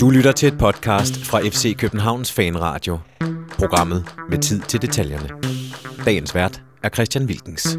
Du 0.00 0.10
lytter 0.10 0.32
til 0.32 0.48
et 0.48 0.58
podcast 0.58 1.24
fra 1.24 1.40
FC 1.40 1.76
Københavns 1.76 2.32
Fanradio. 2.32 2.98
Programmet 3.48 4.04
med 4.30 4.38
tid 4.38 4.60
til 4.60 4.82
detaljerne. 4.82 5.28
Dagens 6.04 6.34
vært 6.34 6.62
er 6.82 6.88
Christian 6.88 7.24
Wilkens. 7.24 7.78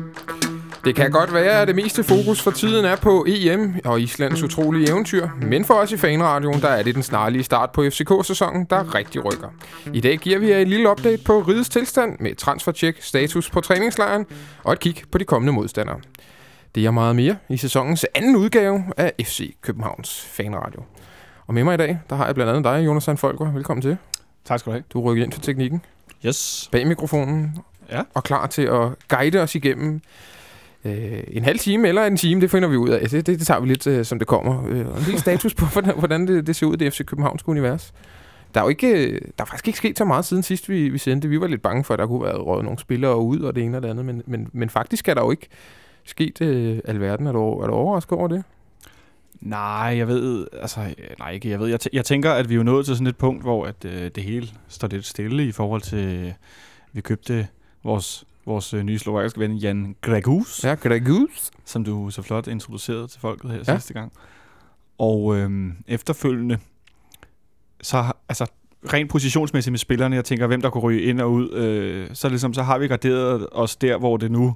Det 0.85 0.95
kan 0.95 1.11
godt 1.11 1.33
være, 1.33 1.61
at 1.61 1.67
det 1.67 1.75
meste 1.75 2.03
fokus 2.03 2.41
for 2.41 2.51
tiden 2.51 2.85
er 2.85 2.95
på 2.95 3.25
EM 3.27 3.75
og 3.85 4.01
Islands 4.01 4.43
utrolige 4.43 4.89
eventyr, 4.89 5.27
men 5.41 5.65
for 5.65 5.73
os 5.73 5.91
i 5.91 5.97
Fanradioen, 5.97 6.61
der 6.61 6.67
er 6.67 6.83
det 6.83 6.95
den 6.95 7.03
snarlige 7.03 7.43
start 7.43 7.71
på 7.71 7.83
FCK-sæsonen, 7.89 8.67
der 8.69 8.95
rigtig 8.95 9.25
rykker. 9.25 9.47
I 9.93 10.01
dag 10.01 10.17
giver 10.17 10.39
vi 10.39 10.49
jer 10.49 10.57
et 10.57 10.67
lille 10.67 10.89
update 10.89 11.23
på 11.23 11.39
ridets 11.39 11.69
tilstand 11.69 12.19
med 12.19 12.35
transfercheck, 12.35 13.01
status 13.01 13.49
på 13.49 13.61
træningslejren 13.61 14.25
og 14.63 14.73
et 14.73 14.79
kig 14.79 15.01
på 15.11 15.17
de 15.17 15.23
kommende 15.23 15.53
modstandere. 15.53 15.99
Det 16.75 16.85
er 16.85 16.91
meget 16.91 17.15
mere 17.15 17.37
i 17.49 17.57
sæsonens 17.57 18.05
anden 18.15 18.35
udgave 18.35 18.83
af 18.97 19.13
FC 19.21 19.55
Københavns 19.61 20.21
Fanradio. 20.21 20.83
Og 21.47 21.53
med 21.53 21.63
mig 21.63 21.73
i 21.73 21.77
dag, 21.77 21.99
der 22.09 22.15
har 22.15 22.25
jeg 22.25 22.35
blandt 22.35 22.49
andet 22.49 22.63
dig, 22.63 22.85
Jonas 22.85 23.03
Sand 23.03 23.17
Folker. 23.17 23.51
Velkommen 23.51 23.81
til. 23.81 23.97
Tak 24.45 24.59
skal 24.59 24.69
du 24.69 24.73
have. 24.75 24.83
Du 24.93 25.01
rykker 25.01 25.23
ind 25.23 25.31
til 25.31 25.41
teknikken 25.41 25.81
Yes. 26.25 26.69
bag 26.71 26.87
mikrofonen 26.87 27.55
Ja. 27.91 28.01
og 28.13 28.23
klar 28.23 28.47
til 28.47 28.61
at 28.61 28.89
guide 29.07 29.41
os 29.41 29.55
igennem 29.55 30.01
øh, 30.85 31.23
en 31.27 31.43
halv 31.43 31.59
time 31.59 31.87
eller 31.87 32.05
en 32.05 32.17
time, 32.17 32.41
det 32.41 32.51
finder 32.51 32.67
vi 32.69 32.75
ud 32.75 32.89
af. 32.89 33.09
Det, 33.09 33.11
det, 33.27 33.39
det 33.39 33.47
tager 33.47 33.59
vi 33.59 33.67
lidt, 33.67 33.87
øh, 33.87 34.05
som 34.05 34.19
det 34.19 34.27
kommer. 34.27 34.65
Øh, 34.67 34.87
og 34.87 34.97
en 34.97 35.03
lille 35.03 35.19
status 35.19 35.53
på, 35.53 35.65
hvordan, 35.73 35.97
hvordan 35.99 36.27
det, 36.27 36.47
det 36.47 36.55
ser 36.55 36.65
ud 36.67 36.73
i 36.73 36.77
det 36.77 36.93
FC 36.93 37.05
Københavnske 37.05 37.49
univers. 37.49 37.93
Der 38.53 38.59
er 38.59 38.63
jo 38.65 38.69
ikke, 38.69 39.07
øh, 39.07 39.21
der 39.37 39.43
er 39.43 39.45
faktisk 39.45 39.67
ikke 39.67 39.77
sket 39.77 39.97
så 39.97 40.05
meget 40.05 40.25
siden 40.25 40.43
sidst, 40.43 40.69
vi, 40.69 40.89
vi 40.89 40.97
sendte. 40.97 41.27
Vi 41.27 41.41
var 41.41 41.47
lidt 41.47 41.61
bange 41.61 41.83
for, 41.83 41.93
at 41.93 41.99
der 41.99 42.07
kunne 42.07 42.23
være 42.23 42.37
røget 42.37 42.63
nogle 42.65 42.79
spillere 42.79 43.17
ud 43.17 43.39
og 43.39 43.55
det 43.55 43.63
ene 43.63 43.77
og 43.77 43.83
det 43.83 43.89
andet, 43.89 44.05
men, 44.05 44.21
men, 44.25 44.49
men 44.53 44.69
faktisk 44.69 45.07
er 45.07 45.13
der 45.13 45.21
jo 45.21 45.31
ikke 45.31 45.47
sket 46.05 46.41
øh, 46.41 46.79
alverden. 46.85 47.27
Er 47.27 47.31
du, 47.31 47.59
er 47.59 47.67
du 47.67 47.73
overrasket 47.73 48.17
over 48.17 48.27
det? 48.27 48.43
Nej, 49.41 49.93
jeg 49.97 50.07
ved, 50.07 50.47
altså, 50.61 50.79
nej 51.19 51.31
ikke, 51.31 51.49
jeg 51.49 51.59
ved, 51.59 51.67
jeg, 51.67 51.79
jeg 51.93 52.05
tænker, 52.05 52.31
at 52.31 52.49
vi 52.49 52.53
er 52.53 52.57
jo 52.57 52.63
nået 52.63 52.85
til 52.85 52.95
sådan 52.95 53.07
et 53.07 53.17
punkt, 53.17 53.43
hvor 53.43 53.65
at, 53.65 53.85
øh, 53.85 54.11
det 54.15 54.23
hele 54.23 54.47
står 54.67 54.87
lidt 54.87 55.05
stille 55.05 55.47
i 55.47 55.51
forhold 55.51 55.81
til, 55.81 56.05
øh, 56.05 56.31
vi 56.93 57.01
købte 57.01 57.47
vores, 57.83 58.25
vores 58.45 58.73
øh, 58.73 58.83
nye 58.83 58.99
slovakiske 58.99 59.39
ven, 59.39 59.55
Jan 59.55 59.95
Gregus, 60.01 60.63
ja. 60.63 60.73
Gregus. 60.73 61.51
som 61.65 61.83
du 61.83 62.09
så 62.09 62.21
flot 62.21 62.47
introducerede 62.47 63.07
til 63.07 63.21
folket 63.21 63.51
her 63.51 63.57
Ja. 63.67 63.75
sidste 63.77 63.93
gang. 63.93 64.11
Og 64.97 65.35
øh, 65.37 65.71
efterfølgende, 65.87 66.57
så 67.81 68.11
altså, 68.29 68.45
rent 68.93 69.09
positionsmæssigt 69.11 69.71
med 69.71 69.79
spillerne, 69.79 70.15
jeg 70.15 70.25
tænker, 70.25 70.47
hvem 70.47 70.61
der 70.61 70.69
kunne 70.69 70.81
ryge 70.83 71.01
ind 71.01 71.21
og 71.21 71.31
ud, 71.31 71.51
øh, 71.53 72.07
så, 72.13 72.29
ligesom, 72.29 72.53
så 72.53 72.63
har 72.63 72.77
vi 72.77 72.87
graderet 72.87 73.47
os 73.51 73.75
der, 73.75 73.97
hvor 73.97 74.17
det 74.17 74.31
nu 74.31 74.47
øh, 74.47 74.53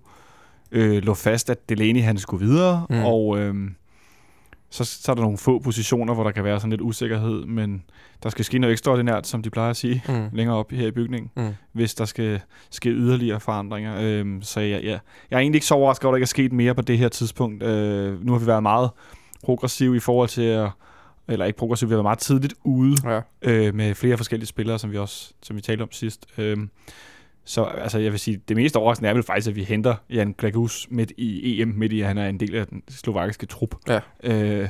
lå 0.72 1.14
fast, 1.14 1.50
at 1.50 1.70
Delaney 1.70 2.02
han 2.02 2.18
skulle 2.18 2.46
videre, 2.48 2.86
Mm. 2.90 3.04
og 3.06 3.38
øh, 3.40 3.56
så, 4.72 4.84
så 4.84 5.12
er 5.12 5.16
der 5.16 5.22
nogle 5.22 5.38
få 5.38 5.60
positioner, 5.60 6.14
hvor 6.14 6.24
der 6.24 6.32
kan 6.32 6.44
være 6.44 6.60
sådan 6.60 6.70
lidt 6.70 6.82
usikkerhed, 6.82 7.46
men 7.46 7.84
der 8.24 8.30
skal 8.30 8.46
ske 8.46 8.60
noget 8.60 8.72
ekstraordinært, 8.72 9.28
som 9.28 9.42
de 9.42 9.50
plejer 9.50 9.70
at 9.70 9.78
sige, 9.78 10.04
Mm. 10.10 10.30
længere 10.34 10.58
op 10.58 10.72
her 10.72 10.88
i 10.88 10.92
bygningen, 10.92 11.32
Mm. 11.38 11.54
hvis 11.74 11.94
der 11.96 12.06
skal 12.06 12.40
ske 12.70 12.90
yderligere 12.90 13.40
forandringer. 13.40 13.96
Øhm, 14.02 14.42
så 14.42 14.60
jeg, 14.60 14.84
jeg, 14.84 15.00
jeg 15.32 15.38
er 15.38 15.40
egentlig 15.40 15.58
ikke 15.58 15.68
så 15.68 15.76
overrasket 15.76 16.06
over, 16.06 16.12
at 16.12 16.14
der 16.14 16.18
ikke 16.18 16.24
er 16.24 16.28
sket 16.28 16.54
mere 16.54 16.76
på 16.76 16.82
det 16.82 16.98
her 16.98 17.10
tidspunkt. 17.10 17.64
Øh, 17.64 18.26
nu 18.26 18.32
har 18.32 18.40
vi 18.40 18.48
været 18.48 18.64
meget 18.64 18.90
progressive 19.44 19.96
i 19.96 20.00
forhold 20.00 20.30
til 20.30 20.42
at 20.42 20.70
eller 21.28 21.46
ikke 21.46 21.58
progressive, 21.60 21.90
vi 21.90 21.94
har 21.94 21.98
været 21.98 22.06
meget 22.06 22.20
tidligt 22.20 22.54
ude 22.64 22.96
Ja. 23.04 23.22
øh, 23.42 23.76
med 23.76 23.96
flere 23.96 24.18
forskellige 24.18 24.48
spillere, 24.48 24.80
som 24.80 24.92
vi 24.92 24.98
også 24.98 25.34
som 25.44 25.56
vi 25.56 25.62
talte 25.62 25.82
om 25.84 25.92
sidst. 25.92 26.26
Øhm, 26.38 26.70
så 27.46 27.64
altså, 27.64 28.00
jeg 28.00 28.12
vil 28.12 28.20
sige, 28.20 28.42
det 28.48 28.56
mest 28.58 28.76
overraskende 28.76 29.10
er 29.10 29.14
vel 29.14 29.24
faktisk, 29.24 29.50
at 29.50 29.56
vi 29.56 29.64
henter 29.64 29.96
Jan 30.10 30.36
Glagus 30.38 30.88
midt 30.90 31.12
i 31.18 31.62
EM, 31.62 31.68
midt 31.68 31.94
i, 31.94 32.02
at 32.02 32.08
han 32.08 32.18
er 32.18 32.28
en 32.28 32.40
del 32.40 32.56
af 32.56 32.68
den 32.68 32.84
slovakiske 32.90 33.46
trup. 33.46 33.76
Ja. 33.88 34.00
Øh, 34.24 34.70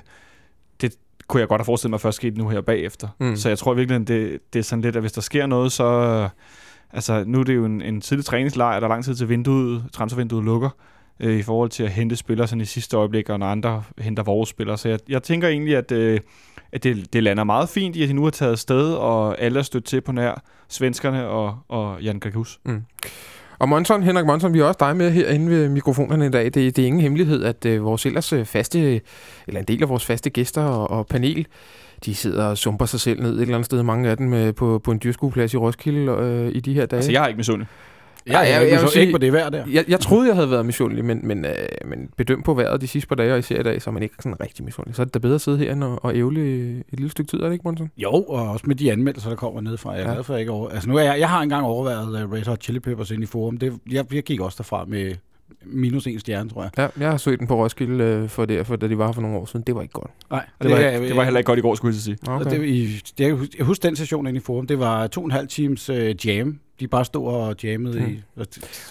det 0.82 0.96
kunne 1.28 1.40
jeg 1.40 1.48
godt 1.48 1.62
have 1.62 1.66
forestillet 1.66 1.92
mig 1.92 2.02
først 2.02 2.16
skete 2.16 2.38
nu 2.38 2.50
her 2.50 2.62
bagefter. 2.62 3.08
Mm. 3.20 3.36
Så 3.36 3.50
jeg 3.50 3.58
tror 3.58 3.74
virkelig, 3.74 4.08
det, 4.08 4.40
det 4.54 4.60
er 4.60 4.64
sådan 4.64 4.82
lidt, 4.82 4.96
at 4.96 5.02
hvis 5.02 5.12
der 5.12 5.22
sker 5.22 5.46
noget, 5.46 5.72
så... 5.72 6.30
Altså, 6.94 7.24
nu 7.28 7.40
er 7.40 7.44
det 7.44 7.56
jo 7.56 7.66
en, 7.66 7.82
en 7.82 8.02
tidlig 8.02 8.26
træningslejr, 8.26 8.80
der 8.80 8.88
er 8.88 8.90
lang 8.90 9.04
tid 9.04 9.16
til 9.16 9.30
vinduet, 9.30 9.84
transfervinduet 9.94 10.46
lukker, 10.46 10.70
øh, 11.20 11.40
i 11.40 11.42
forhold 11.42 11.70
til 11.70 11.84
at 11.84 11.90
hente 11.90 12.16
spillere 12.16 12.48
sådan 12.48 12.62
i 12.62 12.66
sidste 12.66 12.98
øjeblik, 12.98 13.30
og 13.30 13.40
når 13.40 13.48
andre 13.48 13.84
henter 13.98 14.24
vores 14.24 14.50
spillere. 14.50 14.78
Så 14.78 14.90
jeg, 14.90 15.00
jeg 15.10 15.24
tænker 15.24 15.48
egentlig, 15.48 15.76
at, 15.76 15.92
øh, 15.92 16.20
at 16.72 16.84
det, 16.84 17.14
det 17.14 17.24
lander 17.24 17.44
meget 17.44 17.70
fint 17.70 17.96
i, 17.96 18.04
at 18.04 18.10
de 18.10 18.14
nu 18.14 18.24
har 18.24 18.32
taget 18.32 18.52
afsted, 18.52 18.94
og 18.94 19.42
alle 19.42 19.60
er 19.60 19.64
stødt 19.64 19.86
til 19.86 20.02
på 20.02 20.12
nær 20.12 20.42
svenskerne 20.68 21.28
og, 21.28 21.58
og 21.68 22.02
Jan 22.02 22.20
Gregus. 22.20 22.60
Og 23.60 23.70
Monson, 23.70 24.04
Henrik 24.04 24.26
Monson, 24.26 24.54
vi 24.54 24.60
har 24.60 24.66
også 24.66 24.78
dig 24.80 24.98
med 24.98 25.12
herinde 25.12 25.50
ved 25.50 25.70
mikrofonerne 25.70 26.26
i 26.26 26.30
dag. 26.30 26.46
Det, 26.46 26.56
det 26.56 26.80
er 26.80 26.86
ingen 26.86 27.02
hemmelighed, 27.02 27.44
at 27.44 27.66
øh, 27.66 27.84
vores 27.84 28.06
ellers 28.06 28.34
øh, 28.34 28.46
faste, 28.46 29.02
eller 29.48 29.60
en 29.60 29.66
del 29.66 29.84
af 29.84 29.90
vores 29.90 30.06
faste 30.06 30.30
gæster 30.30 30.64
og, 30.64 30.92
og 30.92 31.08
panel, 31.08 31.48
de 32.06 32.16
sidder 32.16 32.46
og 32.46 32.58
sumper 32.58 32.86
sig 32.86 33.00
selv 33.00 33.22
ned 33.22 33.36
et 33.36 33.42
eller 33.42 33.56
andet 33.56 33.66
sted, 33.66 33.84
mange 33.84 34.10
af 34.10 34.18
dem 34.18 34.34
øh, 34.34 34.56
på, 34.56 34.80
på 34.84 34.92
en 34.92 35.00
dyrskueplads 35.04 35.54
i 35.54 35.58
Roskilde 35.58 36.12
øh, 36.12 36.52
i 36.56 36.60
de 36.60 36.74
her 36.74 36.86
dage. 36.86 36.98
Altså, 36.98 37.12
jeg 37.12 37.22
har 37.22 37.28
ikke 37.28 37.38
misundelig. 37.38 37.68
Ja, 38.28 38.38
jeg- 38.40 38.48
jeg, 38.50 38.62
jeg 38.62 38.72
jeg, 38.72 38.82
jeg 38.82 38.90
sige- 38.90 39.02
ikke 39.02 39.12
på 39.12 39.18
det 39.18 39.34
vejr 39.34 39.50
der. 39.50 39.64
jeg, 39.72 39.86
jeg 39.88 40.00
troede, 40.00 40.28
jeg 40.28 40.36
havde 40.36 40.52
været 40.52 40.66
misundelig, 40.66 41.06
men, 41.06 41.20
men, 41.24 41.46
øh, 41.46 41.52
men 41.86 42.10
bedømt 42.18 42.46
på 42.46 42.54
vejret 42.54 42.82
de 42.82 42.88
sidste 42.88 43.08
par 43.08 43.16
dage, 43.16 43.34
og 43.34 43.40
især 43.40 43.60
i 43.60 43.64
dag, 43.64 43.82
så 43.82 43.90
er 43.90 43.92
man 43.92 44.04
ikke 44.04 44.16
sådan 44.20 44.42
rigtig 44.42 44.66
misundelig. 44.66 44.96
Så 44.96 45.02
er 45.02 45.04
det 45.04 45.14
da 45.14 45.20
bedre 45.20 45.36
at 45.36 45.42
sidde 45.42 45.58
herinde 45.58 45.88
og, 45.88 46.06
og 46.06 46.16
ævle 46.16 46.42
et 46.80 46.84
lille 46.92 47.10
stykke 47.10 47.32
tid, 47.32 47.40
er 47.40 47.46
det 47.46 47.54
ikke, 47.54 47.64
Monson? 47.64 47.92
Jo, 47.98 48.10
og 48.12 48.50
også 48.52 48.64
med 48.68 48.76
de 48.76 48.92
anmeldelser, 48.92 49.30
der 49.30 49.36
kommer 49.36 49.62
ned 49.62 49.78
fra. 49.78 49.92
Jeg 49.92 50.02
er 50.04 50.08
Ja. 50.08 50.14
glad 50.14 50.24
for, 50.24 50.34
at 50.34 50.38
jeg 50.38 50.42
ikke 50.42 50.52
over... 50.52 50.70
Altså 50.70 50.90
nu 50.90 50.96
er 50.98 51.02
jeg, 51.04 51.20
jeg 51.20 51.30
har 51.30 51.42
engang 51.42 51.66
overvejet 51.66 52.24
uh, 52.26 52.32
Red 52.34 52.46
Hot 52.46 52.64
Chili 52.64 52.80
Peppers 52.80 53.12
ind 53.12 53.24
i 53.24 53.26
forum. 53.26 53.58
Det, 53.58 53.74
jeg, 53.92 54.14
jeg 54.14 54.24
gik 54.24 54.40
også 54.42 54.56
derfra 54.58 54.86
med 54.88 55.14
minus 55.66 56.08
en 56.08 56.20
stjerne, 56.20 56.50
tror 56.50 56.62
jeg. 56.64 56.72
Ja, 56.78 56.88
jeg 57.00 57.10
har 57.10 57.18
set 57.18 57.40
den 57.40 57.48
på 57.48 57.56
Roskilde 57.64 58.04
øh, 58.04 58.30
for 58.30 58.46
det, 58.46 58.68
for 58.68 58.76
da 58.76 58.88
de 58.88 58.98
var 58.98 59.06
her 59.06 59.12
for 59.14 59.22
nogle 59.22 59.38
år 59.38 59.46
siden. 59.46 59.64
Det 59.68 59.76
var 59.76 59.82
ikke 59.82 59.92
godt. 59.94 60.12
Nej, 60.32 60.46
Det 60.64 60.72
var, 60.72 60.78
det 60.78 61.16
var 61.16 61.24
heller 61.24 61.38
ikke 61.38 61.48
godt 61.48 61.60
i 61.60 61.62
går, 61.62 61.76
skulle 61.76 61.94
jeg 61.96 62.02
sige. 62.02 62.18
Okay. 62.28 62.52
Det, 62.60 62.66
i, 62.68 63.02
det, 63.18 63.26
jeg, 63.26 63.34
husker, 63.34 63.56
jeg 63.58 63.66
husker 63.66 63.90
den 63.90 63.96
session 63.96 64.28
inde 64.28 64.38
i 64.38 64.42
forum. 64.42 64.68
Det 64.68 64.80
var 64.80 65.08
to 65.08 65.22
og 65.22 65.26
en 65.26 65.32
halv 65.32 65.48
times 65.48 65.90
uh, 65.90 66.28
jam. 66.28 66.60
De 66.80 66.88
bare 66.88 67.06
stod 67.06 67.28
og 67.28 67.56
jammede 67.64 68.00
Mm. 68.00 68.06
i... 68.06 68.22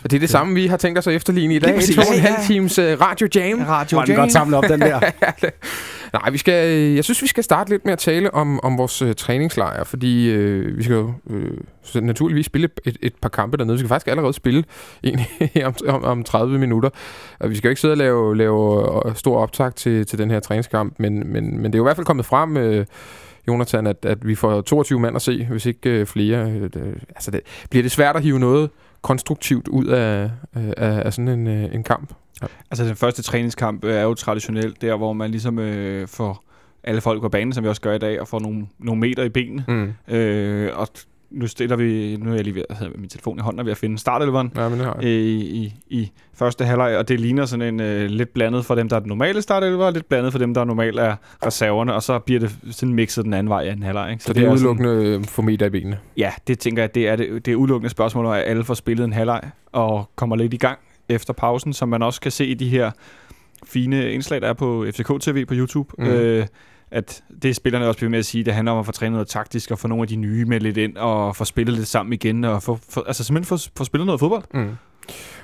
Og 0.04 0.10
det 0.10 0.12
er 0.12 0.18
det 0.20 0.30
samme, 0.30 0.54
vi 0.54 0.66
har 0.66 0.76
tænkt 0.76 0.98
os 0.98 1.06
at 1.06 1.14
efterligne 1.14 1.54
i 1.54 1.58
dag. 1.58 1.74
Præcis. 1.74 1.96
To 1.96 2.00
og 2.02 2.14
en 2.14 2.20
halv 2.20 2.36
times 2.46 2.78
uh, 2.78 2.84
radio 2.84 3.28
jam. 3.34 3.60
Radio 3.60 4.02
den 4.06 4.16
godt 4.16 4.32
samlet 4.32 4.58
op, 4.58 4.64
den 4.68 4.80
der. 4.80 5.00
Nej, 6.12 6.30
vi 6.30 6.38
skal, 6.38 6.68
øh, 6.78 6.96
jeg 6.96 7.04
synes, 7.04 7.22
vi 7.22 7.26
skal 7.26 7.44
starte 7.44 7.70
lidt 7.70 7.84
med 7.84 7.92
at 7.92 7.98
tale 7.98 8.34
om, 8.34 8.60
om 8.62 8.78
vores 8.78 9.02
øh, 9.02 9.14
træningslejr, 9.14 9.84
fordi 9.84 10.30
øh, 10.30 10.78
vi 10.78 10.82
skal 10.82 10.94
jo 10.94 11.12
øh, 11.30 12.02
naturligvis 12.02 12.46
spille 12.46 12.68
et, 12.84 12.96
et 13.02 13.12
par 13.22 13.28
kampe 13.28 13.56
dernede. 13.56 13.74
Vi 13.74 13.78
skal 13.78 13.88
faktisk 13.88 14.08
allerede 14.08 14.32
spille 14.32 14.64
en 15.02 15.20
om, 15.64 15.74
om, 15.88 16.04
om 16.04 16.24
30 16.24 16.58
minutter. 16.58 16.90
Og 17.40 17.50
vi 17.50 17.56
skal 17.56 17.68
jo 17.68 17.70
ikke 17.70 17.80
sidde 17.80 17.92
og 17.92 17.98
lave, 17.98 18.36
lave 18.36 19.08
øh, 19.08 19.16
stor 19.16 19.38
optag 19.38 19.74
til, 19.74 20.06
til 20.06 20.18
den 20.18 20.30
her 20.30 20.40
træningskamp, 20.40 20.94
men, 20.98 21.32
men, 21.32 21.58
men 21.58 21.64
det 21.64 21.74
er 21.74 21.78
jo 21.78 21.84
i 21.84 21.86
hvert 21.86 21.96
fald 21.96 22.06
kommet 22.06 22.26
frem, 22.26 22.56
øh, 22.56 22.86
Jonathan, 23.48 23.86
at, 23.86 24.04
at 24.04 24.26
vi 24.26 24.34
får 24.34 24.60
22 24.60 25.00
mand 25.00 25.16
at 25.16 25.22
se, 25.22 25.46
hvis 25.50 25.66
ikke 25.66 25.90
øh, 25.90 26.06
flere. 26.06 26.50
Øh, 26.50 26.62
det, 26.62 27.04
altså 27.08 27.30
det, 27.30 27.40
bliver 27.70 27.82
det 27.82 27.92
svært 27.92 28.16
at 28.16 28.22
hive 28.22 28.38
noget 28.38 28.70
konstruktivt 29.02 29.68
ud 29.68 29.86
af, 29.86 30.30
øh, 30.56 30.72
af, 30.76 31.02
af 31.04 31.12
sådan 31.12 31.28
en, 31.28 31.46
øh, 31.46 31.74
en 31.74 31.82
kamp? 31.82 32.12
Altså 32.70 32.84
den 32.84 32.96
første 32.96 33.22
træningskamp 33.22 33.84
øh, 33.84 33.94
er 33.94 34.02
jo 34.02 34.14
traditionelt 34.14 34.82
der, 34.82 34.96
hvor 34.96 35.12
man 35.12 35.30
ligesom 35.30 35.58
øh, 35.58 36.08
får 36.08 36.44
alle 36.84 37.00
folk 37.00 37.22
på 37.22 37.28
banen, 37.28 37.52
som 37.52 37.64
vi 37.64 37.68
også 37.68 37.82
gør 37.82 37.94
i 37.94 37.98
dag, 37.98 38.20
og 38.20 38.28
får 38.28 38.40
nogle, 38.40 38.66
nogle 38.78 39.00
meter 39.00 39.22
i 39.22 39.28
benene. 39.28 39.64
Mm. 39.68 40.14
Øh, 40.14 40.78
og 40.78 40.88
nu 41.30 41.46
stiller 41.46 41.76
vi, 41.76 42.16
nu 42.16 42.30
er 42.30 42.34
jeg 42.34 42.44
lige 42.44 42.54
ved 42.54 42.62
at 42.70 42.76
have 42.76 42.90
min 42.98 43.08
telefon 43.08 43.38
i 43.38 43.40
hånden, 43.42 43.60
og 43.60 43.64
ved 43.66 43.72
at 43.72 43.78
finde 43.78 43.98
startelveren 43.98 44.52
Ja, 44.56 44.68
men 44.68 44.78
det 44.78 44.86
har 44.86 44.94
jeg. 45.00 45.04
øh, 45.04 45.10
i, 45.10 45.74
i 45.88 46.10
første 46.34 46.64
halvleg, 46.64 46.96
og 46.98 47.08
det 47.08 47.20
ligner 47.20 47.46
sådan 47.46 47.74
en 47.74 47.80
øh, 47.80 48.10
lidt 48.10 48.34
blandet 48.34 48.64
for 48.64 48.74
dem, 48.74 48.88
der 48.88 48.96
er 48.96 49.00
den 49.00 49.08
normale 49.08 49.42
startelver, 49.42 49.86
og 49.86 49.92
lidt 49.92 50.08
blandet 50.08 50.32
for 50.32 50.38
dem, 50.38 50.54
der 50.54 50.64
normalt 50.64 50.98
er 50.98 51.16
reserverne, 51.46 51.94
og 51.94 52.02
så 52.02 52.18
bliver 52.18 52.40
det 52.40 52.56
sådan 52.70 52.94
mixet 52.94 53.24
den 53.24 53.34
anden 53.34 53.48
vej 53.50 53.62
i 53.62 53.68
anden 53.68 53.82
halvleg. 53.82 54.10
Ikke? 54.12 54.24
Så 54.24 54.32
det 54.32 54.40
er 54.42 54.44
sådan- 54.44 54.54
udelukkende 54.54 54.90
øh, 55.18 55.24
for 55.24 55.42
meter 55.42 55.66
i 55.66 55.70
benene. 55.70 55.98
Ja, 56.16 56.32
det 56.46 56.58
tænker 56.58 56.82
jeg, 56.82 56.94
det 56.94 57.08
er, 57.08 57.16
det, 57.16 57.46
det 57.46 57.52
er 57.52 57.56
udelukkende 57.56 57.90
spørgsmål, 57.90 58.26
at 58.26 58.42
alle 58.46 58.64
får 58.64 58.74
spillet 58.74 59.04
en 59.04 59.12
halvleg 59.12 59.40
og 59.72 60.10
kommer 60.16 60.36
lidt 60.36 60.54
i 60.54 60.56
gang 60.56 60.78
efter 61.08 61.32
pausen, 61.32 61.72
som 61.72 61.88
man 61.88 62.02
også 62.02 62.20
kan 62.20 62.30
se 62.30 62.46
i 62.46 62.54
de 62.54 62.68
her 62.68 62.90
fine 63.66 64.12
indslag, 64.12 64.40
der 64.40 64.48
er 64.48 64.52
på 64.52 64.86
FCK 64.92 65.10
TV 65.20 65.44
på 65.46 65.54
YouTube. 65.54 65.92
Mm. 65.98 66.04
Øh, 66.06 66.46
at 66.90 67.22
det 67.42 67.56
spillerne 67.56 67.86
også 67.86 67.98
bliver 67.98 68.10
med 68.10 68.18
at 68.18 68.26
sige, 68.26 68.44
det 68.44 68.54
handler 68.54 68.72
om 68.72 68.78
at 68.78 68.86
få 68.86 68.92
trænet 68.92 69.12
noget 69.12 69.28
taktisk 69.28 69.70
og 69.70 69.78
få 69.78 69.88
nogle 69.88 70.02
af 70.02 70.08
de 70.08 70.16
nye 70.16 70.44
med 70.44 70.60
lidt 70.60 70.76
ind 70.76 70.96
og 70.96 71.36
få 71.36 71.44
spillet 71.44 71.76
lidt 71.76 71.88
sammen 71.88 72.12
igen 72.12 72.44
og 72.44 72.62
få, 72.62 72.78
få 72.90 73.04
altså 73.06 73.24
simpelthen 73.24 73.58
få, 73.58 73.70
få 73.76 73.84
spillet 73.84 74.06
noget 74.06 74.20
fodbold. 74.20 74.44
Mm. 74.54 74.76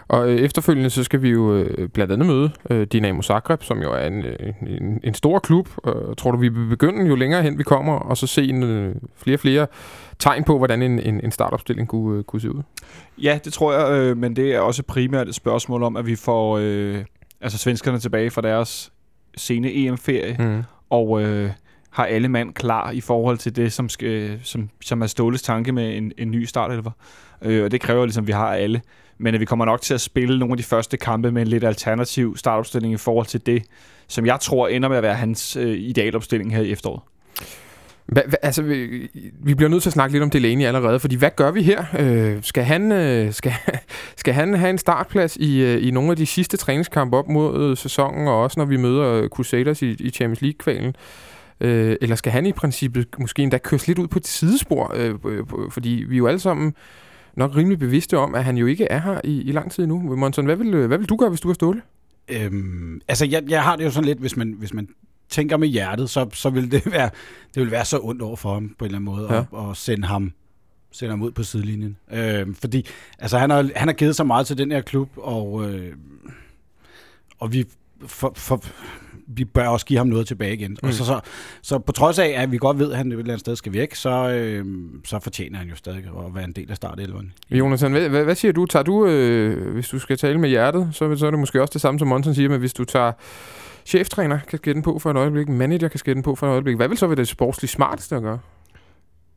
Og 0.08 0.30
øh, 0.30 0.38
efterfølgende 0.38 0.90
så 0.90 1.04
skal 1.04 1.22
vi 1.22 1.28
jo 1.28 1.54
øh, 1.54 1.88
blandt 1.88 2.12
andet 2.12 2.26
møde 2.26 2.50
øh, 2.70 2.86
Dinamo 2.86 3.22
Zagreb, 3.22 3.62
som 3.62 3.82
jo 3.82 3.92
er 3.92 4.06
en, 4.06 4.24
øh, 4.24 4.36
en, 4.66 5.00
en 5.04 5.14
stor 5.14 5.38
klub. 5.38 5.68
Øh, 5.86 5.92
tror 6.18 6.30
du, 6.30 6.38
vi 6.38 6.48
vil 6.48 6.68
begynde 6.68 7.06
jo 7.06 7.14
længere 7.14 7.42
hen 7.42 7.58
vi 7.58 7.62
kommer, 7.62 7.94
og 7.94 8.16
så 8.16 8.26
se 8.26 8.44
en, 8.48 8.62
øh, 8.62 8.94
flere 9.16 9.36
og 9.36 9.40
flere 9.40 9.66
tegn 10.18 10.44
på, 10.44 10.58
hvordan 10.58 10.82
en, 10.82 10.98
en, 10.98 11.20
en 11.24 11.30
startopstilling 11.30 11.88
kunne, 11.88 12.18
øh, 12.18 12.24
kunne 12.24 12.40
se 12.40 12.50
ud? 12.54 12.62
Ja, 13.18 13.38
det 13.44 13.52
tror 13.52 13.72
jeg, 13.72 13.98
øh, 13.98 14.16
men 14.16 14.36
det 14.36 14.54
er 14.54 14.60
også 14.60 14.82
primært 14.82 15.28
et 15.28 15.34
spørgsmål 15.34 15.82
om, 15.82 15.96
at 15.96 16.06
vi 16.06 16.16
får 16.16 16.58
øh, 16.62 17.04
altså 17.40 17.58
svenskerne 17.58 17.98
tilbage 17.98 18.30
fra 18.30 18.42
deres 18.42 18.92
sene 19.36 19.72
EM-ferie, 19.74 20.36
Mm 20.38 20.62
og 20.94 21.22
øh, 21.22 21.50
har 21.90 22.06
alle 22.06 22.28
mand 22.28 22.54
klar 22.54 22.90
i 22.90 23.00
forhold 23.00 23.38
til 23.38 23.56
det, 23.56 23.72
som, 23.72 23.88
skal, 23.88 24.40
som, 24.42 24.70
som 24.84 25.02
er 25.02 25.06
Ståles 25.06 25.42
tanke 25.42 25.72
med 25.72 25.96
en, 25.96 26.12
en 26.18 26.30
ny 26.30 26.44
startelver. 26.44 26.90
Øh, 27.42 27.64
og 27.64 27.70
det 27.70 27.80
kræver 27.80 28.04
ligesom, 28.04 28.24
at 28.24 28.26
vi 28.26 28.32
har 28.32 28.54
alle. 28.54 28.80
Men 29.18 29.34
at 29.34 29.40
vi 29.40 29.44
kommer 29.44 29.64
nok 29.64 29.80
til 29.80 29.94
at 29.94 30.00
spille 30.00 30.38
nogle 30.38 30.52
af 30.52 30.56
de 30.56 30.62
første 30.62 30.96
kampe 30.96 31.32
med 31.32 31.42
en 31.42 31.48
lidt 31.48 31.64
alternativ 31.64 32.36
startopstilling 32.36 32.94
i 32.94 32.96
forhold 32.96 33.26
til 33.26 33.46
det, 33.46 33.62
som 34.08 34.26
jeg 34.26 34.40
tror 34.40 34.68
ender 34.68 34.88
med 34.88 34.96
at 34.96 35.02
være 35.02 35.14
hans 35.14 35.56
øh, 35.56 35.78
idealopstilling 35.78 36.54
her 36.54 36.62
i 36.62 36.70
efteråret. 36.70 37.00
Hva, 38.06 38.22
hva, 38.26 38.36
altså, 38.42 38.62
vi, 38.62 39.10
vi 39.42 39.54
bliver 39.54 39.68
nødt 39.70 39.82
til 39.82 39.88
at 39.88 39.92
snakke 39.92 40.12
lidt 40.12 40.22
om 40.22 40.30
Delaney 40.30 40.64
allerede, 40.64 41.00
fordi 41.00 41.16
hvad 41.16 41.30
gør 41.36 41.50
vi 41.50 41.62
her? 41.62 41.84
Øh, 41.98 42.42
skal, 42.42 42.64
han, 42.64 42.92
øh, 42.92 43.32
skal, 43.32 43.52
skal 44.16 44.34
han 44.34 44.54
have 44.54 44.70
en 44.70 44.78
startplads 44.78 45.36
i, 45.36 45.62
øh, 45.62 45.86
i 45.86 45.90
nogle 45.90 46.10
af 46.10 46.16
de 46.16 46.26
sidste 46.26 46.56
træningskampe 46.56 47.16
op 47.16 47.28
mod 47.28 47.70
øh, 47.70 47.76
sæsonen, 47.76 48.28
og 48.28 48.42
også 48.42 48.60
når 48.60 48.64
vi 48.64 48.76
møder 48.76 49.04
øh, 49.04 49.28
Crusaders 49.28 49.82
i, 49.82 49.90
i 49.90 50.10
Champions 50.10 50.42
League-kvalen? 50.42 50.94
Øh, 51.60 51.96
eller 52.00 52.16
skal 52.16 52.32
han 52.32 52.46
i 52.46 52.52
princippet 52.52 53.06
måske 53.18 53.42
endda 53.42 53.58
køres 53.58 53.86
lidt 53.86 53.98
ud 53.98 54.06
på 54.06 54.18
et 54.18 54.26
sidespor? 54.26 54.92
Øh, 54.96 55.14
øh, 55.24 55.38
øh, 55.38 55.70
fordi 55.70 56.04
vi 56.08 56.14
er 56.14 56.18
jo 56.18 56.26
alle 56.26 56.40
sammen 56.40 56.74
nok 57.36 57.56
rimelig 57.56 57.78
bevidste 57.78 58.18
om, 58.18 58.34
at 58.34 58.44
han 58.44 58.56
jo 58.56 58.66
ikke 58.66 58.84
er 58.84 59.00
her 59.00 59.20
i, 59.24 59.42
i 59.42 59.52
lang 59.52 59.72
tid 59.72 59.86
nu. 59.86 60.16
Monson, 60.16 60.44
hvad 60.44 60.56
vil, 60.56 60.86
hvad 60.86 60.98
vil 60.98 61.08
du 61.08 61.16
gøre, 61.16 61.28
hvis 61.28 61.40
du 61.40 61.48
er 61.50 61.54
Ståle? 61.54 61.82
Øhm, 62.28 63.00
altså, 63.08 63.26
jeg, 63.26 63.42
jeg 63.48 63.62
har 63.62 63.76
det 63.76 63.84
jo 63.84 63.90
sådan 63.90 64.04
lidt, 64.04 64.18
hvis 64.18 64.36
man, 64.36 64.54
hvis 64.58 64.74
man 64.74 64.88
tænker 65.28 65.56
med 65.56 65.68
hjertet, 65.68 66.10
så, 66.10 66.28
så 66.32 66.50
vil 66.50 66.70
det 66.72 66.92
være, 66.92 67.10
det 67.54 67.62
vil 67.62 67.70
være 67.70 67.84
så 67.84 67.98
ondt 68.02 68.22
over 68.22 68.36
for 68.36 68.54
ham 68.54 68.74
på 68.78 68.84
en 68.84 68.86
eller 68.86 68.98
anden 68.98 69.14
måde, 69.14 69.34
ja. 69.34 69.38
at, 69.38 69.70
at 69.70 69.76
sende 69.76 70.06
ham 70.06 70.32
sende 70.94 71.10
ham 71.10 71.22
ud 71.22 71.30
på 71.30 71.42
sidelinjen. 71.42 71.96
Øhm, 72.12 72.54
fordi 72.54 72.86
altså, 73.18 73.38
han, 73.38 73.50
har, 73.50 73.70
han 73.76 73.88
har 73.88 73.92
givet 73.92 74.16
så 74.16 74.24
meget 74.24 74.46
til 74.46 74.58
den 74.58 74.72
her 74.72 74.80
klub, 74.80 75.10
og, 75.16 75.70
øh, 75.70 75.92
og 77.38 77.52
vi, 77.52 77.64
for, 78.06 78.32
for, 78.36 78.64
vi 79.26 79.44
bør 79.44 79.68
også 79.68 79.86
give 79.86 79.98
ham 79.98 80.06
noget 80.06 80.26
tilbage 80.26 80.54
igen. 80.54 80.70
Mm. 80.70 80.88
Og 80.88 80.94
så, 80.94 81.04
så, 81.04 81.20
så 81.62 81.78
på 81.78 81.92
trods 81.92 82.18
af, 82.18 82.34
at 82.36 82.52
vi 82.52 82.58
godt 82.58 82.78
ved, 82.78 82.90
at 82.90 82.96
han 82.96 83.06
et 83.06 83.12
eller 83.12 83.24
andet 83.24 83.40
sted 83.40 83.56
skal 83.56 83.72
væk, 83.72 83.94
så, 83.94 84.28
øh, 84.30 84.64
så 85.04 85.18
fortjener 85.18 85.58
han 85.58 85.68
jo 85.68 85.76
stadig 85.76 86.04
at 86.26 86.34
være 86.34 86.44
en 86.44 86.52
del 86.52 86.70
af 86.70 86.76
startelveren. 86.76 87.32
Jonathan, 87.50 87.92
hvad, 87.92 88.24
hvad, 88.24 88.34
siger 88.34 88.52
du? 88.52 88.66
Tager 88.66 88.82
du, 88.82 89.06
øh, 89.06 89.72
hvis 89.72 89.88
du 89.88 89.98
skal 89.98 90.16
tale 90.16 90.38
med 90.38 90.48
hjertet, 90.48 90.88
så, 90.92 91.16
så 91.16 91.26
er 91.26 91.30
det 91.30 91.40
måske 91.40 91.62
også 91.62 91.72
det 91.72 91.80
samme, 91.80 91.98
som 91.98 92.08
Monson 92.08 92.34
siger, 92.34 92.48
men 92.48 92.60
hvis 92.60 92.74
du 92.74 92.84
tager 92.84 93.12
cheftræner 93.86 94.38
kasketten 94.48 94.82
på 94.82 94.98
for 94.98 95.10
et 95.10 95.16
øjeblik, 95.16 95.48
manager 95.48 95.88
kasketten 95.88 96.22
på 96.22 96.34
for 96.34 96.46
et 96.46 96.50
øjeblik, 96.50 96.76
hvad 96.76 96.88
vil 96.88 96.98
så 96.98 97.06
være 97.06 97.16
det 97.16 97.28
sportsligt 97.28 97.72
smarteste 97.72 98.16
at 98.16 98.22
gøre? 98.22 98.38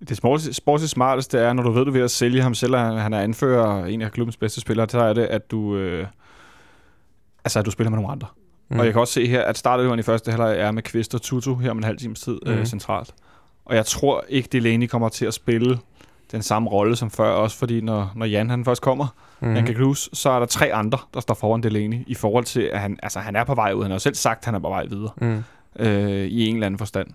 Det 0.09 0.17
sportsligt 0.55 0.91
smarteste 0.91 1.39
er, 1.39 1.53
når 1.53 1.63
du 1.63 1.71
ved, 1.71 1.85
du 1.85 1.91
er 1.91 1.93
ved 1.93 2.01
at 2.01 2.11
sælge 2.11 2.41
ham, 2.41 2.53
selvom 2.53 2.97
han 2.97 3.13
er 3.13 3.19
anfører 3.19 3.85
en 3.85 4.01
af 4.01 4.11
klubbens 4.11 4.37
bedste 4.37 4.61
spillere, 4.61 4.89
så 4.89 4.99
er 4.99 5.13
det, 5.13 5.25
at 5.25 5.51
du, 5.51 5.77
øh, 5.77 6.07
altså, 7.45 7.59
at 7.59 7.65
du 7.65 7.71
spiller 7.71 7.89
med 7.89 7.97
nogle 7.97 8.11
andre. 8.11 8.27
Mm. 8.69 8.79
Og 8.79 8.85
jeg 8.85 8.93
kan 8.93 8.99
også 8.99 9.13
se 9.13 9.27
her, 9.27 9.41
at 9.41 9.57
startelveren 9.57 9.99
i 9.99 10.03
første 10.03 10.31
halvleg 10.31 10.59
er 10.59 10.71
med 10.71 10.83
Kvist 10.83 11.15
og 11.15 11.21
Tutu 11.21 11.55
her 11.55 11.71
om 11.71 11.77
en 11.77 11.83
halv 11.83 11.97
times 11.97 12.21
tid 12.21 12.39
mm. 12.45 12.51
øh, 12.51 12.65
centralt. 12.65 13.13
Og 13.65 13.75
jeg 13.75 13.85
tror 13.85 14.25
ikke, 14.29 14.49
Delaney 14.51 14.87
kommer 14.87 15.09
til 15.09 15.25
at 15.25 15.33
spille 15.33 15.79
den 16.31 16.41
samme 16.41 16.69
rolle 16.69 16.95
som 16.95 17.11
før, 17.11 17.29
også 17.29 17.57
fordi 17.57 17.81
når, 17.81 18.11
når 18.15 18.25
Jan 18.25 18.49
han 18.49 18.65
først 18.65 18.81
kommer, 18.81 19.07
mm. 19.39 19.55
han 19.55 19.65
kan 19.65 19.75
knuse, 19.75 20.09
så 20.13 20.29
er 20.29 20.39
der 20.39 20.45
tre 20.45 20.73
andre, 20.73 20.97
der 21.13 21.19
står 21.19 21.33
foran 21.33 21.63
Delaney, 21.63 22.03
i 22.07 22.15
forhold 22.15 22.43
til, 22.43 22.61
at 22.61 22.79
han, 22.79 22.99
altså, 23.03 23.19
han 23.19 23.35
er 23.35 23.43
på 23.43 23.55
vej 23.55 23.73
ud. 23.73 23.81
Han 23.81 23.91
har 23.91 23.95
jo 23.95 23.99
selv 23.99 24.15
sagt, 24.15 24.39
at 24.39 24.45
han 24.45 24.55
er 24.55 24.59
på 24.59 24.69
vej 24.69 24.85
videre, 24.85 25.11
mm. 25.21 25.43
øh, 25.79 26.25
i 26.25 26.45
en 26.47 26.55
eller 26.55 26.65
anden 26.65 26.77
forstand. 26.77 27.07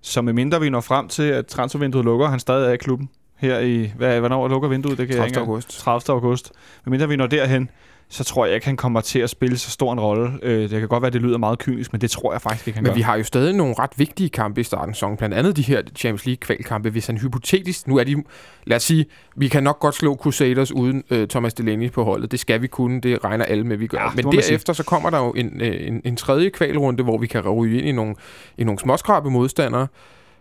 Så 0.00 0.22
medmindre 0.22 0.60
vi 0.60 0.70
når 0.70 0.80
frem 0.80 1.08
til, 1.08 1.22
at 1.22 1.46
transfervinduet 1.46 2.04
lukker, 2.04 2.26
han 2.26 2.40
stadig 2.40 2.68
er 2.68 2.72
i 2.72 2.76
klubben, 2.76 3.10
her 3.36 3.58
i, 3.58 3.92
hvad, 3.96 4.20
hvornår 4.20 4.48
lukker 4.48 4.68
vinduet? 4.68 4.98
Det 4.98 5.08
kan 5.08 5.16
30. 5.16 5.38
august. 5.38 5.78
30. 5.78 6.14
august. 6.14 6.52
Medmindre 6.84 7.08
vi 7.08 7.16
når 7.16 7.26
derhen, 7.26 7.70
så 8.08 8.24
tror 8.24 8.46
jeg 8.46 8.54
ikke, 8.54 8.66
han 8.66 8.76
kommer 8.76 9.00
til 9.00 9.18
at 9.18 9.30
spille 9.30 9.58
så 9.58 9.70
stor 9.70 9.92
en 9.92 10.00
rolle. 10.00 10.32
Øh, 10.42 10.70
det 10.70 10.80
kan 10.80 10.88
godt 10.88 11.02
være, 11.02 11.06
at 11.06 11.12
det 11.12 11.22
lyder 11.22 11.38
meget 11.38 11.58
kynisk, 11.58 11.92
men 11.92 12.00
det 12.00 12.10
tror 12.10 12.32
jeg 12.32 12.42
faktisk 12.42 12.66
ikke, 12.66 12.76
han 12.76 12.82
Men 12.82 12.90
gør. 12.90 12.94
vi 12.94 13.00
har 13.00 13.16
jo 13.16 13.24
stadig 13.24 13.54
nogle 13.54 13.74
ret 13.78 13.90
vigtige 13.96 14.28
kampe 14.28 14.60
i 14.60 14.64
starten 14.64 14.90
af 14.90 14.96
sæsonen, 14.96 15.16
blandt 15.16 15.34
andet 15.34 15.56
de 15.56 15.62
her 15.62 15.82
Champions 15.96 16.26
League 16.26 16.40
kvalkampe, 16.40 16.90
hvis 16.90 17.06
han 17.06 17.18
hypotetisk, 17.18 17.88
nu 17.88 17.96
er 17.96 18.04
de, 18.04 18.22
lad 18.64 18.76
os 18.76 18.82
sige, 18.82 19.06
vi 19.36 19.48
kan 19.48 19.62
nok 19.62 19.80
godt 19.80 19.94
slå 19.94 20.16
Crusaders 20.16 20.72
uden 20.72 21.04
øh, 21.10 21.28
Thomas 21.28 21.54
Delaney 21.54 21.90
på 21.90 22.04
holdet. 22.04 22.32
Det 22.32 22.40
skal 22.40 22.62
vi 22.62 22.66
kunne, 22.66 23.00
det 23.00 23.24
regner 23.24 23.44
alle 23.44 23.64
med, 23.64 23.76
vi 23.76 23.86
gør. 23.86 23.98
Ja, 23.98 24.10
men 24.22 24.32
derefter 24.32 24.72
så 24.72 24.82
kommer 24.82 25.10
der 25.10 25.18
jo 25.18 25.30
en, 25.30 25.60
øh, 25.60 25.86
en, 25.88 26.00
en 26.04 26.16
tredje 26.16 26.48
kvalrunde, 26.48 27.02
hvor 27.02 27.18
vi 27.18 27.26
kan 27.26 27.48
ryge 27.48 27.78
ind 27.78 27.88
i 27.88 27.92
nogle, 27.92 28.14
i 28.58 28.64
nogle 28.64 28.78
småskrabe 28.78 29.30
modstandere. 29.30 29.86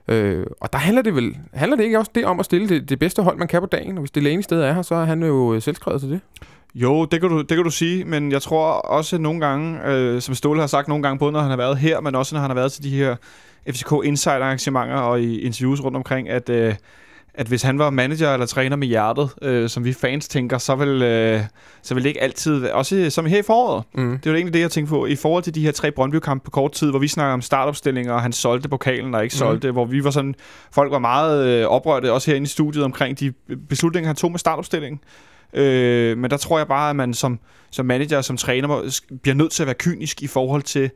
Øh, 0.07 0.45
og 0.61 0.73
der 0.73 0.79
handler 0.79 1.01
det 1.01 1.15
vel 1.15 1.37
handler 1.53 1.77
det 1.77 1.83
ikke 1.83 1.99
også 1.99 2.11
det 2.15 2.25
om 2.25 2.39
at 2.39 2.45
stille 2.45 2.69
det, 2.69 2.89
det 2.89 2.99
bedste 2.99 3.21
hold, 3.21 3.37
man 3.37 3.47
kan 3.47 3.61
på 3.61 3.65
dagen? 3.65 3.97
Og 3.97 3.99
hvis 3.99 4.11
Delaney 4.11 4.41
stadig 4.41 4.69
er 4.69 4.73
her, 4.73 4.81
så 4.81 4.95
er 4.95 5.05
han 5.05 5.23
jo 5.23 5.59
selvskrevet 5.59 6.01
til 6.01 6.09
det. 6.09 6.19
Jo, 6.75 7.05
det 7.05 7.21
kan, 7.21 7.29
du, 7.29 7.37
det 7.37 7.49
kan 7.49 7.63
du 7.63 7.69
sige, 7.69 8.05
men 8.05 8.31
jeg 8.31 8.41
tror 8.41 8.71
også 8.71 9.17
nogle 9.17 9.39
gange, 9.39 9.85
øh, 9.85 10.21
som 10.21 10.35
Ståle 10.35 10.59
har 10.59 10.67
sagt 10.67 10.87
nogle 10.87 11.03
gange, 11.03 11.19
både 11.19 11.31
når 11.31 11.39
han 11.39 11.49
har 11.49 11.57
været 11.57 11.77
her, 11.77 11.99
men 11.99 12.15
også 12.15 12.35
når 12.35 12.39
han 12.41 12.49
har 12.49 12.55
været 12.55 12.71
til 12.71 12.83
de 12.83 12.89
her 12.89 13.15
FCK 13.69 13.91
Insider 14.03 14.35
arrangementer 14.35 14.95
og 14.95 15.21
i 15.21 15.39
interviews 15.39 15.83
rundt 15.83 15.97
omkring, 15.97 16.29
at, 16.29 16.49
øh, 16.49 16.75
at 17.33 17.47
hvis 17.47 17.61
han 17.61 17.79
var 17.79 17.89
manager 17.89 18.33
eller 18.33 18.45
træner 18.45 18.75
med 18.75 18.87
hjertet, 18.87 19.29
øh, 19.41 19.69
som 19.69 19.85
vi 19.85 19.93
fans 19.93 20.27
tænker, 20.27 20.57
så 20.57 20.75
vil, 20.75 21.01
øh, 21.01 21.41
så 21.81 21.93
vil 21.93 22.03
det 22.03 22.09
ikke 22.09 22.21
altid, 22.21 22.67
også 22.67 23.09
som 23.09 23.25
her 23.25 23.39
i 23.39 23.41
foråret, 23.41 23.83
mm. 23.93 24.19
det 24.23 24.31
var 24.31 24.35
egentlig 24.35 24.53
det, 24.53 24.59
jeg 24.59 24.71
tænkte 24.71 24.89
på, 24.89 25.05
i 25.05 25.15
forhold 25.15 25.43
til 25.43 25.55
de 25.55 25.61
her 25.61 25.71
tre 25.71 25.91
Brøndby-kampe 25.91 26.43
på 26.45 26.51
kort 26.51 26.71
tid, 26.71 26.89
hvor 26.89 26.99
vi 26.99 27.07
snakker 27.07 27.33
om 27.33 27.41
startopstillinger, 27.41 28.13
og 28.13 28.21
han 28.21 28.33
solgte 28.33 28.69
pokalen 28.69 29.15
og 29.15 29.23
ikke 29.23 29.33
mm. 29.33 29.37
solgte, 29.37 29.71
hvor 29.71 29.85
vi 29.85 30.03
var 30.03 30.11
sådan, 30.11 30.35
folk 30.71 30.91
var 30.91 30.99
meget 30.99 31.47
øh, 31.47 31.65
oprørte, 31.65 32.11
også 32.11 32.31
herinde 32.31 32.45
i 32.45 32.47
studiet, 32.47 32.83
omkring 32.83 33.19
de 33.19 33.33
beslutninger, 33.69 34.07
han 34.07 34.15
tog 34.15 34.31
med 34.31 34.39
startopstillingen. 34.39 34.99
Øh, 35.53 36.17
men 36.17 36.31
der 36.31 36.37
tror 36.37 36.57
jeg 36.57 36.67
bare, 36.67 36.89
at 36.89 36.95
man 36.95 37.13
som, 37.13 37.39
som 37.71 37.85
manager 37.85 38.21
som 38.21 38.37
træner 38.37 38.99
bliver 39.21 39.35
nødt 39.35 39.51
til 39.51 39.63
at 39.63 39.67
være 39.67 39.75
kynisk 39.79 40.21
i 40.23 40.27
forhold 40.27 40.61
til 40.61 40.89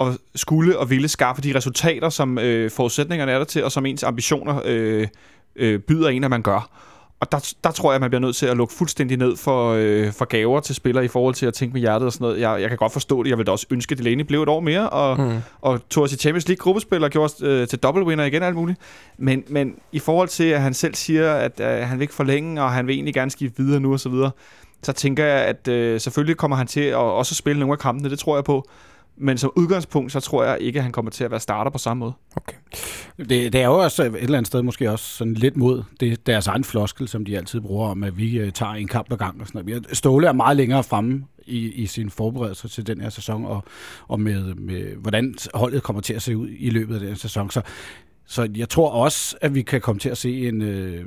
at 0.00 0.06
skulle 0.34 0.78
og 0.78 0.90
ville 0.90 1.08
skaffe 1.08 1.42
de 1.42 1.54
resultater, 1.54 2.08
som 2.08 2.38
øh, 2.38 2.70
forudsætningerne 2.70 3.32
er 3.32 3.38
der 3.38 3.44
til, 3.44 3.64
og 3.64 3.72
som 3.72 3.86
ens 3.86 4.02
ambitioner 4.02 4.62
øh, 4.64 5.08
øh, 5.56 5.80
byder 5.80 6.08
en, 6.08 6.24
at 6.24 6.30
man 6.30 6.42
gør. 6.42 6.70
Og 7.20 7.32
der, 7.32 7.54
der 7.64 7.70
tror 7.70 7.92
jeg, 7.92 8.00
man 8.00 8.10
bliver 8.10 8.20
nødt 8.20 8.36
til 8.36 8.46
at 8.46 8.56
lukke 8.56 8.74
fuldstændig 8.74 9.16
ned 9.16 9.36
for, 9.36 9.72
øh, 9.78 10.12
for 10.12 10.24
gaver 10.24 10.60
til 10.60 10.74
spillere 10.74 11.04
i 11.04 11.08
forhold 11.08 11.34
til 11.34 11.46
at 11.46 11.54
tænke 11.54 11.72
med 11.72 11.80
hjertet 11.80 12.06
og 12.06 12.12
sådan 12.12 12.24
noget. 12.24 12.40
Jeg, 12.40 12.60
jeg 12.60 12.68
kan 12.68 12.78
godt 12.78 12.92
forstå 12.92 13.22
det. 13.22 13.30
Jeg 13.30 13.38
vil 13.38 13.46
da 13.46 13.52
også 13.52 13.66
ønske, 13.70 13.92
at 13.92 13.98
Delaney 13.98 14.24
blev 14.24 14.42
et 14.42 14.48
år 14.48 14.60
mere, 14.60 14.90
og, 14.90 15.20
mm. 15.20 15.38
og 15.60 15.88
tog 15.90 16.04
os 16.04 16.12
i 16.12 16.16
Champions 16.16 16.48
League 16.48 16.62
gruppespil 16.62 17.04
og 17.04 17.10
gjorde 17.10 17.24
os 17.24 17.42
øh, 17.42 17.68
til 17.68 17.78
dobbeltwinner 17.78 18.24
igen 18.24 18.42
alt 18.42 18.56
muligt. 18.56 18.78
Men, 19.18 19.44
men 19.48 19.74
i 19.92 19.98
forhold 19.98 20.28
til, 20.28 20.44
at 20.44 20.60
han 20.60 20.74
selv 20.74 20.94
siger, 20.94 21.34
at 21.34 21.60
øh, 21.60 21.66
han 21.66 21.98
vil 21.98 22.02
ikke 22.02 22.14
forlænge, 22.14 22.62
og 22.62 22.72
han 22.72 22.86
vil 22.86 22.94
egentlig 22.94 23.14
gerne 23.14 23.30
skifte 23.30 23.62
videre 23.62 23.80
nu 23.80 23.92
og 23.92 24.00
så 24.00 24.08
videre, 24.08 24.30
så 24.82 24.92
tænker 24.92 25.24
jeg, 25.24 25.44
at 25.44 25.68
øh, 25.68 26.00
selvfølgelig 26.00 26.36
kommer 26.36 26.56
han 26.56 26.66
til 26.66 26.80
at 26.80 26.96
også 26.96 27.34
spille 27.34 27.60
nogle 27.60 27.72
af 27.72 27.78
kampene, 27.78 28.10
det 28.10 28.18
tror 28.18 28.36
jeg 28.36 28.44
på. 28.44 28.68
Men 29.20 29.38
som 29.38 29.52
udgangspunkt, 29.56 30.12
så 30.12 30.20
tror 30.20 30.44
jeg 30.44 30.58
ikke, 30.60 30.78
at 30.78 30.82
han 30.82 30.92
kommer 30.92 31.10
til 31.10 31.24
at 31.24 31.30
være 31.30 31.40
starter 31.40 31.70
på 31.70 31.78
samme 31.78 31.98
måde. 31.98 32.12
Okay. 32.36 32.56
Det, 33.18 33.28
det 33.28 33.54
er 33.54 33.66
jo 33.66 33.78
også 33.78 34.02
et 34.02 34.14
eller 34.14 34.38
andet 34.38 34.46
sted 34.46 34.62
måske 34.62 34.90
også 34.90 35.04
sådan 35.04 35.34
lidt 35.34 35.56
mod 35.56 35.82
det, 36.00 36.26
deres 36.26 36.46
egen 36.46 36.64
floskel, 36.64 37.08
som 37.08 37.24
de 37.24 37.36
altid 37.36 37.60
bruger 37.60 37.88
om, 37.88 38.04
at 38.04 38.18
vi 38.18 38.38
øh, 38.38 38.52
tager 38.52 38.72
en 38.72 38.88
kamp 38.88 39.12
ad 39.12 39.16
gang 39.16 39.40
og 39.40 39.46
sådan 39.46 39.64
noget. 39.64 39.86
Ståle 39.92 40.28
er 40.28 40.32
meget 40.32 40.56
længere 40.56 40.84
fremme 40.84 41.24
i, 41.46 41.72
i 41.72 41.86
sin 41.86 42.10
forberedelse 42.10 42.68
til 42.68 42.86
den 42.86 43.00
her 43.00 43.08
sæson, 43.08 43.44
og, 43.44 43.64
og 44.08 44.20
med, 44.20 44.54
med, 44.54 44.96
hvordan 44.96 45.34
holdet 45.54 45.82
kommer 45.82 46.02
til 46.02 46.14
at 46.14 46.22
se 46.22 46.36
ud 46.36 46.48
i 46.58 46.70
løbet 46.70 46.94
af 46.94 47.00
den 47.00 47.16
sæson. 47.16 47.50
Så 47.50 47.62
så 48.30 48.48
jeg 48.56 48.68
tror 48.68 48.90
også, 48.90 49.36
at 49.40 49.54
vi 49.54 49.62
kan 49.62 49.80
komme 49.80 49.98
til 49.98 50.08
at 50.08 50.18
se 50.18 50.48
en, 50.48 50.62
øh, 50.62 51.04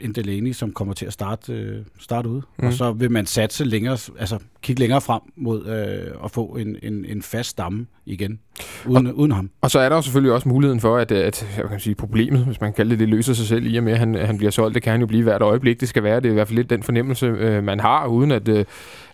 en 0.00 0.12
Delaney, 0.12 0.52
som 0.52 0.72
kommer 0.72 0.94
til 0.94 1.06
at 1.06 1.12
starte, 1.12 1.52
øh, 1.52 1.84
starte 1.98 2.28
ud. 2.28 2.42
Mm. 2.58 2.66
Og 2.66 2.72
så 2.72 2.92
vil 2.92 3.10
man 3.10 3.26
satse 3.26 3.64
længere, 3.64 3.98
altså 4.18 4.38
kigge 4.62 4.80
længere 4.80 5.00
frem 5.00 5.20
mod 5.36 5.66
øh, 5.66 6.24
at 6.24 6.30
få 6.30 6.44
en, 6.46 6.76
en, 6.82 7.04
en 7.04 7.22
fast 7.22 7.50
stamme 7.50 7.86
igen, 8.06 8.40
uden, 8.86 9.06
og, 9.06 9.14
uden 9.14 9.32
ham. 9.32 9.50
Og 9.60 9.70
så 9.70 9.78
er 9.78 9.88
der 9.88 9.96
jo 9.96 10.02
selvfølgelig 10.02 10.32
også 10.32 10.48
muligheden 10.48 10.80
for, 10.80 10.96
at, 10.96 11.12
at 11.12 11.46
jeg 11.56 11.68
kan 11.68 11.80
sige, 11.80 11.94
problemet, 11.94 12.44
hvis 12.44 12.60
man 12.60 12.70
kan 12.70 12.76
kalde 12.76 12.90
det, 12.90 12.98
det 12.98 13.08
løser 13.08 13.34
sig 13.34 13.46
selv 13.46 13.66
i 13.66 13.76
og 13.76 13.84
med, 13.84 13.92
at 13.92 13.98
han, 13.98 14.14
han 14.14 14.38
bliver 14.38 14.50
solgt. 14.50 14.74
Det 14.74 14.82
kan 14.82 14.90
han 14.90 15.00
jo 15.00 15.06
blive 15.06 15.22
hvert 15.22 15.42
øjeblik. 15.42 15.80
Det 15.80 15.88
skal 15.88 16.02
være, 16.02 16.16
det 16.16 16.26
er 16.26 16.30
i 16.30 16.34
hvert 16.34 16.48
fald 16.48 16.56
lidt 16.56 16.70
den 16.70 16.82
fornemmelse, 16.82 17.26
øh, 17.26 17.64
man 17.64 17.80
har, 17.80 18.06
uden 18.06 18.30
at, 18.30 18.48
øh, 18.48 18.64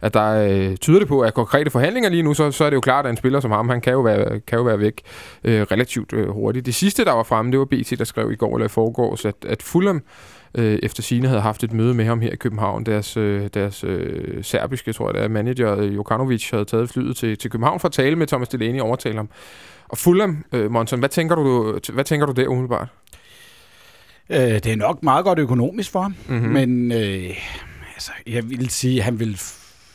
at 0.02 0.14
der 0.14 0.48
øh, 0.48 0.76
tyder 0.76 0.98
det 0.98 1.08
på, 1.08 1.20
at 1.20 1.34
konkrete 1.34 1.70
forhandlinger 1.70 2.10
lige 2.10 2.22
nu, 2.22 2.34
så, 2.34 2.50
så 2.50 2.64
er 2.64 2.70
det 2.70 2.74
jo 2.74 2.80
klart, 2.80 3.06
at 3.06 3.10
en 3.10 3.16
spiller 3.16 3.40
som 3.40 3.50
ham, 3.50 3.68
han 3.68 3.80
kan 3.80 3.92
jo 3.92 4.00
være, 4.00 4.40
kan 4.40 4.58
jo 4.58 4.64
være 4.64 4.78
væk 4.78 5.00
øh, 5.44 5.62
relativt 5.62 6.12
øh, 6.12 6.28
hurtigt. 6.28 6.66
Det 6.66 6.74
sidste, 6.74 7.04
der 7.04 7.12
var 7.12 7.22
fremme, 7.22 7.50
det 7.50 7.58
var 7.58 7.64
BT, 7.64 7.98
der 7.98 8.04
skrev 8.04 8.32
i 8.32 8.36
går 8.36 8.56
eller 8.56 8.66
i 8.66 8.68
forgårs, 8.68 9.24
at, 9.24 9.34
at 9.46 9.62
Fulham 9.62 10.02
øh, 10.54 10.78
efter 10.82 11.02
sine 11.02 11.28
havde 11.28 11.40
haft 11.40 11.64
et 11.64 11.72
møde 11.72 11.94
med 11.94 12.04
ham 12.04 12.20
her 12.20 12.30
i 12.30 12.36
København. 12.36 12.86
Deres, 12.86 13.16
øh, 13.16 13.48
deres 13.54 13.84
øh, 13.84 14.44
serbiske, 14.44 14.92
tror 14.92 15.08
jeg 15.08 15.14
det 15.14 15.22
er, 15.22 15.28
manager 15.28 15.76
øh, 15.76 15.94
Jokanovic 15.94 16.50
havde 16.50 16.64
taget 16.64 16.90
flyet 16.90 17.16
til, 17.16 17.38
til 17.38 17.50
København 17.50 17.80
for 17.80 17.88
at 17.88 17.92
tale 17.92 18.16
med 18.16 18.26
Thomas 18.26 18.48
Delaney 18.48 18.80
og 18.80 18.86
overtale 18.86 19.16
ham. 19.16 19.28
Og 19.88 19.98
Fulham, 19.98 20.44
øh, 20.52 20.70
Monson, 20.70 20.98
hvad 20.98 21.08
tænker 21.08 21.34
du, 21.34 21.78
hvad 21.92 22.04
tænker 22.04 22.26
du 22.26 22.32
der 22.32 22.48
umiddelbart? 22.48 22.88
Øh, 24.30 24.38
det 24.38 24.66
er 24.66 24.76
nok 24.76 25.02
meget 25.02 25.24
godt 25.24 25.38
økonomisk 25.38 25.90
for 25.90 26.00
ham, 26.00 26.14
mm-hmm. 26.28 26.52
men 26.52 26.92
øh, 26.92 27.36
altså, 27.94 28.10
jeg 28.26 28.50
vil 28.50 28.70
sige, 28.70 28.98
at 28.98 29.04
han 29.04 29.20
vil 29.20 29.40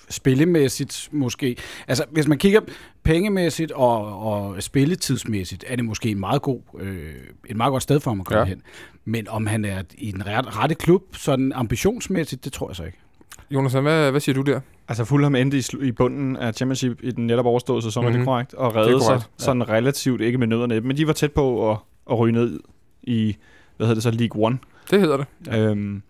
spillemæssigt 0.09 1.09
måske. 1.11 1.55
Altså, 1.87 2.05
hvis 2.11 2.27
man 2.27 2.37
kigger 2.37 2.61
pengemæssigt 3.03 3.71
og, 3.71 4.19
og 4.19 4.63
spilletidsmæssigt, 4.63 5.65
er 5.67 5.75
det 5.75 5.85
måske 5.85 6.09
en 6.09 6.19
meget 6.19 6.41
god, 6.41 6.61
øh, 6.79 7.13
et 7.49 7.57
meget 7.57 7.71
godt 7.71 7.83
sted 7.83 7.99
for 7.99 8.11
ham 8.11 8.19
at 8.19 8.25
komme 8.25 8.39
ja. 8.39 8.45
hen. 8.45 8.61
Men 9.05 9.27
om 9.27 9.45
han 9.45 9.65
er 9.65 9.83
i 9.97 10.11
den 10.11 10.27
rette, 10.27 10.49
rette 10.49 10.75
klub, 10.75 11.01
sådan 11.15 11.53
ambitionsmæssigt, 11.55 12.45
det 12.45 12.53
tror 12.53 12.69
jeg 12.69 12.75
så 12.75 12.83
ikke. 12.83 12.97
Jonas, 13.51 13.73
hvad, 13.73 14.11
hvad 14.11 14.21
siger 14.21 14.33
du 14.33 14.41
der? 14.41 14.59
Altså 14.87 15.05
Fulham 15.05 15.35
endte 15.35 15.57
i, 15.57 15.63
i 15.81 15.91
bunden 15.91 16.35
af 16.35 16.53
Championship 16.53 16.99
i 17.03 17.11
den 17.11 17.27
netop 17.27 17.45
overståede 17.45 17.81
sæson, 17.81 18.03
mm-hmm. 18.03 18.07
er 18.07 18.11
det 18.11 18.19
mhm. 18.19 18.25
korrekt? 18.25 18.53
Og 18.53 18.75
redde 18.75 19.03
sig 19.03 19.21
sådan 19.37 19.61
ja. 19.61 19.73
relativt, 19.73 20.21
ikke 20.21 20.37
med 20.37 20.47
nødderne, 20.47 20.81
men 20.81 20.97
de 20.97 21.07
var 21.07 21.13
tæt 21.13 21.31
på 21.31 21.71
at, 21.71 21.77
at 22.11 22.19
ryge 22.19 22.33
ned 22.33 22.59
i, 23.03 23.35
hvad 23.77 23.87
hedder 23.87 23.93
det 23.95 24.03
så, 24.03 24.11
League 24.11 24.45
One. 24.45 24.57
Det 24.91 25.01
hedder 25.01 25.17
det. 25.17 25.25
Ja. 25.47 25.59
Øhm, 25.59 26.01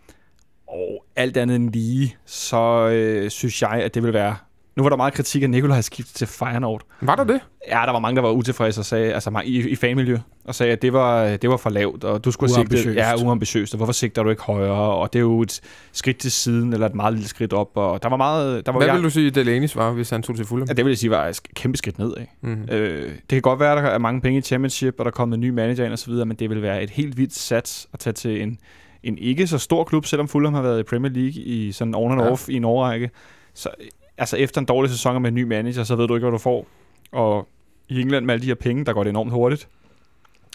alt 1.17 1.37
andet 1.37 1.55
end 1.55 1.73
lige, 1.73 2.15
så 2.25 2.89
øh, 2.89 3.29
synes 3.29 3.61
jeg, 3.61 3.71
at 3.71 3.95
det 3.95 4.03
vil 4.03 4.13
være 4.13 4.35
Nu 4.75 4.83
var 4.83 4.89
der 4.89 4.97
meget 4.97 5.13
kritik 5.13 5.43
af 5.43 5.49
Nikolaj 5.49 5.81
skiftet 5.81 6.15
til 6.15 6.27
Feyenoord. 6.27 6.81
Var 7.01 7.15
der 7.15 7.23
det? 7.23 7.39
Ja, 7.69 7.81
der 7.85 7.91
var 7.91 7.99
mange, 7.99 8.15
der 8.15 8.21
var 8.21 8.31
utilfredse 8.31 8.81
og 8.81 8.85
sagde, 8.85 9.13
altså 9.13 9.41
i, 9.45 9.69
i 9.69 9.75
fanmiljø, 9.75 10.17
og 10.45 10.55
sagde, 10.55 10.71
at 10.71 10.81
det 10.81 10.93
var, 10.93 11.37
det 11.37 11.49
var 11.49 11.57
for 11.57 11.69
lavt, 11.69 12.03
og 12.03 12.25
du 12.25 12.31
skulle 12.31 12.53
sigte, 12.53 12.93
ja, 12.93 13.15
uambitiøst, 13.15 13.73
og 13.73 13.77
hvorfor 13.77 13.93
sigter 13.93 14.23
du 14.23 14.29
ikke 14.29 14.41
højere, 14.41 14.73
og 14.73 15.13
det 15.13 15.19
er 15.19 15.23
jo 15.23 15.41
et 15.41 15.61
skridt 15.91 16.17
til 16.17 16.31
siden, 16.31 16.73
eller 16.73 16.85
et 16.85 16.95
meget 16.95 17.13
lille 17.13 17.27
skridt 17.27 17.53
op, 17.53 17.71
og 17.75 18.03
der 18.03 18.09
var 18.09 18.17
meget, 18.17 18.65
der 18.65 18.71
var 18.71 18.79
Hvad 18.79 18.87
jeg, 18.87 18.95
vil 18.95 19.03
du 19.03 19.09
sige, 19.09 19.29
Delaney 19.29 19.69
var, 19.75 19.91
hvis 19.91 20.09
han 20.09 20.23
tog 20.23 20.35
til 20.35 20.45
Fulham? 20.45 20.67
ja, 20.69 20.73
det 20.73 20.85
vil 20.85 20.91
jeg 20.91 20.97
sige 20.97 21.09
var 21.09 21.27
et 21.27 21.41
kæmpe 21.55 21.77
skridt 21.77 21.99
nedad. 21.99 22.25
Mm. 22.41 22.67
Øh, 22.71 23.09
det 23.09 23.29
kan 23.29 23.41
godt 23.41 23.59
være, 23.59 23.71
at 23.71 23.83
der 23.83 23.89
er 23.89 23.97
mange 23.97 24.21
penge 24.21 24.37
i 24.37 24.41
championship, 24.41 24.95
og 24.99 25.05
der 25.05 25.11
er 25.11 25.15
kommet 25.15 25.35
en 25.35 25.41
ny 25.41 25.49
manager 25.49 25.85
ind 25.85 25.93
og 25.93 25.99
så 25.99 26.11
videre, 26.11 26.25
men 26.25 26.37
det 26.37 26.49
vil 26.49 26.61
være 26.61 26.83
et 26.83 26.89
helt 26.89 27.17
vildt 27.17 27.33
sats 27.33 27.87
at 27.93 27.99
tage 27.99 28.13
til 28.13 28.41
en, 28.41 28.59
en 29.03 29.17
ikke 29.17 29.47
så 29.47 29.57
stor 29.57 29.83
klub, 29.83 30.05
selvom 30.05 30.27
Fulham 30.27 30.53
har 30.53 30.61
været 30.61 30.79
i 30.79 30.83
Premier 30.83 31.11
League 31.11 31.41
i 31.41 31.71
sådan 31.71 31.95
on 31.95 32.11
and 32.11 32.21
Ja. 32.21 32.31
off 32.31 32.49
i 32.49 32.53
en 32.53 32.63
årrække. 32.65 33.09
Så 33.53 33.69
altså 34.17 34.37
efter 34.37 34.61
en 34.61 34.65
dårlig 34.65 34.91
sæson 34.91 35.21
med 35.21 35.29
en 35.29 35.35
ny 35.35 35.43
manager, 35.43 35.83
så 35.83 35.95
ved 35.95 36.07
du 36.07 36.15
ikke, 36.15 36.25
hvad 36.25 36.31
du 36.31 36.37
får. 36.37 36.67
Og 37.11 37.47
i 37.89 38.01
England 38.01 38.25
med 38.25 38.33
alle 38.33 38.41
de 38.41 38.47
her 38.47 38.55
penge, 38.55 38.85
der 38.85 38.93
går 38.93 39.03
det 39.03 39.09
enormt 39.09 39.31
hurtigt, 39.31 39.67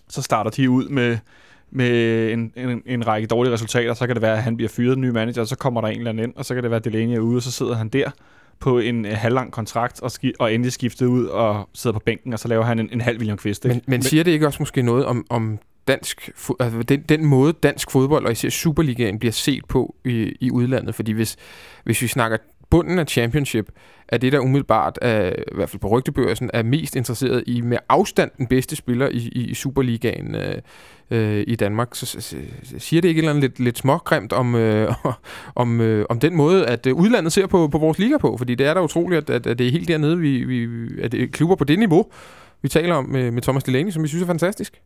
så 0.09 0.23
starter 0.23 0.51
de 0.51 0.71
ud 0.71 0.89
med, 0.89 1.19
med 1.71 2.33
en, 2.33 2.53
en, 2.57 2.83
en 2.87 3.07
række 3.07 3.27
dårlige 3.29 3.53
resultater. 3.53 3.95
Så 3.95 4.07
kan 4.07 4.17
det 4.17 4.23
være, 4.23 4.37
at 4.37 4.43
han 4.43 4.57
bliver 4.57 4.69
fyret, 4.69 4.95
den 4.97 5.01
nye 5.01 5.13
manager, 5.13 5.41
og 5.41 5.49
så 5.49 5.57
kommer 5.57 5.81
der 5.81 5.89
en 5.89 5.99
eller 5.99 6.11
anden 6.11 6.25
ind, 6.25 6.33
og 6.37 6.45
så 6.45 6.55
kan 6.55 6.63
det 6.63 6.71
være, 6.71 6.79
at 6.79 6.85
Delaney 6.85 7.15
er 7.17 7.21
ude, 7.21 7.37
og 7.37 7.43
så 7.43 7.51
sidder 7.51 7.75
han 7.75 7.89
der 7.89 8.11
på 8.61 8.79
en 8.79 9.05
øh, 9.07 9.13
halvlang 9.17 9.53
kontrakt, 9.53 10.03
og, 10.03 10.11
ski- 10.11 10.33
og 10.39 10.55
endelig 10.55 10.73
skiftet 10.73 11.07
ud 11.07 11.27
og 11.27 11.69
sidder 11.75 11.95
på 11.95 12.03
bænken, 12.07 12.33
og 12.33 12.39
så 12.39 12.49
laver 12.49 12.65
han 12.65 12.79
en, 12.79 12.89
en 12.93 13.01
halv 13.01 13.19
William 13.19 13.37
Kvist. 13.39 13.65
ikke? 13.65 13.75
Men, 13.75 13.83
men 13.87 14.03
siger 14.03 14.25
det 14.25 14.31
ikke 14.31 14.47
også 14.47 14.57
måske 14.61 14.83
noget 14.83 15.05
om, 15.05 15.27
om 15.31 15.59
dansk, 15.89 16.31
altså 16.61 16.83
den, 16.83 17.03
den 17.03 17.25
måde 17.25 17.53
dansk 17.53 17.91
fodbold, 17.91 18.27
og 18.27 18.33
især 18.33 18.49
Superligaen, 18.49 19.19
bliver 19.19 19.33
set 19.33 19.65
på 19.69 19.95
i, 20.05 20.37
i 20.41 20.51
udlandet? 20.51 20.95
Fordi 20.95 21.13
hvis, 21.13 21.37
hvis 21.85 22.03
vi 22.03 22.07
snakker 22.07 22.37
bunden 22.71 22.99
af 22.99 23.07
championship, 23.07 23.71
er 24.09 24.19
det 24.19 24.33
der 24.33 24.39
umiddelbart, 24.39 24.99
er, 25.03 25.29
i 25.29 25.55
hvert 25.55 25.71
fald 25.71 25.81
på 25.81 25.89
rygtebørsen, 25.89 26.51
er 26.53 26.63
mest 26.63 26.97
interesseret 26.97 27.45
i 27.47 27.61
med 27.61 27.79
afstand 27.89 28.31
den 28.39 28.47
bedste 28.47 28.77
spiller 28.77 29.09
i, 29.09 29.17
i, 29.33 29.45
i 29.45 29.55
Superligaen 29.55 30.35
øh, 30.35 30.55
øh, 31.11 31.45
i 31.47 31.57
Danmark. 31.57 31.89
Så, 31.93 32.07
så, 32.07 32.21
så 32.21 32.79
siger 32.79 33.01
det 33.01 33.09
ikke 33.09 33.19
et 33.19 33.23
eller 33.23 33.31
andet 33.31 33.43
lidt, 33.43 33.61
lidt 33.61 33.79
smågrimt 33.79 34.33
om, 34.33 34.55
øh, 34.55 34.95
om, 35.55 35.81
øh, 35.81 36.07
om 36.09 36.21
den 36.21 36.37
måde, 36.37 36.67
at 36.67 36.87
øh, 36.87 36.95
udlandet 36.95 37.33
ser 37.33 37.47
på, 37.47 37.69
på 37.69 37.79
vores 37.79 37.99
liga 37.99 38.19
på? 38.19 38.37
Fordi 38.37 38.55
det 38.55 38.67
er 38.67 38.75
da 38.75 38.81
utroligt, 38.83 39.31
at, 39.31 39.37
at, 39.37 39.47
at 39.47 39.59
det 39.59 39.67
er 39.67 39.71
helt 39.71 39.89
dernede, 39.89 40.19
vi, 40.19 40.45
vi, 40.45 40.69
at 41.03 41.13
det 41.13 41.33
klubber 41.33 41.57
på 41.57 41.65
det 41.65 41.79
niveau, 41.79 42.07
vi 42.63 42.69
taler 42.69 42.95
om 42.95 43.05
med, 43.05 43.31
med 43.31 43.43
Thomas 43.43 43.65
Delaney, 43.65 43.91
som 43.91 44.03
vi 44.03 44.09
synes 44.09 44.23
er 44.23 44.27
fantastisk. 44.27 44.81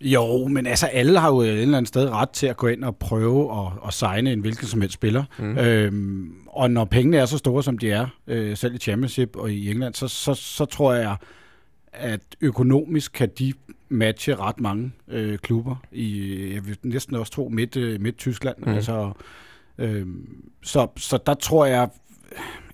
Jo, 0.00 0.46
men 0.46 0.66
altså 0.66 0.86
alle 0.86 1.18
har 1.18 1.28
jo 1.28 1.40
et 1.40 1.48
eller 1.48 1.76
andet 1.76 1.88
sted 1.88 2.10
ret 2.10 2.30
til 2.30 2.46
at 2.46 2.56
gå 2.56 2.66
ind 2.66 2.84
og 2.84 2.96
prøve 2.96 3.66
at, 3.66 3.72
at 3.86 3.94
signe 3.94 4.32
en 4.32 4.40
hvilken 4.40 4.66
som 4.66 4.80
helst 4.80 4.94
spiller. 4.94 5.24
Mm. 5.38 5.58
Øhm, 5.58 6.32
og 6.46 6.70
når 6.70 6.84
pengene 6.84 7.16
er 7.16 7.26
så 7.26 7.38
store, 7.38 7.62
som 7.62 7.78
de 7.78 7.90
er, 7.90 8.06
øh, 8.26 8.56
selv 8.56 8.74
i 8.74 8.78
Championship 8.78 9.36
og 9.36 9.52
i 9.52 9.70
England, 9.70 9.94
så, 9.94 10.08
så, 10.08 10.34
så 10.34 10.64
tror 10.64 10.94
jeg, 10.94 11.16
at 11.92 12.20
økonomisk 12.40 13.12
kan 13.12 13.30
de 13.38 13.52
matche 13.88 14.34
ret 14.34 14.60
mange 14.60 14.92
øh, 15.08 15.38
klubber 15.38 15.76
i, 15.92 16.36
jeg 16.54 16.66
vil 16.66 16.78
næsten 16.82 17.16
også 17.16 17.32
tro, 17.32 17.48
midt, 17.48 17.76
øh, 17.76 18.00
midt 18.00 18.16
Tyskland. 18.16 18.56
Mm. 18.58 18.72
Altså, 18.72 19.12
øh, 19.78 20.06
så, 20.62 20.88
så 20.96 21.18
der 21.26 21.34
tror 21.34 21.66
jeg, 21.66 21.88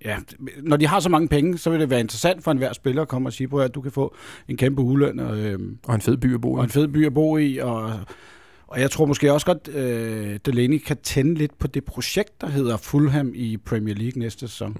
ja, 0.05 0.17
når 0.63 0.77
de 0.77 0.87
har 0.87 1.01
så 1.01 1.09
mange 1.09 1.29
penge, 1.29 1.59
så 1.59 1.71
vil 1.71 1.81
det 1.81 1.91
være 1.91 2.01
interessant 2.01 2.45
for 2.45 2.51
enhver 2.51 2.73
spiller 2.73 3.03
at 3.03 3.09
komme 3.09 3.29
og 3.29 3.33
sige, 3.33 3.49
på 3.49 3.61
at 3.61 3.75
du 3.75 3.81
kan 3.81 3.93
få 3.93 4.15
en 4.49 4.57
kæmpe 4.57 4.83
uløn 4.83 5.21
og, 5.21 5.39
øh, 5.39 5.59
Og 5.87 5.95
en 5.95 6.01
fed 6.01 6.17
by 6.17 6.35
at 6.35 6.41
bo 6.41 6.57
i. 6.57 6.59
og 6.59 6.65
en 6.65 6.71
fed 6.71 6.89
by 6.89 7.07
at 7.07 7.15
bo 7.15 7.39
i, 7.39 7.59
og, 7.59 7.93
og 8.67 8.81
jeg 8.81 8.91
tror 8.91 9.07
måske 9.07 9.33
også 9.33 9.47
godt, 9.47 9.69
øh, 9.75 10.39
Delaney 10.47 10.79
kan 10.79 10.97
tænde 11.03 11.35
lidt 11.35 11.59
på 11.59 11.67
det 11.67 11.85
projekt, 11.85 12.41
der 12.41 12.49
hedder 12.49 12.77
Fulham 12.77 13.33
i 13.35 13.57
Premier 13.57 13.95
League 13.95 14.21
næste 14.21 14.49
sæson. 14.49 14.77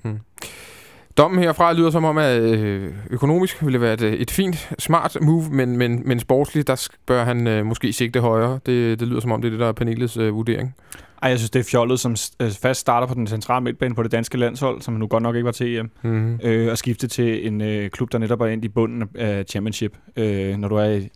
Dommen 1.17 1.43
herfra 1.43 1.73
lyder 1.73 1.91
som 1.91 2.05
om, 2.05 2.19
at 2.19 2.41
øh, 2.41 2.93
økonomisk 3.11 3.63
ville 3.63 3.73
det 3.73 3.81
være 3.81 3.95
et, 3.95 4.23
et 4.23 4.31
fint, 4.31 4.71
smart 4.79 5.17
move, 5.23 5.45
men, 5.51 5.77
men, 5.77 6.03
men 6.05 6.21
sportsligt, 6.21 6.67
der 6.67 6.89
bør 7.07 7.25
han 7.25 7.47
øh, 7.47 7.67
måske 7.67 7.93
sigte 7.93 8.21
højere. 8.21 8.61
Det, 8.67 9.01
det 9.01 9.09
lyder 9.09 9.21
som 9.21 9.33
om, 9.33 9.43
det 9.43 9.49
er 9.49 9.51
det, 9.51 9.61
der 9.61 9.69
er 9.69 9.73
panelets 9.73 10.17
øh, 10.17 10.35
vurdering. 10.35 10.75
Ej, 11.23 11.29
jeg 11.29 11.39
synes, 11.39 11.51
det 11.51 11.61
er 11.61 11.65
fjollet, 11.65 12.01
som 12.01 12.17
øh, 12.41 12.51
fast 12.51 12.81
starter 12.81 13.07
på 13.07 13.15
den 13.15 13.27
centrale 13.27 13.65
midtbane 13.65 13.95
på 13.95 14.03
det 14.03 14.13
danske 14.13 14.39
landshold, 14.39 14.83
som 14.83 14.95
nu 14.95 15.07
godt 15.07 15.23
nok 15.23 15.35
ikke 15.35 15.45
var 15.45 15.53
til 15.53 15.77
EM, 15.77 15.91
Mm-hmm. 16.03 16.41
øh, 16.43 16.71
og 16.71 16.79
skifte 16.79 17.09
til 17.09 17.47
en 17.47 17.61
øh, 17.61 17.91
klub, 17.91 18.13
der 18.13 18.19
netop 18.19 18.41
er 18.41 18.47
ind 18.47 18.65
i 18.65 18.69
bunden 18.69 19.09
af 19.15 19.45
championship, 19.49 19.97
øh, 20.17 20.57
når 20.57 20.69
du 20.69 20.77
er 20.77 20.85
i, 20.85 21.09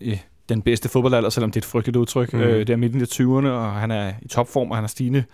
i 0.00 0.20
den 0.48 0.62
bedste 0.62 0.88
fodboldalder, 0.88 1.28
selvom 1.30 1.50
det 1.50 1.56
er 1.56 1.60
et 1.60 1.70
frygteligt 1.70 1.96
udtryk. 1.96 2.32
Mm. 2.32 2.40
Øh, 2.40 2.58
det 2.66 2.70
er 2.70 2.76
midten 2.76 3.00
af 3.00 3.06
20'erne, 3.06 3.48
og 3.48 3.72
han 3.72 3.90
er 3.90 4.12
i 4.22 4.28
topform, 4.28 4.70
og 4.70 4.76
han 4.76 4.82
har 4.82 4.88
stigende 4.88 5.24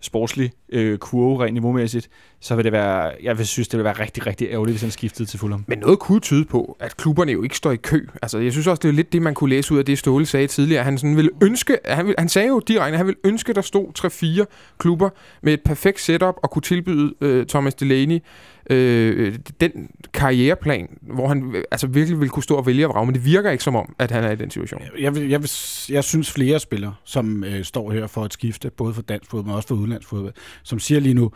sportslig 0.00 0.52
øh, 0.72 0.98
kurve 0.98 1.44
rent 1.44 1.54
niveaumæssigt, 1.54 2.08
så 2.40 2.54
vil 2.54 2.64
det 2.64 2.72
være, 2.72 3.12
jeg 3.22 3.38
vil 3.38 3.46
synes, 3.46 3.68
det 3.68 3.78
vil 3.78 3.84
være 3.84 4.00
rigtig, 4.00 4.26
rigtig 4.26 4.48
ærgerligt, 4.50 4.72
hvis 4.72 4.82
han 4.82 4.90
skiftede 4.90 5.28
til 5.28 5.38
Fulham. 5.38 5.64
Men 5.66 5.78
noget 5.78 5.98
kunne 5.98 6.20
tyde 6.20 6.44
på, 6.44 6.76
at 6.80 6.96
klubberne 6.96 7.32
jo 7.32 7.42
ikke 7.42 7.56
står 7.56 7.72
i 7.72 7.76
kø. 7.76 8.06
Altså, 8.22 8.38
jeg 8.38 8.52
synes 8.52 8.66
også, 8.66 8.80
det 8.80 8.88
er 8.88 8.92
lidt 8.92 9.12
det, 9.12 9.22
man 9.22 9.34
kunne 9.34 9.50
læse 9.50 9.74
ud 9.74 9.78
af 9.78 9.84
det, 9.84 9.98
Ståle 9.98 10.26
sagde 10.26 10.46
tidligere. 10.46 10.84
Han, 10.84 10.98
sådan 10.98 11.16
ville 11.16 11.30
ønske, 11.42 11.78
han, 11.84 12.06
ville, 12.06 12.14
han 12.18 12.28
sagde 12.28 12.48
jo 12.48 12.58
direkte, 12.58 12.92
at 12.92 12.98
han 12.98 13.06
ville 13.06 13.20
ønske, 13.24 13.50
at 13.50 13.56
der 13.56 13.62
stod 13.62 14.42
3-4 14.44 14.76
klubber 14.78 15.10
med 15.42 15.52
et 15.52 15.60
perfekt 15.64 16.00
setup 16.00 16.34
og 16.42 16.50
kunne 16.50 16.62
tilbyde 16.62 17.14
øh, 17.20 17.46
Thomas 17.46 17.74
Delaney 17.74 18.18
øh, 18.70 19.38
den 19.60 19.90
karriereplan, 20.14 20.88
hvor 21.02 21.28
han 21.28 21.64
altså 21.70 21.86
virkelig 21.86 22.20
ville 22.20 22.30
kunne 22.30 22.42
stå 22.42 22.56
og 22.56 22.66
vælge 22.66 22.86
og 22.86 22.94
vrage, 22.94 23.06
men 23.06 23.14
det 23.14 23.24
virker 23.24 23.50
ikke 23.50 23.64
som 23.64 23.76
om, 23.76 23.94
at 23.98 24.10
han 24.10 24.24
er 24.24 24.30
i 24.30 24.36
den 24.36 24.50
situation. 24.50 24.82
Jeg, 24.98 25.14
vil, 25.14 25.28
jeg, 25.28 25.42
vil, 25.42 25.50
jeg 25.88 26.04
synes 26.04 26.32
flere 26.32 26.60
spillere, 26.60 26.94
som 27.04 27.44
øh, 27.44 27.64
står 27.64 27.90
her 27.90 28.06
for 28.06 28.24
at 28.24 28.32
skifte, 28.32 28.70
både 28.70 28.94
for 28.94 29.02
dansk 29.02 29.30
fodbold, 29.30 29.46
men 29.46 29.54
også 29.54 29.68
for 29.68 29.74
udenlandsk 29.74 30.08
fodbold, 30.08 30.34
som 30.62 30.78
siger 30.78 31.00
lige 31.00 31.14
nu, 31.14 31.30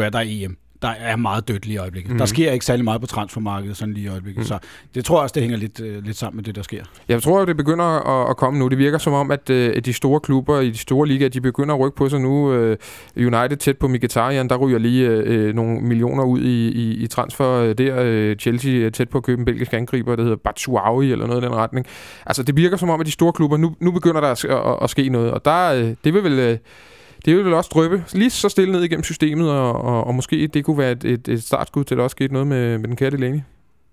at 0.00 0.12
der 0.12 0.18
er 0.18 0.24
EM. 0.26 0.56
Der 0.84 0.90
er 0.90 1.16
meget 1.16 1.48
dødt 1.48 1.66
lige 1.66 1.74
i 1.74 1.78
øjeblikket. 1.78 2.08
Mhm. 2.10 2.14
Mm. 2.14 2.18
Der 2.18 2.26
sker 2.26 2.52
ikke 2.52 2.64
særlig 2.64 2.84
meget 2.84 3.00
på 3.00 3.06
transfermarkedet 3.06 3.76
sådan 3.76 3.94
lige 3.94 4.04
i 4.04 4.08
øjeblikket. 4.08 4.38
Mhm. 4.38 4.44
Mm. 4.44 4.48
Så 4.48 4.58
det 4.94 5.04
tror 5.04 5.16
jeg 5.16 5.22
også, 5.22 5.32
det 5.32 5.42
hænger 5.42 5.56
lidt, 5.58 5.80
øh, 5.80 6.04
lidt 6.04 6.16
sammen 6.16 6.36
med 6.36 6.44
det, 6.44 6.54
der 6.54 6.62
sker. 6.62 6.82
Jeg 7.08 7.22
tror 7.22 7.40
jo, 7.40 7.46
det 7.46 7.56
begynder 7.56 7.84
at, 7.84 8.30
at 8.30 8.36
komme 8.36 8.58
nu. 8.58 8.68
Det 8.68 8.78
virker 8.78 8.98
som 8.98 9.12
om, 9.12 9.30
at, 9.30 9.50
øh, 9.50 9.76
de 9.84 9.92
store 9.92 10.20
klubber 10.20 10.60
i 10.60 10.70
de 10.70 10.78
store 10.78 11.08
ligaer, 11.08 11.28
de 11.28 11.40
begynder 11.40 11.74
at 11.74 11.80
rykke 11.80 11.96
på 11.96 12.08
sig 12.08 12.20
nu. 12.20 12.52
Øh, 12.52 12.76
United 13.16 13.56
tæt 13.56 13.78
på 13.78 13.88
Mkhitaryan, 13.88 14.48
der 14.48 14.56
ryger 14.56 14.78
lige 14.78 15.06
øh, 15.08 15.54
nogle 15.54 15.80
millioner 15.80 16.24
ud 16.24 16.40
i, 16.40 16.68
i, 16.68 16.94
i 16.94 17.06
transfer 17.06 17.48
øh, 17.48 17.78
der. 17.78 18.00
Øh, 18.00 18.36
Chelsea 18.36 18.86
er 18.86 18.90
tæt 18.90 19.08
på 19.08 19.18
at 19.18 19.24
købe 19.24 19.38
en 19.38 19.44
belgisk 19.44 19.72
angriber, 19.72 20.16
der 20.16 20.22
hedder 20.22 20.36
Batshuayi 20.36 21.12
eller 21.12 21.26
noget 21.26 21.42
i 21.42 21.44
den 21.44 21.54
retning. 21.54 21.86
Altså, 22.26 22.42
det 22.42 22.56
virker 22.56 22.76
som 22.76 22.90
om, 22.90 23.00
at 23.00 23.06
de 23.06 23.12
store 23.12 23.32
klubber, 23.32 23.56
nu, 23.56 23.74
nu 23.80 23.90
begynder 23.90 24.20
der 24.20 24.28
at, 24.28 24.44
at, 24.44 24.78
at 24.82 24.90
ske 24.90 25.08
noget. 25.08 25.30
Og 25.30 25.44
der, 25.44 25.72
øh, 25.72 25.94
det 26.04 26.14
vil 26.14 26.24
vel... 26.24 26.38
Øh, 26.38 26.58
det 27.24 27.36
vil 27.36 27.44
vel 27.44 27.54
også 27.54 27.70
drøbe 27.74 28.04
lige 28.12 28.30
så 28.30 28.48
stille 28.48 28.72
ned 28.72 28.82
igennem 28.82 29.04
systemet, 29.04 29.50
og, 29.50 29.72
og, 29.84 30.04
og 30.06 30.14
måske 30.14 30.46
det 30.46 30.64
kunne 30.64 30.78
være 30.78 30.92
et, 30.92 31.04
et, 31.04 31.28
et 31.28 31.42
startskud 31.42 31.84
til, 31.84 31.94
at 31.94 31.98
der 31.98 32.04
også 32.04 32.14
skete 32.14 32.32
noget 32.32 32.46
med, 32.48 32.78
med 32.78 32.88
den 32.88 32.96
kære 32.96 33.10
Delaney. 33.10 33.40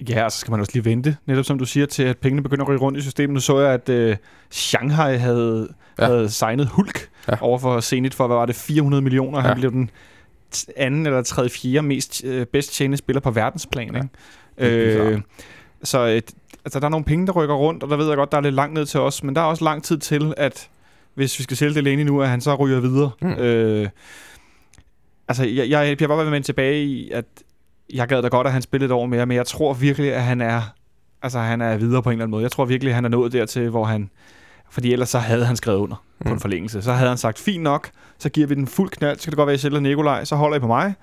Ja, 0.10 0.24
og 0.26 0.32
så 0.32 0.38
skal 0.40 0.52
man 0.52 0.60
også 0.60 0.72
lige 0.76 0.86
vente, 0.86 1.18
netop 1.26 1.46
som 1.46 1.60
du 1.60 1.66
siger, 1.66 1.86
til 1.86 2.04
at 2.04 2.18
pengene 2.18 2.44
begynder 2.44 2.64
at 2.64 2.70
ryge 2.70 2.80
rundt 2.80 2.98
i 2.98 3.02
systemet. 3.02 3.34
Nu 3.34 3.40
så 3.40 3.60
jeg, 3.60 3.74
at 3.74 3.90
øh, 3.90 4.16
Shanghai 4.50 5.18
havde, 5.18 5.68
Ja. 6.00 6.06
havde 6.06 6.30
signet 6.30 6.68
Hulk 6.68 7.10
Ja. 7.28 7.34
over 7.42 7.58
for 7.60 7.80
Zenit 7.80 8.14
for, 8.14 8.28
hvad 8.28 8.38
var 8.38 8.46
det, 8.46 8.56
400 8.56 9.02
millioner. 9.02 9.40
Ja. 9.40 9.48
Han 9.48 9.58
blev 9.58 9.72
den 9.72 9.90
anden 10.78 11.06
eller 11.06 11.22
tredje, 11.22 11.50
fjerde 11.50 11.88
mest 11.88 12.24
øh, 12.26 12.46
bedst 12.46 12.74
tjenende 12.74 12.98
spiller 12.98 13.20
på 13.20 13.32
verdensplan. 13.32 13.96
Ja. 13.96 14.02
Ikke? 14.66 14.76
Øh, 15.14 15.22
så 15.84 16.08
øh, 16.08 16.22
altså, 16.66 16.80
der 16.80 16.86
er 16.86 16.90
nogle 16.90 17.06
penge, 17.06 17.28
der 17.28 17.34
rykker 17.34 17.56
rundt, 17.56 17.84
og 17.84 17.90
der 17.90 17.96
ved 17.98 18.08
jeg 18.08 18.16
godt, 18.18 18.32
der 18.32 18.38
er 18.38 18.42
lidt 18.42 18.56
langt 18.56 18.74
ned 18.74 18.86
til 18.86 19.00
os, 19.00 19.24
men 19.24 19.36
der 19.36 19.42
er 19.42 19.46
også 19.46 19.64
lang 19.64 19.84
tid 19.84 19.98
til, 19.98 20.34
at 20.38 20.70
hvis 21.16 21.40
vi 21.40 21.44
skal 21.44 21.58
sælge 21.58 21.76
Delaney 21.76 22.04
nu, 22.04 22.22
at 22.22 22.30
han 22.30 22.42
så 22.42 22.56
ryger 22.56 22.80
videre. 22.80 23.12
Mm. 23.22 23.28
Mm. 23.28 23.34
Øh, 23.34 23.90
altså, 25.28 25.44
jeg, 25.46 25.70
jeg 25.70 25.98
bliver 25.98 26.08
bare 26.08 26.32
med 26.32 26.42
tilbage 26.42 26.86
i, 26.86 27.12
at 27.12 27.26
jeg 27.94 28.08
gad 28.08 28.22
da 28.22 28.28
godt, 28.28 28.48
at 28.48 28.54
han 28.54 28.62
spillede 28.62 28.86
et 28.86 28.92
år 28.92 29.06
mere, 29.06 29.26
men 29.26 29.38
jeg 29.38 29.46
tror 29.46 29.74
virkelig, 29.74 30.14
at 30.14 30.24
han 30.24 30.42
er, 30.42 30.62
altså, 31.22 31.40
han 31.40 31.62
er 31.62 31.78
videre 31.78 32.04
på 32.04 32.10
en 32.10 32.14
eller 32.14 32.24
anden 32.24 32.32
måde. 32.32 32.44
Jeg 32.44 32.52
tror 32.52 32.66
virkelig, 32.66 32.92
at 32.92 32.96
han 32.96 33.06
er 33.06 33.10
nået 33.10 33.32
dertil, 33.34 33.70
hvor 33.70 33.86
han... 33.86 34.10
Fordi 34.70 34.94
ellers 34.94 35.10
så 35.10 35.20
havde 35.20 35.46
han 35.46 35.56
skrevet 35.56 35.78
under 35.80 35.96
mm. 36.20 36.24
på 36.24 36.30
Mm. 36.30 36.34
en 36.34 36.40
forlængelse. 36.40 36.82
Så 36.82 36.94
havde 36.94 37.10
han 37.10 37.18
sagt, 37.18 37.40
fint 37.40 37.64
nok, 37.64 37.90
så 38.18 38.30
giver 38.30 38.48
vi 38.48 38.56
den 38.56 38.68
fuld 38.68 38.90
knald. 38.90 39.18
Så 39.20 39.24
kan 39.26 39.32
det 39.32 39.38
godt 39.38 39.48
være, 39.48 39.54
at 39.54 39.58
jeg 39.58 39.60
sælger 39.60 39.80
Nikolaj, 39.80 40.26
så 40.26 40.36
holder 40.36 40.58
I 40.58 40.60
på 40.60 40.68
mig. 40.68 40.94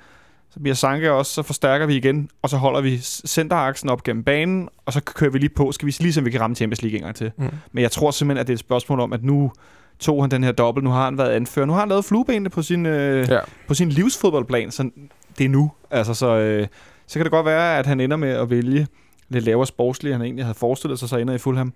Så 0.51 0.61
bliver 0.61 0.75
Sanke 0.75 1.13
også, 1.13 1.33
så 1.35 1.43
forstærker 1.43 1.87
vi 1.87 1.97
igen, 1.97 2.31
og 2.43 2.51
så 2.51 2.57
holder 2.57 2.81
vi 2.81 2.99
centeraksen 3.27 3.89
op 3.89 4.03
gennem 4.03 4.25
banen, 4.25 4.69
og 4.87 4.93
så 4.93 5.01
kører 5.01 5.31
vi 5.31 5.39
lige 5.39 5.51
på, 5.57 5.73
skal 5.73 5.87
vi 5.87 5.97
lige 6.01 6.13
se, 6.13 6.21
om 6.21 6.25
vi 6.25 6.31
kan 6.31 6.41
ramme 6.41 6.57
Champions 6.57 6.83
League 6.83 6.97
en 6.99 7.03
gang 7.05 7.17
til. 7.17 7.33
Mm. 7.37 7.45
Men 7.73 7.83
jeg 7.83 7.91
tror 7.91 8.11
simpelthen, 8.11 8.41
at 8.41 8.47
det 8.47 8.53
er 8.53 8.57
et 8.57 8.61
spørgsmål 8.61 9.01
om, 9.01 9.13
at 9.13 9.25
nu 9.25 9.53
tog 10.01 10.23
han 10.23 10.31
den 10.31 10.45
her 10.45 10.53
dobbelt, 10.53 10.85
nu 10.85 10.91
har 10.91 11.05
han 11.05 11.19
været 11.19 11.31
anfører, 11.31 11.67
nu 11.67 11.73
har 11.73 11.81
han 11.81 11.89
lavet 11.89 12.05
fluebenene 12.05 12.51
på 12.51 12.63
sin, 12.63 12.87
øh, 12.87 13.29
Ja. 13.31 13.39
på 13.69 13.75
sin 13.75 13.89
livsfodboldplan, 13.89 14.71
så 14.71 14.91
det 15.39 15.45
er 15.45 15.49
nu. 15.49 15.71
Altså, 15.91 16.15
så, 16.15 16.37
øh, 16.39 16.67
så 17.07 17.19
kan 17.19 17.25
det 17.25 17.31
godt 17.33 17.47
være, 17.47 17.79
at 17.79 17.87
han 17.87 18.01
ender 18.01 18.17
med 18.17 18.29
at 18.31 18.51
vælge 18.51 18.87
lidt 19.29 19.45
lavere 19.45 19.67
sportsligt, 19.67 20.13
end 20.13 20.21
han 20.23 20.27
egentlig 20.27 20.45
havde 20.45 20.55
forestillet 20.59 20.99
sig, 20.99 21.09
så 21.09 21.17
ender 21.17 21.35
i 21.35 21.39
Fulham. 21.39 21.73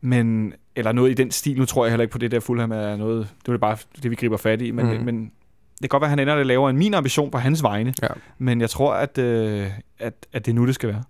Men, 0.00 0.52
eller 0.76 0.92
noget 0.92 1.10
i 1.10 1.14
den 1.14 1.30
stil, 1.30 1.58
nu 1.58 1.64
tror 1.64 1.84
jeg 1.84 1.92
heller 1.92 2.02
ikke 2.02 2.12
på 2.12 2.18
det 2.18 2.30
der 2.30 2.40
Fulham 2.40 2.72
er 2.72 2.96
noget, 2.96 3.28
det 3.46 3.54
er 3.54 3.58
bare 3.58 3.76
det, 4.02 4.10
vi 4.10 4.16
griber 4.16 4.36
fat 4.36 4.62
i, 4.62 4.70
men, 4.70 4.86
mm. 4.98 5.04
men 5.04 5.22
det 5.24 5.80
kan 5.80 5.88
godt 5.88 6.00
være, 6.00 6.06
at 6.06 6.10
han 6.10 6.18
ender 6.18 6.36
lidt 6.36 6.46
lavere 6.48 6.70
end 6.70 6.78
min 6.78 6.94
ambition 6.94 7.30
på 7.30 7.38
hans 7.38 7.62
vegne, 7.62 7.94
Ja. 8.02 8.08
men 8.38 8.60
jeg 8.60 8.70
tror, 8.70 8.94
at, 8.94 9.18
øh, 9.18 9.66
at, 9.98 10.26
at 10.32 10.46
det 10.46 10.52
er 10.52 10.54
nu, 10.56 10.66
det 10.66 10.74
skal 10.74 10.88
være. 10.88 11.02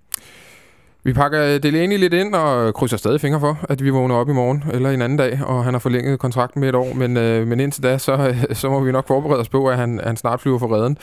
Vi 1.09 1.13
pakker 1.13 1.59
Delaney 1.59 1.99
lidt 1.99 2.15
ind 2.15 2.35
og 2.35 2.75
krydser 2.75 2.97
stadig 2.97 3.21
fingre 3.21 3.41
for, 3.41 3.59
at 3.69 3.85
vi 3.85 3.91
vågner 3.91 4.15
op 4.15 4.29
i 4.29 4.33
morgen 4.33 4.65
eller 4.73 4.91
en 4.91 5.03
anden 5.03 5.19
dag, 5.19 5.41
og 5.45 5.65
han 5.65 5.75
har 5.75 5.79
forlænget 5.79 6.19
kontrakten 6.19 6.61
med 6.61 6.69
et 6.69 6.75
år. 6.75 6.95
Men, 6.95 7.17
øh, 7.17 7.47
men 7.47 7.61
indtil 7.61 7.83
da, 7.83 7.99
så, 7.99 8.35
så 8.53 8.71
må 8.71 8.81
vi 8.81 8.93
nok 8.93 9.07
forberede 9.07 9.41
os 9.41 9.49
på, 9.49 9.67
at 9.67 9.77
han, 9.77 10.01
han 10.05 10.17
snart 10.17 10.41
flyver 10.41 10.59
for 10.59 10.77
redden. 10.77 10.99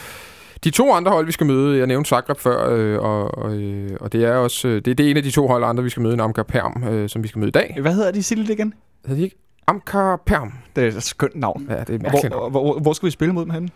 De 0.63 0.69
to 0.69 0.91
andre 0.93 1.12
hold, 1.12 1.25
vi 1.25 1.31
skal 1.31 1.47
møde, 1.47 1.77
jeg 1.77 1.88
nævnte 1.88 2.07
Zagreb 2.07 2.39
før, 2.39 2.69
øh, 2.75 3.00
og, 3.00 3.38
og, 3.38 3.55
øh, 3.55 3.97
og 4.01 4.13
det 4.13 4.24
er 4.24 4.33
også 4.33 4.67
øh, 4.67 4.75
det, 4.75 4.97
det 4.97 5.05
er 5.05 5.12
en 5.12 5.17
af 5.17 5.24
de 5.24 5.31
to 5.31 5.47
hold 5.47 5.63
andre, 5.63 5.83
vi 5.83 5.89
skal 5.89 6.03
møde, 6.03 6.13
en 6.13 6.19
Amkar 6.19 6.43
Perm, 6.43 6.83
øh, 6.89 7.09
som 7.09 7.24
vi 7.24 7.27
skal 7.27 7.39
møde 7.39 7.50
i 7.50 7.51
dag. 7.51 7.77
Hvad 7.81 7.93
hedder 7.93 8.12
de 8.12 8.24
Silde 8.24 8.53
igen? 8.53 8.74
Hedder 9.05 9.17
de 9.19 9.24
ikke 9.24 9.35
Amkar 9.67 10.21
Perm? 10.25 10.53
Det 10.75 10.83
er 10.83 10.88
et 10.88 11.03
skønt 11.03 11.35
navn. 11.35 11.67
Ja, 11.69 11.79
det 11.79 11.79
er 11.79 11.83
Hvor, 11.85 11.97
mærkeligt 11.97 12.29
navn. 12.29 12.51
hvor, 12.51 12.62
hvor, 12.62 12.79
hvor 12.79 12.93
skal 12.93 13.05
vi 13.05 13.12
spille 13.12 13.33
mod 13.33 13.43
dem 13.43 13.51
henne? 13.51 13.69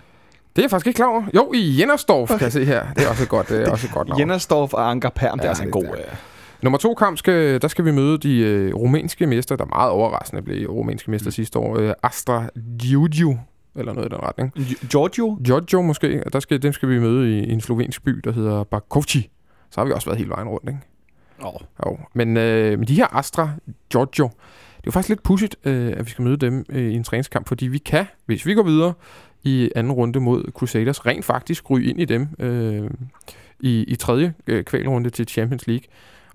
Det 0.56 0.62
er 0.62 0.64
jeg 0.64 0.70
faktisk 0.70 0.88
ikke 0.88 0.98
klar 0.98 1.08
over. 1.08 1.24
Jo, 1.36 1.52
i 1.56 1.80
Jennersdorf, 1.80 2.30
kan 2.30 2.42
jeg 2.42 2.52
se 2.52 2.66
her. 2.66 2.94
Det 2.94 3.06
er 3.06 3.10
også 3.10 3.24
et 3.24 3.30
godt, 3.30 3.50
det 3.50 3.68
er 3.68 3.72
også 3.72 3.88
et 3.88 3.94
godt 3.94 4.08
navn. 4.10 4.20
Jennersdorf 4.20 4.74
og 4.74 4.90
Anker 4.90 5.10
Perm, 5.10 5.38
det 5.38 5.44
er 5.44 5.48
Ja, 5.48 5.50
altså 5.50 5.64
en 5.64 5.72
god... 5.72 5.84
øh, 5.86 6.04
Nummer 6.62 6.78
to 6.80 6.94
kamp, 6.94 7.18
skal, 7.18 7.62
der 7.62 7.68
skal 7.68 7.86
vi 7.86 7.92
møde 7.92 8.18
de 8.18 8.40
øh, 8.40 8.76
rumænske 8.76 9.28
mester, 9.28 9.56
der 9.56 9.66
meget 9.66 9.92
overraskende 9.92 10.42
blev 10.42 10.70
rumænske 10.70 11.12
mester 11.12 11.32
sidste 11.32 11.60
år. 11.60 11.78
Øh, 11.80 11.94
Astra 12.04 12.46
Giurgiu, 12.82 13.38
eller 13.76 13.94
noget 13.94 14.12
i 14.12 14.16
den 14.16 14.24
retning. 14.24 14.52
Giorgio? 14.90 15.38
Giorgio 15.46 15.82
måske, 15.82 16.24
der 16.34 16.40
skal, 16.40 16.62
dem 16.62 16.74
skal 16.74 16.90
vi 16.90 17.00
møde 17.00 17.40
i, 17.40 17.44
i 17.44 17.52
en 17.52 17.62
slovensk 17.62 18.04
by, 18.04 18.22
der 18.24 18.32
hedder 18.32 18.64
Bakovci. 18.64 19.30
Så 19.72 19.82
har 19.82 19.86
vi 19.86 19.92
også 19.92 20.08
været 20.08 20.18
hele 20.18 20.30
vejen 20.30 20.48
rundt, 20.48 20.68
ikke? 20.70 20.80
Oh. 21.42 21.54
Jo. 21.86 21.98
Men, 22.14 22.38
øh, 22.38 22.80
men 22.80 22.88
de 22.88 22.94
her 22.96 23.16
Astra 23.18 23.50
Giorgio, 23.92 24.26
det 24.26 24.78
er 24.78 24.82
jo 24.86 24.92
faktisk 24.92 25.10
lidt 25.10 25.24
pudsigt, 25.24 25.56
øh, 25.64 25.94
at 25.98 26.06
vi 26.06 26.10
skal 26.12 26.24
møde 26.24 26.38
dem 26.38 26.66
øh, 26.70 26.92
i 26.92 26.96
en 26.96 27.04
træningskamp, 27.04 27.48
fordi 27.48 27.68
vi 27.68 27.78
kan, 27.78 28.06
hvis 28.26 28.46
vi 28.46 28.54
går 28.54 28.64
videre 28.64 28.94
i 29.44 29.72
anden 29.76 29.92
runde 29.92 30.20
mod 30.20 30.44
Crusaders, 30.52 31.06
rent 31.06 31.26
faktisk 31.26 31.70
ryge 31.70 31.90
ind 31.90 32.00
i 32.00 32.06
dem 32.06 32.28
øh, 32.40 32.90
i, 33.60 33.84
i 33.88 33.96
tredje 33.96 34.34
øh, 34.48 34.64
kvalrunde 34.64 35.10
til 35.10 35.28
Champions 35.28 35.68
League. 35.68 35.84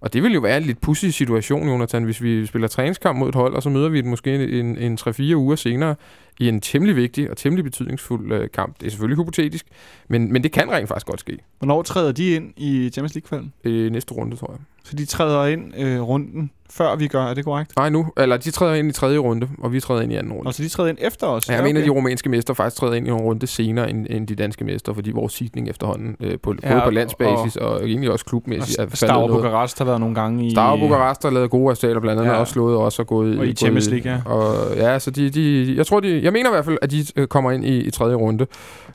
Og 0.01 0.13
det 0.13 0.23
vil 0.23 0.33
jo 0.33 0.41
være 0.41 0.57
en 0.57 0.63
lidt 0.63 0.81
pussy 0.81 1.07
situation, 1.07 1.69
Jonathan, 1.69 2.05
hvis 2.05 2.23
vi 2.23 2.47
spiller 2.47 2.69
træningskamp 2.69 3.19
mod 3.19 3.29
et 3.29 3.35
hold, 3.35 3.55
og 3.55 3.63
så 3.63 3.71
møder 3.71 3.89
vi 3.89 3.97
det 3.97 4.05
måske 4.05 4.59
en, 4.61 4.79
en 4.79 4.99
3-4 5.01 5.35
uger 5.35 5.57
senere 5.57 5.95
i 6.41 6.49
en 6.49 6.61
temmelig 6.61 6.97
vigtig 6.97 7.31
og 7.31 7.37
temmelig 7.37 7.65
betydningsfuld 7.65 8.33
øh, 8.33 8.49
kamp. 8.55 8.81
Det 8.81 8.87
er 8.87 8.91
selvfølgelig 8.91 9.23
hypotetisk, 9.25 9.67
men, 10.09 10.33
men 10.33 10.43
det 10.43 10.53
kan 10.53 10.71
rent 10.73 10.89
faktisk 10.89 11.07
godt 11.07 11.21
ske 11.21 11.39
Hvornår 11.59 11.83
træder 11.83 12.13
de 12.13 12.35
ind 12.35 12.53
i 12.57 12.91
Champions 12.93 13.15
League-kvalden? 13.15 13.53
øh, 13.65 13.93
næste 13.93 14.15
runde, 14.15 14.37
tror 14.37 14.51
jeg. 14.53 14.59
Så 14.85 14.97
de 14.97 15.05
træder 15.07 15.47
ind 15.47 15.73
øh, 15.79 16.01
runden, 16.01 16.51
før 16.71 16.97
vi 16.97 17.09
gør, 17.09 17.25
er 17.25 17.35
det 17.35 17.45
korrekt? 17.45 17.73
Nej, 17.77 17.89
nu. 17.91 18.07
Eller 18.17 18.37
de 18.37 18.51
træder 18.51 18.75
ind 18.75 18.89
i 18.89 18.93
tredje 18.93 19.19
runde, 19.19 19.49
og 19.59 19.73
vi 19.73 19.81
træder 19.81 20.01
ind 20.03 20.13
i 20.13 20.17
anden 20.17 20.33
runde. 20.33 20.49
Og 20.49 20.55
så 20.55 20.63
de 20.63 20.69
træder 20.69 20.89
ind 20.91 20.99
efter 21.01 21.27
os? 21.27 21.49
Ja, 21.49 21.55
jeg 21.55 21.63
mener, 21.65 21.81
at 21.81 21.85
de 21.87 21.91
rumænske 21.91 22.29
mester 22.29 22.55
faktisk 22.55 22.77
træder 22.81 22.95
ind 22.95 23.07
i 23.07 23.11
en 23.11 23.17
runde 23.17 23.47
senere 23.47 23.91
end, 23.91 24.07
end 24.11 24.27
de 24.27 24.35
danske 24.35 24.65
mester, 24.65 24.93
fordi 24.95 25.11
vores 25.11 25.33
sidning 25.33 25.69
efterhånden, 25.69 26.17
øh, 26.21 26.39
på, 26.43 26.55
Ja, 26.63 26.69
både 26.71 26.81
på 26.81 26.87
og- 26.87 26.93
landsbasis 26.93 27.57
og, 27.57 27.69
og 27.69 27.85
egentlig 27.89 28.11
også 28.11 28.25
klubmæssigt, 28.25 28.79
er 28.79 28.83
Og 28.83 28.89
faldet 28.89 28.99
Stav 28.99 29.27
noget. 29.29 29.43
Bukarest 29.43 29.79
har 29.79 29.85
været 29.85 30.01
nogle 30.01 30.15
gange 30.15 30.47
i... 30.47 30.51
Star 30.51 30.77
Bukarest 30.77 31.23
har 31.23 31.31
lavet 31.31 31.51
gode 31.51 31.71
resultater, 31.73 32.01
blandt 32.01 32.21
andet 32.21 32.33
Ja. 32.33 32.39
også 32.41 32.53
slået 32.53 32.77
os 32.79 32.99
og 32.99 33.07
gået 33.07 33.29
Og 33.39 33.45
i 33.45 33.49
gået 33.49 33.59
Champions 33.59 33.91
League, 33.91 34.13
ja. 34.13 34.31
Og, 34.33 34.77
ja, 34.77 34.99
så 34.99 35.11
de, 35.11 35.31
de, 35.31 35.75
jeg 35.77 35.87
tror, 35.87 36.01
de, 36.01 36.24
jeg 36.25 36.33
mener 36.33 36.51
i 36.51 36.53
hvert 36.53 36.65
fald, 36.65 36.79
at 36.83 36.91
de 36.91 37.05
øh, 37.17 37.27
kommer 37.29 37.51
ind 37.51 37.65
i, 37.65 37.79
i 37.81 37.91
tredje 37.91 38.15
runde. 38.15 38.47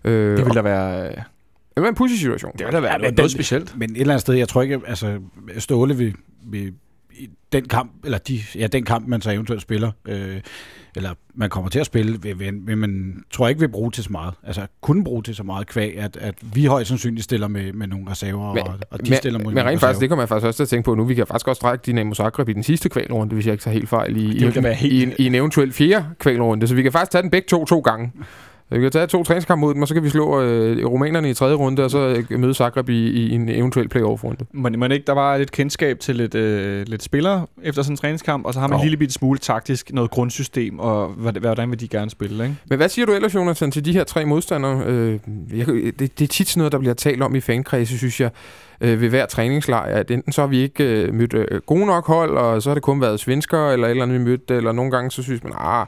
Øh, 0.04 0.38
Det 0.38 0.46
vil 0.46 0.54
da 0.56 0.62
være... 0.62 1.02
det 1.10 1.16
vil 1.76 1.82
være 1.84 1.90
en 1.90 1.96
pussy 1.96 2.16
situation. 2.16 2.52
Det 2.58 2.66
vil 2.66 2.74
da 2.74 2.80
være 2.80 2.92
Ja, 2.92 2.98
noget, 2.98 3.12
men 3.14 3.18
noget 3.18 3.32
specielt. 3.32 3.78
Men 3.78 3.92
et 3.92 4.02
eller 4.02 4.14
andet 4.14 4.22
sted, 4.22 4.34
jeg 4.36 4.48
tror 4.48 4.62
ikke, 4.62 4.82
altså 4.88 5.20
Ståle 5.58 5.98
vil, 5.98 6.14
vil 6.46 6.74
i 7.12 7.30
den 7.52 7.68
kamp, 7.68 7.92
eller 8.06 8.18
de, 8.18 8.40
ja, 8.56 8.68
den 8.68 8.86
kamp, 8.86 9.08
man 9.08 9.22
så 9.22 9.32
eventuelt 9.32 9.62
spiller, 9.62 9.92
øh, 10.08 10.42
eller 10.96 11.10
man 11.36 11.50
kommer 11.50 11.70
til 11.70 11.80
at 11.80 11.86
spille, 11.86 12.36
vil 12.36 12.78
man, 12.78 13.24
tror 13.32 13.48
ikke 13.48 13.60
vil 13.60 13.68
bruge 13.70 13.92
til 13.92 14.04
så 14.04 14.12
meget. 14.12 14.34
Altså 14.44 14.68
kunne 14.82 15.04
bruge 15.04 15.24
til 15.24 15.36
så 15.36 15.44
meget 15.44 15.68
kvæg, 15.68 15.98
at, 15.98 16.18
at 16.18 16.36
vi 16.54 16.66
højst 16.66 16.88
sandsynligt 16.88 17.24
stiller 17.24 17.48
med, 17.48 17.74
med 17.74 17.88
nogle 17.88 18.12
reserver, 18.12 18.54
Men- 18.54 18.64
og, 18.68 18.74
og 18.92 19.06
de 19.06 19.16
stiller 19.16 19.40
mod 19.40 19.46
men, 19.46 19.56
men 19.56 19.66
rent 19.66 19.80
faktisk, 19.80 20.02
det 20.02 20.10
kommer 20.10 20.24
jeg 20.24 20.30
faktisk 20.30 20.46
også 20.48 20.58
til 20.58 20.64
at 20.64 20.70
tænke 20.70 20.86
på 20.86 20.96
nu. 20.96 21.04
Vi 21.04 21.14
kan 21.16 21.28
faktisk 21.28 21.48
også 21.48 21.60
strække 21.60 21.84
Dynamo 21.86 22.14
Zagreb 22.14 22.50
i 22.50 22.54
den 22.54 22.64
sidste 22.64 22.90
kvalrunde, 22.90 23.34
hvis 23.34 23.46
jeg 23.46 23.52
ikke 23.52 23.62
tager 23.64 23.74
helt 23.74 23.90
fejl, 23.90 24.18
i, 24.18 24.28
Det 24.40 24.56
i, 24.58 24.74
helt- 24.74 24.94
i, 24.94 25.04
en, 25.04 25.14
i 25.18 25.26
en 25.26 25.36
eventuel 25.36 25.74
fjerde 25.74 26.06
kvalrunde. 26.20 26.68
Så 26.68 26.76
vi 26.76 26.82
kan 26.84 26.92
faktisk 26.92 27.12
tage 27.12 27.22
den 27.22 27.32
begge 27.32 27.46
to 27.48 27.66
to 27.66 27.80
gange. 27.80 28.12
Vi 28.72 28.80
kan 28.80 28.92
tage 28.92 29.08
to 29.08 29.24
træningskampe 29.24 29.60
mod 29.62 29.74
dem, 29.74 29.82
og 29.82 29.88
så 29.88 29.94
kan 29.94 30.04
vi 30.04 30.10
slå 30.10 30.42
øh, 30.42 30.86
rumænerne 30.86 31.30
i 31.30 31.34
tredje 31.34 31.56
runde, 31.56 31.84
og 31.84 31.92
så 31.92 32.24
øh, 32.30 32.40
møde 32.40 32.54
Zagreb 32.54 32.90
i, 32.90 33.10
i 33.10 33.32
en 33.32 33.50
eventuel 33.50 33.90
playoff-runde. 33.90 34.46
Men, 34.52 34.80
men 34.80 34.92
ikke, 34.92 35.06
der 35.08 35.14
var 35.14 35.38
lidt 35.38 35.52
kendskab 35.52 36.00
til 36.00 36.16
lidt, 36.16 36.36
øh, 36.36 36.88
lidt 36.88 37.04
spillere 37.04 37.46
efter 37.64 37.82
sådan 37.82 37.94
en 37.94 37.98
træningskamp, 37.98 38.46
og 38.46 38.54
så 38.54 38.60
har 38.60 38.68
man 38.68 38.76
Jo. 38.78 38.82
en 38.82 38.86
lille 38.86 38.98
bitte 38.98 39.14
smule 39.14 39.40
taktisk, 39.40 39.94
noget 39.94 40.12
grundsystem, 40.12 40.80
og 40.80 41.08
hvad- 41.08 41.34
hvordan 41.34 41.72
vil 41.72 41.80
de 41.80 41.88
gerne 41.88 42.10
spille, 42.12 42.44
ikke? 42.44 42.56
Men 42.70 42.78
hvad 42.78 42.90
siger 42.90 43.06
du 43.06 43.12
ellers, 43.14 43.36
Jonathan, 43.36 43.72
til 43.72 43.86
de 43.86 43.94
her 43.94 44.04
tre 44.04 44.26
modstandere? 44.26 44.84
Øh, 44.86 45.20
jeg, 45.54 45.68
det, 45.68 46.00
det 46.00 46.22
er 46.22 46.28
tit 46.28 46.48
sådan 46.48 46.60
noget, 46.60 46.72
der 46.72 46.80
bliver 46.80 46.94
talt 46.94 47.22
om 47.24 47.36
i 47.36 47.40
fankredse, 47.40 47.98
synes 47.98 48.22
jeg, 48.22 48.30
øh, 48.82 49.02
ved 49.02 49.10
hver 49.10 49.26
træningslejr. 49.26 49.96
At 49.96 50.12
enten 50.12 50.32
så 50.34 50.42
har 50.42 50.48
vi 50.48 50.58
ikke 50.62 50.84
øh, 50.84 51.14
mødt 51.14 51.34
øh, 51.34 51.62
gode 51.66 51.86
nok 51.86 52.08
hold, 52.08 52.38
og 52.38 52.62
så 52.62 52.70
har 52.70 52.74
det 52.74 52.84
kun 52.84 53.02
været 53.02 53.20
svenskere, 53.20 53.74
eller 53.74 53.88
et 53.88 53.92
eller 53.92 54.04
andet, 54.04 54.20
vi 54.20 54.24
mødte, 54.26 54.56
eller 54.56 54.72
nogle 54.72 54.92
gange 54.92 55.12
så 55.12 55.24
synes 55.24 55.44
man, 55.44 55.54
ah, 55.58 55.86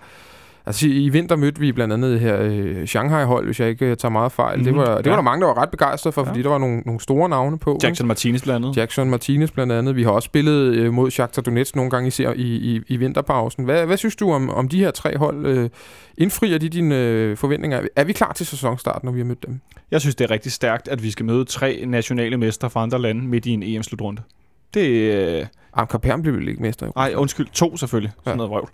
Altså 0.66 0.88
i 0.88 1.10
vinter 1.10 1.36
mødte 1.36 1.60
vi 1.60 1.72
blandt 1.72 1.94
andet 1.94 2.12
det 2.12 2.20
her 2.20 2.38
øh, 2.42 2.86
Shanghai-hold, 2.88 3.46
hvis 3.46 3.60
jeg 3.60 3.70
ikke 3.70 3.86
øh, 3.86 3.98
tager 3.98 4.12
meget 4.12 4.32
fejl. 4.32 4.58
Mm, 4.58 4.64
det 4.64 4.74
Mhm, 4.74 4.82
var, 4.82 4.98
det 4.98 5.06
ja. 5.06 5.10
var 5.10 5.16
der 5.18 5.24
mange, 5.24 5.42
der 5.42 5.48
var 5.54 5.62
ret 5.62 5.70
begejstrede 5.70 6.14
for, 6.14 6.22
Ja. 6.22 6.26
ja. 6.26 6.32
fordi 6.32 6.42
der 6.44 6.50
var 6.50 6.58
nogle, 6.58 6.80
nogle 6.86 7.00
store 7.02 7.30
navne 7.30 7.58
på. 7.60 7.74
ikke? 7.74 7.88
Jackson 7.88 8.08
Martinez 8.08 8.42
blandt 8.44 8.66
andet. 8.66 8.78
Jackson 8.78 9.10
Martinez 9.10 9.52
blandt 9.52 9.74
andet. 9.74 9.96
Vi 9.96 10.04
har 10.04 10.12
også 10.12 10.26
spillet 10.26 10.76
øh, 10.76 10.94
mod 10.94 11.12
Shakhtar 11.12 11.42
Donetsk 11.42 11.76
nogle 11.76 11.92
gange 11.92 12.08
i, 12.08 12.12
ser- 12.12 12.34
i, 12.34 12.42
i, 12.76 12.82
i 12.88 12.98
vinterpausen. 12.98 13.66
Hvad, 13.66 13.86
hvad 13.86 13.98
synes 13.98 14.16
du 14.16 14.32
om, 14.32 14.50
om 14.50 14.68
de 14.70 14.80
her 14.80 14.92
tre 14.92 15.18
hold? 15.18 15.46
Øh, 15.46 15.70
indfrier 16.18 16.58
de 16.58 16.70
dine 16.70 16.96
øh, 16.98 17.38
forventninger? 17.38 17.82
Er 17.96 18.04
vi 18.04 18.14
klar 18.14 18.34
til 18.34 18.46
sæsonstart, 18.46 19.04
når 19.04 19.12
vi 19.12 19.20
har 19.20 19.26
mødt 19.26 19.46
dem? 19.48 19.60
Jeg 19.92 20.02
synes, 20.02 20.16
det 20.16 20.26
er 20.26 20.32
rigtig 20.32 20.52
stærkt, 20.52 20.88
at 20.88 21.04
vi 21.04 21.12
skal 21.12 21.26
møde 21.26 21.46
tre 21.46 21.84
nationale 21.88 22.38
mestre 22.38 22.70
fra 22.70 22.84
andre 22.84 23.00
lande 23.00 23.22
midt 23.28 23.46
i 23.46 23.52
en 23.52 23.64
EM-slutrunde. 23.64 24.22
Det. 24.74 24.88
Øh, 24.90 25.46
Amkar 25.74 25.98
Perm 25.98 26.22
blev 26.22 26.34
vel 26.36 26.48
ikke 26.48 26.62
mester? 26.62 26.86
Jo. 26.86 26.92
ej, 26.96 27.14
undskyld, 27.16 27.48
to 27.54 27.78
selvfølgelig. 27.78 28.12
Sådan 28.18 28.32
Ja. 28.32 28.36
noget 28.38 28.50
vrøvl. 28.50 28.70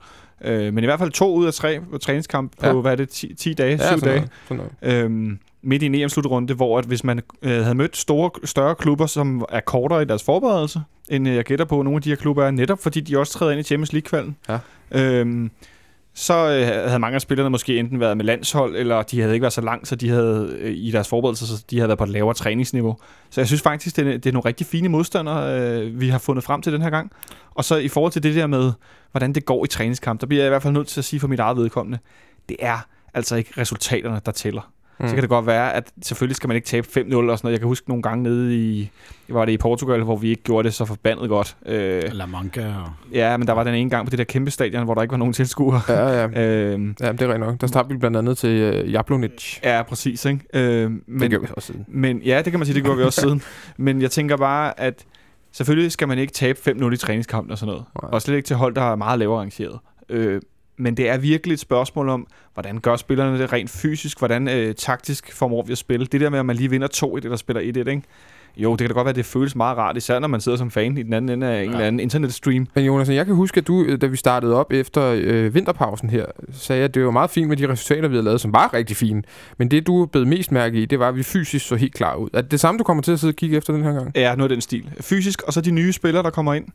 Øh, 0.45 0.73
men 0.73 0.83
i 0.83 0.87
hvert 0.87 0.99
fald 0.99 1.11
to 1.11 1.33
ud 1.35 1.45
af 1.45 1.53
tre 1.53 1.79
på 1.91 1.97
træningskamp 1.97 2.51
på, 2.59 2.67
Ja. 2.67 2.73
hvad 2.73 2.91
er 2.91 2.95
det, 2.95 3.09
10, 3.09 3.33
10 3.33 3.53
dage, 3.53 3.77
7 3.77 3.83
sådan 3.83 3.99
dage. 3.99 4.27
Noget, 4.49 4.69
noget. 4.81 5.03
øhm, 5.03 5.39
midt 5.61 5.83
i 5.83 5.85
en 5.85 5.95
EM-slutrunde, 5.95 6.53
hvor 6.53 6.77
at 6.79 6.85
hvis 6.85 7.03
man 7.03 7.21
øh, 7.41 7.51
havde 7.61 7.75
mødt 7.75 7.97
store, 7.97 8.29
større 8.43 8.75
klubber, 8.75 9.05
som 9.05 9.45
er 9.49 9.59
kortere 9.59 10.01
i 10.01 10.05
deres 10.05 10.23
forberedelse, 10.23 10.81
end 11.09 11.27
øh, 11.27 11.35
jeg 11.35 11.43
gætter 11.43 11.65
på, 11.65 11.81
nogle 11.81 11.95
af 11.95 12.01
de 12.01 12.09
her 12.09 12.15
klubber 12.15 12.45
er, 12.45 12.51
netop 12.51 12.79
fordi 12.83 12.99
de 13.01 13.19
også 13.19 13.33
træder 13.33 13.51
ind 13.51 13.59
i 13.59 13.63
Champions 13.63 13.93
League-kvalden, 13.93 14.35
Ja. 14.49 14.57
øhm, 14.91 15.51
så 16.19 16.33
øh, 16.33 16.67
havde 16.67 16.99
mange 16.99 17.15
af 17.15 17.21
spillerne 17.21 17.49
måske 17.49 17.79
enten 17.79 17.99
været 17.99 18.17
med 18.17 18.25
landshold, 18.25 18.75
eller 18.75 19.01
de 19.01 19.21
havde 19.21 19.33
ikke 19.33 19.41
været 19.41 19.53
så 19.53 19.61
langt, 19.61 19.87
så 19.87 19.95
de 19.95 20.09
havde 20.09 20.57
øh, 20.59 20.73
i 20.75 20.91
deres 20.91 21.07
forberedelse, 21.07 21.47
så 21.47 21.65
de 21.69 21.77
havde 21.77 21.87
været 21.87 21.97
på 21.97 22.03
et 22.03 22.09
lavere 22.09 22.33
træningsniveau. 22.33 22.97
Så 23.29 23.41
jeg 23.41 23.47
synes 23.47 23.61
faktisk, 23.61 23.95
det 23.95 24.07
er, 24.07 24.11
det 24.11 24.25
er 24.25 24.31
nogle 24.33 24.45
rigtig 24.45 24.67
fine 24.67 24.89
modstandere, 24.89 25.61
øh, 25.61 26.01
vi 26.01 26.09
har 26.09 26.19
fundet 26.19 26.43
frem 26.43 26.61
til 26.61 26.73
den 26.73 26.81
her 26.81 26.89
gang. 26.89 27.11
Og 27.55 27.65
så 27.65 27.75
i 27.75 27.87
forhold 27.87 28.11
til 28.11 28.23
det 28.23 28.35
der 28.35 28.47
med, 28.47 28.71
hvordan 29.11 29.33
det 29.33 29.45
går 29.45 29.65
i 29.65 29.67
træningskamp, 29.67 30.21
der 30.21 30.27
bliver 30.27 30.43
jeg 30.43 30.47
i 30.47 30.49
hvert 30.49 30.61
fald 30.61 30.73
nødt 30.73 30.87
til 30.87 31.01
at 31.01 31.05
sige 31.05 31.19
for 31.19 31.27
mit 31.27 31.39
eget 31.39 31.57
vedkommende, 31.57 31.99
det 32.49 32.57
er 32.59 32.77
altså 33.13 33.35
ikke 33.35 33.51
resultaterne, 33.57 34.21
der 34.25 34.31
tæller. 34.31 34.71
Mm. 34.99 35.07
Så 35.07 35.13
kan 35.13 35.21
det 35.21 35.29
godt 35.29 35.45
være, 35.45 35.73
at 35.73 35.91
selvfølgelig 36.01 36.35
skal 36.35 36.47
man 36.47 36.55
ikke 36.55 36.65
tabe 36.65 36.87
5-0 36.87 36.95
og 36.95 37.03
sådan 37.03 37.19
noget. 37.23 37.37
Jeg 37.51 37.59
kan 37.59 37.67
huske 37.67 37.89
nogle 37.89 38.01
gange 38.03 38.23
nede 38.23 38.55
i, 38.57 38.89
var 39.29 39.45
det 39.45 39.51
i 39.51 39.57
Portugal, 39.57 40.01
hvor 40.03 40.15
vi 40.15 40.29
ikke 40.29 40.43
gjorde 40.43 40.65
det 40.65 40.73
så 40.73 40.85
forbandet 40.85 41.29
godt. 41.29 41.57
Øh, 41.65 42.03
La 42.11 42.25
Manga 42.25 42.65
og... 42.67 42.89
ja, 43.13 43.37
men 43.37 43.47
der 43.47 43.53
var 43.53 43.63
den 43.63 43.75
ene 43.75 43.89
gang 43.89 44.05
på 44.05 44.09
det 44.09 44.19
der 44.19 44.25
kæmpe 44.25 44.51
stadion, 44.51 44.83
hvor 44.83 44.93
der 44.93 45.01
ikke 45.01 45.11
var 45.11 45.17
nogen 45.17 45.33
tilskuere. 45.33 45.81
Ja, 45.89 46.21
ja. 46.21 46.27
Øh, 46.47 46.71
ja, 46.99 47.11
det 47.11 47.21
er 47.21 47.33
rent 47.33 47.39
nok. 47.39 47.61
Der 47.61 47.67
tabte 47.67 47.93
vi 47.93 47.99
blandt 47.99 48.17
andet 48.17 48.37
til 48.37 48.49
øh, 48.49 48.91
Jablonic. 48.93 49.59
ja, 49.63 49.83
præcis. 49.83 50.25
Ikke? 50.25 50.39
Øh, 50.53 50.91
Men, 50.91 51.21
det 51.21 51.29
gjorde 51.29 51.41
vi 51.47 51.53
også 51.55 51.67
siden. 51.67 51.85
men 51.87 52.21
ja, 52.21 52.41
det 52.41 52.51
kan 52.51 52.59
man 52.59 52.65
sige, 52.65 52.75
det 52.75 52.83
gjorde 52.83 52.97
vi 52.97 53.03
også 53.03 53.21
siden. 53.27 53.41
Men 53.77 54.01
jeg 54.01 54.11
tænker 54.11 54.37
bare, 54.37 54.79
at 54.79 55.05
selvfølgelig 55.51 55.91
skal 55.91 56.07
man 56.07 56.17
ikke 56.17 56.33
tabe 56.33 56.59
5-0 56.67 56.93
i 56.93 56.97
træningskampen 56.97 57.51
og 57.51 57.57
sådan 57.57 57.71
noget. 57.71 57.85
Nej. 58.03 58.09
Og 58.13 58.21
slet 58.21 58.35
ikke 58.35 58.47
til 58.47 58.55
hold, 58.55 58.75
der 58.75 58.91
er 58.91 58.95
meget 58.95 59.19
lavere 59.19 59.39
rangeret. 59.39 59.79
Øh, 60.09 60.41
men 60.77 60.97
det 60.97 61.09
er 61.09 61.17
virkelig 61.17 61.53
et 61.53 61.59
spørgsmål 61.59 62.09
om, 62.09 62.27
hvordan 62.53 62.77
gør 62.79 62.95
spillerne 62.95 63.39
det 63.39 63.53
rent 63.53 63.69
fysisk, 63.69 64.17
hvordan 64.19 64.47
øh, 64.49 64.75
taktisk 64.75 65.33
formår 65.33 65.63
vi 65.63 65.71
at 65.71 65.77
spille. 65.77 66.05
Det 66.05 66.21
der 66.21 66.29
med, 66.29 66.39
at 66.39 66.45
man 66.45 66.55
lige 66.55 66.69
vinder 66.69 66.87
2-1 66.95 67.15
eller 67.23 67.35
spiller 67.37 67.61
1-1, 67.61 67.65
ikke? 67.89 68.01
Jo, 68.57 68.71
det 68.71 68.79
kan 68.79 68.87
da 68.87 68.93
godt 68.93 69.05
være, 69.05 69.09
at 69.09 69.15
det 69.15 69.25
føles 69.25 69.55
meget 69.55 69.77
rart, 69.77 69.97
især 69.97 70.19
når 70.19 70.27
man 70.27 70.41
sidder 70.41 70.57
som 70.57 70.71
fan 70.71 70.97
i 70.97 71.03
den 71.03 71.13
anden 71.13 71.29
ende 71.29 71.47
af 71.47 71.59
en 71.63 71.65
Ja. 71.69 71.71
eller 71.71 71.87
anden 71.87 71.99
internetstream. 71.99 72.67
Men 72.75 72.85
Jonas, 72.85 73.09
jeg 73.09 73.25
kan 73.25 73.35
huske, 73.35 73.57
at 73.57 73.67
du, 73.67 73.83
øh, 73.83 74.01
da 74.01 74.05
vi 74.05 74.15
startede 74.17 74.55
op 74.55 74.73
efter 74.73 75.13
øh, 75.17 75.53
vinterpausen 75.53 76.09
her, 76.09 76.25
sagde, 76.51 76.83
at 76.83 76.93
det 76.93 77.05
var 77.05 77.11
meget 77.11 77.29
fint 77.29 77.47
med 77.49 77.57
de 77.57 77.69
resultater, 77.69 78.07
vi 78.07 78.15
havde 78.15 78.25
lavet, 78.25 78.41
som 78.41 78.53
var 78.53 78.73
rigtig 78.73 78.97
fine. 78.97 79.23
Men 79.57 79.71
det, 79.71 79.87
du 79.87 80.05
blev 80.05 80.27
mest 80.27 80.51
mærke 80.51 80.81
i, 80.81 80.85
det 80.85 80.99
var, 80.99 81.07
at 81.07 81.15
vi 81.15 81.23
fysisk 81.23 81.67
så 81.67 81.75
helt 81.75 81.93
klar 81.93 82.15
ud. 82.15 82.29
Er 82.33 82.41
det 82.41 82.51
det 82.51 82.59
samme, 82.59 82.77
du 82.79 82.83
kommer 82.83 83.03
til 83.03 83.11
at 83.11 83.19
sidde 83.19 83.31
og 83.31 83.35
kigge 83.35 83.57
efter 83.57 83.73
den 83.73 83.83
her 83.83 83.93
gang? 83.93 84.11
Ja, 84.15 84.35
noget 84.35 84.51
af 84.51 84.55
den 84.55 84.61
stil. 84.61 84.89
Fysisk, 85.01 85.41
og 85.41 85.53
så 85.53 85.61
de 85.61 85.71
nye 85.71 85.93
spillere, 85.93 86.23
der 86.23 86.29
kommer 86.29 86.53
ind. 86.53 86.65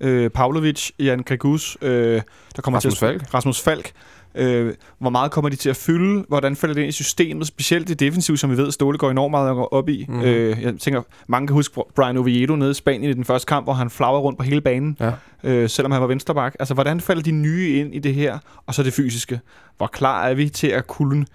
Øh, 0.00 0.30
Pavlovic, 0.30 0.90
Jan 0.98 1.22
Gregus, 1.22 1.76
øh, 1.82 2.22
der 2.56 2.62
kommer 2.62 2.76
Rasmus 2.78 2.98
til 2.98 3.04
at, 3.06 3.10
Falk. 3.20 3.34
Rasmus 3.34 3.60
Falk. 3.60 3.92
Øh, 4.36 4.74
hvor 4.98 5.10
meget 5.10 5.30
kommer 5.30 5.48
de 5.48 5.56
til 5.56 5.70
at 5.70 5.76
fylde? 5.76 6.24
Hvordan 6.28 6.56
falder 6.56 6.74
det 6.74 6.80
ind 6.82 6.88
i 6.88 6.92
systemet? 6.92 7.46
Specielt 7.46 7.88
det 7.88 8.00
defensiv, 8.00 8.36
som 8.36 8.50
vi 8.50 8.56
ved, 8.56 8.72
Ståle 8.72 8.98
går 8.98 9.10
enormt 9.10 9.30
meget 9.30 9.66
op 9.70 9.88
i. 9.88 10.06
Mm. 10.08 10.20
Øh, 10.22 10.62
jeg 10.62 10.74
tænker, 10.80 11.02
mange 11.28 11.46
kan 11.46 11.54
huske 11.54 11.80
Brian 11.96 12.16
Oviedo 12.16 12.56
nede 12.56 12.70
i 12.70 12.74
Spanien 12.74 13.10
i 13.10 13.14
den 13.14 13.24
første 13.24 13.46
kamp, 13.46 13.66
hvor 13.66 13.72
han 13.72 13.90
flagrede 13.90 14.20
rundt 14.20 14.38
på 14.38 14.44
hele 14.44 14.60
banen, 14.60 14.96
Ja. 15.00 15.10
øh, 15.44 15.68
selvom 15.68 15.92
han 15.92 16.00
var 16.00 16.06
vensterbak. 16.06 16.54
Altså, 16.60 16.74
hvordan 16.74 17.00
falder 17.00 17.22
de 17.22 17.30
nye 17.30 17.68
ind 17.80 17.94
i 17.94 17.98
det 17.98 18.14
her? 18.14 18.38
Og 18.66 18.74
så 18.74 18.82
det 18.82 18.92
fysiske. 18.92 19.40
Hvor 19.76 19.86
klar 19.86 20.24
er 20.26 20.34
vi 20.34 20.48
til 20.48 20.66
at 20.68 20.86
kunne 20.86 21.26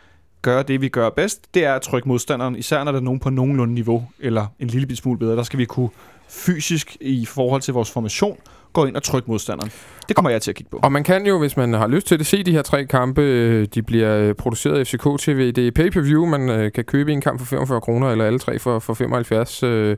gøre 0.42 0.64
det, 0.64 0.82
vi 0.82 0.90
gør 0.90 1.10
bedst? 1.10 1.54
Det 1.54 1.66
er 1.66 1.74
at 1.74 1.82
trykke 1.82 2.08
modstanderen, 2.08 2.56
især 2.56 2.84
når 2.84 2.92
der 2.92 3.00
er 3.00 3.04
nogen 3.04 3.20
på 3.20 3.30
nogenlunde 3.30 3.74
niveau, 3.74 4.08
eller 4.20 4.46
en 4.60 4.68
lille 4.68 4.96
smule 4.96 5.20
bedre. 5.20 5.36
Der 5.36 5.44
skal 5.44 5.60
vi 5.60 5.66
kunne 5.66 5.90
fysisk 6.30 6.98
i 7.02 7.26
forhold 7.26 7.62
til 7.62 7.74
vores 7.74 7.92
formation, 7.92 8.38
gå 8.74 8.86
ind 8.86 8.96
og 8.96 9.04
trykke 9.04 9.32
modstanderen. 9.32 9.72
Det 10.08 10.16
kommer 10.16 10.30
jeg 10.30 10.42
til 10.42 10.52
at 10.52 10.56
kigge 10.56 10.70
på. 10.70 10.80
Og 10.84 10.92
man 10.92 11.04
kan 11.04 11.26
jo, 11.26 11.40
hvis 11.40 11.58
man 11.58 11.74
har 11.74 11.88
lyst 11.88 12.08
til 12.08 12.20
det, 12.20 12.28
se 12.28 12.44
de 12.44 12.52
her 12.52 12.62
tre 12.62 12.86
kampe. 12.86 13.66
De 13.66 13.82
bliver 13.82 14.18
øh, 14.18 14.36
produceret 14.36 14.80
af 14.80 14.88
FCK 14.88 15.04
TV. 15.20 15.52
Det 15.52 15.68
er 15.68 15.72
pay-per-view. 15.72 16.26
Man 16.26 16.50
øh, 16.50 16.72
kan 16.72 16.84
købe 16.84 17.12
en 17.12 17.22
kamp 17.22 17.40
for 17.40 17.46
45 17.46 17.82
kroner, 17.82 18.10
eller 18.12 18.26
alle 18.26 18.40
tre 18.40 18.60
for, 18.60 18.80
for 18.80 18.94
75. 18.94 19.64
øh, 19.64 19.98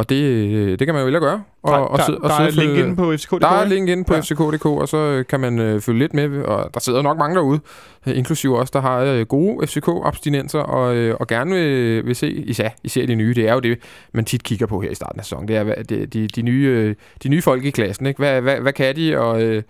og 0.00 0.08
det, 0.08 0.22
øh, 0.24 0.78
det 0.78 0.86
kan 0.86 0.94
man 0.94 1.08
jo 1.08 1.16
at 1.16 1.22
gøre. 1.22 1.42
Og, 1.62 1.72
der, 1.72 1.78
og, 1.78 1.98
der, 1.98 2.04
og 2.04 2.28
der 2.28 2.34
er 2.36 2.46
og 2.46 2.52
link 2.52 2.70
følge- 2.70 2.84
inde 2.84 2.96
på 2.96 3.12
FCK.dk. 3.16 3.40
Der 3.40 3.48
er 3.48 3.64
link 3.64 3.88
inde 3.88 4.04
på 4.04 4.14
Ja. 4.14 4.20
fck.dk, 4.20 4.66
og 4.66 4.88
så 4.88 4.96
øh, 4.96 5.24
kan 5.26 5.40
man 5.40 5.58
øh, 5.58 5.80
følge 5.80 5.98
lidt 5.98 6.14
med. 6.14 6.42
Og 6.42 6.70
der 6.74 6.80
sidder 6.80 7.02
nok 7.02 7.18
mange 7.18 7.36
derude, 7.36 7.60
øh, 8.06 8.18
inklusive 8.18 8.58
os, 8.58 8.70
der 8.70 8.80
har 8.80 8.98
øh, 9.00 9.20
gode 9.26 9.66
FCK-abstinenser, 9.66 10.58
og, 10.58 10.96
øh, 10.96 11.16
og 11.20 11.26
gerne 11.26 11.50
vil, 11.54 12.06
vil 12.06 12.16
se, 12.16 12.30
især, 12.32 12.68
især 12.84 13.06
de 13.06 13.14
nye. 13.14 13.34
Det 13.34 13.48
er 13.48 13.54
jo 13.54 13.60
det, 13.60 13.78
man 14.12 14.24
tit 14.24 14.42
kigger 14.42 14.66
på 14.66 14.80
her 14.80 14.90
i 14.90 14.94
starten 14.94 15.18
af 15.20 15.24
sæsonen. 15.24 15.48
Det 15.48 15.56
er 15.56 15.82
det, 15.82 16.12
de, 16.14 16.28
de, 16.28 16.42
nye, 16.42 16.66
øh, 16.66 16.94
de 17.22 17.28
nye 17.28 17.42
folk 17.42 17.64
i 17.64 17.70
klassen. 17.70 18.06
Ikke? 18.06 18.18
Hvad, 18.18 18.40
hvad, 18.40 18.56
hvad 18.60 18.72
kan 18.72 18.96
de, 18.96 19.18
og, 19.18 19.42
øh, 19.42 19.62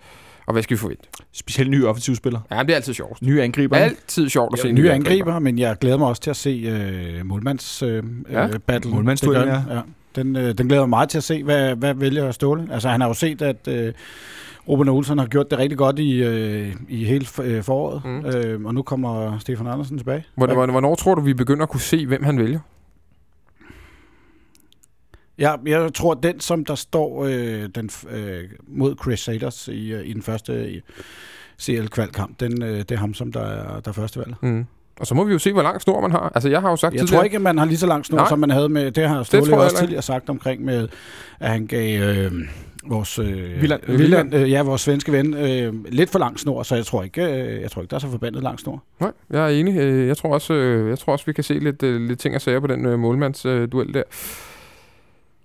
og 0.45 0.53
hvad 0.53 0.63
skal 0.63 0.75
vi 0.75 0.79
forvente? 0.79 1.03
Specielt 1.33 1.69
nye 1.71 1.87
offensive 1.87 2.15
spillere. 2.15 2.41
Ja, 2.51 2.63
det 2.63 2.69
er 2.69 2.75
altid 2.75 2.93
sjovt. 2.93 3.21
Nye 3.21 3.41
angriber. 3.41 3.77
Altid 3.77 4.29
sjovt 4.29 4.53
at 4.53 4.59
se 4.59 4.67
Ja, 4.67 4.73
nye 4.73 4.91
angriber, 4.91 5.39
men 5.39 5.59
jeg 5.59 5.75
glæder 5.81 5.97
mig 5.97 6.07
også 6.07 6.21
til 6.21 6.29
at 6.29 6.35
se 6.35 6.49
øh, 7.19 7.25
målmands 7.25 7.83
øh, 7.83 8.03
Ja, 8.31 8.41
ja, 8.41 8.57
battle. 8.57 8.91
Det 8.91 9.21
gør 9.21 9.39
den, 9.39 9.49
ja. 9.49 9.81
Den, 10.15 10.35
øh, 10.35 10.57
den 10.57 10.67
glæder 10.67 10.81
mig 10.81 10.89
meget 10.89 11.09
til 11.09 11.17
at 11.17 11.23
se, 11.23 11.43
hvad, 11.43 11.75
hvad 11.75 11.93
vælger 11.93 12.31
Ståle. 12.31 12.67
Altså, 12.71 12.89
han 12.89 13.01
har 13.01 13.07
jo 13.07 13.13
set, 13.13 13.41
at 13.41 13.67
øh, 13.67 13.93
Ruben 14.69 14.89
Olsen 14.89 15.17
har 15.17 15.25
gjort 15.25 15.51
det 15.51 15.59
rigtig 15.59 15.77
godt 15.77 15.99
i, 15.99 16.23
øh, 16.23 16.73
i 16.89 17.05
hele 17.05 17.25
øh, 17.43 17.63
foråret, 17.63 18.01
Mm. 18.05 18.25
øh, 18.25 18.65
og 18.65 18.73
nu 18.75 18.81
kommer 18.81 19.39
Stefan 19.39 19.67
Andersen 19.67 19.97
tilbage. 19.97 20.23
Hvornår, 20.35 20.53
hvornår, 20.53 20.71
hvornår 20.71 20.95
tror 20.95 21.15
du, 21.15 21.21
vi 21.21 21.33
begynder 21.33 21.63
at 21.63 21.69
kunne 21.69 21.81
se, 21.81 22.07
hvem 22.07 22.23
han 22.23 22.39
vælger? 22.39 22.59
Ja, 25.37 25.55
jeg 25.65 25.93
tror, 25.93 26.13
den, 26.13 26.39
som 26.39 26.65
der 26.65 26.75
står 26.75 27.25
øh, 27.25 27.69
den, 27.75 27.89
øh, 28.11 28.43
mod 28.67 28.95
Crusaders 28.95 29.67
i, 29.67 29.93
øh, 29.93 30.05
i 30.07 30.13
den 30.13 30.21
første 30.21 30.81
CL-kvalkamp, 31.61 32.39
den, 32.39 32.63
øh, 32.63 32.77
det 32.77 32.91
er 32.91 32.97
ham, 32.97 33.13
som 33.13 33.31
der 33.31 33.41
er, 33.41 33.79
der 33.79 33.89
er 33.89 33.93
første 33.93 34.19
valg. 34.19 34.33
Mm. 34.41 34.65
Og 34.99 35.07
så 35.07 35.15
må 35.15 35.23
vi 35.23 35.33
jo 35.33 35.39
se, 35.39 35.53
hvor 35.53 35.61
lang 35.61 35.81
snor 35.81 36.01
man 36.01 36.11
har. 36.11 36.31
Altså, 36.35 36.49
jeg 36.49 36.61
har 36.61 36.69
jo 36.69 36.75
sagt 36.75 36.93
Jeg 36.93 36.99
tidligere... 36.99 37.17
tror 37.19 37.23
ikke, 37.23 37.35
at 37.35 37.41
man 37.41 37.57
har 37.57 37.65
lige 37.65 37.77
så 37.77 37.87
lang 37.87 38.05
snor, 38.05 38.17
Nej. 38.17 38.29
som 38.29 38.39
man 38.39 38.49
havde 38.49 38.69
med, 38.69 38.91
det 38.91 39.07
har 39.07 39.23
Ståle 39.23 39.57
også 39.57 39.77
tidligere 39.77 40.01
sagt 40.01 40.29
omkring 40.29 40.65
med, 40.65 40.87
at 41.39 41.49
han 41.49 41.67
gav 41.67 42.01
øh, 42.01 42.31
vores, 42.85 43.19
øh, 43.19 43.25
Wieland. 43.59 43.81
Wieland, 43.89 44.35
øh, 44.35 44.51
ja, 44.51 44.61
vores 44.63 44.81
svenske 44.81 45.11
ven, 45.11 45.33
øh, 45.33 45.73
lidt 45.85 46.09
for 46.09 46.19
lang 46.19 46.39
snor, 46.39 46.63
så 46.63 46.75
jeg 46.75 46.85
tror 46.85 47.03
ikke, 47.03 47.23
øh, 47.23 47.61
jeg 47.61 47.71
tror 47.71 47.81
ikke, 47.81 47.89
der 47.89 47.95
er 47.95 47.99
så 47.99 48.07
forbandet 48.11 48.43
lang 48.43 48.59
snor. 48.59 48.83
Nej, 48.99 49.11
jeg 49.29 49.43
er 49.45 49.59
enig. 49.59 49.77
Øh, 49.77 50.07
Jeg 50.07 50.17
tror 50.17 50.33
også, 50.33 50.53
øh, 50.53 50.89
jeg 50.89 50.99
tror 50.99 51.13
også 51.13 51.25
vi 51.25 51.33
kan 51.33 51.43
se 51.43 51.53
lidt, 51.53 51.83
øh, 51.83 52.01
lidt 52.01 52.19
ting 52.19 52.35
og 52.35 52.41
sager 52.41 52.59
på 52.59 52.67
den 52.67 52.85
øh, 52.85 52.99
målmandsduel 52.99 53.93
der. 53.93 54.03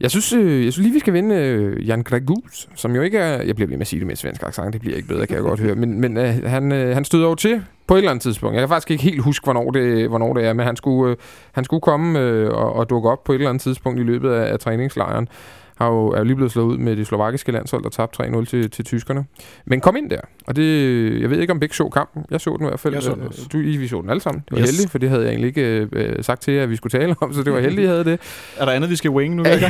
Jeg 0.01 0.11
synes, 0.11 0.33
øh, 0.33 0.65
jeg 0.65 0.73
synes 0.73 0.85
lige, 0.85 0.93
vi 0.93 0.99
skal 0.99 1.15
vinde 1.15 1.35
øh, 1.35 1.89
Jan 1.89 2.03
Gregus, 2.03 2.69
som 2.75 2.95
jo 2.95 3.03
ikke 3.03 3.19
er... 3.19 3.43
Jeg 3.43 3.55
bliver 3.57 3.69
ved 3.69 3.77
med 3.77 3.81
at 3.81 3.87
sige 3.87 4.01
det 4.01 4.07
med 4.07 4.17
svensk 4.17 4.43
accent, 4.43 4.73
det 4.73 4.81
bliver 4.81 4.97
ikke 4.97 5.09
bedre, 5.09 5.27
kan 5.27 5.37
jeg 5.37 5.43
godt 5.43 5.61
høre. 5.61 5.75
Men, 5.75 6.01
men 6.01 6.17
øh, 6.17 6.45
han, 6.45 6.73
øh, 6.73 6.95
han 6.95 7.05
støder 7.05 7.29
jo 7.29 7.35
til 7.35 7.65
på 7.87 7.95
et 7.95 7.99
eller 7.99 8.11
andet 8.11 8.23
tidspunkt. 8.23 8.55
Jeg 8.55 8.63
kan 8.63 8.69
faktisk 8.69 8.91
ikke 8.91 9.03
helt 9.03 9.23
huske, 9.23 9.45
hvornår 9.45 9.71
det, 9.71 10.09
hvornår 10.09 10.35
det 10.35 10.45
er, 10.45 10.53
men 10.53 10.67
han 10.67 10.77
skulle, 10.77 11.11
øh, 11.11 11.17
han 11.53 11.65
skulle 11.65 11.81
komme 11.81 12.19
øh, 12.19 12.51
og, 12.51 12.73
og 12.73 12.91
dukke 12.91 13.11
op 13.11 13.25
på 13.25 13.33
et 13.33 13.37
eller 13.37 13.49
andet 13.49 13.63
tidspunkt 13.63 14.01
i 14.01 14.03
løbet 14.03 14.31
af, 14.31 14.53
af 14.53 14.59
træningslejren. 14.59 15.29
Har 15.79 15.89
jo, 15.89 16.07
er 16.09 16.19
jo 16.19 16.25
lige 16.25 16.37
blevet 16.37 16.53
slået 16.53 16.67
ud 16.67 16.79
med 16.79 16.97
det 16.97 17.07
slovakiske 17.07 17.53
landshold, 17.53 17.83
der 17.83 17.89
tabte 17.91 18.23
3-0 18.23 18.45
til, 18.45 18.71
til 18.71 18.85
tyskerne. 18.85 19.25
Men 19.67 19.81
kom 19.81 19.97
ind 19.97 20.11
der. 20.11 20.21
Og 20.47 20.57
det, 20.57 21.21
jeg 21.21 21.31
ved 21.31 21.41
ikke, 21.41 21.53
om 21.53 21.61
begge 21.61 21.75
så 21.75 21.89
kampen. 21.89 22.25
Jeg 22.31 22.41
så 22.41 22.57
den 22.59 22.67
i 22.67 22.69
hvert 22.69 22.81
fald. 22.81 22.95
Jeg 22.95 23.03
så 23.03 23.11
den 23.12 23.21
Øh, 23.21 23.27
også. 23.27 23.49
Du, 23.53 23.59
I, 23.59 23.77
vi 23.77 23.89
så 23.89 24.01
den 24.01 24.11
alle 24.11 24.21
sammen. 24.21 24.43
Det 24.49 24.53
var 24.57 24.59
Yes. 24.62 24.71
heldigt, 24.71 24.91
for 24.91 24.99
det 24.99 25.09
havde 25.09 25.23
jeg 25.23 25.31
egentlig 25.31 25.49
ikke 25.49 25.89
øh, 25.93 26.25
sagt 26.25 26.43
til 26.43 26.55
jer, 26.55 26.62
at 26.62 26.71
vi 26.71 26.77
skulle 26.77 27.01
tale 27.01 27.15
om, 27.21 27.33
så 27.33 27.43
det 27.43 27.53
var 27.53 27.61
heldigt, 27.67 27.83
jeg 27.83 27.91
havde 27.91 28.05
det. 28.05 28.21
Er 28.57 28.65
der 28.65 28.73
andet, 28.73 28.91
vi 28.91 28.97
skal 28.97 29.11
wing 29.11 29.35
nu? 29.35 29.43
Ikke? 29.45 29.67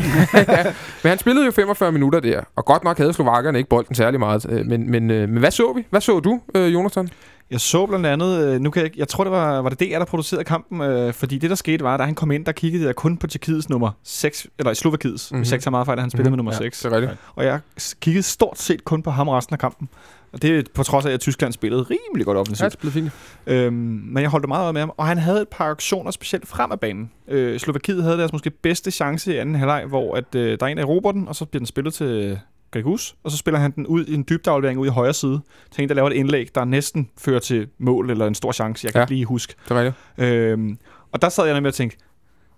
Men 1.02 1.08
han 1.08 1.18
spillede 1.18 1.46
jo 1.46 1.50
45 1.50 1.92
minutter 1.92 2.20
der, 2.20 2.40
og 2.56 2.64
godt 2.64 2.84
nok 2.84 2.98
havde 2.98 3.12
slovakkerne 3.12 3.58
ikke 3.58 3.70
bolden 3.70 3.94
særlig 3.94 4.20
meget. 4.20 4.46
øh, 4.50 4.66
Men, 4.66 4.90
men, 4.90 5.10
øh, 5.10 5.28
men 5.28 5.38
hvad 5.38 5.50
så 5.50 5.72
vi? 5.76 5.86
Hvad 5.90 6.00
så 6.00 6.20
du, 6.20 6.40
øh, 6.54 6.72
Jonathan? 6.74 7.08
Jeg 7.50 7.60
så 7.60 7.86
blandt 7.86 8.06
andet, 8.06 8.44
øh, 8.54 8.60
nu 8.60 8.70
kan 8.70 8.82
jeg, 8.82 8.98
jeg 8.98 9.08
tror 9.08 9.24
det 9.24 9.30
var, 9.30 9.62
var 9.62 9.68
det 9.68 9.80
DR, 9.80 9.98
der 9.98 10.04
producerede 10.04 10.44
kampen, 10.44 10.80
øh, 10.80 11.12
fordi 11.12 11.38
det 11.38 11.50
der 11.50 11.56
skete 11.56 11.84
var, 11.84 11.96
da 11.96 12.04
han 12.04 12.14
kom 12.14 12.30
ind, 12.30 12.44
der 12.44 12.52
kiggede 12.52 12.86
jeg 12.86 12.96
kun 12.96 13.16
på 13.16 13.26
Tjekkiets 13.26 13.68
nummer 13.68 13.90
6, 14.02 14.46
eller 14.58 14.74
Slovakiets, 14.74 15.30
mm-hmm. 15.30 15.36
Mhm. 15.38 15.40
hvis 15.42 15.50
jeg 15.50 15.56
ikke 15.56 15.64
tager 15.64 15.70
meget 15.70 15.86
fejl, 15.86 16.00
han 16.00 16.10
spillede 16.10 16.30
Mhm. 16.30 16.32
med 16.32 16.36
nummer 16.36 16.52
Ja. 16.52 16.58
6. 16.58 16.80
Det 16.82 16.92
er 16.92 16.96
rigtigt. 16.96 17.18
Og 17.34 17.44
jeg 17.44 17.60
kiggede 18.00 18.22
stort 18.22 18.58
set 18.58 18.84
kun 18.84 19.02
på 19.02 19.10
ham 19.10 19.28
resten 19.28 19.54
af 19.54 19.58
kampen. 19.58 19.88
Og 20.32 20.42
det 20.42 20.58
er 20.58 20.62
på 20.74 20.82
trods 20.82 21.06
af, 21.06 21.10
at 21.12 21.20
Tyskland 21.20 21.52
spillede 21.52 21.82
rimelig 21.82 22.26
godt 22.26 22.36
Ja, 22.36 22.40
offensivt. 22.40 22.72
det 22.72 22.78
blev 22.80 22.92
fint. 22.92 23.10
Øhm, 23.46 23.74
men 24.04 24.22
jeg 24.22 24.30
holdt 24.30 24.48
meget 24.48 24.64
øje 24.64 24.72
med 24.72 24.80
ham, 24.80 24.92
og 24.96 25.06
han 25.06 25.18
havde 25.18 25.42
et 25.42 25.48
par 25.48 25.64
aktioner 25.70 26.10
specielt 26.10 26.48
frem 26.48 26.72
af 26.72 26.80
banen. 26.80 27.10
Øh, 27.28 27.58
Slovakiet 27.58 28.02
havde 28.02 28.18
deres 28.18 28.32
måske 28.32 28.50
bedste 28.50 28.90
chance 28.90 29.34
i 29.34 29.36
anden 29.36 29.54
halvleg, 29.54 29.84
hvor 29.88 30.14
at, 30.16 30.34
øh, 30.34 30.58
der 30.60 30.66
er 30.66 30.70
en, 30.70 30.76
der 30.76 31.12
den, 31.12 31.28
og 31.28 31.36
så 31.36 31.44
bliver 31.44 31.60
den 31.60 31.66
spillet 31.66 31.94
til 31.94 32.38
Gregus, 32.82 33.16
og 33.24 33.30
så 33.30 33.36
spiller 33.36 33.58
han 33.60 33.70
den 33.70 33.86
ud 33.86 34.04
i 34.06 34.14
en 34.14 34.24
dybdeaflevering 34.30 34.78
ud 34.80 34.86
i 34.86 34.90
højre 34.90 35.14
side 35.14 35.40
til 35.70 35.82
en, 35.82 35.88
der 35.88 35.94
laver 35.94 36.10
et 36.10 36.14
indlæg, 36.14 36.48
der 36.54 36.64
næsten 36.64 37.10
fører 37.18 37.38
til 37.40 37.68
mål 37.78 38.10
eller 38.10 38.26
en 38.26 38.34
stor 38.34 38.52
chance. 38.52 38.84
Jeg 38.84 38.92
kan 38.92 38.98
Ja. 38.98 39.02
ikke 39.04 39.12
lige 39.14 39.24
huske. 39.24 39.54
Det 39.68 39.76
er 39.76 39.80
rigtigt. 40.18 40.30
Øhm, 40.32 40.78
og 41.12 41.22
der 41.22 41.28
sad 41.28 41.44
jeg 41.44 41.54
nemlig 41.54 41.68
og 41.68 41.74
tænkte, 41.74 41.98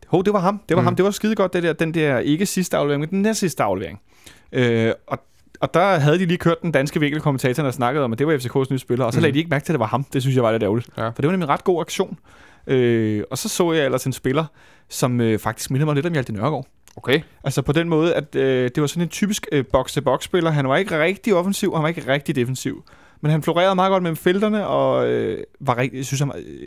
hov, 0.07 0.25
det 0.25 0.33
var 0.33 0.39
ham. 0.41 0.61
Det 0.69 0.77
var 0.77 0.81
Mm. 0.81 0.85
mm. 0.85 0.87
ham. 0.87 0.97
Det 0.97 1.05
var 1.05 1.11
skide 1.11 1.35
godt, 1.35 1.53
det 1.53 1.63
der. 1.63 1.73
Den 1.73 1.95
der 1.95 2.19
ikke 2.19 2.47
sidste 2.47 2.77
aflevering, 2.77 3.01
men 3.01 3.11
den 3.11 3.23
næste 3.23 3.41
sidste 3.41 3.63
aflevering. 3.63 4.01
Øh, 4.53 4.93
og 5.07 5.19
og 5.61 5.75
der 5.75 5.99
havde 5.99 6.19
de 6.19 6.27
lige 6.27 6.39
kørt 6.39 6.63
den 6.63 6.73
danske 6.73 7.01
vinkelkommentator, 7.01 7.63
der 7.63 7.71
snakkede 7.71 8.05
om, 8.05 8.13
at 8.13 8.19
det 8.19 8.27
var 8.27 8.33
FCK's 8.37 8.67
nye 8.71 8.79
spiller, 8.79 9.05
og 9.05 9.13
så 9.13 9.19
Mhm. 9.19 9.23
lagde 9.23 9.35
de 9.35 9.39
ikke 9.39 9.49
mærke 9.51 9.65
til, 9.65 9.73
at 9.73 9.75
det 9.75 9.81
var 9.81 9.87
ham. 9.87 10.05
Det 10.13 10.23
synes 10.23 10.35
jeg 10.37 10.45
var 10.45 10.53
lidt 10.53 10.63
ærgerligt. 10.63 10.89
Ja. 10.97 11.09
For 11.09 11.13
det 11.13 11.25
var 11.27 11.31
nemlig 11.31 11.45
en 11.47 11.49
ret 11.51 11.65
god 11.65 11.81
aktion. 11.81 12.19
Øh, 12.67 13.23
og 13.31 13.39
så 13.39 13.49
så 13.49 13.73
jeg 13.73 13.85
ellers 13.85 14.05
en 14.05 14.13
spiller, 14.13 14.45
som 14.89 15.21
øh, 15.21 15.39
faktisk 15.39 15.71
mindede 15.71 15.87
mig 15.87 15.95
lidt 15.95 16.07
om 16.07 16.13
Hjalte 16.13 16.33
Nørgaard. 16.33 16.67
Okay. 16.99 17.21
Altså 17.45 17.63
på 17.63 17.73
den 17.73 17.89
måde, 17.89 18.15
at 18.15 18.35
øh, 18.35 18.71
det 18.75 18.81
var 18.81 18.87
sådan 18.87 19.03
en 19.03 19.09
typisk 19.09 19.47
øh, 19.53 19.65
box-to-box-spiller. 19.73 20.51
Han 20.51 20.69
var 20.69 20.77
ikke 20.77 21.03
rigtig 21.03 21.35
offensiv, 21.35 21.73
og 21.73 21.79
han 21.79 21.83
var 21.83 21.89
ikke 21.89 22.13
rigtig 22.13 22.37
defensiv. 22.37 22.85
Men 23.21 23.31
han 23.31 23.43
florerede 23.43 23.75
meget 23.75 23.91
godt 23.91 24.03
mellem 24.03 24.17
felterne, 24.17 24.67
og 24.67 25.09
øh, 25.09 25.39
var 25.61 25.79
rigtig, 25.79 25.97
jeg 25.97 26.05
synes, 26.05 26.21
han 26.21 26.33
øh, 26.39 26.67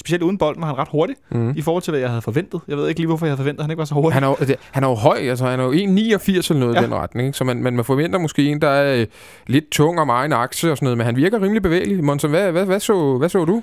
specielt 0.00 0.22
uden 0.22 0.38
bolden 0.38 0.60
var 0.62 0.66
han 0.68 0.78
ret 0.78 0.88
hurtig, 0.90 1.16
Mm. 1.30 1.50
i 1.56 1.62
forhold 1.62 1.82
til, 1.82 1.90
hvad 1.90 2.00
jeg 2.00 2.08
havde 2.08 2.22
forventet. 2.22 2.60
Jeg 2.68 2.76
ved 2.76 2.88
ikke 2.88 3.00
lige, 3.00 3.06
hvorfor 3.06 3.26
jeg 3.26 3.30
havde 3.30 3.36
forventet, 3.38 3.60
at 3.60 3.64
han 3.64 3.70
ikke 3.70 3.78
var 3.78 3.84
så 3.84 3.94
hurtig. 3.94 4.14
Han 4.14 4.22
er, 4.24 4.28
jo, 4.28 4.36
det- 4.40 4.56
han 4.70 4.84
er 4.84 4.88
jo 4.88 4.94
høj, 4.94 5.16
altså 5.18 5.46
han 5.46 5.60
er 5.60 5.64
jo 5.64 5.72
1,89 5.72 6.50
eller 6.50 6.60
noget 6.60 6.74
ja. 6.74 6.80
Ja. 6.80 6.86
i 6.86 6.90
den 6.90 6.94
retning, 6.94 7.26
ikke? 7.26 7.38
så 7.38 7.44
man, 7.44 7.62
man, 7.62 7.76
man 7.76 7.84
forventer 7.84 8.18
måske 8.18 8.44
en, 8.44 8.60
der 8.60 8.68
er 8.68 9.00
øh, 9.00 9.06
lidt 9.46 9.70
tung 9.70 10.00
og 10.00 10.06
meget 10.06 10.24
en 10.24 10.32
akse 10.32 10.70
og 10.70 10.76
sådan 10.76 10.86
noget, 10.86 10.98
men 10.98 11.04
han 11.06 11.16
virker 11.16 11.42
rimelig 11.42 11.62
bevægelig. 11.62 12.04
Monson, 12.04 12.30
hvad, 12.30 12.52
hvad, 12.52 12.64
hvad, 12.66 12.80
så, 12.80 13.16
hvad 13.18 13.28
så 13.28 13.44
du? 13.44 13.62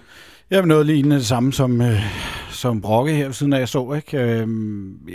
Jeg 0.51 0.65
noget 0.65 0.85
lignende 0.85 1.15
det 1.15 1.25
samme 1.25 1.53
som, 1.53 1.81
øh, 1.81 2.01
som 2.49 2.81
Brokke 2.81 3.13
her 3.13 3.31
siden 3.31 3.53
af, 3.53 3.59
jeg 3.59 3.69
så. 3.69 3.93
Ikke? 3.93 4.17
Øh, 4.17 4.47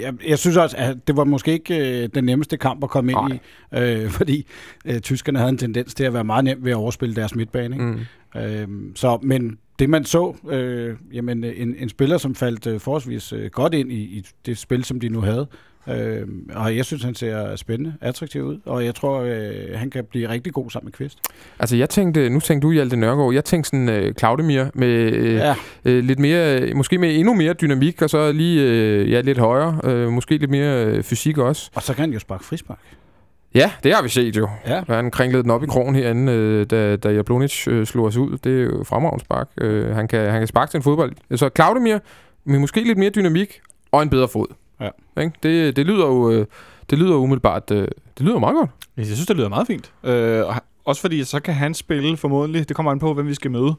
jeg, 0.01 0.14
jeg 0.29 0.38
synes 0.38 0.57
også, 0.57 0.77
at 0.77 0.97
det 1.07 1.16
var 1.16 1.25
måske 1.25 1.53
ikke 1.53 2.03
øh, 2.03 2.09
den 2.14 2.25
nemmeste 2.25 2.57
kamp 2.57 2.85
at 2.85 2.90
komme 2.90 3.12
ind 3.12 3.18
Nej. 3.18 3.38
i, 3.73 4.03
øh, 4.05 4.11
fordi 4.18 4.47
øh, 4.85 5.01
tyskerne 5.01 5.38
havde 5.38 5.49
en 5.49 5.59
tendens 5.59 5.94
til 5.94 6.05
at 6.05 6.14
være 6.14 6.25
meget 6.25 6.44
nemt 6.44 6.64
ved 6.64 6.73
at 6.73 6.77
overspille 6.77 7.14
deres 7.14 7.35
midtbane. 7.35 7.77
Ikke? 7.77 7.87
Mm. 7.87 8.40
Øh, 8.40 8.92
så, 8.94 9.18
men 9.23 9.59
det 9.79 9.90
man 9.90 10.05
så, 10.05 10.35
øh, 10.51 10.97
jamen 11.12 11.44
en, 11.44 11.75
en 11.79 11.88
spiller, 11.88 12.18
som 12.18 12.35
faldt 12.35 12.66
øh, 12.66 12.81
forholdsvis 12.81 13.33
øh, 13.33 13.51
godt 13.51 13.75
ind 13.75 13.92
i, 13.92 14.01
i 14.01 14.27
det 14.47 14.59
spil, 14.59 14.85
som 14.85 15.01
de 15.01 15.09
nu 15.09 15.20
havde. 15.20 15.47
Øh, 15.88 16.29
og 16.55 16.77
jeg 16.77 16.85
synes, 16.85 17.03
han 17.03 17.14
ser 17.14 17.57
spændende, 17.57 17.94
attraktiv 18.01 18.42
ud, 18.42 18.59
og 18.64 18.85
jeg 18.85 18.94
tror, 18.94 19.20
øh, 19.20 19.53
han 19.75 19.90
kan 19.90 20.05
blive 20.05 20.29
rigtig 20.29 20.53
god 20.53 20.70
sammen 20.70 20.87
med 20.87 20.92
Kvist. 20.92 21.18
Altså 21.59 21.77
jeg 21.77 21.90
tænkte, 21.90 22.29
nu 22.29 22.40
tænkte 22.40 22.66
du 22.66 22.73
Hjalte 22.73 22.97
Nørgaard, 22.97 23.35
jeg 23.35 23.44
tænkte 23.44 23.68
sådan 23.68 23.88
øh, 23.88 24.14
Claudemir 24.14 24.64
med 24.75 24.88
øh, 24.88 25.35
ja. 25.35 25.55
Øh, 25.85 26.05
lidt 26.05 26.18
mere, 26.18 26.61
øh, 26.61 26.77
måske 26.77 26.99
med 26.99 27.18
endnu 27.18 27.35
mere 27.35 27.53
dynamik, 27.53 28.03
og 28.03 28.11
så 28.11 28.33
lige 28.33 28.62
øh, 28.62 29.11
ja, 29.11 29.20
lidt 29.20 29.38
højere, 29.38 29.81
øh, 29.85 30.12
måske 30.12 30.37
lidt 30.37 30.51
mere 30.51 30.85
øh, 30.85 31.03
fysik 31.03 31.38
også. 31.38 31.70
og 31.75 31.83
så 31.83 31.94
kan 31.94 32.01
han 32.01 32.12
jo 32.12 32.18
sparke 32.18 32.44
frispark. 32.44 32.79
Ja, 33.55 33.73
det 33.83 33.94
har 33.94 34.03
vi 34.03 34.09
set 34.09 34.37
jo. 34.37 34.49
Ja. 34.66 34.83
Han 34.88 35.11
kringlede 35.11 35.42
den 35.42 35.51
op 35.51 35.62
i 35.62 35.66
krogen 35.66 35.94
herinde, 35.94 36.33
øh, 36.33 36.66
da, 36.70 36.97
da 36.97 37.12
Jablonic 37.12 37.68
øh, 37.68 37.87
slog 37.87 38.07
os 38.07 38.16
ud. 38.16 38.38
Det 38.38 38.61
er 38.61 38.64
jo 38.64 38.85
fremragende 38.85 39.25
spark. 39.25 39.49
Øh, 39.61 39.94
han, 39.94 40.09
kan, 40.09 40.31
han 40.31 40.40
kan 40.40 40.47
sparke 40.47 40.70
til 40.70 40.79
en 40.79 40.83
fodbold. 40.83 41.12
Så 41.37 41.51
Claudemir, 41.57 41.99
med 42.44 42.59
måske 42.59 42.85
lidt 42.85 42.99
mere 42.99 43.11
dynamik 43.11 43.61
og 43.92 44.03
en 44.03 44.11
bedre 44.11 44.29
fod. 44.29 44.47
Ja. 44.81 45.23
Ikke? 45.23 45.33
Det, 45.43 45.77
det 45.77 45.87
lyder 45.87 46.07
jo 46.07 46.31
øh, 46.31 46.47
det 46.91 46.99
lyder 46.99 47.15
umiddelbart, 47.17 47.71
øh, 47.71 47.89
det 48.19 48.27
lyder 48.27 48.39
meget 48.39 48.57
godt. 48.57 48.71
Jeg 48.97 49.07
synes, 49.07 49.27
det 49.27 49.37
lyder 49.37 49.49
meget 49.49 49.67
fint. 49.67 49.93
Øh, 50.05 50.47
og 50.47 50.55
også 50.85 51.01
fordi, 51.01 51.25
så 51.25 51.41
kan 51.41 51.55
han 51.55 51.75
spille 51.75 52.17
formodentlig, 52.17 52.69
det 52.69 52.77
kommer 52.77 52.93
an 52.93 52.99
på, 52.99 53.15
hvem 53.15 53.27
vi 53.27 53.35
skal 53.35 53.51
møde, 53.51 53.75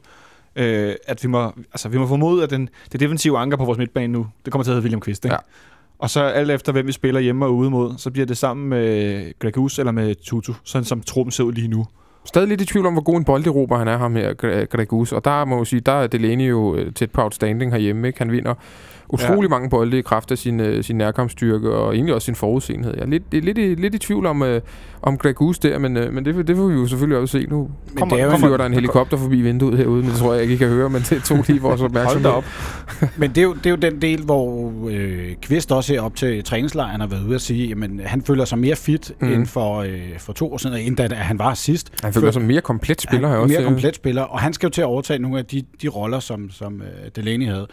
øh, 0.56 0.94
at 1.06 1.22
vi 1.22 1.28
må, 1.28 1.52
altså, 1.56 1.88
vi 1.88 1.98
må 1.98 2.06
formode, 2.06 2.42
at 2.42 2.50
den, 2.50 2.68
det 2.92 3.00
defensive 3.00 3.38
anker 3.38 3.56
på 3.56 3.64
vores 3.64 3.78
midtbane 3.78 4.12
nu, 4.12 4.26
det 4.44 4.52
kommer 4.52 4.64
til 4.64 4.70
at 4.70 4.74
hedde 4.74 4.84
William 4.84 5.00
Kvist, 5.00 5.24
ikke? 5.24 5.34
Ja. 5.34 5.38
Og 5.98 6.10
så 6.10 6.22
alt 6.22 6.50
efter, 6.50 6.72
hvem 6.72 6.86
vi 6.86 6.92
spiller 6.92 7.20
hjemme 7.20 7.44
og 7.44 7.54
ude 7.54 7.70
mod, 7.70 7.94
så 7.98 8.10
bliver 8.10 8.26
det 8.26 8.36
sammen 8.36 8.68
med 8.68 9.32
Gregus 9.38 9.78
eller 9.78 9.92
med 9.92 10.14
Tutu, 10.14 10.52
sådan 10.64 10.84
som 10.84 11.00
truppen 11.00 11.32
ser 11.32 11.44
ud 11.44 11.52
lige 11.52 11.68
nu. 11.68 11.86
Stadig 12.24 12.48
lidt 12.48 12.60
i 12.60 12.64
tvivl 12.64 12.86
om, 12.86 12.92
hvor 12.92 13.02
god 13.02 13.16
en 13.16 13.24
bolderober 13.24 13.78
han 13.78 13.88
er, 13.88 13.96
ham 13.96 14.16
her, 14.16 14.30
Gre- 14.32 14.64
Gregus. 14.64 15.12
Og 15.12 15.24
der 15.24 15.44
må 15.44 15.56
jeg 15.56 15.66
sige, 15.66 15.80
der 15.80 15.92
er 15.92 16.06
Delaney 16.06 16.50
jo 16.50 16.74
øh, 16.76 16.92
tæt 16.92 17.10
på 17.10 17.22
outstanding 17.22 17.72
herhjemme. 17.72 18.06
Ikke? 18.06 18.18
Han 18.18 18.32
vinder 18.32 18.54
utrolig 19.08 19.48
ja. 19.48 19.54
mange 19.54 19.70
bolde 19.70 19.98
i 19.98 20.02
kraft 20.02 20.30
af 20.30 20.38
sin, 20.38 20.60
øh, 20.60 20.84
sin 20.84 20.96
nærkampsstyrke, 20.96 21.70
og 21.70 21.94
egentlig 21.94 22.14
også 22.14 22.26
sin 22.26 22.34
forudseenhed. 22.34 22.94
Jeg 22.94 23.02
er 23.02 23.06
lidt, 23.06 23.32
det 23.32 23.38
er 23.38 23.42
lidt, 23.42 23.58
i, 23.58 23.74
lidt 23.74 23.94
i 23.94 23.98
tvivl 23.98 24.26
om, 24.26 24.42
øh, 24.42 24.60
om 25.02 25.18
Greg 25.18 25.34
Goose 25.34 25.60
der, 25.62 25.78
men, 25.78 25.96
øh, 25.96 26.12
men 26.12 26.24
det, 26.24 26.48
det 26.48 26.56
får 26.56 26.66
vi 26.66 26.74
jo 26.74 26.86
selvfølgelig 26.86 27.18
også 27.18 27.38
se 27.38 27.46
nu. 27.46 27.58
Men 27.58 27.96
kommer, 27.96 28.16
det 28.16 28.22
er 28.22 28.26
jo 28.26 28.30
kommer, 28.30 28.56
der 28.56 28.66
en 28.66 28.74
helikopter 28.74 29.16
forbi 29.16 29.40
vinduet 29.40 29.78
herude, 29.78 30.02
men 30.02 30.10
det 30.10 30.18
tror 30.18 30.32
jeg 30.32 30.42
ikke, 30.42 30.54
I 30.54 30.56
kan 30.56 30.68
høre, 30.68 30.90
men 30.90 31.02
det 31.02 31.24
tog 31.24 31.44
lige 31.48 31.60
vores 31.60 31.80
opmærksomhed. 31.80 32.30
op. 32.30 32.44
men 33.16 33.30
det 33.30 33.38
er, 33.38 33.42
jo, 33.42 33.54
det 33.54 33.66
er 33.66 33.70
jo 33.70 33.76
den 33.76 34.02
del, 34.02 34.22
hvor 34.22 34.72
øh, 34.90 35.34
Kvist 35.42 35.72
også 35.72 35.92
her 35.92 36.00
op 36.00 36.16
til 36.16 36.44
træningslejren 36.44 37.00
har 37.00 37.08
været 37.08 37.24
ude 37.26 37.34
at 37.34 37.40
sige, 37.40 37.72
at 37.72 38.08
han 38.08 38.22
føler 38.22 38.44
sig 38.44 38.58
mere 38.58 38.76
fit 38.76 39.12
mm. 39.20 39.32
end 39.32 39.46
for, 39.46 39.80
øh, 39.80 40.18
for 40.18 40.32
to 40.32 40.52
år 40.52 40.56
siden, 40.56 40.76
end 40.76 40.96
da 40.96 41.14
han 41.14 41.38
var 41.38 41.54
sidst. 41.54 41.92
Han 42.02 42.12
føler 42.12 42.30
sig 42.30 42.42
mere 42.42 42.60
komplet 42.60 43.00
spiller 43.00 43.28
han, 43.28 43.36
her 43.36 43.42
også. 43.42 43.54
Mere 43.54 43.64
komplet 43.64 43.94
spiller, 43.94 44.22
og 44.22 44.40
han 44.40 44.52
skal 44.52 44.66
jo 44.66 44.70
til 44.70 44.80
at 44.80 44.86
overtage 44.86 45.18
nogle 45.18 45.38
af 45.38 45.44
de, 45.44 45.62
de 45.82 45.88
roller, 45.88 46.20
som, 46.20 46.50
som 46.50 46.74
uh, 46.74 47.08
Delaney 47.16 47.46
havde. 47.46 47.66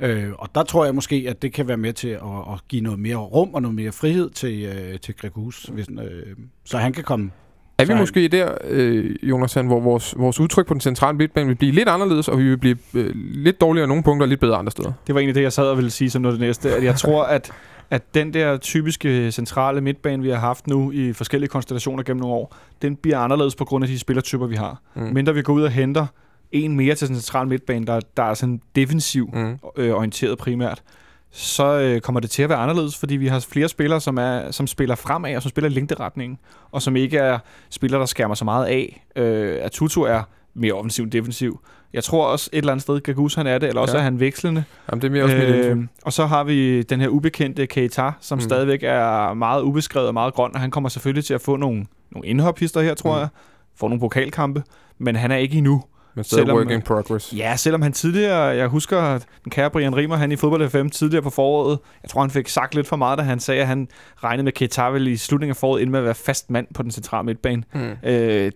Øh, 0.00 0.32
og 0.38 0.48
der 0.54 0.62
tror 0.62 0.84
jeg 0.84 0.94
måske, 0.94 1.26
at 1.28 1.42
det 1.42 1.52
kan 1.52 1.68
være 1.68 1.76
med 1.76 1.92
til 1.92 2.08
at, 2.08 2.52
at 2.52 2.68
give 2.68 2.82
noget 2.82 2.98
mere 2.98 3.16
rum 3.16 3.54
og 3.54 3.62
noget 3.62 3.74
mere 3.74 3.92
frihed 3.92 4.30
til, 4.30 4.62
øh, 4.64 5.00
til 5.00 5.14
Gregus, 5.16 5.62
hvis, 5.62 5.88
øh, 5.88 6.36
så 6.64 6.78
han 6.78 6.92
kan 6.92 7.04
komme 7.04 7.30
er 7.78 7.84
vi 7.84 7.92
så 7.92 7.96
måske 7.96 8.28
der, 8.28 8.54
øh, 8.64 9.16
Jonathan, 9.22 9.66
hvor 9.66 9.80
vores, 9.80 10.14
vores 10.18 10.40
udtryk 10.40 10.66
på 10.66 10.74
den 10.74 10.80
centrale 10.80 11.18
midtbane 11.18 11.46
vil 11.46 11.54
blive 11.54 11.72
lidt 11.72 11.88
anderledes, 11.88 12.28
og 12.28 12.38
vi 12.38 12.44
vil 12.44 12.56
blive 12.56 12.76
øh, 12.94 13.12
lidt 13.16 13.60
dårligere 13.60 13.88
nogle 13.88 14.02
punkter 14.02 14.24
og 14.24 14.28
lidt 14.28 14.40
bedre 14.40 14.56
andre 14.56 14.70
steder? 14.70 14.92
Det 15.06 15.14
var 15.14 15.20
egentlig 15.20 15.34
det, 15.34 15.42
jeg 15.42 15.52
sad 15.52 15.64
og 15.64 15.76
ville 15.76 15.90
sige 15.90 16.10
som 16.10 16.22
noget 16.22 16.38
det 16.38 16.46
næste. 16.46 16.76
At 16.76 16.84
jeg 16.84 16.96
tror, 16.96 17.24
at, 17.24 17.50
at 17.90 18.14
den 18.14 18.34
der 18.34 18.56
typiske 18.56 19.32
centrale 19.32 19.80
midtbane, 19.80 20.22
vi 20.22 20.30
har 20.30 20.36
haft 20.36 20.66
nu 20.66 20.92
i 20.92 21.12
forskellige 21.12 21.48
konstellationer 21.48 22.02
gennem 22.02 22.20
nogle 22.20 22.36
år, 22.36 22.56
den 22.82 22.96
bliver 22.96 23.18
anderledes 23.18 23.54
på 23.54 23.64
grund 23.64 23.84
af 23.84 23.88
de 23.88 23.98
spillertyper, 23.98 24.46
vi 24.46 24.56
har. 24.56 24.80
Mm. 24.94 25.02
Mindre 25.02 25.34
vi 25.34 25.42
går 25.42 25.52
ud 25.52 25.62
og 25.62 25.70
henter 25.70 26.06
en 26.54 26.76
mere 26.76 26.94
til 26.94 27.08
den 27.08 27.16
centrale 27.16 27.48
midtbane, 27.48 27.86
der, 27.86 28.00
der 28.16 28.22
er 28.22 28.34
sådan 28.34 28.60
defensiv 28.76 29.30
mm. 29.32 29.58
øh, 29.76 29.94
orienteret 29.94 30.38
primært, 30.38 30.82
så 31.30 31.80
øh, 31.80 32.00
kommer 32.00 32.20
det 32.20 32.30
til 32.30 32.42
at 32.42 32.48
være 32.48 32.58
anderledes, 32.58 32.98
fordi 32.98 33.16
vi 33.16 33.26
har 33.26 33.40
flere 33.40 33.68
spillere, 33.68 34.00
som, 34.00 34.18
er, 34.18 34.50
som 34.50 34.66
spiller 34.66 34.94
fremad, 34.94 35.36
og 35.36 35.42
som 35.42 35.50
spiller 35.50 35.70
i 35.70 35.72
længderetningen, 35.72 36.38
og 36.70 36.82
som 36.82 36.96
ikke 36.96 37.18
er 37.18 37.38
spillere, 37.70 38.00
der 38.00 38.06
skærmer 38.06 38.34
så 38.34 38.44
meget 38.44 38.66
af. 38.66 39.04
Øh, 39.16 39.58
at 39.62 39.72
Tutu 39.72 40.02
er 40.02 40.22
mere 40.54 40.72
offensiv 40.72 41.04
end 41.04 41.12
defensiv. 41.12 41.60
Jeg 41.92 42.04
tror 42.04 42.26
også 42.26 42.50
et 42.52 42.58
eller 42.58 42.72
andet 42.72 42.82
sted, 42.82 43.00
Gagus 43.00 43.34
han 43.34 43.46
er 43.46 43.58
det, 43.58 43.68
eller 43.68 43.80
også 43.80 43.94
ja. 43.94 44.00
er 44.00 44.04
han 44.04 44.20
vekslende. 44.20 44.64
Jamen, 44.90 45.02
det 45.02 45.08
er 45.08 45.12
mere 45.12 45.24
også 45.24 45.36
øh, 45.36 45.78
Og 46.04 46.12
så 46.12 46.26
har 46.26 46.44
vi 46.44 46.82
den 46.82 47.00
her 47.00 47.08
ubekendte 47.08 47.66
Keita, 47.66 48.10
som 48.20 48.36
mm. 48.36 48.40
stadigvæk 48.40 48.82
er 48.82 49.34
meget 49.34 49.62
ubeskrevet 49.62 50.08
og 50.08 50.14
meget 50.14 50.34
grøn, 50.34 50.50
og 50.54 50.60
han 50.60 50.70
kommer 50.70 50.88
selvfølgelig 50.88 51.24
til 51.24 51.34
at 51.34 51.40
få 51.40 51.56
nogle, 51.56 51.86
nogle 52.10 52.28
indhophister 52.28 52.80
her, 52.80 52.94
tror 52.94 53.14
mm. 53.14 53.20
jeg. 53.20 53.28
Få 53.76 53.88
nogle 53.88 54.00
pokalkampe, 54.00 54.62
men 54.98 55.16
han 55.16 55.30
er 55.30 55.36
ikke 55.36 55.56
endnu. 55.58 55.84
Men 56.14 56.24
stadig 56.24 56.42
selvom, 56.42 56.56
work 56.56 56.70
in 56.70 56.82
progress. 56.82 57.32
Ja, 57.32 57.56
selvom 57.56 57.82
han 57.82 57.92
tidligere, 57.92 58.40
jeg 58.40 58.68
husker, 58.68 58.98
at 58.98 59.26
den 59.44 59.50
kære 59.50 59.70
Brian 59.70 59.96
Rimer, 59.96 60.16
han 60.16 60.32
i 60.32 60.36
fodbold 60.36 60.70
FM 60.70 60.88
tidligere 60.88 61.22
på 61.22 61.30
foråret, 61.30 61.78
jeg 62.02 62.10
tror, 62.10 62.20
han 62.20 62.30
fik 62.30 62.48
sagt 62.48 62.74
lidt 62.74 62.86
for 62.86 62.96
meget, 62.96 63.18
da 63.18 63.22
han 63.22 63.40
sagde, 63.40 63.60
at 63.60 63.66
han 63.66 63.88
regnede 64.24 64.44
med 64.44 64.52
Ketavel 64.52 65.08
i 65.08 65.16
slutningen 65.16 65.50
af 65.50 65.56
foråret, 65.56 65.80
inden 65.80 65.92
med 65.92 65.98
at 65.98 66.04
være 66.04 66.14
fast 66.14 66.50
mand 66.50 66.66
på 66.74 66.82
den 66.82 66.90
centrale 66.90 67.26
midtbane. 67.26 67.62
Mm. 67.74 67.80
Øh, 68.02 68.52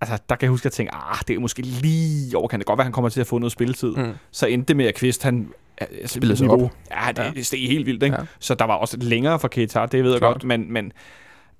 altså, 0.00 0.18
der 0.28 0.36
kan 0.36 0.42
jeg 0.42 0.50
huske, 0.50 0.62
at 0.62 0.64
jeg 0.64 0.72
tænkte, 0.72 0.94
ah, 0.94 1.18
det 1.28 1.36
er 1.36 1.40
måske 1.40 1.62
lige 1.62 2.36
over, 2.36 2.48
kan 2.48 2.58
det 2.58 2.66
godt 2.66 2.78
være, 2.78 2.84
han 2.84 2.92
kommer 2.92 3.08
til 3.08 3.20
at 3.20 3.26
få 3.26 3.38
noget 3.38 3.52
spilletid. 3.52 3.96
Mm. 3.96 4.12
Så 4.30 4.46
endte 4.46 4.68
det 4.68 4.76
med, 4.76 4.86
at 4.86 4.94
Kvist, 4.94 5.22
han 5.22 5.48
altså, 5.78 6.14
spillede 6.14 6.36
sig 6.36 6.48
op. 6.48 6.60
Ja, 6.60 7.12
det, 7.12 7.36
ja. 7.36 7.42
steg 7.42 7.68
helt 7.68 7.86
vildt, 7.86 8.02
ikke? 8.02 8.16
Ja. 8.16 8.24
Så 8.38 8.54
der 8.54 8.64
var 8.64 8.74
også 8.74 8.96
længere 9.00 9.38
for 9.38 9.48
Keita, 9.48 9.86
det 9.86 10.04
ved 10.04 10.10
jeg 10.10 10.20
Klart. 10.20 10.32
godt, 10.34 10.44
men, 10.44 10.72
men 10.72 10.92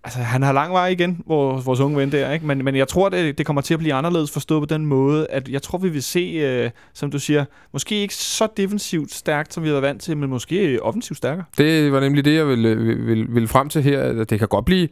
altså, 0.05 0.19
han 0.19 0.43
har 0.43 0.53
lang 0.53 0.73
vej 0.73 0.87
igen, 0.87 1.23
vores, 1.27 1.67
vores 1.67 1.81
unge 1.81 1.97
ven 1.97 2.13
der, 2.13 2.33
ikke? 2.33 2.47
Men, 2.47 2.65
men 2.65 2.77
jeg 2.77 2.89
tror, 2.89 3.09
det, 3.09 3.39
det 3.39 3.47
kommer 3.47 3.63
til 3.63 3.75
at 3.75 3.81
blive 3.81 3.95
anderledes 3.95 4.31
forstået 4.31 4.69
på 4.69 4.75
den 4.75 4.87
måde, 4.87 5.27
at 5.31 5.49
jeg 5.49 5.63
tror, 5.63 5.79
vi 5.79 5.89
vil 5.89 6.03
se, 6.03 6.21
øh, 6.21 6.71
som 6.93 7.11
du 7.11 7.19
siger, 7.19 7.45
måske 7.73 7.95
ikke 7.95 8.15
så 8.15 8.49
defensivt 8.57 9.15
stærkt, 9.15 9.55
som 9.55 9.63
vi 9.63 9.69
har 9.69 9.73
været 9.73 9.83
vant 9.83 10.03
til, 10.03 10.17
men 10.17 10.31
måske 10.31 10.83
offensivt 10.83 11.19
stærkere. 11.19 11.45
Det 11.59 11.93
var 11.93 12.01
nemlig 12.01 12.25
det, 12.25 12.35
jeg 12.35 12.47
ville, 12.47 12.69
øh, 12.69 13.07
ville, 13.07 13.27
ville 13.29 13.49
frem 13.49 13.69
til 13.69 13.83
her, 13.83 14.03
at 14.03 14.31
det 14.31 14.39
kan 14.39 14.49
godt 14.49 14.65
blive 14.65 14.89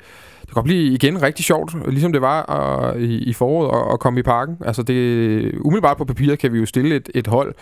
det 0.46 0.54
kan 0.54 0.64
blive 0.64 0.92
igen 0.94 1.22
rigtig 1.22 1.44
sjovt, 1.44 1.88
ligesom 1.88 2.12
det 2.12 2.22
var 2.22 2.50
at, 2.50 3.00
i, 3.00 3.18
i 3.18 3.32
foråret 3.32 3.86
at, 3.86 3.92
at 3.92 4.00
komme 4.00 4.20
i 4.20 4.22
parken. 4.22 4.56
Altså 4.64 4.82
det, 4.82 5.54
umiddelbart 5.60 5.96
på 5.96 6.04
papiret 6.04 6.38
kan 6.38 6.52
vi 6.52 6.58
jo 6.58 6.66
stille 6.66 6.96
et, 6.96 7.10
et 7.14 7.26
hold, 7.26 7.54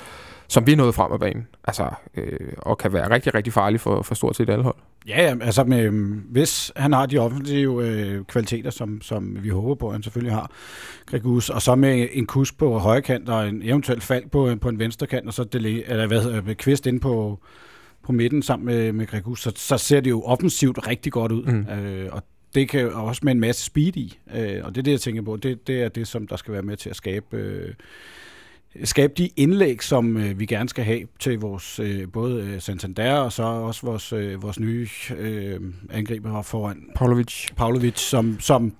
som 0.49 0.67
vi 0.67 0.73
er 0.73 0.77
nået 0.77 0.95
frem 0.95 1.13
af 1.13 1.21
banen. 1.21 1.47
Altså, 1.65 1.91
øh, 2.17 2.53
og 2.59 2.79
kan 2.79 2.93
være 2.93 3.11
rigtig, 3.11 3.35
rigtig 3.35 3.53
farlig 3.53 3.81
for, 3.81 4.03
for 4.03 4.15
stort 4.15 4.37
set 4.37 4.51
alle 4.51 4.65
hold. 4.65 4.77
Ja, 5.09 5.37
altså 5.41 5.65
med, 5.65 5.91
hvis 6.31 6.73
han 6.77 6.93
har 6.93 7.07
de 7.07 7.19
offensive 7.19 7.89
øh, 7.89 8.25
kvaliteter, 8.25 8.71
som, 8.71 9.03
som 9.03 9.39
vi 9.43 9.49
håber 9.49 9.75
på, 9.75 9.87
at 9.87 9.93
han 9.93 10.03
selvfølgelig 10.03 10.35
har, 10.35 10.51
Gregus, 11.07 11.51
og 11.51 11.63
så 11.63 11.75
med 11.75 12.09
en 12.13 12.27
kus 12.27 12.53
på 12.53 12.79
højre 12.79 13.03
kant 13.03 13.29
og 13.29 13.49
en 13.49 13.63
eventuelt 13.63 14.03
fald 14.03 14.25
på, 14.31 14.57
på 14.61 14.69
en 14.69 14.79
venstre 14.79 15.07
kant, 15.07 15.27
og 15.27 15.35
så 15.35 15.45
delay, 15.45 15.83
eller 15.87 16.07
hvad 16.07 16.23
hedder, 16.23 16.55
Kvist 16.55 16.87
ind 16.87 17.01
på, 17.01 17.41
på 18.03 18.13
midten 18.13 18.43
sammen 18.43 18.67
med, 18.67 18.93
med 18.93 19.07
Gregus, 19.07 19.43
så, 19.43 19.53
så 19.57 19.79
ser 19.79 20.01
det 20.01 20.11
jo 20.11 20.23
offensivt 20.23 20.87
rigtig 20.87 21.13
godt 21.13 21.33
ud. 21.33 21.45
Mm. 21.45 21.67
Øh, 21.69 22.09
og 22.13 22.23
det 22.55 22.69
kan 22.69 22.93
også 22.93 23.21
med 23.25 23.33
en 23.33 23.41
masse 23.41 23.65
speed 23.65 23.97
i, 23.97 24.19
øh, 24.35 24.61
og 24.65 24.75
det 24.75 24.79
er 24.79 24.83
det, 24.83 24.91
jeg 24.91 25.01
tænker 25.01 25.23
på. 25.23 25.37
Det, 25.37 25.67
det 25.67 25.83
er 25.83 25.89
det, 25.89 26.09
som 26.09 26.27
der 26.27 26.37
skal 26.37 26.53
være 26.53 26.63
med 26.63 26.77
til 26.77 26.91
at 26.91 26.97
skabe... 26.97 27.37
Øh, 27.37 27.75
skabe 28.85 29.13
de 29.17 29.31
indlæg, 29.37 29.83
som 29.83 30.17
øh, 30.17 30.39
vi 30.39 30.47
gerne 30.47 30.69
skal 30.69 30.85
have 30.85 31.01
til 31.21 31.41
vores 31.41 31.79
øh, 31.79 32.09
både 32.13 32.43
øh, 32.43 32.61
Santander 32.61 33.15
og 33.15 33.33
så 33.33 33.43
også 33.43 33.87
vores, 33.87 34.13
øh, 34.13 34.43
vores 34.43 34.61
nye 34.61 34.89
øh, 35.19 35.61
angriber 35.91 36.43
foran. 36.43 36.83
Pavlovic. 36.95 37.49
Pavlovic, 37.57 37.99
som, 37.99 38.41
som 38.41 38.73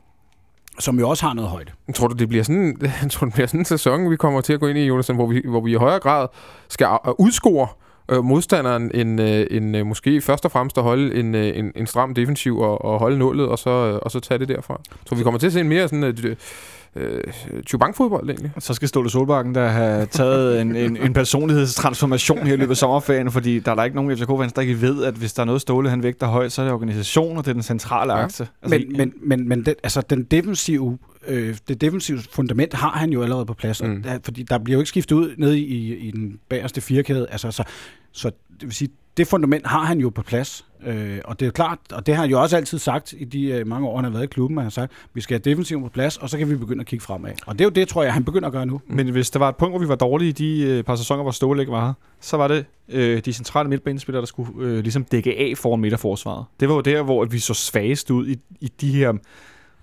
som 0.79 0.99
jo 0.99 1.09
også 1.09 1.27
har 1.27 1.35
noget 1.35 1.51
højde. 1.51 1.73
Tror 1.95 2.09
du, 2.09 2.15
det 2.15 2.29
bliver 2.29 2.45
sådan, 2.45 2.79
jeg 2.81 3.11
tror, 3.11 3.25
det 3.25 3.35
bliver 3.35 3.47
sådan 3.47 3.61
en 3.61 3.65
sæson, 3.65 4.11
vi 4.11 4.17
kommer 4.17 4.41
til 4.41 4.53
at 4.53 4.61
gå 4.61 4.67
ind 4.67 4.79
i, 4.79 4.87
Jonathan, 4.87 5.17
hvor 5.17 5.27
vi, 5.27 5.43
hvor 5.45 5.61
vi 5.61 5.73
i 5.73 5.75
højere 5.75 6.01
grad 6.01 6.29
skal 6.69 6.89
udscore 7.19 7.69
øh, 8.11 8.25
modstanderen 8.25 8.91
end, 8.95 9.21
øh, 9.21 9.47
end 9.51 9.77
øh, 9.77 9.87
måske 9.87 10.21
først 10.21 10.45
og 10.45 10.51
fremmest 10.51 10.79
at 10.79 10.85
holde 10.85 11.15
en, 11.21 11.35
øh, 11.35 11.59
en, 11.59 11.73
en 11.77 11.87
stram 11.87 12.15
defensiv 12.15 12.59
og, 12.59 12.85
og 12.85 12.99
holde 12.99 13.19
nullet, 13.19 13.49
og 13.49 13.59
så, 13.59 13.71
øh, 13.71 13.99
og 14.03 14.11
så 14.11 14.21
tage 14.21 14.39
det 14.39 14.49
derfra. 14.49 14.81
Så 15.07 15.15
vi 15.15 15.23
kommer 15.23 15.41
til 15.41 15.47
at 15.47 15.53
se 15.53 15.61
en 15.61 15.69
mere 15.69 15.89
sådan... 15.89 16.05
Øh, 16.05 16.37
øh, 16.97 17.23
Chubank-fodbold 17.67 18.31
egentlig. 18.31 18.51
Så 18.59 18.75
skal 18.75 18.89
Ståle 18.89 19.11
Solbakken 19.11 19.55
der 19.55 19.69
have 19.69 20.07
taget 20.07 20.61
en, 20.61 20.77
en, 20.77 20.97
en 20.97 21.13
personlighedstransformation 21.13 22.47
her 22.47 22.55
i 22.55 22.57
løbet 22.57 22.71
af 22.71 22.77
sommerferien, 22.77 23.31
fordi 23.31 23.59
der 23.59 23.71
er 23.71 23.75
der 23.75 23.85
ikke 23.85 23.97
nogen 23.97 24.17
FCK-fans, 24.17 24.53
der 24.53 24.63
ikke 24.63 24.81
ved, 24.81 25.05
at 25.05 25.15
hvis 25.15 25.33
der 25.33 25.41
er 25.41 25.47
noget 25.47 25.61
Ståle, 25.61 25.91
han 25.91 26.03
vægter 26.03 26.27
højt, 26.27 26.53
så 26.53 26.63
er 26.63 26.67
det 26.67 26.73
organisation, 26.75 27.37
og 27.37 27.45
det 27.45 27.51
er 27.51 27.55
den 27.55 27.63
centrale 27.63 28.13
ja. 28.13 28.25
akse. 28.25 28.49
Altså, 28.63 28.79
men, 28.79 28.97
men, 28.97 29.13
men, 29.23 29.49
men 29.49 29.67
den, 29.67 29.75
altså, 29.83 30.01
den 30.01 30.25
defensive 30.25 30.99
øh, 31.27 31.57
det 31.69 31.81
defensive 31.81 32.19
fundament 32.31 32.75
har 32.75 32.91
han 32.91 33.11
jo 33.11 33.23
allerede 33.23 33.47
på 33.47 33.55
plads, 33.55 33.83
mm. 33.83 34.03
der, 34.03 34.19
fordi 34.25 34.43
der 34.43 34.59
bliver 34.59 34.77
jo 34.77 34.81
ikke 34.81 34.89
skiftet 34.89 35.17
ud 35.17 35.35
nede 35.39 35.59
i, 35.59 35.95
i 35.95 36.11
den 36.11 36.39
bagerste 36.49 36.81
firkæde, 36.81 37.27
altså, 37.31 37.51
så, 37.51 37.65
så 38.13 38.31
det 38.61 38.63
vil 38.63 38.73
sige, 38.73 38.91
det 39.17 39.27
fundament 39.27 39.67
har 39.67 39.85
han 39.85 40.01
jo 40.01 40.11
på 40.11 40.23
plads. 40.23 40.65
Øh, 40.87 41.19
og 41.25 41.41
det 41.41 41.47
er 41.47 41.51
klart, 41.51 41.79
og 41.93 42.07
det 42.07 42.15
har 42.15 42.23
han 42.23 42.31
jo 42.31 42.43
også 42.43 42.57
altid 42.57 42.79
sagt 42.79 43.15
i 43.19 43.25
de 43.25 43.47
øh, 43.47 43.67
mange 43.67 43.89
år, 43.89 43.97
han 43.97 44.05
har 44.05 44.11
været 44.11 44.25
i 44.25 44.27
klubben, 44.27 44.59
han 44.59 44.65
har 44.65 44.71
sagt, 44.71 44.93
vi 45.15 45.21
skal 45.21 45.35
have 45.35 45.51
defensiven 45.51 45.83
på 45.83 45.89
plads, 45.89 46.17
og 46.17 46.31
så 46.31 46.39
kan 46.39 46.51
vi 46.51 46.57
begynde 46.57 46.81
at 46.81 46.87
kigge 46.87 47.03
fremad. 47.05 47.31
Og 47.47 47.55
det 47.55 47.61
er 47.61 47.65
jo 47.65 47.71
det, 47.71 47.89
tror 47.89 48.03
jeg, 48.03 48.13
han 48.13 48.25
begynder 48.25 48.47
at 48.47 48.53
gøre 48.53 48.67
nu. 48.67 48.81
Men 48.87 49.09
hvis 49.09 49.31
der 49.31 49.39
var 49.39 49.49
et 49.49 49.57
punkt, 49.57 49.73
hvor 49.73 49.79
vi 49.79 49.89
var 49.89 49.95
dårlige 49.95 50.29
i 50.29 50.33
de 50.33 50.63
øh, 50.63 50.85
par 50.85 50.97
sæsoner, 50.97 51.23
hvor 51.23 51.31
Ståle 51.31 51.63
ikke 51.63 51.73
var 51.73 51.87
her, 51.87 51.93
så 52.21 52.37
var 52.37 52.49
det 52.49 52.65
øh, 52.89 53.23
de 53.25 53.33
centrale 53.33 53.69
midtbanespillere, 53.69 54.21
der 54.21 54.27
skulle 54.27 54.51
øh, 54.59 54.79
ligesom 54.79 55.05
dække 55.05 55.39
af 55.39 55.53
foran 55.57 55.81
midterforsvaret. 55.81 56.45
Det 56.61 56.69
var 56.69 56.75
jo 56.75 56.81
der, 56.81 57.03
hvor 57.03 57.25
vi 57.25 57.39
så 57.39 57.55
svagest 57.55 58.11
ud 58.11 58.29
i, 58.29 58.37
i 58.61 58.73
de 58.81 58.95
her 58.95 59.13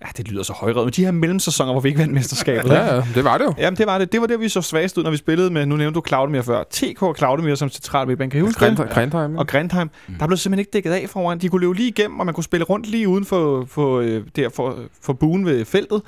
ja, 0.03 0.07
det 0.17 0.27
lyder 0.31 0.43
så 0.43 0.53
højrød, 0.53 0.83
men 0.85 0.93
de 0.93 1.05
her 1.05 1.11
mellemsæsoner, 1.11 1.71
hvor 1.71 1.81
vi 1.81 1.89
ikke 1.89 1.99
vandt 1.99 2.13
mesterskabet. 2.13 2.69
ja, 2.71 2.95
ja, 2.95 3.03
det 3.15 3.23
var 3.23 3.37
det 3.37 3.45
jo. 3.45 3.53
Jamen, 3.57 3.77
det 3.77 3.87
var 3.87 3.97
det. 3.97 4.11
Det 4.11 4.21
var 4.21 4.27
det, 4.27 4.39
vi 4.39 4.49
så 4.49 4.61
svagest 4.61 4.97
ud, 4.97 5.03
når 5.03 5.11
vi 5.11 5.17
spillede 5.17 5.49
med, 5.49 5.65
nu 5.65 5.75
nævnte 5.75 5.99
du 5.99 6.03
Claudemir 6.07 6.41
før, 6.41 6.63
TK 6.71 7.17
Claudemir 7.17 7.55
som 7.55 7.69
central 7.69 8.07
midtbane. 8.07 8.31
Kan 8.31 8.39
I 8.39 8.41
huske 8.41 8.65
det? 8.65 8.77
Grindheim. 8.89 9.35
Og 9.37 9.47
Grindheim. 9.47 9.89
Mm. 10.07 10.15
Der 10.19 10.27
blev 10.27 10.37
simpelthen 10.37 10.59
ikke 10.59 10.71
dækket 10.73 10.91
af 10.91 11.09
foran. 11.09 11.39
De 11.39 11.49
kunne 11.49 11.61
løbe 11.61 11.73
lige 11.73 11.89
igennem, 11.89 12.19
og 12.19 12.25
man 12.25 12.35
kunne 12.35 12.43
spille 12.43 12.63
rundt 12.63 12.87
lige 12.87 13.07
uden 13.07 13.25
for, 13.25 13.65
for, 13.65 13.99
øh, 13.99 14.21
der, 14.35 14.49
for, 14.49 14.75
for 15.01 15.13
buen 15.13 15.45
ved 15.45 15.65
feltet. 15.65 16.01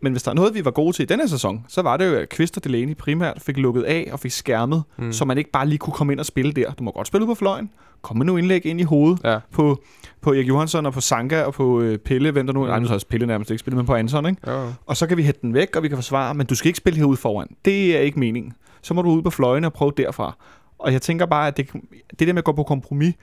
Men 0.00 0.12
hvis 0.12 0.22
der 0.22 0.30
er 0.30 0.34
noget, 0.34 0.54
vi 0.54 0.64
var 0.64 0.70
gode 0.70 0.96
til 0.96 1.02
i 1.02 1.06
denne 1.06 1.28
sæson, 1.28 1.64
så 1.68 1.82
var 1.82 1.96
det 1.96 2.06
jo, 2.06 2.16
at 2.16 2.28
Kvist 2.28 2.56
og 2.56 2.64
Delaney 2.64 2.96
primært 2.96 3.42
fik 3.42 3.56
lukket 3.56 3.82
af 3.82 4.08
og 4.12 4.20
fik 4.20 4.30
skærmet, 4.30 4.82
mm. 4.96 5.12
så 5.12 5.24
man 5.24 5.38
ikke 5.38 5.50
bare 5.50 5.68
lige 5.68 5.78
kunne 5.78 5.94
komme 5.94 6.12
ind 6.12 6.20
og 6.20 6.26
spille 6.26 6.52
der. 6.52 6.72
Du 6.72 6.84
må 6.84 6.90
godt 6.90 7.06
spille 7.06 7.26
på 7.26 7.34
fløjen. 7.34 7.70
Kom 8.02 8.16
med 8.16 8.26
nogle 8.26 8.40
indlæg 8.42 8.66
ind 8.66 8.80
i 8.80 8.82
hovedet 8.82 9.20
ja. 9.24 9.38
på, 9.52 9.82
på 10.20 10.32
Erik 10.32 10.48
Johansson 10.48 10.86
og 10.86 10.92
på 10.92 11.00
Sanka 11.00 11.42
og 11.42 11.54
på 11.54 11.80
øh, 11.80 11.98
Pelle. 11.98 12.30
Hvem 12.30 12.46
der 12.46 12.54
nu... 12.54 12.64
Mm. 12.64 12.70
Ej, 12.70 12.78
nu 12.78 12.86
har 12.86 12.94
også 12.94 13.06
Pelle 13.06 13.26
nærmest 13.26 13.50
ikke 13.50 13.58
spillet, 13.58 13.76
men 13.76 13.86
på 13.86 13.94
Anson, 13.94 14.26
ikke? 14.26 14.50
Ja. 14.52 14.66
Og 14.86 14.96
så 14.96 15.06
kan 15.06 15.16
vi 15.16 15.22
hætte 15.22 15.40
den 15.42 15.54
væk, 15.54 15.76
og 15.76 15.82
vi 15.82 15.88
kan 15.88 15.96
forsvare. 15.96 16.34
Men 16.34 16.46
du 16.46 16.54
skal 16.54 16.68
ikke 16.68 16.76
spille 16.76 16.98
herude 16.98 17.16
foran. 17.16 17.48
Det 17.64 17.96
er 17.96 18.00
ikke 18.00 18.18
meningen. 18.18 18.52
Så 18.82 18.94
må 18.94 19.02
du 19.02 19.10
ud 19.10 19.22
på 19.22 19.30
fløjene 19.30 19.66
og 19.66 19.72
prøve 19.72 19.92
derfra. 19.96 20.36
Og 20.78 20.92
jeg 20.92 21.02
tænker 21.02 21.26
bare, 21.26 21.46
at 21.46 21.56
det, 21.56 21.68
det 22.18 22.28
der 22.28 22.32
med 22.32 22.38
at 22.38 22.44
gå 22.44 22.52
på 22.52 22.62
kompromis, 22.62 23.14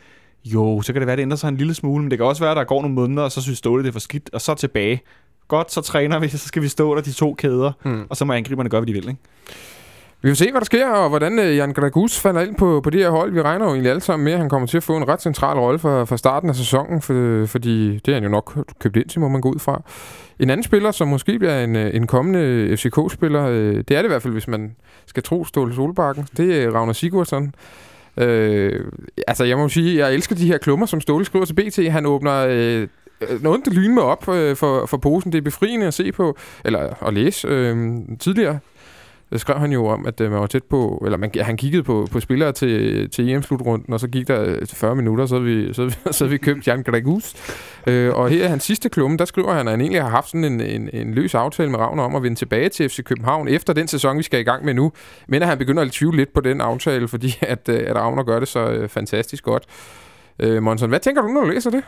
jo, 0.46 0.82
så 0.82 0.94
kan 0.94 1.02
det 1.02 1.08
være, 1.08 1.14
at 1.14 1.18
det 1.18 1.24
ændrer 1.24 1.38
sig 1.38 1.48
en 1.48 1.58
lille 1.58 1.74
smule, 1.74 2.04
men 2.04 2.12
det 2.12 2.20
kan 2.20 2.26
også 2.26 2.44
være, 2.44 2.52
at 2.52 2.58
der 2.58 2.64
går 2.64 2.82
nogle 2.82 2.96
måneder, 2.96 3.24
og 3.24 3.32
så 3.32 3.42
synes 3.42 3.58
Ståle, 3.58 3.84
det 3.84 3.88
er 3.90 3.94
for 3.94 4.00
skidt, 4.00 4.30
og 4.34 4.42
så 4.42 4.56
tilbage 4.56 5.02
godt, 5.48 5.72
så 5.72 5.82
træner 5.82 6.20
vi, 6.20 6.28
så 6.28 6.38
skal 6.38 6.62
vi 6.62 6.68
stå 6.68 6.96
der 6.96 7.02
de 7.02 7.12
to 7.12 7.34
kæder, 7.34 7.72
hmm. 7.84 8.06
og 8.10 8.18
så 8.18 8.26
må 8.26 8.34
angriberne 8.34 8.70
gøre, 8.70 8.82
hvad 8.82 8.88
de 8.88 8.94
vil. 8.94 9.10
Ikke? 9.10 9.22
Vi 10.24 10.30
vil 10.30 10.36
se, 10.36 10.52
hvad 10.52 10.62
der 10.62 10.66
sker, 10.66 10.90
og 10.90 11.10
hvordan 11.10 11.40
uh, 11.40 11.58
Jan 11.58 11.74
Gragus 11.74 12.20
falder 12.20 12.42
ind 12.42 12.56
på, 12.56 12.82
på 12.84 12.90
det 12.90 13.02
her 13.02 13.10
hold. 13.10 13.32
Vi 13.32 13.42
regner 13.42 13.66
jo 13.66 13.72
egentlig 13.72 13.90
alle 13.90 14.02
sammen 14.02 14.24
med, 14.24 14.34
at 14.34 14.40
han 14.40 14.50
kommer 14.50 14.68
til 14.68 14.78
at 14.78 14.84
få 14.84 14.98
en 14.98 15.08
ret 15.08 15.22
central 15.22 15.58
rolle 15.58 15.80
fra, 15.80 16.04
fra 16.04 16.18
starten 16.18 16.50
af 16.50 16.56
sæsonen, 16.56 17.02
for, 17.02 17.46
fordi 17.46 18.00
det 18.00 18.08
er 18.08 18.14
han 18.14 18.24
jo 18.24 18.30
nok 18.30 18.66
købt 18.80 18.96
ind 18.96 19.06
til, 19.06 19.20
må 19.20 19.28
man 19.28 19.42
gå 19.42 19.50
ud 19.50 19.60
fra. 19.60 19.82
En 20.40 20.50
anden 20.50 20.64
spiller, 20.64 20.92
som 20.92 21.08
måske 21.08 21.40
bliver 21.40 21.64
en, 21.64 21.76
øh, 21.76 21.96
en 21.96 22.08
kommende 22.08 22.78
FCK-spiller, 22.78 23.48
uh, 23.48 23.56
det 23.56 23.92
er 23.92 23.98
det 23.98 24.04
i 24.04 24.08
hvert 24.08 24.22
fald, 24.22 24.34
hvis 24.34 24.48
man 24.48 24.76
skal 25.06 25.24
tro 25.24 25.46
Ståle 25.46 25.76
Solbakken, 25.76 26.28
det 26.38 26.64
er 26.64 26.72
Ragnar 26.72 26.94
Sigurdsson. 26.94 27.54
Øh, 28.18 28.86
altså, 29.28 29.44
jeg 29.44 29.58
må 29.58 29.70
sige, 29.70 30.00
jeg 30.00 30.14
elsker 30.14 30.36
de 30.36 30.48
her 30.48 30.58
klummer, 30.58 30.86
som 30.86 31.02
Ståle 31.02 31.26
skriver 31.26 31.46
til 31.46 31.54
BT. 31.54 31.92
Han 31.92 32.06
åbner 32.06 32.46
øh, 32.50 32.88
Øh, 33.22 33.44
noget, 33.44 33.62
der 33.66 33.72
lyner 33.72 33.94
mig 33.94 34.04
op 34.04 34.30
øh, 34.30 34.56
for, 34.56 34.86
for 34.86 34.98
posen. 34.98 35.32
Det 35.32 35.38
er 35.38 35.42
befriende 35.42 35.88
at 35.88 35.94
se 35.94 36.12
på, 36.12 36.38
eller 36.66 37.04
at 37.08 37.14
læse 37.14 37.48
øh, 37.48 38.00
tidligere 38.20 38.60
der 39.34 39.40
skrev 39.40 39.60
han 39.60 39.72
jo 39.72 39.86
om, 39.86 40.06
at 40.06 40.22
øh, 40.22 40.32
man 40.32 40.40
var 40.40 40.48
tæt 40.48 40.64
på, 40.64 41.02
eller 41.06 41.18
man, 41.18 41.32
han 41.42 41.58
kiggede 41.58 41.84
på, 41.84 42.08
på 42.12 42.20
spillere 42.20 42.52
til, 42.52 43.10
til 43.10 43.30
EM-slutrunden, 43.30 43.94
og 43.94 44.00
så 44.00 44.08
gik 44.08 44.28
der 44.28 44.44
øh, 44.44 44.68
40 44.68 44.96
minutter, 44.96 45.26
så 45.26 45.36
havde 45.36 45.46
vi, 45.46 45.74
så, 45.74 45.90
så 46.12 46.24
havde 46.24 46.32
vi 46.32 46.38
købt 46.38 46.68
Jan 46.68 46.84
Gregus. 46.84 47.34
Øh, 47.88 48.14
og 48.14 48.30
her 48.30 48.46
i 48.46 48.48
hans 48.48 48.64
sidste 48.64 48.90
klumme, 48.90 49.18
der 49.18 49.26
skriver 49.26 49.54
han, 49.54 49.68
at 49.68 49.72
han 49.72 49.82
egentlig 49.82 50.02
har 50.02 50.10
haft 50.10 50.28
sådan 50.30 50.44
en, 50.44 50.62
en, 50.62 50.90
en 50.94 51.14
løs 51.14 51.36
aftale 51.36 51.72
med 51.72 51.80
Ravner 51.80 52.04
om 52.04 52.16
at 52.16 52.24
vende 52.24 52.38
tilbage 52.38 52.70
til 52.70 52.90
FC 52.90 53.04
København 53.04 53.48
efter 53.48 53.74
den 53.74 53.88
sæson, 53.88 54.18
vi 54.18 54.24
skal 54.24 54.40
i 54.40 54.44
gang 54.44 54.66
med 54.66 54.74
nu. 54.74 54.92
Men 55.28 55.42
at 55.42 55.48
han 55.48 55.58
begynder 55.58 55.84
at 55.84 55.92
tvivle 55.92 56.18
lidt 56.18 56.34
på 56.34 56.42
den 56.42 56.62
aftale, 56.62 57.08
fordi 57.08 57.38
at, 57.42 57.70
øh, 57.70 57.84
at 57.88 57.96
Ravner 57.96 58.24
gør 58.24 58.40
det 58.40 58.48
så 58.48 58.70
øh, 58.70 58.90
fantastisk 58.90 59.44
godt. 59.44 59.64
Øh, 60.40 60.64
Monson, 60.64 60.90
hvad 60.90 61.00
tænker 61.00 61.22
du, 61.22 61.28
når 61.28 61.42
du 61.42 61.50
læser 61.50 61.70
det? 61.70 61.84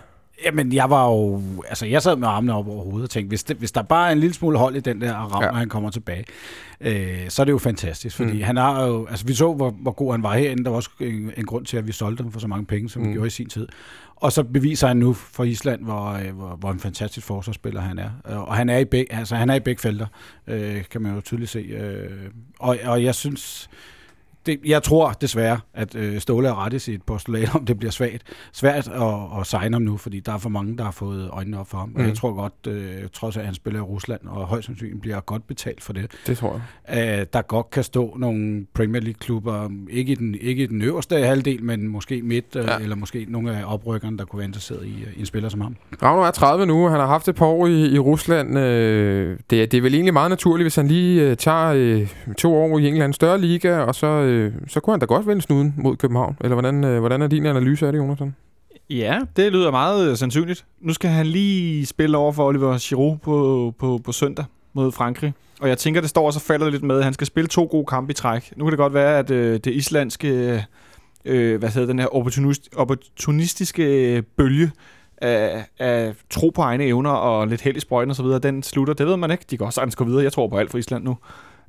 Jamen, 0.46 0.74
jeg 0.74 0.90
var 0.90 1.08
jo... 1.08 1.42
Altså, 1.68 1.86
jeg 1.86 2.02
sad 2.02 2.16
med 2.16 2.28
armene 2.28 2.54
op 2.54 2.68
over 2.68 2.84
hovedet 2.84 3.04
og 3.04 3.10
tænkte, 3.10 3.28
hvis, 3.28 3.44
det, 3.44 3.58
hvis 3.58 3.72
der 3.72 3.82
bare 3.82 4.08
er 4.08 4.12
en 4.12 4.20
lille 4.20 4.34
smule 4.34 4.58
hold 4.58 4.76
i 4.76 4.80
den 4.80 5.02
der 5.02 5.14
ram, 5.14 5.44
ja. 5.44 5.50
når 5.50 5.58
han 5.58 5.70
kommer 5.70 5.90
tilbage, 5.90 6.26
øh, 6.82 7.30
så 7.30 7.42
er 7.42 7.44
det 7.44 7.52
jo 7.52 7.58
fantastisk. 7.58 8.16
Fordi 8.16 8.34
mm. 8.34 8.42
han 8.42 8.58
har 8.58 8.86
jo... 8.86 9.06
Altså, 9.06 9.26
vi 9.26 9.34
så, 9.34 9.54
hvor, 9.54 9.70
hvor 9.70 9.92
god 9.92 10.12
han 10.12 10.24
var 10.24 10.34
herinde. 10.34 10.64
Der 10.64 10.70
var 10.70 10.76
også 10.78 10.90
en, 11.00 11.32
en 11.38 11.46
grund 11.46 11.66
til, 11.66 11.78
at 11.78 11.88
vi 11.88 11.92
solgte 11.92 12.22
ham 12.22 12.32
for 12.32 12.40
så 12.40 12.48
mange 12.48 12.66
penge, 12.66 12.90
som 12.90 13.02
mm. 13.02 13.08
vi 13.08 13.14
gjorde 13.14 13.28
i 13.28 13.30
sin 13.30 13.50
tid. 13.50 13.68
Og 14.16 14.32
så 14.32 14.44
beviser 14.44 14.88
han 14.88 14.98
nu 14.98 15.14
for 15.14 15.44
Island, 15.44 15.84
hvor, 15.84 16.06
øh, 16.06 16.36
hvor, 16.36 16.56
hvor 16.56 16.72
en 16.72 16.80
fantastisk 16.80 17.28
forsvarsspiller 17.28 17.82
han 17.82 18.00
er. 18.00 18.10
Og 18.24 18.56
han 18.56 18.70
er 18.70 18.78
i 18.78 18.86
begge, 18.86 19.14
altså, 19.14 19.36
han 19.36 19.50
er 19.50 19.56
i 19.56 19.60
begge 19.60 19.82
felter, 19.82 20.08
øh, 20.48 20.84
kan 20.92 21.02
man 21.02 21.16
jo 21.16 21.22
tydeligt 21.22 21.52
se. 21.52 21.60
Øh, 21.60 22.10
og, 22.60 22.78
og 22.86 23.04
jeg 23.04 23.16
synes 23.16 23.70
det, 24.46 24.60
jeg 24.66 24.84
tror 24.84 25.12
desværre, 25.12 25.60
at 25.74 25.96
øh, 25.96 26.20
Ståle 26.20 26.48
er 26.48 26.66
ret 26.66 26.74
i 26.74 26.80
sit 26.80 27.04
postulat, 27.04 27.56
om 27.56 27.66
det 27.66 27.80
bliver 27.80 27.92
svært, 27.92 28.22
svært 28.52 28.88
at, 28.88 29.40
at 29.40 29.48
signe 29.48 29.76
ham 29.76 29.82
nu, 29.82 29.98
fordi 29.98 30.20
der 30.20 30.34
er 30.34 30.38
for 30.38 30.50
mange, 30.50 30.78
der 30.78 30.84
har 30.84 30.92
fået 30.92 31.30
øjnene 31.32 31.60
op 31.60 31.68
for 31.68 31.78
ham. 31.78 31.90
Mm. 31.90 31.96
Og 31.96 32.02
jeg 32.02 32.10
mm. 32.10 32.16
tror 32.16 32.34
godt, 32.34 32.54
øh, 32.68 32.94
trods 33.14 33.38
at 33.38 33.46
han 33.46 33.54
spiller 33.54 33.80
i 33.80 33.84
Rusland, 33.84 34.22
og 34.28 34.48
højst 34.48 34.66
sandsynligt 34.66 35.02
bliver 35.02 35.20
godt 35.20 35.48
betalt 35.48 35.84
for 35.84 35.94
det. 35.94 36.12
Det 36.28 36.38
tror 36.38 36.52
jeg. 36.54 36.62
At 36.98 37.34
der 37.34 37.42
godt 37.42 37.70
kan 37.70 37.84
stå 37.84 38.16
nogle 38.20 38.66
Premier 38.74 39.02
League-klubber, 39.02 39.70
ikke 39.90 40.12
i 40.12 40.16
den, 40.16 40.36
ikke 40.42 40.64
i 40.64 40.68
den 40.68 40.82
øverste 40.82 41.18
halvdel, 41.18 41.64
men 41.64 41.88
måske 41.88 42.22
midt, 42.22 42.56
øh, 42.56 42.66
ja. 42.68 42.78
eller 42.78 42.96
måske 42.96 43.26
nogle 43.30 43.58
af 43.58 43.74
oprykkerne, 43.74 44.18
der 44.18 44.26
kunne 44.26 44.38
være 44.38 44.48
interesseret 44.48 44.86
i, 44.86 45.06
i 45.16 45.20
en 45.20 45.26
spiller 45.26 45.50
som 45.50 45.62
ham. 45.62 45.76
Ravner 46.04 46.28
er 46.28 46.32
30 46.32 46.66
nu, 46.66 46.88
han 46.88 47.00
har 47.00 47.08
haft 47.08 47.28
et 47.28 47.36
par 47.36 47.46
år 47.46 47.68
i, 47.68 47.86
i 47.86 48.00
Rusland. 48.00 48.60
Øh, 48.60 49.38
det, 49.50 49.72
det 49.72 49.78
er 49.78 49.82
vel 49.82 49.94
egentlig 49.94 50.14
meget 50.14 50.30
naturligt, 50.30 50.66
hvis 50.66 50.76
han 50.76 50.88
lige 50.88 51.22
øh, 51.22 51.38
tager 51.38 51.74
øh, 51.76 52.08
to 52.38 52.56
år 52.56 52.80
i 52.80 52.82
en 52.82 52.94
eller 52.94 53.04
anden 53.04 53.14
større 53.14 53.42
liga, 53.42 53.78
og 53.78 53.96
så 53.96 54.08
øh, 54.08 54.35
øh, 54.36 54.54
så 54.68 54.80
kunne 54.80 54.94
han 54.94 55.00
da 55.00 55.06
godt 55.06 55.28
vende 55.28 55.42
snuden 55.42 55.74
mod 55.78 55.96
København. 55.96 56.38
Eller 56.42 56.56
hvordan, 56.56 56.84
øh, 56.84 57.00
hvordan 57.00 57.22
er 57.22 57.28
din 57.28 57.46
analyse 57.46 57.86
af 57.88 57.92
det, 57.92 58.00
Jonathan? 58.00 58.36
Ja, 58.90 59.20
det 59.36 59.52
lyder 59.52 59.72
meget 59.72 60.10
øh, 60.10 60.18
sandsynligt. 60.18 60.66
Nu 60.82 60.94
skal 60.94 61.10
han 61.10 61.26
lige 61.26 61.86
spille 61.86 62.18
over 62.18 62.32
for 62.32 62.46
Oliver 62.48 62.78
Giroud 62.78 63.18
på, 63.18 63.74
på, 63.80 64.00
på 64.04 64.12
søndag 64.12 64.46
mod 64.74 64.92
Frankrig. 64.92 65.34
Og 65.62 65.70
jeg 65.70 65.78
tænker, 65.78 66.02
det 66.02 66.10
står 66.10 66.26
og 66.26 66.34
så 66.34 66.40
falder 66.40 66.70
lidt 66.70 66.84
med, 66.84 66.98
at 66.98 67.04
han 67.04 67.14
skal 67.14 67.28
spille 67.28 67.48
to 67.48 67.68
gode 67.72 67.86
kampe 67.86 68.12
i 68.12 68.14
træk. 68.14 68.54
Nu 68.56 68.66
kan 68.66 68.72
det 68.72 68.78
godt 68.78 68.94
være, 68.94 69.20
at 69.20 69.32
øh, 69.32 69.60
det 69.64 69.74
islandske, 69.74 70.64
øh, 71.26 71.60
hvad 71.60 71.70
hedder 71.70 71.88
den 71.88 72.00
her 72.00 72.08
opportunist, 72.08 72.70
opportunistiske 72.76 74.16
øh, 74.16 74.24
bølge 74.38 74.72
af, 75.18 75.66
af 75.80 76.14
tro 76.30 76.50
på 76.50 76.62
egne 76.62 76.84
evner 76.84 77.10
og 77.10 77.48
lidt 77.48 77.62
held 77.62 77.78
i 77.78 77.80
sprøjten 77.80 78.10
og 78.10 78.16
så 78.16 78.24
videre, 78.24 78.40
den 78.40 78.64
slutter. 78.64 78.94
Det 78.94 79.06
ved 79.06 79.18
man 79.18 79.32
ikke. 79.32 79.46
De 79.50 79.58
kan 79.58 79.66
også 79.66 79.76
sagtens 79.76 79.96
gå 79.96 80.04
videre. 80.04 80.24
Jeg 80.24 80.34
tror 80.34 80.48
på 80.48 80.58
alt 80.58 80.72
for 80.72 80.78
Island 80.78 81.04
nu. 81.04 81.18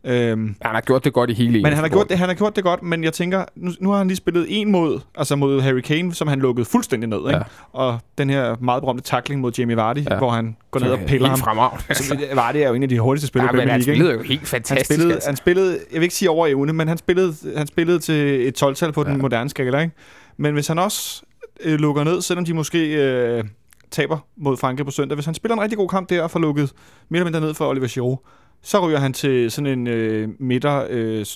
Øhm, 0.04 0.56
han 0.62 0.74
har 0.74 0.80
gjort 0.80 1.04
det 1.04 1.12
godt 1.12 1.30
i 1.30 1.32
hele 1.32 1.52
Men 1.52 1.72
han 1.72 1.74
har, 1.74 1.88
gjort 1.88 2.08
det, 2.08 2.18
han 2.18 2.28
har 2.28 2.34
gjort 2.34 2.56
det 2.56 2.64
godt, 2.64 2.82
men 2.82 3.04
jeg 3.04 3.12
tænker, 3.12 3.44
nu, 3.56 3.70
nu 3.80 3.90
har 3.90 3.98
han 3.98 4.08
lige 4.08 4.16
spillet 4.16 4.46
en 4.48 4.70
mod, 4.70 5.00
altså 5.14 5.36
mod 5.36 5.60
Harry 5.60 5.80
Kane, 5.80 6.14
som 6.14 6.28
han 6.28 6.38
lukkede 6.38 6.64
fuldstændig 6.64 7.08
ned. 7.08 7.18
Ikke? 7.18 7.36
Ja. 7.36 7.42
Og 7.72 7.98
den 8.18 8.30
her 8.30 8.56
meget 8.60 8.82
berømte 8.82 9.02
tackling 9.02 9.40
mod 9.40 9.52
Jamie 9.58 9.76
Vardy, 9.76 9.98
ja. 10.10 10.18
hvor 10.18 10.30
han 10.30 10.56
går 10.70 10.80
ned 10.80 10.90
og 10.90 10.98
piller 11.06 11.28
ham. 11.28 11.38
Fremragende. 11.38 11.94
Så 11.94 12.18
Vardy 12.34 12.56
er 12.56 12.68
jo 12.68 12.74
en 12.74 12.82
af 12.82 12.88
de 12.88 13.00
hurtigste 13.00 13.26
spillere 13.26 13.46
ja, 13.46 13.52
i 13.52 13.56
Premier 13.56 13.66
League. 13.66 13.86
han 13.86 13.94
spillede 13.94 14.12
jo 14.12 14.22
helt 14.22 14.48
fantastisk. 14.48 14.90
Han 14.90 14.96
spillede, 14.96 15.14
altså. 15.14 15.28
han 15.28 15.36
spillede, 15.36 15.78
jeg 15.92 16.00
vil 16.00 16.02
ikke 16.02 16.14
sige 16.14 16.30
over 16.30 16.46
evne, 16.46 16.72
men 16.72 16.88
han 16.88 16.98
spillede, 16.98 17.34
han 17.56 17.66
spillede 17.66 17.98
til 17.98 18.48
et 18.48 18.62
12-tal 18.62 18.92
på 18.92 19.04
ja. 19.06 19.10
den 19.10 19.22
moderne 19.22 19.50
skala. 19.50 19.78
Ikke? 19.78 19.94
Men 20.36 20.54
hvis 20.54 20.68
han 20.68 20.78
også 20.78 21.22
øh, 21.60 21.78
lukker 21.78 22.04
ned, 22.04 22.22
selvom 22.22 22.44
de 22.44 22.54
måske... 22.54 22.94
Øh, 22.94 23.44
taber 23.90 24.18
mod 24.36 24.56
Frankrig 24.56 24.86
på 24.86 24.90
søndag. 24.90 25.14
Hvis 25.14 25.24
han 25.24 25.34
spiller 25.34 25.54
en 25.54 25.62
rigtig 25.62 25.78
god 25.78 25.88
kamp 25.88 26.10
der 26.10 26.22
og 26.22 26.30
får 26.30 26.40
lukket 26.40 26.72
mere 27.08 27.20
eller 27.20 27.24
mindre 27.24 27.40
ned 27.40 27.54
for 27.54 27.68
Oliver 27.68 27.88
Giroud, 27.88 28.16
så 28.62 28.86
ryger 28.86 28.98
han 28.98 29.12
til 29.12 29.50
sådan 29.50 29.78
en 29.78 29.86
øh, 29.86 30.28
midter... 30.38 30.86
Øh, 30.90 31.26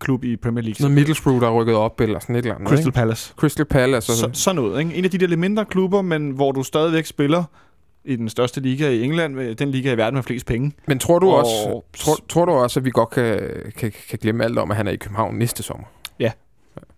klub 0.00 0.24
i 0.24 0.36
Premier 0.36 0.62
League. 0.62 0.76
Noget 0.80 0.94
Middlesbrough, 0.94 1.40
der 1.40 1.46
er 1.46 1.52
rykket 1.52 1.74
op, 1.74 2.00
eller 2.00 2.18
sådan 2.18 2.36
et 2.36 2.38
eller 2.38 2.54
andet. 2.54 2.68
Crystal 2.68 2.86
ikke? 2.86 2.94
Palace. 2.94 3.34
Crystal 3.36 3.64
Palace. 3.64 4.12
Så, 4.12 4.30
sådan 4.32 4.56
noget. 4.56 4.80
Ikke? 4.80 4.94
En 4.94 5.04
af 5.04 5.10
de 5.10 5.18
der 5.18 5.26
lidt 5.26 5.40
mindre 5.40 5.64
klubber, 5.64 6.02
men 6.02 6.30
hvor 6.30 6.52
du 6.52 6.62
stadigvæk 6.62 7.06
spiller 7.06 7.44
i 8.04 8.16
den 8.16 8.28
største 8.28 8.60
liga 8.60 8.90
i 8.90 9.02
England, 9.02 9.56
den 9.56 9.70
liga 9.70 9.92
i 9.92 9.96
verden 9.96 10.14
med 10.14 10.22
flest 10.22 10.46
penge. 10.46 10.72
Men 10.86 10.98
tror 10.98 11.18
du, 11.18 11.30
og... 11.30 11.38
også, 11.38 11.82
tror, 11.96 12.18
tror 12.28 12.44
du 12.44 12.52
også, 12.52 12.80
at 12.80 12.84
vi 12.84 12.90
godt 12.90 13.10
kan, 13.10 13.50
kan, 13.76 13.92
kan 14.08 14.18
glemme 14.22 14.44
alt 14.44 14.58
om, 14.58 14.70
at 14.70 14.76
han 14.76 14.86
er 14.86 14.92
i 14.92 14.96
København 14.96 15.34
næste 15.34 15.62
sommer? 15.62 15.86
Ja. 16.20 16.32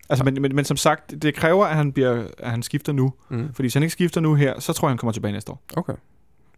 Altså, 0.09 0.25
men, 0.25 0.43
men, 0.43 0.55
men 0.55 0.65
som 0.65 0.77
sagt, 0.77 1.23
det 1.23 1.35
kræver, 1.35 1.67
at 1.67 1.77
han, 1.77 1.93
bliver, 1.93 2.25
at 2.39 2.51
han 2.51 2.63
skifter 2.63 2.93
nu. 2.93 3.13
Mm. 3.29 3.49
Fordi 3.55 3.63
hvis 3.63 3.75
han 3.75 3.83
ikke 3.83 3.93
skifter 3.93 4.21
nu 4.21 4.35
her, 4.35 4.61
så 4.61 4.73
tror 4.73 4.89
jeg, 4.89 4.91
han 4.91 4.99
kommer 4.99 5.13
tilbage 5.13 5.33
næste 5.33 5.53
år. 5.53 5.63
Okay. 5.77 5.95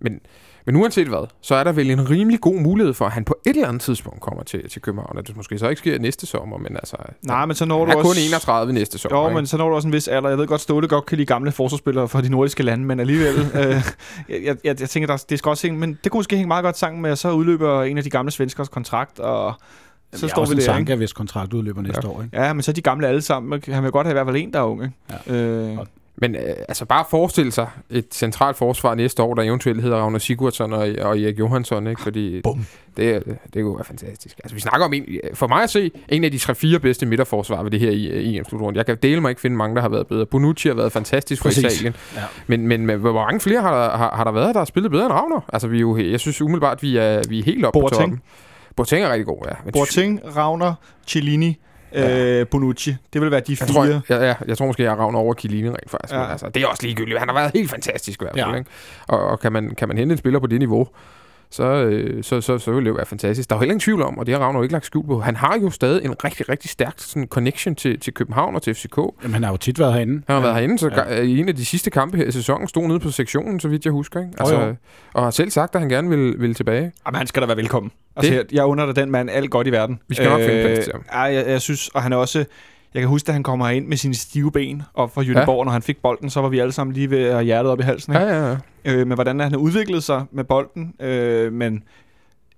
Men 0.01 0.21
men 0.67 0.77
uanset 0.77 1.09
hvad, 1.09 1.27
så 1.41 1.55
er 1.55 1.65
der 1.65 1.73
vel 1.73 1.91
en 1.91 2.11
rimelig 2.11 2.41
god 2.41 2.61
mulighed 2.61 2.95
for, 2.95 3.05
at 3.05 3.13
han 3.13 3.25
på 3.25 3.35
et 3.47 3.51
eller 3.51 3.69
andet 3.69 3.83
tidspunkt 3.83 4.21
kommer 4.21 4.43
til, 4.43 4.69
til 4.71 4.83
København. 4.83 5.19
At 5.19 5.27
det 5.27 5.37
måske 5.37 5.59
så 5.59 5.69
ikke 5.69 5.79
sker 5.79 5.99
næste 5.99 6.27
sommer, 6.27 6.59
men 6.59 6.77
altså... 6.77 6.97
Nej, 7.23 7.47
men 7.47 7.57
så 7.57 7.65
når 7.65 7.85
du 7.85 7.91
er 7.91 7.97
også... 7.97 8.09
kun 8.09 8.17
31 8.19 8.73
næste 8.73 8.99
sommer. 8.99 9.21
Jo, 9.21 9.29
ikke? 9.29 9.35
men 9.35 9.47
så 9.47 9.57
når 9.57 9.69
du 9.69 9.75
også 9.75 9.89
en 9.89 9.93
vis 9.93 10.09
alder. 10.09 10.29
Jeg 10.29 10.39
ved 10.39 10.47
godt, 10.47 10.61
Ståle 10.61 10.89
godt 10.89 11.07
kan 11.07 11.17
lide 11.17 11.27
gamle 11.27 11.53
forsvarsspillere 11.53 12.09
fra 12.09 12.21
de 12.21 12.29
nordiske 12.29 12.63
lande, 12.63 12.85
men 12.85 13.01
alligevel... 13.01 13.35
øh, 13.61 13.83
jeg, 14.29 14.57
jeg, 14.65 14.81
jeg, 14.81 14.91
tænker, 14.91 15.07
der, 15.07 15.25
det 15.31 15.39
skal 15.39 15.49
også 15.49 15.67
hænge... 15.67 15.81
Men 15.81 15.99
det 16.05 16.13
kunne 16.13 16.19
måske 16.19 16.37
hænge 16.37 16.49
meget 16.49 16.65
godt 16.65 16.79
sammen 16.79 17.03
med, 17.03 17.11
at 17.11 17.19
så 17.19 17.33
udløber 17.33 17.83
en 17.83 17.99
af 17.99 18.05
de 18.05 18.11
gamle 18.11 18.31
svenskers 18.31 18.69
kontrakt, 18.69 19.21
og 19.21 19.55
så 20.13 20.29
står 20.29 20.47
vi 20.47 20.55
der, 20.55 20.61
Sanka, 20.61 20.95
hvis 20.95 21.13
kontrakt 21.13 21.53
udløber 21.53 21.83
næste 21.83 22.01
ja. 22.05 22.09
år. 22.09 22.23
Ikke? 22.23 22.43
Ja, 22.43 22.53
men 22.53 22.63
så 22.63 22.71
er 22.71 22.75
de 22.75 22.83
gamle 22.83 23.09
alle 23.09 23.23
sammen. 23.23 23.63
Han 23.69 23.83
vil 23.83 23.91
godt 23.91 24.07
have 24.07 24.13
i 24.13 24.15
hvert 24.15 24.27
fald 24.27 24.37
en, 24.37 24.53
der 24.53 24.59
er 24.59 24.65
unge. 24.65 24.93
Ja. 25.27 25.35
Øh, 25.35 25.79
men 26.17 26.35
øh, 26.35 26.41
altså 26.69 26.85
bare 26.85 27.05
forestille 27.11 27.53
sig 27.53 27.69
et 27.91 28.07
centralt 28.15 28.57
forsvar 28.57 28.95
næste 28.95 29.23
år, 29.23 29.35
der 29.35 29.43
eventuelt 29.43 29.83
hedder 29.83 29.97
Ragnar 29.97 30.19
Sigurdsson 30.19 30.73
og, 30.73 30.89
og 31.01 31.21
Erik 31.21 31.39
Johansson, 31.39 31.87
ikke? 31.87 32.01
fordi 32.01 32.41
Bum. 32.43 32.67
det, 32.97 33.39
det 33.55 33.63
kunne 33.63 33.77
være 33.77 33.85
fantastisk. 33.85 34.41
Altså 34.45 34.55
vi 34.55 34.61
snakker 34.61 34.87
om 34.87 34.93
en, 34.93 35.05
for 35.35 35.47
mig 35.47 35.63
at 35.63 35.71
se, 35.71 35.91
en 36.09 36.25
af 36.25 36.31
de 36.31 36.39
tre-fire 36.39 36.79
bedste 36.79 37.07
midterforsvar 37.07 37.63
ved 37.63 37.71
det 37.71 37.81
her 37.81 37.91
i 37.91 38.37
EM-slutrunde. 38.37 38.79
Jeg 38.79 38.87
kan 38.87 38.97
dele 39.03 39.21
mig 39.21 39.31
ikke 39.31 39.41
finde 39.41 39.57
mange, 39.57 39.77
der 39.77 39.83
har 39.83 39.89
været 39.89 40.07
bedre. 40.07 40.27
Bonucci 40.27 40.69
har 40.69 40.75
været 40.75 40.93
fantastisk 40.93 41.43
for 41.43 41.49
Præcis. 41.49 41.65
Italien. 41.65 41.97
Ja. 42.17 42.23
Men, 42.47 42.67
men, 42.67 42.87
men 42.87 42.99
hvor 42.99 43.13
mange 43.13 43.41
flere 43.41 43.61
har 43.61 43.83
der, 43.83 43.97
har, 43.97 44.17
har 44.17 44.25
der 44.25 44.33
været, 44.33 44.55
der 44.55 44.61
har 44.61 44.65
spillet 44.65 44.91
bedre 44.91 45.05
end 45.05 45.13
Ragnar? 45.13 45.45
Altså 45.53 45.69
vi 45.69 45.77
er 45.77 45.81
jo, 45.81 45.97
jeg 45.97 46.21
synes 46.21 46.43
umiddelbart, 46.43 46.83
vi 46.83 46.97
er, 46.97 47.23
vi 47.29 47.39
er 47.39 47.45
helt 47.45 47.65
oppe 47.65 47.81
på 47.81 47.89
toppen. 47.89 48.21
Boateng 48.77 49.05
er 49.05 49.13
rigtig 49.13 49.27
god, 49.27 49.43
ja. 49.49 49.55
Men 49.65 49.73
Boateng, 49.73 50.37
Ragnar, 50.37 50.75
Cellini, 51.07 51.59
ja. 51.93 52.41
øh, 52.41 52.47
Bonucci. 52.47 52.97
Det 53.13 53.21
vil 53.21 53.31
være 53.31 53.41
de 53.41 53.45
jeg 53.49 53.59
fire. 53.59 53.75
Tror, 53.75 53.85
jeg, 53.85 54.01
ja, 54.11 54.27
ja, 54.27 54.35
jeg 54.47 54.59
tror 54.59 54.67
måske, 54.67 54.83
jeg 54.83 54.99
ravner 54.99 55.19
over 55.19 55.35
Kilini 55.35 55.69
rent 55.69 55.91
faktisk. 55.91 56.15
Ja. 56.15 56.19
Men 56.21 56.31
altså, 56.31 56.49
det 56.49 56.63
er 56.63 56.67
også 56.67 56.83
ligegyldigt. 56.83 57.19
Han 57.19 57.29
har 57.29 57.35
været 57.35 57.51
helt 57.55 57.71
fantastisk 57.71 58.23
i 58.23 58.25
hvert 58.25 58.39
fald. 58.39 58.51
Ja. 58.51 58.59
Ikke? 58.59 58.71
Og, 59.09 59.19
og 59.21 59.41
kan, 59.41 59.53
man, 59.53 59.75
kan 59.75 59.89
man 59.89 59.99
hente 59.99 60.13
en 60.13 60.19
spiller 60.19 60.41
på 60.41 60.47
det 60.47 60.59
niveau, 60.59 60.89
så, 61.51 61.65
øh, 61.65 62.25
så, 62.25 62.41
så, 62.41 62.59
så 62.59 62.73
vil 62.73 62.85
det 62.85 62.91
jo 62.91 62.95
være 62.95 63.07
fantastisk. 63.07 63.51
Der 63.51 63.55
er 63.55 63.59
jo 63.59 63.61
heller 63.61 63.73
ingen 63.73 63.81
tvivl 63.81 64.03
om, 64.03 64.19
og 64.19 64.27
det 64.27 64.35
har 64.35 64.41
Ravner 64.41 64.63
ikke 64.63 64.73
lagt 64.73 64.87
skjul 64.87 65.07
på. 65.07 65.21
Han 65.21 65.37
har 65.37 65.59
jo 65.63 65.71
stadig 65.71 66.05
en 66.05 66.25
rigtig, 66.25 66.49
rigtig 66.49 66.71
stærk 66.71 66.95
sådan, 66.97 67.29
connection 67.29 67.75
til, 67.75 68.01
til 68.01 68.15
København 68.15 68.55
og 68.55 68.63
til 68.63 68.75
FCK. 68.75 68.97
Jamen, 68.97 69.35
han 69.35 69.43
har 69.43 69.51
jo 69.51 69.57
tit 69.57 69.79
været 69.79 69.93
herinde. 69.93 70.13
Han 70.13 70.23
har 70.27 70.35
ja. 70.35 70.41
været 70.41 70.55
herinde, 70.55 70.79
så 70.79 70.91
ja. 70.97 71.21
i 71.21 71.39
en 71.39 71.49
af 71.49 71.57
de 71.57 71.65
sidste 71.65 71.91
kampe 71.91 72.17
her 72.17 72.25
i 72.25 72.33
sæsonen 72.33 72.69
stod 72.69 72.89
nede 72.89 73.01
på 73.01 73.11
sektionen, 73.11 73.61
så 73.61 73.69
vidt 73.69 73.85
jeg 73.85 73.93
husker. 73.93 74.21
Ikke? 74.21 74.33
Altså, 74.39 74.57
oh, 74.57 74.75
og 75.13 75.23
har 75.23 75.31
selv 75.31 75.51
sagt, 75.51 75.75
at 75.75 75.81
han 75.81 75.89
gerne 75.89 76.09
vil, 76.09 76.41
vil 76.41 76.55
tilbage. 76.55 76.93
Jamen, 77.07 77.19
han 77.19 77.27
skal 77.27 77.43
da 77.43 77.47
være 77.47 77.57
velkommen. 77.57 77.93
Altså, 78.17 78.35
jeg, 78.35 78.45
jeg 78.53 78.65
under 78.65 78.93
den 78.93 79.11
mand 79.11 79.31
alt 79.31 79.51
godt 79.51 79.67
i 79.67 79.73
verden. 79.73 80.01
Vi 80.09 80.15
skal 80.15 80.29
nok 80.29 80.41
øh, 80.41 80.47
finde 80.47 80.63
plads 80.63 80.85
til 80.85 80.93
ham. 80.93 81.05
Ja, 81.13 81.21
jeg, 81.21 81.47
jeg 81.47 81.61
synes, 81.61 81.89
og 81.89 82.03
han 82.03 82.13
er 82.13 82.17
også 82.17 82.45
jeg 82.95 83.03
kan 83.03 83.09
huske, 83.09 83.29
at 83.29 83.33
han 83.35 83.43
kommer 83.43 83.69
ind 83.69 83.87
med 83.87 83.97
sine 83.97 84.15
stive 84.15 84.53
ben 84.53 84.83
op 84.95 85.15
fra 85.15 85.23
Jødeborg, 85.23 85.59
ja. 85.59 85.65
når 85.65 85.73
han 85.73 85.83
fik 85.83 86.03
bolden, 86.03 86.31
så 86.31 86.41
var 86.41 86.49
vi 86.49 86.59
alle 86.59 86.73
sammen 86.73 86.95
lige 86.95 87.11
ved 87.11 87.25
at 87.25 87.45
hjertet 87.45 87.73
op 87.73 87.81
i 87.81 87.83
halsen. 87.83 88.13
Ikke? 88.13 88.27
Ja, 88.27 88.47
ja, 88.47 88.51
ja. 88.51 88.57
Øh, 88.85 89.07
men 89.07 89.15
hvordan 89.15 89.41
han 89.41 89.53
har 89.53 89.59
udviklet 89.59 90.05
sig 90.05 90.25
med 90.33 90.45
bolden. 90.45 90.95
Øh, 91.01 91.53
men 91.53 91.83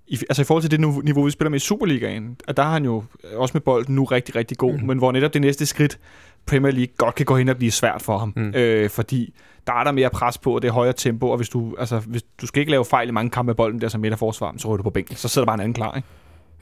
i, 0.06 0.18
altså 0.28 0.42
i 0.42 0.44
forhold 0.44 0.62
til 0.62 0.70
det 0.70 1.04
niveau, 1.04 1.24
vi 1.24 1.30
spiller 1.30 1.50
med 1.50 1.56
i 1.56 1.60
Superligaen, 1.60 2.36
at 2.48 2.56
der 2.56 2.62
har 2.62 2.72
han 2.72 2.84
jo 2.84 3.04
også 3.36 3.52
med 3.54 3.60
bolden 3.60 3.94
nu 3.94 4.04
rigtig, 4.04 4.36
rigtig 4.36 4.58
god. 4.58 4.72
Mm. 4.78 4.86
Men 4.86 4.98
hvor 4.98 5.12
netop 5.12 5.34
det 5.34 5.40
næste 5.40 5.66
skridt, 5.66 5.98
Premier 6.46 6.72
League, 6.72 6.94
godt 6.96 7.14
kan 7.14 7.26
gå 7.26 7.36
hen 7.36 7.48
og 7.48 7.56
blive 7.56 7.70
svært 7.70 8.02
for 8.02 8.18
ham. 8.18 8.32
Mm. 8.36 8.54
Øh, 8.54 8.90
fordi 8.90 9.34
der 9.66 9.72
er 9.72 9.84
der 9.84 9.92
mere 9.92 10.10
pres 10.10 10.38
på, 10.38 10.54
og 10.54 10.62
det 10.62 10.68
er 10.68 10.72
højere 10.72 10.92
tempo, 10.92 11.28
og 11.28 11.36
hvis 11.36 11.48
du, 11.48 11.76
altså, 11.78 11.98
hvis, 11.98 12.22
du 12.40 12.46
skal 12.46 12.60
ikke 12.60 12.70
lave 12.70 12.84
fejl 12.84 13.08
i 13.08 13.10
mange 13.10 13.30
kampe 13.30 13.48
med 13.48 13.54
bolden 13.54 13.80
der 13.80 13.88
som 13.88 14.00
midterforsvar, 14.00 14.54
så 14.56 14.68
ryger 14.68 14.76
du 14.76 14.82
på 14.82 14.90
bænken. 14.90 15.16
Så 15.16 15.28
sidder 15.28 15.44
der 15.44 15.46
bare 15.46 15.54
en 15.54 15.60
anden 15.60 15.74
klar, 15.74 15.96
ikke? 15.96 16.08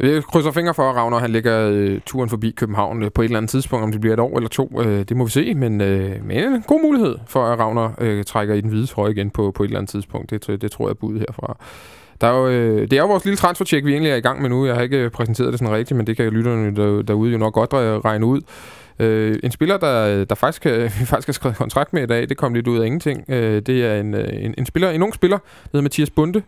Jeg 0.01 0.25
krydser 0.25 0.51
fingre 0.51 0.75
for, 0.75 0.91
at 0.91 0.97
Ravner 0.97 1.19
han 1.19 1.31
lægger 1.31 1.71
øh, 1.73 2.01
turen 2.07 2.29
forbi 2.29 2.51
København 2.51 3.03
øh, 3.03 3.13
på 3.13 3.23
et 3.23 3.25
eller 3.25 3.39
andet 3.39 3.51
tidspunkt. 3.51 3.83
Om 3.83 3.93
det 3.93 4.01
bliver 4.01 4.15
et 4.15 4.21
år 4.21 4.37
eller 4.37 4.49
to, 4.49 4.83
øh, 4.83 5.05
det 5.09 5.17
må 5.17 5.25
vi 5.25 5.31
se. 5.31 5.55
Men, 5.55 5.81
øh, 5.81 6.25
men 6.25 6.39
en 6.39 6.63
god 6.63 6.83
mulighed 6.83 7.17
for, 7.27 7.47
at 7.47 7.59
Ravner 7.59 7.91
øh, 7.99 8.25
trækker 8.25 8.55
i 8.55 8.61
den 8.61 8.71
hvide 8.71 8.87
trøje 8.87 9.11
igen 9.11 9.31
på, 9.31 9.51
på 9.51 9.63
et 9.63 9.67
eller 9.67 9.79
andet 9.79 9.91
tidspunkt. 9.91 10.31
Det, 10.31 10.63
det 10.63 10.71
tror 10.71 10.87
jeg 10.87 10.91
er 10.91 10.95
budet 10.95 11.21
herfra. 11.21 11.57
Der 12.21 12.27
er 12.27 12.39
jo, 12.39 12.49
øh, 12.49 12.81
det 12.81 12.93
er 12.93 13.01
jo 13.01 13.07
vores 13.07 13.25
lille 13.25 13.37
transfercheck, 13.37 13.87
vi 13.87 13.93
egentlig 13.93 14.11
er 14.11 14.17
i 14.17 14.21
gang 14.21 14.43
med 14.43 14.51
nu. 14.51 14.67
Jeg 14.67 14.75
har 14.75 14.83
ikke 14.83 14.99
øh, 14.99 15.11
præsenteret 15.11 15.53
det 15.53 15.59
sådan 15.59 15.75
rigtigt, 15.75 15.97
men 15.97 16.07
det 16.07 16.17
kan 16.17 16.33
lytterne 16.33 16.77
der, 16.77 17.03
derude 17.03 17.33
jo 17.33 17.39
nok 17.39 17.55
godt 17.55 17.73
øh, 17.73 17.99
regne 17.99 18.27
ud. 18.27 18.41
Øh, 18.99 19.39
en 19.43 19.51
spiller, 19.51 19.77
der, 19.77 20.25
der 20.25 20.35
faktisk, 20.35 20.67
øh, 20.67 20.83
vi 21.01 21.05
faktisk 21.05 21.29
har 21.29 21.33
skrevet 21.33 21.57
kontrakt 21.57 21.93
med 21.93 22.03
i 22.03 22.07
dag, 22.07 22.29
det 22.29 22.37
kom 22.37 22.55
lidt 22.55 22.69
ud 22.69 22.79
af 22.79 22.87
ingenting. 22.87 23.25
Øh, 23.29 23.63
det 23.63 23.85
er 23.85 24.01
en, 24.01 24.15
en, 24.15 24.55
en, 24.59 24.67
spiller, 24.67 24.91
en 24.91 25.03
ung 25.03 25.15
spiller, 25.15 25.39
der 25.39 25.69
hedder 25.73 25.83
Mathias 25.83 26.11
Bunde. 26.11 26.43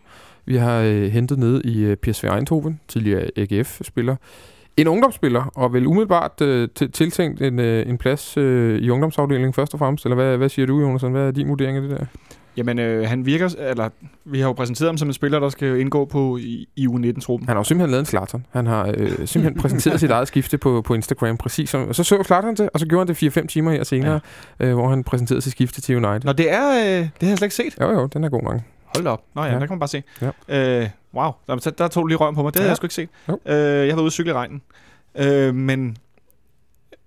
Vi 0.45 0.55
har 0.55 0.81
øh, 0.81 1.03
hentet 1.03 1.39
ned 1.39 1.63
i 1.63 1.83
øh, 1.83 1.97
PSV 1.97 2.25
Eindhoven, 2.25 2.79
tidligere 2.87 3.29
AGF-spiller. 3.35 4.15
En 4.77 4.87
ungdomsspiller, 4.87 5.51
og 5.55 5.73
vel 5.73 5.87
umiddelbart 5.87 6.41
øh, 6.41 6.69
tiltænkt 6.93 7.41
en, 7.41 7.59
øh, 7.59 7.89
en 7.89 7.97
plads 7.97 8.37
øh, 8.37 8.79
i 8.79 8.89
ungdomsafdelingen 8.89 9.53
først 9.53 9.73
og 9.73 9.79
fremmest. 9.79 10.05
Eller 10.05 10.15
hvad, 10.15 10.37
hvad 10.37 10.49
siger 10.49 10.65
du, 10.65 10.81
Jonas? 10.81 11.01
Hvad 11.01 11.27
er 11.27 11.31
din 11.31 11.47
vurdering 11.47 11.77
af 11.77 11.81
det 11.81 11.91
der? 11.91 12.05
Jamen, 12.57 12.79
øh, 12.79 13.07
han 13.09 13.25
virker, 13.25 13.49
eller 13.59 13.89
vi 14.25 14.39
har 14.39 14.47
jo 14.47 14.53
præsenteret 14.53 14.89
ham 14.89 14.97
som 14.97 15.07
en 15.07 15.13
spiller, 15.13 15.39
der 15.39 15.49
skal 15.49 15.79
indgå 15.79 16.05
på 16.05 16.37
i, 16.37 16.67
i 16.75 16.87
U19-truppen. 16.87 17.47
Han 17.47 17.55
har 17.55 17.59
jo 17.59 17.63
simpelthen 17.63 17.91
lavet 17.91 18.01
en 18.01 18.05
Zlatan. 18.05 18.45
Han 18.51 18.67
har 18.67 18.93
øh, 18.97 19.09
simpelthen 19.09 19.61
præsenteret 19.61 19.99
sit 19.99 20.11
eget 20.11 20.27
skifte 20.27 20.57
på, 20.57 20.81
på 20.81 20.93
Instagram, 20.93 21.37
præcis. 21.37 21.69
Som, 21.69 21.87
og 21.87 21.95
så 21.95 22.03
så 22.03 22.23
Zlatan 22.23 22.55
det, 22.55 22.69
og 22.73 22.79
så 22.79 22.85
gjorde 22.85 23.13
han 23.13 23.31
det 23.31 23.37
4-5 23.37 23.45
timer 23.45 23.71
her 23.71 23.83
senere, 23.83 24.19
ja. 24.59 24.65
øh, 24.65 24.73
hvor 24.73 24.89
han 24.89 25.03
præsenterede 25.03 25.41
sit 25.41 25.51
skifte 25.51 25.81
til 25.81 25.95
United. 25.95 26.21
Nå, 26.23 26.33
det 26.33 26.51
er, 26.51 26.69
øh, 26.69 26.99
det 26.99 27.11
har 27.21 27.27
jeg 27.27 27.37
slet 27.37 27.45
ikke 27.45 27.55
set. 27.55 27.81
Jo, 27.81 27.91
jo, 27.91 28.05
den 28.05 28.23
er 28.23 28.29
god 28.29 28.41
nok. 28.41 28.61
Hold 28.95 29.03
da 29.03 29.09
op. 29.09 29.23
Nå 29.35 29.41
ja, 29.41 29.47
ja. 29.47 29.53
der 29.53 29.59
kan 29.59 29.69
man 29.69 29.79
bare 29.79 29.87
se. 29.87 30.03
Ja. 30.21 30.81
Øh, 30.81 30.89
wow, 31.13 31.31
der, 31.47 31.55
der 31.77 31.87
tog 31.87 32.01
du 32.01 32.07
lige 32.07 32.17
røven 32.17 32.35
på 32.35 32.43
mig. 32.43 32.53
Det 32.53 32.59
ja. 32.59 32.61
havde 32.61 32.69
jeg 32.69 32.77
sgu 32.77 32.85
ikke 32.85 32.95
set. 32.95 33.09
Jo. 33.29 33.39
Øh, 33.45 33.55
jeg 33.55 33.79
har 33.79 33.85
været 33.85 33.99
ude 33.99 34.05
at 34.05 34.13
cykle 34.13 34.31
i 34.31 34.33
regnen. 34.33 34.61
Øh, 35.15 35.55
men 35.55 35.97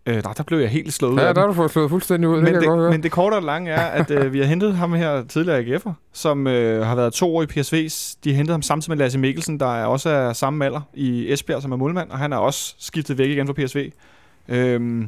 Øh, 0.08 0.22
nej, 0.24 0.32
der 0.36 0.42
blev 0.42 0.58
jeg 0.58 0.68
helt 0.68 0.92
slået 0.92 1.20
Ja, 1.20 1.32
der 1.32 1.40
har 1.40 1.46
du 1.46 1.52
fået 1.52 1.70
slået 1.70 1.90
fuldstændig 1.90 2.28
ud. 2.28 2.40
Men 2.42 2.54
det, 2.54 2.62
det, 2.62 2.90
men 2.90 3.02
det 3.02 3.12
korte 3.12 3.34
og 3.34 3.42
lange 3.42 3.70
er, 3.70 3.86
at 3.86 4.10
øh, 4.10 4.32
vi 4.32 4.38
har 4.38 4.46
hentet 4.46 4.76
ham 4.76 4.92
her 4.92 5.24
tidligere 5.24 5.60
AGF'er, 5.60 5.92
som 6.12 6.46
øh, 6.46 6.86
har 6.86 6.94
været 6.94 7.12
to 7.12 7.36
år 7.36 7.42
i 7.42 7.46
PSV's. 7.46 8.18
De 8.24 8.30
har 8.30 8.36
hentet 8.36 8.54
ham 8.54 8.62
samtidig 8.62 8.90
med 8.90 9.04
Lasse 9.04 9.18
Mikkelsen, 9.18 9.60
der 9.60 9.74
er 9.74 9.86
også 9.86 10.10
er 10.10 10.32
samme 10.32 10.64
alder 10.64 10.80
i 10.94 11.32
Esbjerg, 11.32 11.62
som 11.62 11.72
er 11.72 11.76
målmand, 11.76 12.10
og 12.10 12.18
han 12.18 12.32
er 12.32 12.36
også 12.36 12.74
skiftet 12.78 13.18
væk 13.18 13.30
igen 13.30 13.46
fra 13.46 13.52
PSV. 13.52 13.92
Øh, 14.48 15.04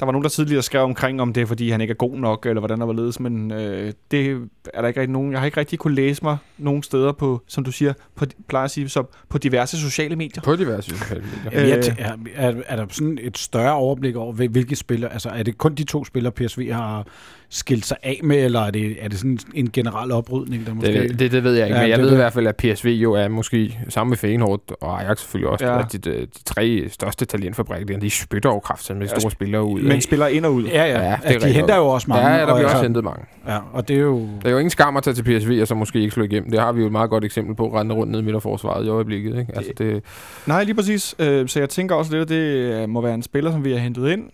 der 0.00 0.06
var 0.06 0.12
nogen, 0.12 0.22
der 0.22 0.28
tidligere 0.28 0.62
skrev 0.62 0.82
omkring, 0.82 1.20
om 1.20 1.32
det 1.32 1.40
er, 1.40 1.46
fordi 1.46 1.70
han 1.70 1.80
ikke 1.80 1.92
er 1.92 1.96
god 1.96 2.16
nok, 2.16 2.46
eller 2.46 2.60
hvordan 2.60 2.78
der 2.78 2.86
var 2.86 2.92
ledes, 2.92 3.20
men 3.20 3.50
øh, 3.50 3.92
det 4.10 4.48
er 4.74 4.80
der 4.80 4.88
ikke 4.88 5.00
rigtig 5.00 5.12
nogen. 5.12 5.32
Jeg 5.32 5.40
har 5.40 5.46
ikke 5.46 5.60
rigtig 5.60 5.78
kunne 5.78 5.94
læse 5.94 6.24
mig 6.24 6.36
nogen 6.58 6.82
steder 6.82 7.12
på, 7.12 7.42
som 7.46 7.64
du 7.64 7.72
siger, 7.72 7.92
på, 8.14 8.24
plejer 8.48 8.64
at 8.64 8.70
sige, 8.70 8.88
så 8.88 9.04
på 9.28 9.38
diverse 9.38 9.80
sociale 9.80 10.16
medier. 10.16 10.42
På 10.42 10.56
diverse 10.56 10.90
sociale 10.90 11.24
medier. 11.44 11.78
Øh, 11.78 11.96
er, 11.98 12.16
er, 12.34 12.54
er, 12.66 12.76
der 12.76 12.86
sådan 12.90 13.18
et 13.22 13.38
større 13.38 13.72
overblik 13.72 14.16
over, 14.16 14.32
hvilke 14.32 14.76
spillere, 14.76 15.12
altså 15.12 15.28
er 15.28 15.42
det 15.42 15.58
kun 15.58 15.74
de 15.74 15.84
to 15.84 16.04
spillere, 16.04 16.32
PSV 16.32 16.70
har 16.70 17.06
skilt 17.50 17.86
sig 17.86 17.96
af 18.02 18.20
med, 18.22 18.44
eller 18.44 18.60
er 18.60 18.70
det, 18.70 18.96
er 19.00 19.08
det 19.08 19.18
sådan 19.18 19.38
en 19.54 19.70
generel 19.72 20.12
oprydning, 20.12 20.66
der 20.66 20.74
måske... 20.74 20.92
Det, 20.92 21.18
det, 21.18 21.32
det 21.32 21.44
ved 21.44 21.54
jeg 21.54 21.66
ikke, 21.66 21.76
ja, 21.76 21.82
men 21.82 21.90
jeg 21.90 21.98
det, 21.98 22.02
ved 22.02 22.10
det. 22.10 22.16
i 22.16 22.20
hvert 22.20 22.32
fald, 22.32 22.46
at 22.46 22.56
PSV 22.56 22.86
jo 22.86 23.12
er 23.12 23.28
måske 23.28 23.78
sammen 23.88 24.10
med 24.10 24.16
Feyenoord 24.16 24.60
og 24.80 25.02
Ajax 25.02 25.18
selvfølgelig 25.20 25.50
også, 25.50 25.66
ja. 25.66 25.82
de, 25.92 25.98
de, 25.98 26.20
de 26.20 26.44
tre 26.44 26.84
største 26.88 27.24
talentfabrikker, 27.24 27.98
de 27.98 28.10
spytter 28.10 28.50
over 28.50 28.60
kraft 28.60 28.94
med 28.94 29.08
store 29.08 29.30
spillere 29.30 29.64
ud. 29.64 29.80
Men 29.80 30.00
spiller 30.00 30.26
ind 30.26 30.46
og 30.46 30.54
ud. 30.54 30.64
Ja, 30.64 30.84
ja. 30.84 31.02
ja 31.02 31.18
det 31.28 31.42
de 31.42 31.48
henter 31.48 31.76
jo 31.76 31.86
også 31.86 32.06
mange. 32.08 32.28
Ja, 32.28 32.46
der 32.46 32.54
bliver 32.54 32.68
også 32.68 32.82
hentet 32.82 33.04
mange. 33.04 33.24
Ja, 33.46 33.58
og 33.72 33.88
det 33.88 33.96
er 33.96 34.00
jo... 34.00 34.18
Der 34.18 34.48
er 34.48 34.50
jo 34.50 34.58
ingen 34.58 34.70
skam 34.70 34.96
at 34.96 35.02
tage 35.02 35.14
til 35.14 35.22
PSV, 35.22 35.58
og 35.60 35.68
så 35.68 35.74
måske 35.74 36.00
ikke 36.00 36.10
slå 36.10 36.24
igennem. 36.24 36.50
Det 36.50 36.60
har 36.60 36.72
vi 36.72 36.80
jo 36.80 36.86
et 36.86 36.92
meget 36.92 37.10
godt 37.10 37.24
eksempel 37.24 37.54
på, 37.54 37.74
rende 37.74 37.94
rundt 37.94 38.12
ned 38.12 38.20
i 38.20 38.24
midterforsvaret 38.24 38.86
i 38.86 38.88
øjeblikket. 38.88 39.38
Ikke? 39.38 39.52
Altså, 39.56 39.72
det... 39.78 40.02
Nej, 40.46 40.64
lige 40.64 40.74
præcis. 40.74 41.14
Øh, 41.18 41.48
så 41.48 41.58
jeg 41.58 41.68
tænker 41.68 41.94
også 41.94 42.12
lidt, 42.12 42.22
at 42.22 42.28
det 42.28 42.82
øh, 42.82 42.88
må 42.88 43.00
være 43.00 43.14
en 43.14 43.22
spiller, 43.22 43.52
som 43.52 43.64
vi 43.64 43.72
har 43.72 43.78
hentet 43.78 44.10
ind. 44.10 44.30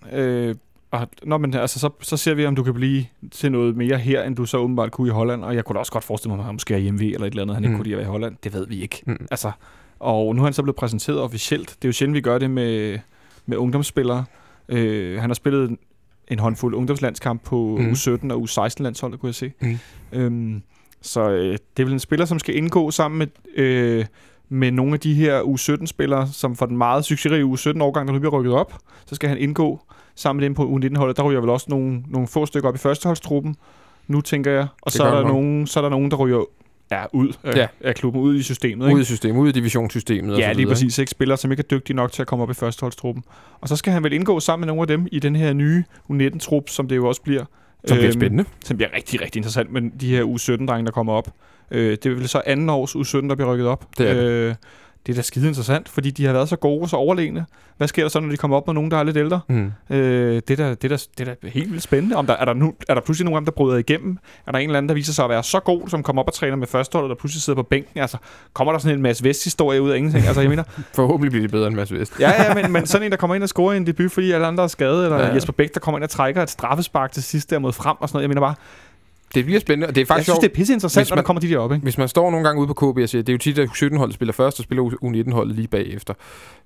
Og 0.95 1.09
når 1.22 1.38
man, 1.38 1.55
altså, 1.55 1.78
så, 1.78 1.90
så 2.01 2.16
ser 2.16 2.34
vi, 2.34 2.47
om 2.47 2.57
du 2.57 2.62
kan 2.62 2.74
blive 2.74 3.05
til 3.30 3.53
noget 3.53 3.76
mere 3.76 3.99
her, 3.99 4.22
end 4.22 4.36
du 4.36 4.47
så 4.47 4.59
åbenbart 4.59 4.90
kunne 4.90 5.09
i 5.09 5.11
Holland. 5.11 5.45
Og 5.45 5.55
jeg 5.55 5.64
kunne 5.64 5.74
da 5.74 5.78
også 5.78 5.92
godt 5.92 6.05
forestille 6.05 6.30
mig, 6.30 6.42
at 6.42 6.47
han 6.47 6.55
måske 6.55 6.74
er 6.74 6.78
hjemme 6.78 7.05
eller 7.05 7.26
et 7.26 7.30
eller 7.30 7.42
andet, 7.42 7.57
han 7.57 7.62
mm. 7.62 7.64
ikke 7.64 7.76
kunne 7.76 7.84
lide 7.84 7.95
at 7.95 7.99
være 7.99 8.07
i 8.07 8.11
Holland. 8.11 8.36
Det 8.45 8.53
ved 8.53 8.66
vi 8.66 8.82
ikke. 8.82 9.03
Mm. 9.07 9.26
Altså, 9.30 9.53
og 9.99 10.36
nu 10.36 10.42
er 10.42 10.45
han 10.45 10.53
så 10.53 10.62
blevet 10.62 10.76
præsenteret 10.76 11.20
officielt. 11.20 11.68
Det 11.68 11.84
er 11.84 11.88
jo 11.88 11.92
sjældent, 11.92 12.14
vi 12.16 12.20
gør 12.20 12.38
det 12.38 12.51
med, 12.51 12.99
med 13.47 13.57
ungdomsspillere. 13.57 14.24
Øh, 14.68 15.20
han 15.20 15.30
har 15.30 15.34
spillet 15.34 15.76
en 16.28 16.38
håndfuld 16.38 16.74
ungdomslandskamp 16.74 17.45
på 17.45 17.78
mm. 17.80 17.90
U17 17.90 18.32
og 18.32 18.42
U16-landsholdet, 18.42 19.20
kunne 19.20 19.28
jeg 19.28 19.34
se. 19.34 19.53
Mm. 19.61 19.78
Øhm, 20.12 20.62
så 21.01 21.30
øh, 21.30 21.59
det 21.76 21.82
er 21.82 21.84
vel 21.84 21.92
en 21.92 22.01
spiller, 22.01 22.26
som 22.26 22.38
skal 22.38 22.57
indgå 22.57 22.90
sammen 22.90 23.18
med, 23.18 23.26
øh, 23.57 24.05
med 24.49 24.70
nogle 24.70 24.95
af 24.95 25.01
de 25.01 25.14
her 25.14 25.40
U17-spillere, 25.40 26.28
som 26.32 26.57
for 26.57 26.66
den 26.66 26.76
meget 26.76 27.05
succesrige 27.05 27.45
U17-årgang, 27.45 28.09
der 28.09 28.14
nu 28.14 28.18
bliver 28.18 28.38
rykket 28.38 28.53
op, 28.53 28.78
så 29.07 29.14
skal 29.14 29.28
han 29.28 29.38
indgå 29.38 29.80
sammen 30.17 30.41
med 30.41 30.49
dem 30.49 30.55
på 30.55 30.62
U19-holdet. 30.62 31.17
Der 31.17 31.23
ryger 31.23 31.41
vel 31.41 31.51
også 31.51 31.67
nogle, 31.69 32.03
nogle 32.09 32.29
få 32.29 32.47
stykker 32.47 32.69
op 32.69 32.75
i 32.75 32.79
førsteholdstruppen, 32.79 33.57
nu 34.09 34.21
tænker 34.21 34.51
jeg. 34.51 34.67
Og 34.83 34.91
så 34.91 35.05
er, 35.05 35.15
der 35.15 35.29
nogen, 35.29 35.67
så 35.67 35.81
er 35.81 35.83
der 35.83 35.89
nogen, 35.89 36.11
der 36.11 36.17
ryger 36.17 36.45
ja, 36.91 37.05
ud 37.12 37.33
af, 37.45 37.57
ja. 37.57 37.67
af 37.81 37.95
klubben, 37.95 38.23
ud 38.23 38.37
i 38.37 38.43
systemet. 38.43 38.87
Ikke? 38.87 38.97
Ud 38.97 39.01
i 39.01 39.05
systemet, 39.05 39.41
ud 39.41 39.49
i 39.49 39.53
divisionssystemet. 39.53 40.39
Ja, 40.39 40.53
lige 40.53 40.67
præcis. 40.67 40.99
Ikke? 40.99 41.11
Spillere, 41.11 41.39
som 41.39 41.51
ikke 41.51 41.61
er 41.61 41.77
dygtige 41.77 41.97
nok 41.97 42.12
til 42.12 42.23
at 42.23 42.29
komme 42.29 42.43
op 42.43 42.51
i 42.51 42.55
førsteholdstruppen. 42.55 43.25
Og 43.61 43.69
så 43.69 43.77
skal 43.77 43.93
han 43.93 44.05
vel 44.05 44.12
indgå 44.12 44.41
sammen 44.41 44.67
med 44.67 44.67
nogle 44.67 44.83
af 44.83 44.87
dem 44.87 45.07
i 45.12 45.19
den 45.19 45.37
her 45.37 45.53
nye 45.53 45.85
U19-trup, 46.11 46.69
som 46.69 46.89
det 46.89 46.97
jo 46.97 47.09
også 47.09 47.23
bliver. 47.23 47.45
Som 47.87 47.97
bliver 47.97 48.09
øhm, 48.09 48.21
spændende. 48.21 48.45
Som 48.65 48.77
bliver 48.77 48.91
rigtig, 48.97 49.21
rigtig 49.21 49.39
interessant 49.39 49.73
med 49.73 49.83
de 50.01 50.09
her 50.09 50.25
U17-drenge, 50.25 50.87
der 50.87 50.93
kommer 50.93 51.12
op. 51.12 51.29
Øh, 51.71 51.91
det 51.91 52.07
er 52.07 52.11
vel 52.11 52.29
så 52.29 52.43
anden 52.47 52.71
års 52.71 52.97
U17, 52.97 53.29
der 53.29 53.35
bliver 53.35 53.53
rykket 53.53 53.67
op. 53.67 53.87
Det 53.99 54.11
er 54.11 54.15
det. 54.15 54.23
Øh, 54.23 54.55
det 55.07 55.12
er 55.12 55.16
da 55.16 55.22
skide 55.22 55.48
interessant, 55.48 55.88
fordi 55.88 56.11
de 56.11 56.26
har 56.26 56.32
været 56.32 56.48
så 56.48 56.57
gode 56.57 56.82
og 56.82 56.88
så 56.88 56.96
overlegne. 56.96 57.46
Hvad 57.76 57.88
sker 57.88 58.02
der 58.02 58.09
så, 58.09 58.20
når 58.20 58.30
de 58.30 58.36
kommer 58.36 58.57
op 58.57 58.66
med 58.66 58.74
nogen, 58.74 58.90
der 58.90 58.96
er 58.96 59.02
lidt 59.02 59.16
ældre? 59.16 59.40
Mm. 59.48 59.72
Øh, 59.90 60.42
det, 60.48 60.50
er 60.61 60.64
da, 60.64 60.74
det, 60.74 60.84
er 60.84 60.88
da, 60.88 60.96
det 61.18 61.28
er 61.28 61.34
da 61.34 61.48
helt 61.48 61.70
vildt 61.70 61.82
spændende. 61.82 62.16
Om 62.16 62.26
der, 62.26 62.34
er, 62.34 62.44
der 62.44 62.55
nu, 62.55 62.74
er 62.88 62.94
der 62.94 63.00
pludselig 63.00 63.30
nogen, 63.30 63.44
der 63.44 63.50
bryder 63.50 63.76
igennem? 63.76 64.18
Er 64.46 64.52
der 64.52 64.59
en 64.59 64.68
eller 64.68 64.78
anden, 64.78 64.88
der 64.88 64.94
viser 64.94 65.12
sig 65.12 65.24
at 65.24 65.30
være 65.30 65.42
så 65.42 65.61
god, 65.61 65.88
som 65.88 66.02
kommer 66.02 66.22
op 66.22 66.28
og 66.28 66.34
træner 66.34 66.57
med 66.57 66.66
førsteholdet, 66.66 67.11
der 67.11 67.16
pludselig 67.16 67.42
sidder 67.42 67.57
på 67.57 67.62
bænken? 67.62 68.00
Altså, 68.00 68.16
kommer 68.52 68.72
der 68.72 68.78
sådan 68.78 68.96
en 68.96 69.02
masse 69.02 69.24
Vest-historie 69.24 69.82
ud 69.82 69.90
af 69.90 69.96
ingenting? 69.96 70.26
Altså, 70.26 70.40
jeg 70.40 70.50
mener... 70.50 70.62
Forhåbentlig 70.94 71.30
bliver 71.30 71.42
det 71.42 71.50
bedre 71.50 71.66
end 71.66 71.76
masse 71.76 71.94
Vest. 71.94 72.20
ja, 72.20 72.42
ja, 72.42 72.55
men, 72.55 72.72
men 72.72 72.86
sådan 72.86 73.05
en, 73.05 73.11
der 73.11 73.16
kommer 73.16 73.34
ind 73.34 73.42
og 73.42 73.48
scorer 73.48 73.74
en 73.74 73.86
debut, 73.86 74.12
fordi 74.12 74.32
alle 74.32 74.46
andre 74.46 74.62
er 74.62 74.68
skadet, 74.68 75.05
eller 75.05 75.18
ja. 75.18 75.34
Jesper 75.34 75.52
Bæk, 75.52 75.74
der 75.74 75.80
kommer 75.80 75.98
ind 75.98 76.05
og 76.05 76.11
trækker 76.11 76.42
et 76.42 76.50
straffespark 76.50 77.12
til 77.12 77.22
sidst 77.22 77.50
der 77.50 77.59
mod 77.59 77.72
frem 77.72 77.96
og 78.00 78.09
sådan 78.09 78.16
noget. 78.16 78.22
Jeg 78.22 78.28
mener 78.28 78.40
bare, 78.40 78.55
det 79.35 79.45
bliver 79.45 79.61
spændende, 79.61 79.87
og 79.87 79.95
det 79.95 80.01
er 80.01 80.07
faktisk 80.07 80.28
Jeg 80.28 80.35
synes, 80.35 80.39
det 80.39 80.51
er 80.51 80.55
pisse 80.55 80.72
interessant, 80.72 81.11
når 81.11 81.16
der 81.16 81.22
kommer 81.22 81.41
de 81.41 81.49
der 81.49 81.59
op, 81.59 81.72
ikke? 81.72 81.82
Hvis 81.82 81.99
man 81.99 82.09
står 82.09 82.30
nogle 82.30 82.47
gange 82.47 82.61
ude 82.61 82.74
på 82.74 82.74
KB 82.74 82.99
og 82.99 83.09
siger, 83.09 83.22
det 83.22 83.28
er 83.28 83.32
jo 83.32 83.39
tit, 83.39 83.59
at 83.59 83.68
17-holdet 83.68 84.14
spiller 84.14 84.32
først, 84.32 84.59
og 84.59 84.64
spiller 84.64 84.85
U19-holdet 84.85 85.57
lige 85.57 85.68
bagefter 85.68 86.14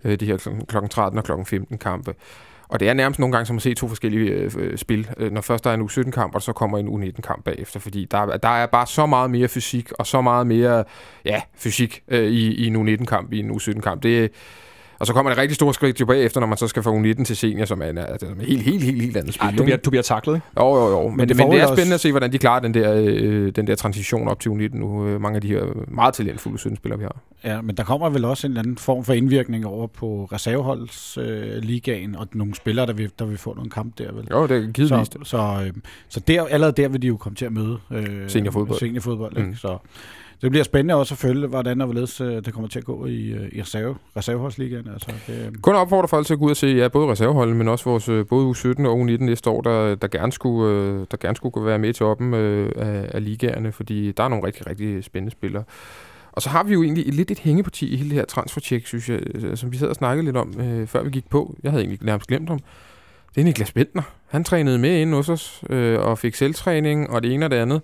øh, 0.05 0.21
de 0.21 0.27
her 0.27 0.37
kl. 0.69 0.77
13 0.91 1.19
og 1.19 1.25
kl. 1.25 1.33
15 1.47 1.79
kampe. 1.79 2.15
Og 2.69 2.81
det 2.81 2.89
er 2.89 2.95
nærmest 2.95 3.21
nogle 3.21 3.33
gange 3.33 3.47
som 3.47 3.57
at 3.57 3.63
se 3.63 3.75
to 3.75 3.89
forskellige 3.89 4.31
øh, 4.31 4.53
øh, 4.59 4.79
spil. 4.79 5.09
Øh, 5.17 5.33
når 5.33 5.41
først 5.41 5.65
der 5.65 5.71
er 5.71 5.75
en 5.75 5.83
U17-kamp, 5.83 6.35
og 6.35 6.43
så 6.43 6.53
kommer 6.53 6.79
en 6.79 6.89
U19-kamp 6.89 7.45
bagefter. 7.45 7.81
Fordi 7.81 8.05
der, 8.11 8.37
der 8.37 8.49
er 8.49 8.67
bare 8.67 8.87
så 8.87 9.07
meget 9.07 9.31
mere 9.31 9.49
fysik, 9.49 9.93
og 9.93 10.07
så 10.07 10.21
meget 10.21 10.47
mere 10.47 10.85
ja, 11.25 11.41
fysik 11.57 12.03
øh, 12.09 12.31
i, 12.31 12.55
i 12.55 12.67
en 12.67 12.77
U19-kamp, 12.77 13.33
i 13.33 13.39
en 13.39 13.51
U17-kamp. 13.51 14.03
Det, 14.03 14.31
og 14.99 15.07
så 15.07 15.13
kommer 15.13 15.31
det 15.31 15.39
rigtig 15.39 15.55
store 15.55 15.75
skridt 15.75 15.97
tilbage 15.97 16.23
efter, 16.23 16.41
når 16.41 16.47
man 16.47 16.59
så 16.59 16.69
skal 16.69 16.83
fra 16.83 16.91
U19 16.91 17.25
til 17.25 17.37
senior, 17.37 17.65
som 17.65 17.83
er 17.83 17.87
en 17.87 17.99
altså, 17.99 18.27
helt, 18.41 18.63
helt, 18.63 18.83
helt, 18.83 19.03
helt 19.03 19.17
andet 19.17 19.35
spil. 19.35 19.47
Ej, 19.47 19.55
du, 19.57 19.63
bliver, 19.63 19.77
du 19.77 19.91
bliver 19.91 20.03
taklet, 20.03 20.35
ikke? 20.35 20.47
Jo, 20.59 20.77
jo, 20.77 20.91
jo. 20.91 21.09
Men, 21.09 21.17
men 21.17 21.29
det, 21.29 21.37
men 21.37 21.51
det 21.51 21.61
er 21.61 21.67
spændende 21.67 21.83
også... 21.83 21.95
at 21.95 22.01
se, 22.01 22.11
hvordan 22.11 22.33
de 22.33 22.39
klarer 22.39 22.61
den 22.61 22.75
der, 22.75 22.95
øh, 22.95 23.53
den 23.57 23.67
der 23.67 23.75
transition 23.75 24.29
op 24.29 24.41
til 24.41 24.49
U19 24.49 24.79
nu. 24.79 25.07
Øh, 25.07 25.21
mange 25.21 25.37
af 25.37 25.43
de 25.43 25.49
her 25.49 25.65
meget 25.89 26.15
talentfulde 26.15 26.77
spillere 26.77 26.99
vi 26.99 27.05
har. 27.05 27.17
Ja, 27.45 27.61
men 27.61 27.77
der 27.77 27.85
kommer 27.85 28.11
vel 28.11 28.25
også 28.25 28.47
en 28.47 28.51
eller 28.51 28.63
anden 28.63 28.77
form 28.77 29.05
for 29.05 29.13
indvirkning 29.13 29.67
over 29.67 29.87
på 29.87 30.29
reserveholdsligaen, 30.33 32.15
øh, 32.15 32.21
og 32.21 32.29
nogle 32.33 32.55
spillere, 32.55 32.87
der 32.87 32.93
vil, 32.93 33.11
der 33.19 33.25
vil 33.25 33.39
få 33.39 33.55
nogle 33.55 33.71
kamp 33.71 33.99
der. 33.99 34.13
Vel? 34.13 34.29
Jo, 34.31 34.47
det 34.47 34.57
er 34.57 34.61
givetvis. 34.61 34.89
Så, 34.89 35.19
så, 35.23 35.63
øh, 35.67 35.73
så 36.09 36.21
der, 36.21 36.45
allerede 36.45 36.83
der 36.83 36.89
vil 36.89 37.03
de 37.03 37.07
jo 37.07 37.17
komme 37.17 37.37
til 37.37 37.45
at 37.45 37.53
møde 37.53 37.79
øh, 37.91 38.31
seniorfodbold. 38.31 38.79
seniorfodbold 38.79 39.37
mm. 39.37 39.47
ikke? 39.47 39.57
Så, 39.57 39.79
det 40.43 40.51
bliver 40.51 40.65
spændende 40.65 40.95
også 40.95 41.15
at 41.15 41.19
følge, 41.19 41.47
hvordan 41.47 41.81
og 41.81 41.87
hvorledes 41.87 42.21
øh, 42.21 42.45
det 42.45 42.55
kommer 42.55 42.69
til 42.69 42.79
at 42.79 42.85
gå 42.85 43.07
i, 43.07 43.29
øh, 43.31 43.49
i 43.53 43.63
reserve, 43.63 43.97
reserveholdsligaen. 44.17 44.89
Altså, 44.89 45.13
det. 45.27 45.63
Kun 45.63 45.75
opfordrer 45.75 46.07
folk 46.07 46.27
til 46.27 46.35
at 46.35 46.39
gå 46.39 46.45
ud 46.45 46.51
og 46.51 46.57
se 46.57 46.67
ja, 46.67 46.89
både 46.89 47.09
reserveholdet, 47.09 47.57
men 47.57 47.69
også 47.69 47.85
vores 47.85 48.27
både 48.29 48.51
U17 48.51 48.87
og 48.87 49.01
U19 49.01 49.25
næste 49.25 49.51
år, 49.51 49.61
der, 49.61 49.95
der, 49.95 50.09
gerne 50.09 50.33
skulle, 50.33 51.07
der 51.11 51.17
gerne 51.21 51.37
skulle 51.37 51.67
være 51.67 51.79
med 51.79 51.89
til 51.89 51.99
toppen 51.99 52.35
af, 52.35 53.11
af 53.15 53.25
ligaerne, 53.25 53.73
fordi 53.73 54.13
der 54.13 54.23
er 54.23 54.29
nogle 54.29 54.47
rigtig, 54.47 54.67
rigtig 54.67 55.05
spændende 55.05 55.33
spillere. 55.33 55.65
Og 56.33 56.43
så 56.43 56.49
har 56.49 56.63
vi 56.63 56.73
jo 56.73 56.83
egentlig 56.83 57.15
lidt 57.15 57.31
et 57.31 57.39
hængeparti 57.39 57.93
i 57.93 57.97
hele 57.97 58.11
det 58.11 58.19
her 58.19 58.25
transfercheck, 58.25 58.87
synes 58.87 59.09
jeg, 59.09 59.21
som 59.55 59.73
vi 59.73 59.77
sad 59.77 59.89
og 59.89 59.95
snakkede 59.95 60.25
lidt 60.25 60.37
om, 60.37 60.61
øh, 60.61 60.87
før 60.87 61.03
vi 61.03 61.11
gik 61.11 61.29
på. 61.31 61.57
Jeg 61.63 61.71
havde 61.71 61.85
egentlig 61.85 62.07
nærmest 62.07 62.29
glemt 62.29 62.49
ham. 62.49 62.59
Det 63.35 63.41
er 63.41 63.45
Niklas 63.45 63.73
Bentner. 63.73 64.03
Han 64.27 64.45
trænede 64.45 64.79
med 64.79 65.01
ind 65.01 65.15
hos 65.15 65.29
os 65.29 65.65
øh, 65.71 66.01
og 66.01 66.19
fik 66.19 66.35
selvtræning 66.35 67.11
og 67.11 67.23
det 67.23 67.35
ene 67.35 67.47
og 67.47 67.51
det 67.51 67.57
andet. 67.57 67.83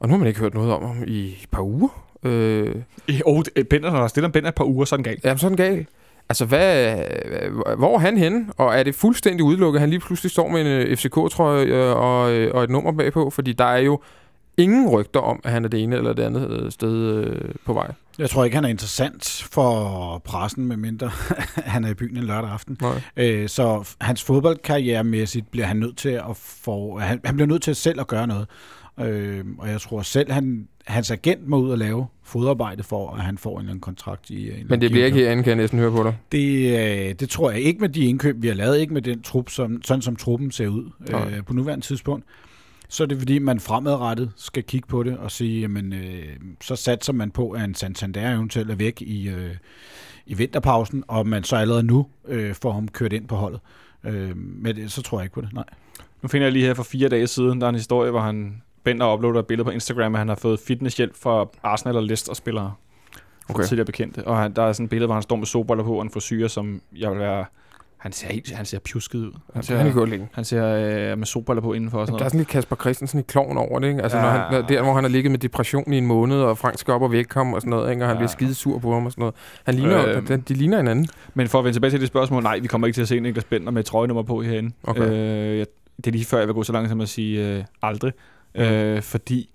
Og 0.00 0.08
nu 0.08 0.14
har 0.14 0.18
man 0.18 0.28
ikke 0.28 0.40
hørt 0.40 0.54
noget 0.54 0.72
om 0.72 0.84
ham 0.84 1.04
i 1.06 1.26
et 1.26 1.48
par 1.50 1.62
uger. 1.62 1.88
Øh, 2.22 2.74
oh, 3.24 3.42
Bender, 3.70 3.90
når 3.90 4.00
der 4.00 4.08
stiller 4.08 4.28
Bender 4.28 4.48
et 4.48 4.54
par 4.54 4.64
uger, 4.64 4.84
så 4.84 4.94
er 4.94 4.96
den 4.96 5.04
gal. 5.04 5.20
Jamen, 5.24 5.38
så 5.38 5.46
er 5.46 5.48
den 5.48 5.56
gal. 5.56 5.86
Altså, 6.28 6.44
hvad, 6.44 6.96
hvor 7.76 7.94
er 7.94 7.98
han 7.98 8.16
henne? 8.16 8.46
Og 8.56 8.74
er 8.74 8.82
det 8.82 8.94
fuldstændig 8.94 9.44
udelukket, 9.44 9.78
at 9.78 9.80
han 9.80 9.90
lige 9.90 10.00
pludselig 10.00 10.30
står 10.30 10.48
med 10.48 10.60
en 10.60 10.66
øh, 10.66 10.96
FCK-trøje 10.96 11.64
øh, 11.64 11.96
og, 11.96 12.32
øh, 12.32 12.54
og 12.54 12.64
et 12.64 12.70
nummer 12.70 12.92
bagpå? 12.92 13.30
Fordi 13.30 13.52
der 13.52 13.64
er 13.64 13.78
jo 13.78 14.00
ingen 14.56 14.88
rygter 14.88 15.20
om, 15.20 15.40
at 15.44 15.52
han 15.52 15.64
er 15.64 15.68
det 15.68 15.82
ene 15.82 15.96
eller 15.96 16.12
det 16.12 16.22
andet 16.22 16.72
sted 16.72 17.26
på 17.66 17.72
vej. 17.72 17.92
Jeg 18.18 18.30
tror 18.30 18.44
ikke, 18.44 18.54
han 18.54 18.64
er 18.64 18.68
interessant 18.68 19.48
for 19.52 20.18
pressen, 20.24 20.66
medmindre 20.66 21.10
han 21.74 21.84
er 21.84 21.88
i 21.88 21.94
byen 21.94 22.16
en 22.16 22.24
lørdag 22.24 22.50
aften. 22.50 22.78
Nej. 22.80 23.46
så 23.46 23.94
hans 24.00 24.22
fodboldkarrieremæssigt 24.22 25.50
bliver 25.50 25.66
han 25.66 25.76
nødt 25.76 25.96
til 25.96 26.08
at 26.08 26.36
få... 26.36 26.98
Han, 26.98 27.20
han 27.24 27.34
bliver 27.34 27.48
nødt 27.48 27.62
til 27.62 27.74
selv 27.74 28.00
at 28.00 28.06
gøre 28.06 28.26
noget. 28.26 28.46
Øh, 29.00 29.44
og 29.58 29.68
jeg 29.68 29.80
tror 29.80 30.02
selv, 30.02 30.32
han, 30.32 30.68
hans 30.86 31.10
agent 31.10 31.48
må 31.48 31.58
ud 31.58 31.70
og 31.70 31.78
lave 31.78 32.06
fodarbejde 32.22 32.82
for, 32.82 33.14
at 33.14 33.20
han 33.20 33.38
får 33.38 33.50
en 33.50 33.58
eller 33.58 33.70
anden 33.70 33.80
kontrakt 33.80 34.30
i 34.30 34.60
en 34.60 34.66
Men 34.68 34.80
det 34.80 34.90
bliver 34.90 35.06
ikke 35.06 35.18
herinde, 35.18 35.42
kan 35.42 35.50
jeg 35.50 35.56
næsten 35.56 35.78
høre 35.78 35.90
på 35.90 36.02
dig. 36.02 36.16
Det, 36.32 36.78
øh, 36.78 37.14
det 37.14 37.28
tror 37.28 37.50
jeg 37.50 37.60
ikke 37.60 37.80
med 37.80 37.88
de 37.88 38.04
indkøb, 38.04 38.42
vi 38.42 38.48
har 38.48 38.54
lavet, 38.54 38.80
ikke 38.80 38.94
med 38.94 39.02
den 39.02 39.22
trup, 39.22 39.50
som, 39.50 39.82
sådan 39.84 40.02
som 40.02 40.16
truppen 40.16 40.50
ser 40.50 40.68
ud 40.68 40.90
øh, 41.10 41.44
på 41.44 41.52
nuværende 41.52 41.86
tidspunkt. 41.86 42.24
Så 42.88 43.02
er 43.02 43.06
det 43.06 43.18
fordi, 43.18 43.38
man 43.38 43.60
fremadrettet 43.60 44.32
skal 44.36 44.62
kigge 44.62 44.88
på 44.88 45.02
det 45.02 45.18
og 45.18 45.30
sige, 45.30 45.60
jamen, 45.60 45.92
øh, 45.92 46.24
så 46.60 46.76
satser 46.76 47.12
man 47.12 47.30
på, 47.30 47.50
at 47.50 47.64
en 47.64 47.74
Santander 47.74 48.34
eventuelt 48.34 48.70
er 48.70 48.74
væk 48.74 49.02
i, 49.02 49.28
øh, 49.28 49.54
i 50.26 50.34
vinterpausen, 50.34 51.04
og 51.08 51.26
man 51.26 51.44
så 51.44 51.56
allerede 51.56 51.82
nu 51.82 52.06
øh, 52.28 52.54
får 52.54 52.72
ham 52.72 52.88
kørt 52.88 53.12
ind 53.12 53.28
på 53.28 53.36
holdet. 53.36 53.60
Øh, 54.04 54.36
men 54.36 54.76
det, 54.76 54.92
så 54.92 55.02
tror 55.02 55.18
jeg 55.18 55.24
ikke 55.24 55.34
på 55.34 55.40
det, 55.40 55.52
nej. 55.52 55.64
Nu 56.22 56.28
finder 56.28 56.46
jeg 56.46 56.52
lige 56.52 56.66
her 56.66 56.74
for 56.74 56.82
fire 56.82 57.08
dage 57.08 57.26
siden, 57.26 57.60
der 57.60 57.66
er 57.66 57.68
en 57.68 57.74
historie, 57.74 58.10
hvor 58.10 58.20
han 58.20 58.62
Bender 58.84 59.14
uploader 59.14 59.40
et 59.40 59.46
billede 59.46 59.64
på 59.64 59.70
Instagram, 59.70 60.14
at 60.14 60.18
han 60.18 60.28
har 60.28 60.34
fået 60.34 60.60
fitnesshjælp 60.60 61.16
fra 61.16 61.46
Arsenal 61.62 61.96
og 61.96 62.02
Leicester-spillere. 62.02 62.72
Okay. 63.48 63.64
Tidligere 63.64 63.86
bekendte. 63.86 64.26
Og 64.26 64.38
han, 64.38 64.52
der 64.52 64.62
er 64.62 64.72
sådan 64.72 64.84
et 64.84 64.90
billede, 64.90 65.06
hvor 65.06 65.14
han 65.14 65.22
står 65.22 65.36
med 65.36 65.46
solbriller 65.46 65.84
på 65.84 65.94
og 65.94 66.02
en 66.02 66.10
frisyr, 66.10 66.48
som 66.48 66.80
jeg 66.96 67.10
vil 67.10 67.18
være... 67.18 67.44
Han 67.98 68.12
ser, 68.12 68.28
helt, 68.28 68.52
han 68.52 68.66
ser 68.66 68.78
pjusket 68.78 69.18
ud. 69.18 69.32
Han 69.54 69.62
ser, 69.62 69.76
han, 69.76 70.08
længe. 70.08 70.28
han 70.32 70.44
ser 70.44 70.64
øh, 70.64 71.18
med 71.18 71.26
solbriller 71.26 71.62
på 71.62 71.72
indenfor. 71.72 71.98
Og 71.98 72.06
sådan 72.06 72.18
der 72.18 72.24
er 72.24 72.28
sådan 72.28 72.38
lidt 72.38 72.48
Kasper 72.48 72.76
Christensen 72.76 73.20
i 73.20 73.22
kloven 73.22 73.58
over 73.58 73.78
det. 73.78 73.88
Ikke? 73.88 74.02
Altså, 74.02 74.18
ja. 74.18 74.24
når 74.24 74.30
han, 74.30 74.64
der, 74.68 74.82
hvor 74.82 74.94
han 74.94 75.04
har 75.04 75.08
ligget 75.08 75.30
med 75.30 75.38
depression 75.38 75.92
i 75.92 75.98
en 75.98 76.06
måned, 76.06 76.40
og 76.40 76.58
Frank 76.58 76.78
skal 76.78 76.94
op 76.94 77.02
og 77.02 77.12
væk 77.12 77.34
ham 77.34 77.54
og 77.54 77.60
sådan 77.60 77.70
noget, 77.70 77.90
ikke? 77.90 78.04
og 78.04 78.08
han 78.08 78.16
ja. 78.16 78.18
bliver 78.18 78.28
skide 78.28 78.54
sur 78.54 78.78
på 78.78 78.92
ham 78.94 79.06
og 79.06 79.12
sådan 79.12 79.22
noget. 79.22 79.34
Han 79.64 79.74
ligner, 79.74 80.08
øh, 80.08 80.28
de, 80.28 80.36
de 80.36 80.54
ligner 80.54 80.76
hinanden. 80.76 81.08
Men 81.34 81.48
for 81.48 81.58
at 81.58 81.64
vende 81.64 81.76
tilbage 81.76 81.90
til 81.90 82.00
det 82.00 82.08
spørgsmål, 82.08 82.42
nej, 82.42 82.58
vi 82.58 82.66
kommer 82.66 82.86
ikke 82.86 82.96
til 82.96 83.02
at 83.02 83.08
se 83.08 83.20
Niklas 83.20 83.44
Bender 83.44 83.70
med 83.70 83.82
trøjenummer 83.82 84.22
på 84.22 84.42
herinde. 84.42 84.72
Okay. 84.82 85.10
Øh, 85.10 85.58
jeg, 85.58 85.66
det 85.96 86.06
er 86.06 86.10
lige 86.10 86.24
før, 86.24 86.38
jeg 86.38 86.46
vil 86.46 86.54
gå 86.54 86.62
så 86.62 86.72
langt 86.72 86.88
som 86.90 87.00
at 87.00 87.08
sige 87.08 87.48
øh, 87.48 87.64
aldrig. 87.82 88.12
Øh, 88.54 89.02
fordi 89.02 89.50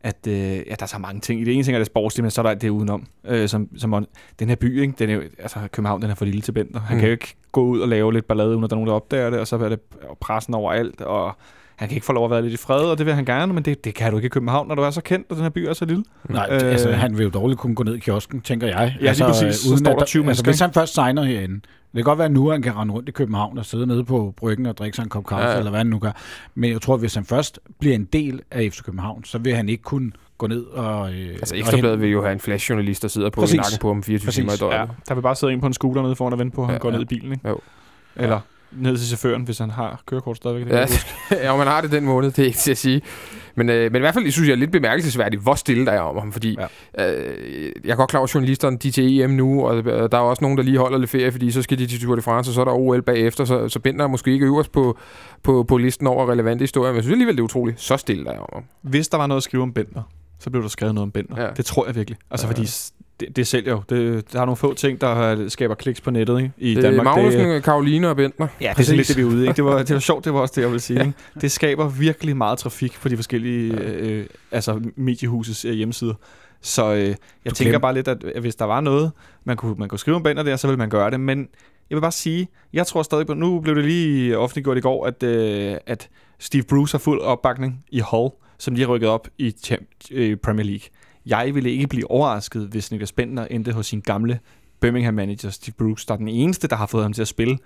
at 0.00 0.26
øh, 0.28 0.34
ja, 0.34 0.74
der 0.74 0.82
er 0.82 0.86
så 0.86 0.98
mange 0.98 1.20
ting. 1.20 1.40
I 1.40 1.44
det 1.44 1.54
ene 1.54 1.62
ting 1.62 1.74
er 1.74 1.78
det 1.78 1.86
sportslige, 1.86 2.22
men 2.22 2.30
så 2.30 2.40
er 2.40 2.42
der 2.42 2.54
det 2.54 2.68
udenom. 2.68 3.06
Øh, 3.24 3.48
som, 3.48 3.68
som 3.78 4.06
den 4.38 4.48
her 4.48 4.56
by, 4.56 4.80
ikke? 4.80 4.94
Den 4.98 5.10
er, 5.10 5.20
altså 5.38 5.58
København, 5.72 6.02
den 6.02 6.10
er 6.10 6.14
for 6.14 6.24
lille 6.24 6.40
til 6.40 6.52
Bender. 6.52 6.80
Han 6.80 6.96
mm. 6.96 7.00
kan 7.00 7.08
jo 7.08 7.12
ikke 7.12 7.34
gå 7.52 7.64
ud 7.64 7.80
og 7.80 7.88
lave 7.88 8.12
lidt 8.12 8.28
ballade, 8.28 8.48
uden 8.48 8.64
at 8.64 8.70
der 8.70 8.76
er 8.76 8.78
nogen, 8.78 8.88
der 8.88 8.94
opdager 8.94 9.30
det, 9.30 9.38
og 9.38 9.46
så 9.46 9.56
er 9.56 9.68
det 9.68 9.80
pressen 10.20 10.54
over 10.54 10.72
alt, 10.72 11.00
og 11.00 11.36
han 11.80 11.88
kan 11.88 11.94
ikke 11.94 12.06
få 12.06 12.12
lov 12.12 12.24
at 12.24 12.30
være 12.30 12.42
lidt 12.42 12.52
i 12.52 12.56
fred, 12.56 12.80
og 12.80 12.98
det 12.98 13.06
vil 13.06 13.14
han 13.14 13.24
gerne, 13.24 13.52
men 13.52 13.62
det, 13.62 13.84
det 13.84 13.94
kan 13.94 14.10
du 14.10 14.18
ikke 14.18 14.26
i 14.26 14.28
København, 14.28 14.68
når 14.68 14.74
du 14.74 14.82
er 14.82 14.90
så 14.90 15.00
kendt, 15.00 15.26
og 15.30 15.36
den 15.36 15.42
her 15.42 15.50
by 15.50 15.58
er 15.58 15.72
så 15.72 15.84
lille. 15.84 16.04
Nej, 16.28 16.48
øh, 16.50 16.70
altså, 16.72 16.92
han 16.92 17.18
vil 17.18 17.24
jo 17.24 17.30
dårligt 17.30 17.60
kunne 17.60 17.74
gå 17.74 17.82
ned 17.82 17.94
i 17.94 17.98
kiosken, 17.98 18.40
tænker 18.40 18.66
jeg. 18.66 18.96
Ja, 19.00 19.06
altså, 19.06 19.24
lige 19.24 19.32
præcis. 19.32 19.66
Uden 19.66 19.78
så 19.78 19.84
står 19.84 19.98
der 19.98 20.04
20 20.04 20.28
altså, 20.28 20.44
Hvis 20.44 20.60
han 20.60 20.72
først 20.72 20.94
signer 20.94 21.22
herinde, 21.22 21.54
det 21.54 21.64
kan 21.94 22.04
godt 22.04 22.18
være, 22.18 22.24
at 22.24 22.32
nu 22.32 22.50
han 22.50 22.62
kan 22.62 22.76
rende 22.76 22.94
rundt 22.94 23.08
i 23.08 23.12
København 23.12 23.58
og 23.58 23.66
sidde 23.66 23.86
nede 23.86 24.04
på 24.04 24.34
bryggen 24.36 24.66
og 24.66 24.78
drikke 24.78 24.96
sig 24.96 25.02
en 25.02 25.08
kop 25.08 25.26
kaffe, 25.26 25.44
ja, 25.44 25.52
ja. 25.52 25.58
eller 25.58 25.70
hvad 25.70 25.80
han 25.80 25.86
nu 25.86 25.98
gør. 25.98 26.12
Men 26.54 26.72
jeg 26.72 26.80
tror, 26.80 26.94
at 26.94 27.00
hvis 27.00 27.14
han 27.14 27.24
først 27.24 27.60
bliver 27.78 27.94
en 27.94 28.04
del 28.04 28.40
af 28.50 28.72
FC 28.72 28.82
København, 28.82 29.24
så 29.24 29.38
vil 29.38 29.54
han 29.54 29.68
ikke 29.68 29.82
kunne 29.82 30.12
gå 30.38 30.46
ned 30.46 30.64
og... 30.64 31.12
Øh, 31.12 31.28
altså 31.28 31.56
Ekstrabladet 31.56 32.00
vil 32.00 32.10
jo 32.10 32.22
have 32.22 32.32
en 32.32 32.40
flashjournalist, 32.40 33.02
der 33.02 33.08
sidder 33.08 33.30
på 33.30 33.40
nakken 33.40 33.78
på 33.80 33.88
ham 33.88 34.02
24 34.02 34.26
Præcis. 34.26 34.40
timer 34.40 34.52
i 34.52 34.56
døgnet. 34.56 34.76
Ja, 34.76 34.84
der 35.08 35.14
vil 35.14 35.22
bare 35.22 35.36
sidde 35.36 35.52
en 35.52 35.60
på 35.60 35.66
en 35.66 35.72
scooter 35.72 36.02
nede 36.02 36.16
foran 36.16 36.32
og 36.32 36.38
vente 36.38 36.54
på, 36.54 36.62
at 36.62 36.66
han 36.66 36.74
ja, 36.74 36.78
går 36.78 36.90
ja. 36.90 36.96
ned 36.96 37.02
i 37.02 37.06
bilen. 37.06 37.32
Ikke? 37.32 37.48
Jo. 37.48 37.58
Eller 38.16 38.40
ned 38.72 38.96
til 38.96 39.06
chaufføren, 39.06 39.42
hvis 39.42 39.58
han 39.58 39.70
har 39.70 40.02
kørekort 40.06 40.36
stadigvæk. 40.36 40.66
Det 40.66 40.72
ja, 41.30 41.44
ja, 41.46 41.56
man 41.56 41.66
har 41.66 41.80
det 41.80 41.92
den 41.92 42.04
måned, 42.04 42.30
det 42.30 42.38
er 42.38 42.46
ikke 42.46 42.58
til 42.58 42.70
at 42.70 42.78
sige. 42.78 43.02
Men, 43.54 43.68
øh, 43.68 43.92
men 43.92 43.96
i 43.96 43.98
hvert 44.00 44.14
fald 44.14 44.30
synes 44.30 44.48
jeg 44.48 44.54
er 44.54 44.58
lidt 44.58 44.72
bemærkelsesværdigt, 44.72 45.42
hvor 45.42 45.54
stille 45.54 45.86
der 45.86 45.92
er 45.92 46.00
om 46.00 46.18
ham, 46.18 46.32
fordi 46.32 46.56
ja. 46.98 47.12
øh, 47.12 47.72
jeg 47.84 47.92
er 47.92 47.96
godt 47.96 48.10
klar 48.10 48.18
over, 48.20 48.26
at 48.26 48.34
journalisterne 48.34 48.76
de 48.76 48.88
er 48.88 48.92
til 48.92 49.20
EM 49.20 49.30
nu, 49.30 49.66
og 49.66 49.84
der 49.84 50.18
er 50.18 50.22
også 50.22 50.44
nogen, 50.44 50.58
der 50.58 50.64
lige 50.64 50.78
holder 50.78 50.98
lidt 50.98 51.10
ferie, 51.10 51.32
fordi 51.32 51.50
så 51.50 51.62
skal 51.62 51.78
de 51.78 51.86
til 51.86 52.00
Tour 52.00 52.14
de 52.14 52.22
France, 52.22 52.50
og 52.50 52.54
så 52.54 52.60
er 52.60 52.64
der 52.64 52.72
OL 52.72 53.02
bagefter, 53.02 53.44
så, 53.44 53.68
så 53.68 53.78
binder 53.78 54.06
måske 54.06 54.32
ikke 54.32 54.46
øverst 54.46 54.72
på, 54.72 54.98
på, 55.42 55.62
på 55.62 55.76
listen 55.76 56.06
over 56.06 56.30
relevante 56.30 56.62
historier, 56.62 56.90
men 56.92 56.96
jeg 56.96 57.02
synes 57.04 57.14
alligevel, 57.14 57.36
det 57.36 57.40
er 57.40 57.44
utroligt, 57.44 57.80
så 57.80 57.96
stille 57.96 58.24
der 58.24 58.32
er 58.32 58.38
om 58.38 58.48
ham. 58.52 58.64
Hvis 58.82 59.08
der 59.08 59.18
var 59.18 59.26
noget 59.26 59.36
at 59.36 59.44
skrive 59.44 59.62
om 59.62 59.72
Bender, 59.72 60.02
så 60.38 60.50
blev 60.50 60.62
der 60.62 60.68
skrevet 60.68 60.94
noget 60.94 61.02
om 61.02 61.10
Bender. 61.10 61.42
Ja. 61.42 61.50
Det 61.56 61.64
tror 61.64 61.86
jeg 61.86 61.94
virkelig. 61.94 62.18
Altså 62.30 62.46
ja. 62.46 62.50
fordi 62.50 62.66
det, 63.20 63.36
det 63.36 63.46
sælger 63.46 63.72
jo. 63.72 63.82
Det, 63.88 64.32
der 64.32 64.40
er 64.40 64.44
nogle 64.44 64.56
få 64.56 64.74
ting, 64.74 65.00
der 65.00 65.48
skaber 65.48 65.74
kliks 65.74 66.00
på 66.00 66.10
nettet 66.10 66.38
ikke? 66.38 66.52
i 66.58 66.74
det 66.74 66.82
Danmark. 66.82 67.04
Magnussen, 67.04 67.48
det, 67.48 67.62
Karoline 67.62 68.08
og 68.08 68.16
Bentner. 68.16 68.46
Ja, 68.60 68.74
det 68.76 68.88
er 68.88 68.94
lidt 68.94 69.08
det, 69.08 69.16
vi 69.16 69.22
er 69.22 69.26
ude. 69.26 69.42
Ikke? 69.42 69.56
Det, 69.56 69.64
var, 69.64 69.78
det 69.78 69.94
var 69.94 70.00
sjovt, 70.00 70.24
det 70.24 70.34
var 70.34 70.40
også 70.40 70.52
det, 70.56 70.62
jeg 70.62 70.70
ville 70.70 70.80
sige. 70.80 71.00
Ikke? 71.00 71.12
Det 71.40 71.52
skaber 71.52 71.88
virkelig 71.88 72.36
meget 72.36 72.58
trafik 72.58 72.92
på 73.00 73.08
de 73.08 73.16
forskellige 73.16 73.74
ja. 73.74 73.90
øh, 73.90 74.26
altså 74.50 74.80
mediehusets 74.96 75.64
øh, 75.64 75.72
hjemmesider. 75.72 76.14
Så 76.60 76.92
øh, 76.92 76.98
jeg 77.00 77.16
du 77.50 77.54
tænker 77.54 77.78
bare 77.78 77.94
lidt, 77.94 78.08
at, 78.08 78.24
at 78.24 78.40
hvis 78.40 78.56
der 78.56 78.64
var 78.64 78.80
noget, 78.80 79.10
man 79.44 79.56
kunne, 79.56 79.74
man 79.78 79.88
kunne 79.88 79.98
skrive 79.98 80.16
om 80.16 80.22
Bender 80.22 80.42
der, 80.42 80.56
så 80.56 80.66
ville 80.66 80.78
man 80.78 80.90
gøre 80.90 81.10
det. 81.10 81.20
Men 81.20 81.48
jeg 81.90 81.96
vil 81.96 82.00
bare 82.00 82.12
sige, 82.12 82.48
jeg 82.72 82.86
tror 82.86 83.02
stadig 83.02 83.26
på, 83.26 83.34
nu 83.34 83.60
blev 83.60 83.76
det 83.76 83.84
lige 83.84 84.38
offentliggjort 84.38 84.78
i 84.78 84.80
går, 84.80 85.06
at, 85.06 85.22
øh, 85.22 85.76
at 85.86 86.08
Steve 86.38 86.62
Bruce 86.62 86.92
har 86.92 86.98
fuld 86.98 87.20
opbakning 87.20 87.84
i 87.90 88.00
Hull, 88.10 88.30
som 88.58 88.74
lige 88.74 88.86
har 88.86 88.94
rykket 88.94 89.08
op 89.08 89.28
i 89.38 90.36
Premier 90.42 90.66
League. 90.66 90.88
Jeg 91.26 91.54
ville 91.54 91.70
ikke 91.70 91.86
blive 91.86 92.10
overrasket, 92.10 92.68
hvis 92.68 92.90
Niklas 92.90 93.12
Bentner 93.12 93.44
endte 93.44 93.72
hos 93.72 93.86
sin 93.86 94.00
gamle 94.00 94.40
Birmingham-manager 94.80 95.50
Steve 95.50 95.74
Bruce, 95.78 96.06
der 96.06 96.14
er 96.14 96.18
den 96.18 96.28
eneste, 96.28 96.68
der 96.68 96.76
har 96.76 96.86
fået 96.86 97.02
ham 97.02 97.12
til 97.12 97.22
at 97.22 97.28
spille 97.28 97.58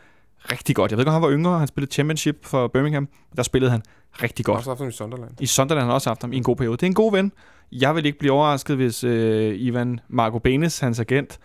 rigtig 0.52 0.76
godt. 0.76 0.90
Jeg 0.90 0.98
ved 0.98 1.02
ikke, 1.02 1.10
om 1.10 1.14
han 1.14 1.22
var 1.22 1.30
yngre, 1.30 1.58
han 1.58 1.68
spillede 1.68 1.92
championship 1.92 2.44
for 2.44 2.68
Birmingham, 2.68 3.08
der 3.36 3.42
spillede 3.42 3.70
han 3.70 3.82
rigtig 4.22 4.44
godt. 4.44 4.58
Også 4.58 4.70
haft 4.70 4.80
ham 4.80 4.88
i 4.88 4.92
Sunderland. 4.92 5.30
I 5.40 5.46
Sunderland 5.46 5.84
har 5.84 5.86
han 5.86 5.94
også 5.94 6.10
haft 6.10 6.22
ham 6.22 6.32
i 6.32 6.36
en 6.36 6.42
god 6.42 6.56
periode. 6.56 6.76
Det 6.76 6.82
er 6.82 6.86
en 6.86 6.94
god 6.94 7.12
ven. 7.12 7.32
Jeg 7.72 7.94
vil 7.94 8.06
ikke 8.06 8.18
blive 8.18 8.32
overrasket, 8.32 8.76
hvis 8.76 9.04
øh, 9.04 9.54
Ivan 9.60 10.00
Marco 10.08 10.38
Benes, 10.38 10.78
hans 10.78 11.00
agent, 11.00 11.38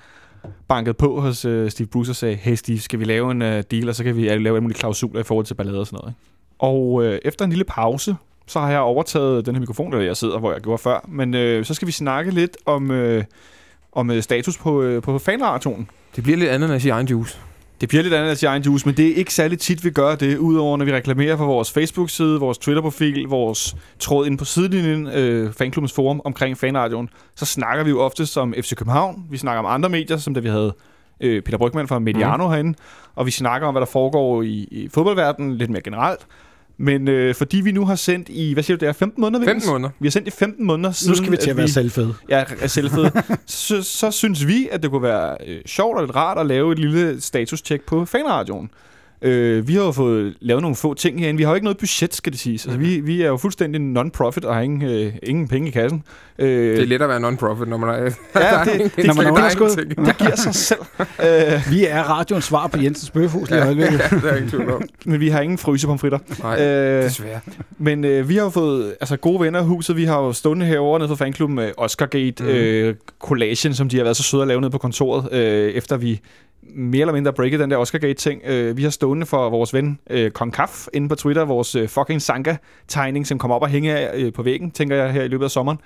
bankede 0.68 0.93
på 0.93 1.22
hos 1.22 1.45
øh, 1.45 1.72
Steve 1.72 1.88
Bruce 1.88 2.12
og 2.12 2.16
sagde, 2.16 2.36
hey 2.36 2.55
Steve, 2.55 2.80
skal 2.80 2.99
vi 2.99 3.05
lave 3.05 3.32
en 3.32 3.41
øh, 3.41 3.64
deal, 3.72 3.89
og 3.89 3.95
så 3.95 4.03
kan 4.03 4.16
vi 4.16 4.30
lave 4.38 4.57
en 4.57 4.64
mulig 4.64 4.78
klausuler 4.78 5.20
i 5.20 5.24
forhold 5.24 5.45
til 5.45 5.53
ballade 5.53 5.80
og 5.80 5.88
sådan 5.88 5.99
noget. 6.01 6.12
Ikke? 6.12 6.20
Og 6.60 7.03
øh, 7.03 7.20
efter 7.26 7.45
en 7.45 7.51
lille 7.51 7.66
pause, 7.66 8.16
så 8.49 8.59
har 8.59 8.69
jeg 8.69 8.79
overtaget 8.79 9.45
den 9.45 9.55
her 9.55 9.59
mikrofon, 9.59 9.91
der 9.91 9.99
jeg 9.99 10.17
sidder, 10.17 10.39
hvor 10.39 10.51
jeg 10.51 10.61
gjorde 10.61 10.77
før. 10.77 11.05
Men 11.07 11.33
øh, 11.33 11.65
så 11.65 11.73
skal 11.73 11.87
vi 11.87 11.91
snakke 11.91 12.31
lidt 12.31 12.57
om, 12.65 12.91
øh, 12.91 13.23
om 13.91 14.11
øh, 14.11 14.23
status 14.23 14.57
på, 14.57 14.81
øh, 14.81 15.01
på 15.01 15.19
fanradioen. 15.19 15.89
Det 16.15 16.23
bliver 16.23 16.37
lidt 16.37 16.49
andet 16.49 16.71
end 16.71 16.79
sige 16.79 16.91
egen 16.91 17.07
juice. 17.07 17.37
Det 17.81 17.89
bliver 17.89 18.03
lidt 18.03 18.13
andet 18.13 18.43
end 18.43 18.49
egen 18.49 18.63
juice, 18.63 18.85
men 18.85 18.97
det 18.97 19.07
er 19.07 19.15
ikke 19.15 19.33
særlig 19.33 19.59
tit, 19.59 19.85
vi 19.85 19.89
gør 19.89 20.15
det, 20.15 20.37
udover 20.37 20.77
når 20.77 20.85
vi 20.85 20.93
reklamerer 20.93 21.37
for 21.37 21.45
vores 21.45 21.71
Facebook-side, 21.71 22.39
vores 22.39 22.57
Twitter-profil, 22.57 23.23
vores 23.27 23.75
tråd 23.99 24.27
ind 24.27 24.37
på 24.37 24.45
sidelinjen, 24.45 25.07
øh, 25.07 25.53
fanklubbens 25.53 25.93
forum 25.93 26.21
omkring 26.25 26.57
fanradioen. 26.57 27.09
Så 27.35 27.45
snakker 27.45 27.83
vi 27.83 27.89
jo 27.89 27.99
ofte 27.99 28.25
som 28.25 28.53
FC 28.61 28.75
København. 28.75 29.25
Vi 29.29 29.37
snakker 29.37 29.59
om 29.59 29.65
andre 29.65 29.89
medier, 29.89 30.17
som 30.17 30.33
da 30.33 30.39
vi 30.39 30.49
havde 30.49 30.73
øh, 31.21 31.41
Peter 31.41 31.57
Brygman 31.57 31.87
fra 31.87 31.99
Mediano 31.99 32.45
mm. 32.45 32.51
herinde. 32.51 32.77
Og 33.15 33.25
vi 33.25 33.31
snakker 33.31 33.67
om, 33.67 33.73
hvad 33.73 33.81
der 33.81 33.87
foregår 33.87 34.41
i, 34.41 34.67
i 34.71 34.89
fodboldverdenen 34.93 35.57
lidt 35.57 35.69
mere 35.69 35.81
generelt. 35.81 36.27
Men 36.82 37.07
øh, 37.07 37.36
fordi 37.36 37.57
vi 37.57 37.71
nu 37.71 37.86
har 37.86 37.95
sendt 37.95 38.30
i, 38.30 38.53
hvad 38.53 38.63
siger 38.63 38.77
du, 38.77 38.80
det 38.80 38.89
er 38.89 38.93
15 38.93 39.21
måneder? 39.21 39.45
15 39.45 39.69
måneder. 39.69 39.89
Vi 39.99 40.07
har 40.07 40.11
sendt 40.11 40.27
i 40.27 40.32
15 40.32 40.65
måneder 40.65 40.91
siden. 40.91 41.11
Nu 41.11 41.15
skal 41.15 41.32
vi 41.32 41.38
til 41.38 41.43
at, 41.43 41.49
at 41.49 41.57
være 41.57 41.67
selvfede. 41.67 42.13
Ja, 42.30 42.43
er 42.59 42.67
selvfede. 42.67 43.11
så, 43.45 43.84
så 43.84 44.11
synes 44.11 44.47
vi, 44.47 44.69
at 44.71 44.84
det 44.84 44.91
kunne 44.91 45.03
være 45.03 45.38
øh, 45.47 45.61
sjovt 45.65 45.97
og 45.97 46.03
lidt 46.03 46.15
rart 46.15 46.38
at 46.38 46.45
lave 46.45 46.71
et 46.71 46.80
lille 46.80 47.21
status-check 47.21 47.86
på 47.86 48.05
fanradioen. 48.05 48.69
Øh, 49.22 49.67
vi 49.67 49.74
har 49.74 49.82
jo 49.82 49.91
fået 49.91 50.34
lavet 50.41 50.61
nogle 50.61 50.76
få 50.76 50.93
ting 50.93 51.20
herinde. 51.20 51.38
Vi 51.38 51.43
har 51.43 51.51
jo 51.51 51.55
ikke 51.55 51.65
noget 51.65 51.78
budget, 51.78 52.15
skal 52.15 52.32
det 52.32 52.39
siges. 52.39 52.65
Altså, 52.65 52.80
vi, 52.80 52.99
vi 52.99 53.22
er 53.22 53.28
jo 53.28 53.38
fuldstændig 53.38 53.82
non-profit 53.82 54.45
og 54.45 54.55
har 54.55 54.61
ingen, 54.61 54.89
øh, 54.89 55.13
ingen 55.24 55.47
penge 55.47 55.67
i 55.67 55.72
kassen. 55.72 56.03
Øh, 56.39 56.47
det 56.47 56.82
er 56.82 56.86
let 56.86 57.01
at 57.01 57.09
være 57.09 57.20
non-profit, 57.20 57.67
når 57.67 57.78
man 57.78 57.89
er... 57.89 57.95
ja, 58.36 58.63
det, 58.74 58.95
det, 58.95 59.05
når 59.05 59.13
man 59.13 59.26
er 59.26 59.32
underskud. 59.32 59.70
Det 60.05 60.17
giver 60.17 60.36
sig 60.36 60.55
selv. 60.55 60.80
øh, 60.99 61.72
vi 61.72 61.86
er 61.86 62.03
radioens 62.03 62.45
svar 62.45 62.67
på 62.67 62.78
Jensens 62.82 63.11
Bøfhus 63.11 63.49
lige 63.49 63.65
ja, 63.65 63.70
ja, 63.74 63.74
det 63.74 64.43
er 64.43 64.49
tvivl 64.49 64.72
om. 64.72 64.82
Men 65.05 65.20
vi 65.20 65.30
har 65.30 65.41
ingen 65.41 65.57
frysepomfritter. 65.57 66.20
Nej, 66.39 66.65
øh, 66.65 67.03
desværre. 67.03 67.39
Men 67.78 68.05
øh, 68.05 68.30
vi 68.30 68.36
har 68.36 68.43
jo 68.43 68.49
fået 68.49 68.95
altså, 69.01 69.17
gode 69.17 69.39
venner 69.39 69.61
i 69.61 69.65
huset. 69.65 69.95
Vi 69.95 70.05
har 70.05 70.20
jo 70.20 70.34
stående 70.34 70.65
herovre 70.65 70.99
nede 70.99 71.07
for 71.07 71.15
fanklubben 71.15 71.55
med 71.55 71.72
Oscargate, 71.78 72.43
mm. 72.43 72.49
øh, 72.49 72.95
collagen, 73.20 73.74
som 73.74 73.89
de 73.89 73.97
har 73.97 74.03
været 74.03 74.17
så 74.17 74.24
søde 74.24 74.41
at 74.41 74.47
lave 74.47 74.61
nede 74.61 74.72
på 74.72 74.78
kontoret, 74.78 75.34
øh, 75.34 75.72
efter 75.72 75.97
vi 75.97 76.22
mere 76.76 77.01
eller 77.01 77.13
mindre 77.13 77.34
breaket 77.34 77.59
den 77.59 77.72
der 77.72 77.78
Oscar-gate-ting. 77.78 78.41
Øh, 78.45 78.78
vi 78.78 78.84
har 78.84 78.89
stående 78.89 79.26
for 79.26 79.49
vores 79.49 79.74
ven 79.74 79.99
øh, 80.09 80.32
Kong 80.32 80.53
Kaf 80.53 80.88
inde 80.93 81.09
på 81.09 81.15
Twitter, 81.15 81.45
vores 81.45 81.76
øh, 81.76 81.88
fucking 81.88 82.22
Sanka-tegning, 82.22 83.28
som 83.28 83.38
kommer 83.38 83.55
op 83.55 83.61
og 83.61 83.70
hænger 83.70 84.09
øh, 84.13 84.34
på 84.34 84.43
væggen, 84.43 84.72
tænker 84.72 84.95
jeg, 84.95 85.13
her 85.13 85.24
i 85.24 85.28
løbet 85.28 85.45
af 85.45 85.51
sommeren. 85.51 85.80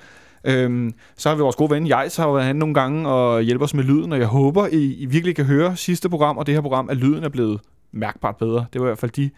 Øhm, 0.44 0.94
så 1.18 1.30
har 1.30 1.36
vi 1.36 1.42
vores 1.42 1.56
gode 1.56 1.72
ven 1.72 1.88
Jais, 1.88 2.16
har 2.16 2.32
været 2.32 2.46
han 2.46 2.56
nogle 2.56 2.74
gange 2.74 3.10
og 3.10 3.42
hjælper 3.42 3.66
os 3.66 3.74
med 3.74 3.84
lyden, 3.84 4.14
og 4.14 4.20
jeg 4.20 4.28
håber, 4.28 4.68
I, 4.68 4.94
I 4.94 5.06
virkelig 5.06 5.36
kan 5.36 5.46
høre 5.46 5.76
sidste 5.76 6.10
program 6.10 6.38
og 6.38 6.46
det 6.46 6.54
her 6.54 6.62
program, 6.62 6.90
at 6.90 6.98
lyden 6.98 7.24
er 7.24 7.30
blevet 7.30 7.62
mærkbart 7.92 8.36
bedre. 8.38 8.66
Det 8.74 8.82
var 8.82 8.88
i 8.88 8.90
hvert 8.90 8.98
fald 8.98 9.12
de 9.12 9.30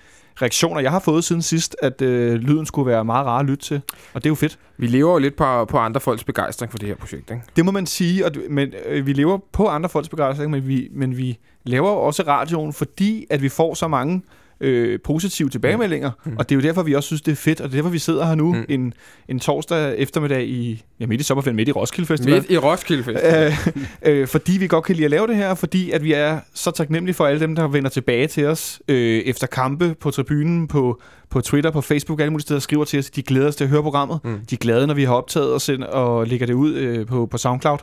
reaktioner, 0.42 0.82
jeg 0.82 0.92
har 0.92 1.00
fået 1.00 1.24
siden 1.24 1.42
sidst, 1.42 1.76
at 1.82 2.02
øh, 2.02 2.34
lyden 2.34 2.66
skulle 2.66 2.92
være 2.92 3.06
meget 3.06 3.26
rar 3.26 3.40
at 3.40 3.46
lytte 3.46 3.66
til. 3.66 3.82
Og 4.14 4.24
det 4.24 4.26
er 4.26 4.32
jo 4.32 4.36
fedt. 4.36 4.60
Vi 4.78 4.88
lever 4.88 5.12
jo 5.12 5.18
lidt 5.18 5.36
på, 5.36 5.66
på 5.66 5.78
andre 5.78 6.02
folks 6.02 6.24
begejstring 6.24 6.72
for 6.72 6.78
det 6.78 6.88
her 6.88 6.96
projekt, 6.96 7.32
ikke? 7.32 7.44
Det 7.56 7.66
må 7.66 7.72
man 7.72 7.86
sige, 7.86 8.26
og, 8.26 8.32
men 8.50 8.74
øh, 8.86 9.06
vi 9.06 9.14
lever 9.14 9.40
på 9.52 9.68
andre 9.68 9.90
folks 9.90 10.10
begejstring, 10.10 10.52
men 10.52 10.68
vi, 10.68 10.90
men 10.92 11.18
vi 11.18 11.38
laver 11.64 11.90
også 11.90 12.24
radioen, 12.28 12.74
fordi 12.74 13.26
at 13.30 13.42
vi 13.42 13.50
får 13.50 13.74
så 13.74 13.88
mange 13.88 14.22
øh, 14.62 15.00
positive 15.04 15.50
tilbagemeldinger, 15.50 16.12
mm. 16.26 16.36
og 16.38 16.50
det 16.50 16.56
er 16.56 16.60
jo 16.60 16.68
derfor, 16.68 16.84
vi 16.84 16.94
også 16.94 17.08
synes, 17.08 17.22
det 17.22 17.32
er 17.32 17.36
fedt, 17.36 17.62
og 17.62 17.70
det 17.70 17.74
er 17.74 17.78
derfor, 17.78 17.90
vi 17.90 18.00
sidder 18.00 18.26
her 18.26 18.36
nu 18.36 18.54
mm. 18.54 18.66
en, 18.70 18.94
en 19.28 19.40
torsdag 19.40 19.98
eftermiddag 19.98 20.48
i, 20.48 20.84
ja, 21.00 21.06
midt 21.06 21.22
i 21.22 21.24
sommerferien, 21.24 21.56
midt 21.56 21.70
i 21.70 21.72
Roskilde 21.72 22.08
Festival. 22.08 22.34
Midt 22.34 22.52
i 22.52 22.58
Roskilde 22.58 23.04
Festival. 23.04 23.54
øh, 24.06 24.20
øh, 24.20 24.28
fordi 24.28 24.58
vi 24.58 24.68
godt 24.68 24.84
kan 24.84 24.96
lide 24.96 25.06
at 25.06 25.12
lave 25.12 25.28
det 25.28 25.36
her, 25.36 25.56
fordi 25.56 25.92
at 25.92 26.04
vi 26.04 26.14
er 26.14 26.40
så 26.54 26.72
taknemmelige 26.72 27.16
for 27.16 27.26
alle 27.26 27.40
dem, 27.40 27.56
der 27.56 27.68
vender 27.68 27.90
tilbage 27.90 28.28
til 28.28 28.46
os 28.46 28.82
øh, 28.88 29.20
efter 29.20 29.48
kampe 29.48 29.96
på 30.00 30.12
tribunen, 30.12 30.68
på, 30.68 31.02
på 31.30 31.42
Twitter, 31.42 31.72
på 31.72 31.82
Facebook, 31.82 32.20
alle 32.20 32.32
mulige 32.32 32.42
steder, 32.44 32.60
skriver 32.60 32.86
til 32.86 33.00
os, 33.00 33.10
de 33.10 33.22
glæder 33.22 33.52
sig 33.52 33.58
til 33.58 33.64
at 33.64 33.70
høre 33.70 33.84
programmet. 33.84 34.20
Mm. 34.24 34.40
De 34.50 34.56
er 34.56 34.60
glade, 34.60 34.88
når 34.88 34.94
vi 34.94 35.04
har 35.04 35.14
optaget 35.14 35.54
og, 35.54 35.62
send, 35.62 35.84
og 35.84 36.28
lægger 36.28 36.46
det 36.46 36.54
ud 36.54 36.74
øh, 36.74 37.06
på, 37.06 37.26
på 37.26 37.38
SoundCloud. 37.38 37.80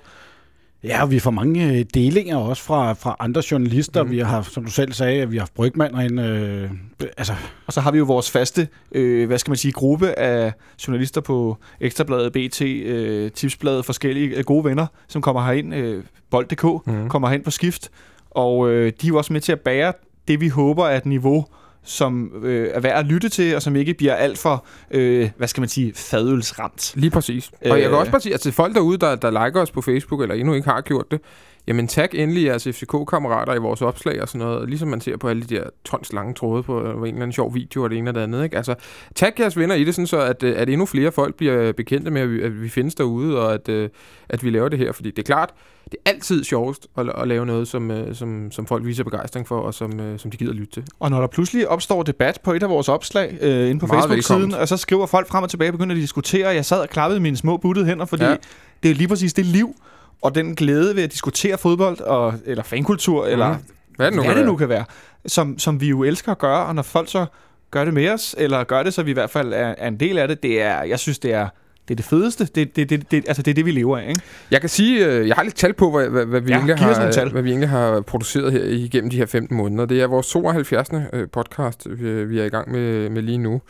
Ja, 0.84 1.02
og 1.02 1.10
vi 1.10 1.18
får 1.18 1.30
mange 1.30 1.72
øh, 1.72 1.84
delinger 1.94 2.36
også 2.36 2.62
fra, 2.62 2.92
fra 2.92 3.16
andre 3.18 3.42
journalister. 3.50 4.02
Mm. 4.02 4.10
Vi 4.10 4.18
har 4.18 4.26
haft, 4.26 4.52
som 4.52 4.64
du 4.64 4.70
selv 4.70 4.92
sagde, 4.92 5.28
vi 5.28 5.36
har 5.36 5.40
haft 5.40 5.54
Brygman 5.54 5.94
herinde. 5.94 6.22
Øh, 6.22 6.70
altså. 7.16 7.34
Og 7.66 7.72
så 7.72 7.80
har 7.80 7.90
vi 7.90 7.98
jo 7.98 8.04
vores 8.04 8.30
faste, 8.30 8.68
øh, 8.92 9.26
hvad 9.26 9.38
skal 9.38 9.50
man 9.50 9.56
sige, 9.56 9.72
gruppe 9.72 10.18
af 10.18 10.52
journalister 10.86 11.20
på 11.20 11.56
Ekstrabladet, 11.80 12.32
BT, 12.32 12.62
øh, 12.62 13.30
Tipsbladet, 13.30 13.84
forskellige 13.84 14.36
øh, 14.36 14.44
gode 14.44 14.64
venner, 14.64 14.86
som 15.08 15.22
kommer 15.22 15.44
herind. 15.44 15.74
Øh, 15.74 16.04
Bold.dk 16.30 16.86
mm. 16.86 17.08
kommer 17.08 17.28
herind 17.28 17.44
på 17.44 17.50
skift. 17.50 17.90
Og 18.30 18.70
øh, 18.70 18.92
de 19.00 19.06
er 19.06 19.08
jo 19.08 19.16
også 19.16 19.32
med 19.32 19.40
til 19.40 19.52
at 19.52 19.60
bære 19.60 19.92
det, 20.28 20.40
vi 20.40 20.48
håber 20.48 20.86
er 20.86 20.96
et 20.96 21.06
niveau, 21.06 21.46
som 21.84 22.32
øh, 22.44 22.70
er 22.74 22.80
værd 22.80 22.98
at 22.98 23.06
lytte 23.06 23.28
til, 23.28 23.56
og 23.56 23.62
som 23.62 23.76
ikke 23.76 23.94
bliver 23.94 24.14
alt 24.14 24.38
for, 24.38 24.64
øh, 24.90 25.30
hvad 25.36 25.48
skal 25.48 25.60
man 25.60 25.68
sige, 25.68 25.92
fadølsramt. 25.94 26.92
Lige 26.96 27.10
præcis. 27.10 27.50
Og 27.60 27.68
jeg 27.68 27.82
kan 27.82 27.90
øh. 27.90 27.98
også 27.98 28.12
bare 28.12 28.20
sige, 28.20 28.34
at 28.34 28.40
til 28.40 28.52
folk 28.52 28.74
derude, 28.74 28.98
der, 28.98 29.14
der 29.14 29.44
liker 29.44 29.60
os 29.60 29.70
på 29.70 29.80
Facebook, 29.80 30.22
eller 30.22 30.34
endnu 30.34 30.54
ikke 30.54 30.68
har 30.68 30.80
gjort 30.80 31.10
det, 31.10 31.20
jamen 31.66 31.88
tag 31.88 32.08
endelig 32.14 32.44
jeres 32.44 32.68
FCK-kammerater 32.68 33.54
i 33.54 33.58
vores 33.58 33.82
opslag 33.82 34.22
og 34.22 34.28
sådan 34.28 34.46
noget, 34.46 34.68
ligesom 34.68 34.88
man 34.88 35.00
ser 35.00 35.16
på 35.16 35.28
alle 35.28 35.42
de 35.42 35.54
der 35.54 35.64
tons 35.84 36.12
lange 36.12 36.34
tråde 36.34 36.62
på 36.62 36.80
en 36.80 36.86
eller 36.86 37.06
anden 37.06 37.32
sjov 37.32 37.54
video 37.54 37.82
og 37.82 37.90
det 37.90 37.98
ene 37.98 38.10
og 38.10 38.14
det 38.14 38.20
andet. 38.20 38.44
Ikke? 38.44 38.56
Altså, 38.56 38.74
tag 39.14 39.40
jeres 39.40 39.56
venner 39.56 39.74
i 39.74 39.84
det, 39.84 39.94
sådan 39.94 40.06
så 40.06 40.20
at, 40.20 40.42
øh, 40.42 40.54
at 40.56 40.68
endnu 40.68 40.86
flere 40.86 41.12
folk 41.12 41.34
bliver 41.34 41.72
bekendte 41.72 42.10
med, 42.10 42.20
at 42.20 42.30
vi, 42.30 42.42
at 42.42 42.62
vi 42.62 42.68
findes 42.68 42.94
derude, 42.94 43.40
og 43.40 43.54
at, 43.54 43.68
øh, 43.68 43.88
at 44.28 44.44
vi 44.44 44.50
laver 44.50 44.68
det 44.68 44.78
her. 44.78 44.92
Fordi 44.92 45.10
det 45.10 45.18
er 45.18 45.26
klart, 45.26 45.50
det 45.92 45.98
er 46.04 46.10
altid 46.10 46.44
sjovest 46.44 46.86
at, 46.98 47.12
at 47.18 47.28
lave 47.28 47.46
noget, 47.46 47.68
som, 47.68 47.90
øh, 47.90 48.14
som, 48.14 48.50
som 48.50 48.66
folk 48.66 48.86
viser 48.86 49.04
begejstring 49.04 49.48
for, 49.48 49.60
og 49.60 49.74
som, 49.74 50.18
som 50.18 50.30
de 50.30 50.36
gider 50.36 50.52
lytte 50.52 50.72
til. 50.72 50.84
Og 51.00 51.10
når 51.10 51.20
der 51.20 51.26
pludselig 51.26 51.68
opstår 51.68 52.02
debat 52.02 52.40
på 52.44 52.52
et 52.52 52.62
af 52.62 52.68
vores 52.68 52.88
opslag 52.88 53.38
øh, 53.40 53.70
inde 53.70 53.80
på 53.80 53.86
Facebook-siden, 53.86 54.54
og 54.54 54.68
så 54.68 54.76
skriver 54.76 55.06
folk 55.06 55.28
frem 55.28 55.42
og 55.42 55.50
tilbage 55.50 55.70
og 55.70 55.72
begynder 55.72 55.94
at 55.94 56.00
diskutere, 56.00 56.48
jeg 56.48 56.64
sad 56.64 56.80
og 56.80 56.88
klappede 56.88 57.20
mine 57.20 57.36
små 57.36 57.56
buttede 57.56 57.86
hænder, 57.86 58.04
fordi 58.04 58.24
ja. 58.24 58.36
det 58.82 58.90
er 58.90 58.94
lige 58.94 59.08
præcis 59.08 59.32
det 59.32 59.46
liv, 59.46 59.74
og 60.22 60.34
den 60.34 60.54
glæde 60.54 60.96
ved 60.96 61.02
at 61.02 61.12
diskutere 61.12 61.58
fodbold, 61.58 62.00
og, 62.00 62.34
eller 62.44 62.64
fankultur, 62.64 63.24
mm. 63.24 63.32
eller 63.32 63.56
hvad 63.96 64.06
det 64.06 64.16
nu, 64.16 64.24
hvad 64.24 64.34
det 64.34 64.46
nu 64.46 64.56
kan 64.56 64.68
være, 64.68 64.84
som, 65.26 65.58
som 65.58 65.80
vi 65.80 65.88
jo 65.88 66.02
elsker 66.02 66.32
at 66.32 66.38
gøre, 66.38 66.66
og 66.66 66.74
når 66.74 66.82
folk 66.82 67.08
så 67.10 67.26
gør 67.70 67.84
det 67.84 67.94
med 67.94 68.08
os, 68.08 68.34
eller 68.38 68.64
gør 68.64 68.82
det, 68.82 68.94
så 68.94 69.02
vi 69.02 69.10
i 69.10 69.14
hvert 69.14 69.30
fald 69.30 69.52
er, 69.52 69.74
er 69.78 69.88
en 69.88 70.00
del 70.00 70.18
af 70.18 70.28
det, 70.28 70.42
det 70.42 70.62
er, 70.62 70.82
jeg 70.82 70.98
synes, 70.98 71.18
det 71.18 71.32
er, 71.32 71.48
det 71.92 72.00
er 72.00 72.02
det 72.02 72.10
fedeste. 72.10 72.44
Det, 72.44 72.76
det, 72.76 72.90
det, 72.90 73.10
det, 73.10 73.24
altså 73.26 73.42
det 73.42 73.50
er 73.50 73.54
det, 73.54 73.66
vi 73.66 73.70
lever 73.70 73.98
af. 73.98 74.08
Ikke? 74.08 74.20
Jeg 74.50 74.60
kan 74.60 74.70
sige, 74.70 75.06
øh, 75.06 75.28
jeg 75.28 75.36
har 75.36 75.42
lidt 75.42 75.54
tal 75.54 75.72
på, 75.72 75.90
hvad, 75.90 76.08
hvad, 76.08 76.26
hvad, 76.26 76.40
vi 76.40 76.50
ja, 76.50 76.56
egentlig 76.56 76.78
har, 76.78 77.28
hvad 77.30 77.42
vi 77.42 77.50
egentlig 77.50 77.68
har 77.68 78.00
produceret 78.00 78.52
her 78.52 78.64
igennem 78.64 79.10
de 79.10 79.16
her 79.16 79.26
15 79.26 79.56
måneder. 79.56 79.86
Det 79.86 80.00
er 80.00 80.06
vores 80.06 80.28
72. 80.28 80.88
Øh, 81.12 81.28
podcast, 81.28 81.86
vi, 82.28 82.40
er 82.40 82.44
i 82.44 82.48
gang 82.48 82.70
med, 82.70 83.10
med 83.10 83.22
lige 83.22 83.38
nu. 83.38 83.60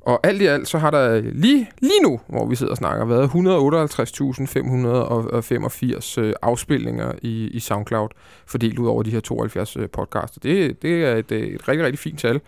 Og 0.00 0.20
alt 0.22 0.42
i 0.42 0.46
alt, 0.46 0.68
så 0.68 0.78
har 0.78 0.90
der 0.90 1.20
lige, 1.20 1.70
lige 1.80 2.02
nu, 2.02 2.20
hvor 2.28 2.46
vi 2.46 2.56
sidder 2.56 2.70
og 2.70 2.76
snakker, 2.76 3.04
været 3.04 3.28
158.585 3.28 6.20
øh, 6.20 6.34
afspilninger 6.42 7.12
i, 7.22 7.46
i 7.46 7.60
SoundCloud, 7.60 8.08
fordelt 8.46 8.78
ud 8.78 8.86
over 8.86 9.02
de 9.02 9.10
her 9.10 9.20
72 9.20 9.76
øh, 9.76 9.88
podcaster. 9.92 10.40
Det, 10.40 10.82
det 10.82 11.04
er 11.04 11.16
et, 11.16 11.32
et 11.32 11.68
rigtig, 11.68 11.86
rigtig 11.86 11.98
fint 11.98 12.18
tal. 12.18 12.40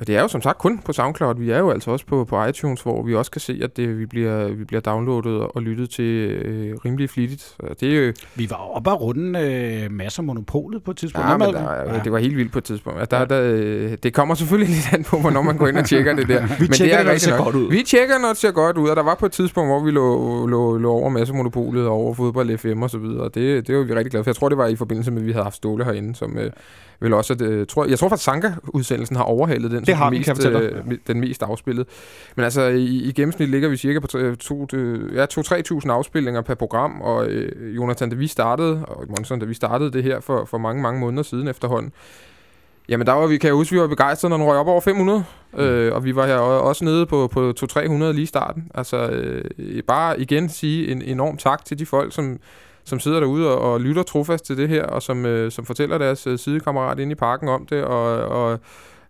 Og 0.00 0.06
det 0.06 0.16
er 0.16 0.22
jo 0.22 0.28
som 0.28 0.42
sagt 0.42 0.58
kun 0.58 0.78
på 0.78 0.92
SoundCloud. 0.92 1.34
Vi 1.38 1.50
er 1.50 1.58
jo 1.58 1.70
altså 1.70 1.90
også 1.90 2.06
på, 2.06 2.24
på 2.24 2.44
iTunes, 2.44 2.82
hvor 2.82 3.02
vi 3.02 3.14
også 3.14 3.30
kan 3.30 3.40
se, 3.40 3.60
at 3.62 3.76
det, 3.76 3.98
vi, 3.98 4.06
bliver, 4.06 4.48
vi 4.48 4.64
bliver 4.64 4.80
downloadet 4.80 5.40
og 5.54 5.62
lyttet 5.62 5.90
til 5.90 6.04
øh, 6.04 6.74
rimelig 6.84 7.10
flittigt. 7.10 7.56
Det 7.80 8.06
jo, 8.06 8.12
vi 8.34 8.50
var 8.50 8.76
oppe 8.76 8.90
og 8.90 9.00
runde 9.00 9.40
øh, 9.40 9.92
masser 9.92 10.20
af 10.20 10.24
monopolet 10.24 10.84
på 10.84 10.90
et 10.90 10.96
tidspunkt. 10.96 11.28
Ja, 11.28 11.36
men 11.36 11.54
der, 11.54 11.72
ja. 11.72 12.00
det 12.04 12.12
var 12.12 12.18
helt 12.18 12.36
vildt 12.36 12.52
på 12.52 12.58
et 12.58 12.64
tidspunkt. 12.64 13.00
Altså, 13.00 13.18
der, 13.18 13.24
der, 13.24 13.42
øh, 13.42 13.96
det 14.02 14.14
kommer 14.14 14.34
selvfølgelig 14.34 14.74
lidt 14.76 14.88
an 14.92 15.04
på, 15.04 15.18
hvornår 15.18 15.42
man 15.42 15.56
går 15.56 15.68
ind 15.68 15.78
og 15.78 15.84
tjekker 15.84 16.16
det 16.16 16.28
der. 16.28 16.42
vi 16.46 16.54
men 16.58 16.72
tjekker, 16.72 16.96
det, 16.96 17.00
er 17.00 17.04
når 17.04 17.12
det 17.12 17.20
ser 17.20 17.36
nok. 17.36 17.44
godt 17.44 17.56
ud. 17.56 17.70
Vi 17.70 17.82
tjekker, 17.82 18.18
når 18.18 18.28
det 18.28 18.36
ser 18.36 18.50
godt 18.50 18.78
ud, 18.78 18.88
og 18.88 18.96
der 18.96 19.02
var 19.02 19.14
på 19.14 19.26
et 19.26 19.32
tidspunkt, 19.32 19.70
hvor 19.70 19.84
vi 19.84 19.90
lå, 19.90 20.46
lå, 20.46 20.76
lå 20.76 20.92
over 20.92 21.08
masser 21.08 21.34
monopolet 21.34 21.86
og 21.86 21.92
over 21.92 22.14
fodbold 22.14 22.58
FM 22.58 22.82
og 22.82 22.90
så 22.90 22.98
videre. 22.98 23.22
Og 23.22 23.34
det, 23.34 23.66
det 23.66 23.76
var 23.76 23.82
vi 23.82 23.94
rigtig 23.94 24.10
glade 24.10 24.24
for. 24.24 24.30
Jeg 24.30 24.36
tror, 24.36 24.48
det 24.48 24.58
var 24.58 24.66
i 24.66 24.76
forbindelse 24.76 25.10
med, 25.10 25.20
at 25.20 25.26
vi 25.26 25.32
havde 25.32 25.44
haft 25.44 25.56
Ståle 25.56 25.84
herinde, 25.84 26.14
som... 26.14 26.38
Øh, 26.38 26.50
vel 27.00 27.12
også, 27.12 27.32
at, 27.32 27.42
øh, 27.42 27.66
tror, 27.66 27.84
jeg 27.84 27.98
tror 27.98 28.08
faktisk, 28.08 28.24
Sanka-udsendelsen 28.24 29.16
har 29.16 29.24
overhalet 29.24 29.70
den, 29.70 29.84
det 29.88 29.96
har 29.96 30.10
den, 30.10 30.18
mest, 30.18 30.46
øh, 30.46 30.98
den 31.06 31.20
mest 31.20 31.42
afspillet. 31.42 31.86
Men 32.36 32.44
altså, 32.44 32.62
i, 32.62 32.84
i 32.84 33.12
gennemsnit 33.12 33.48
ligger 33.48 33.68
vi 33.68 33.76
cirka 33.76 34.00
på 34.00 34.06
2-3.000 34.06 35.86
ja, 35.86 35.92
afspillinger 35.92 36.42
per 36.42 36.54
program, 36.54 37.00
og 37.00 37.26
øh, 37.26 37.76
Jonathan, 37.76 38.10
da 38.10 38.16
vi 38.16 38.26
startede, 38.26 38.84
og 38.84 39.04
Monson, 39.08 39.38
da 39.38 39.46
vi 39.46 39.54
startede 39.54 39.92
det 39.92 40.02
her 40.02 40.20
for, 40.20 40.44
for 40.44 40.58
mange, 40.58 40.82
mange 40.82 41.00
måneder 41.00 41.22
siden 41.22 41.48
efterhånden, 41.48 41.92
Jamen 42.88 43.06
der 43.06 43.12
var 43.12 43.26
vi, 43.26 43.38
kan 43.38 43.46
jeg 43.48 43.54
huske, 43.54 43.74
vi 43.74 43.80
var 43.80 43.86
begejstrede, 43.86 44.30
når 44.30 44.36
den 44.36 44.46
røg 44.46 44.58
op 44.58 44.66
over 44.66 44.80
500. 44.80 45.24
Mm. 45.52 45.60
Øh, 45.60 45.94
og 45.94 46.04
vi 46.04 46.16
var 46.16 46.26
her 46.26 46.36
også 46.36 46.84
nede 46.84 47.06
på, 47.06 47.26
på 47.26 47.52
200-300 47.60 47.78
lige 47.88 48.22
i 48.22 48.26
starten. 48.26 48.70
Altså 48.74 48.96
øh, 49.08 49.82
bare 49.82 50.20
igen 50.20 50.48
sige 50.48 50.92
en 50.92 51.02
enorm 51.02 51.36
tak 51.36 51.64
til 51.64 51.78
de 51.78 51.86
folk, 51.86 52.14
som, 52.14 52.38
som 52.84 53.00
sidder 53.00 53.20
derude 53.20 53.48
og, 53.48 53.72
og 53.72 53.80
lytter 53.80 54.02
trofast 54.02 54.44
til 54.44 54.56
det 54.56 54.68
her, 54.68 54.84
og 54.84 55.02
som, 55.02 55.26
øh, 55.26 55.52
som 55.52 55.64
fortæller 55.64 55.98
deres 55.98 56.26
øh, 56.26 56.38
sidekammerat 56.38 56.98
inde 56.98 57.12
i 57.12 57.14
parken 57.14 57.48
om 57.48 57.66
det, 57.66 57.84
og, 57.84 58.18
og 58.18 58.60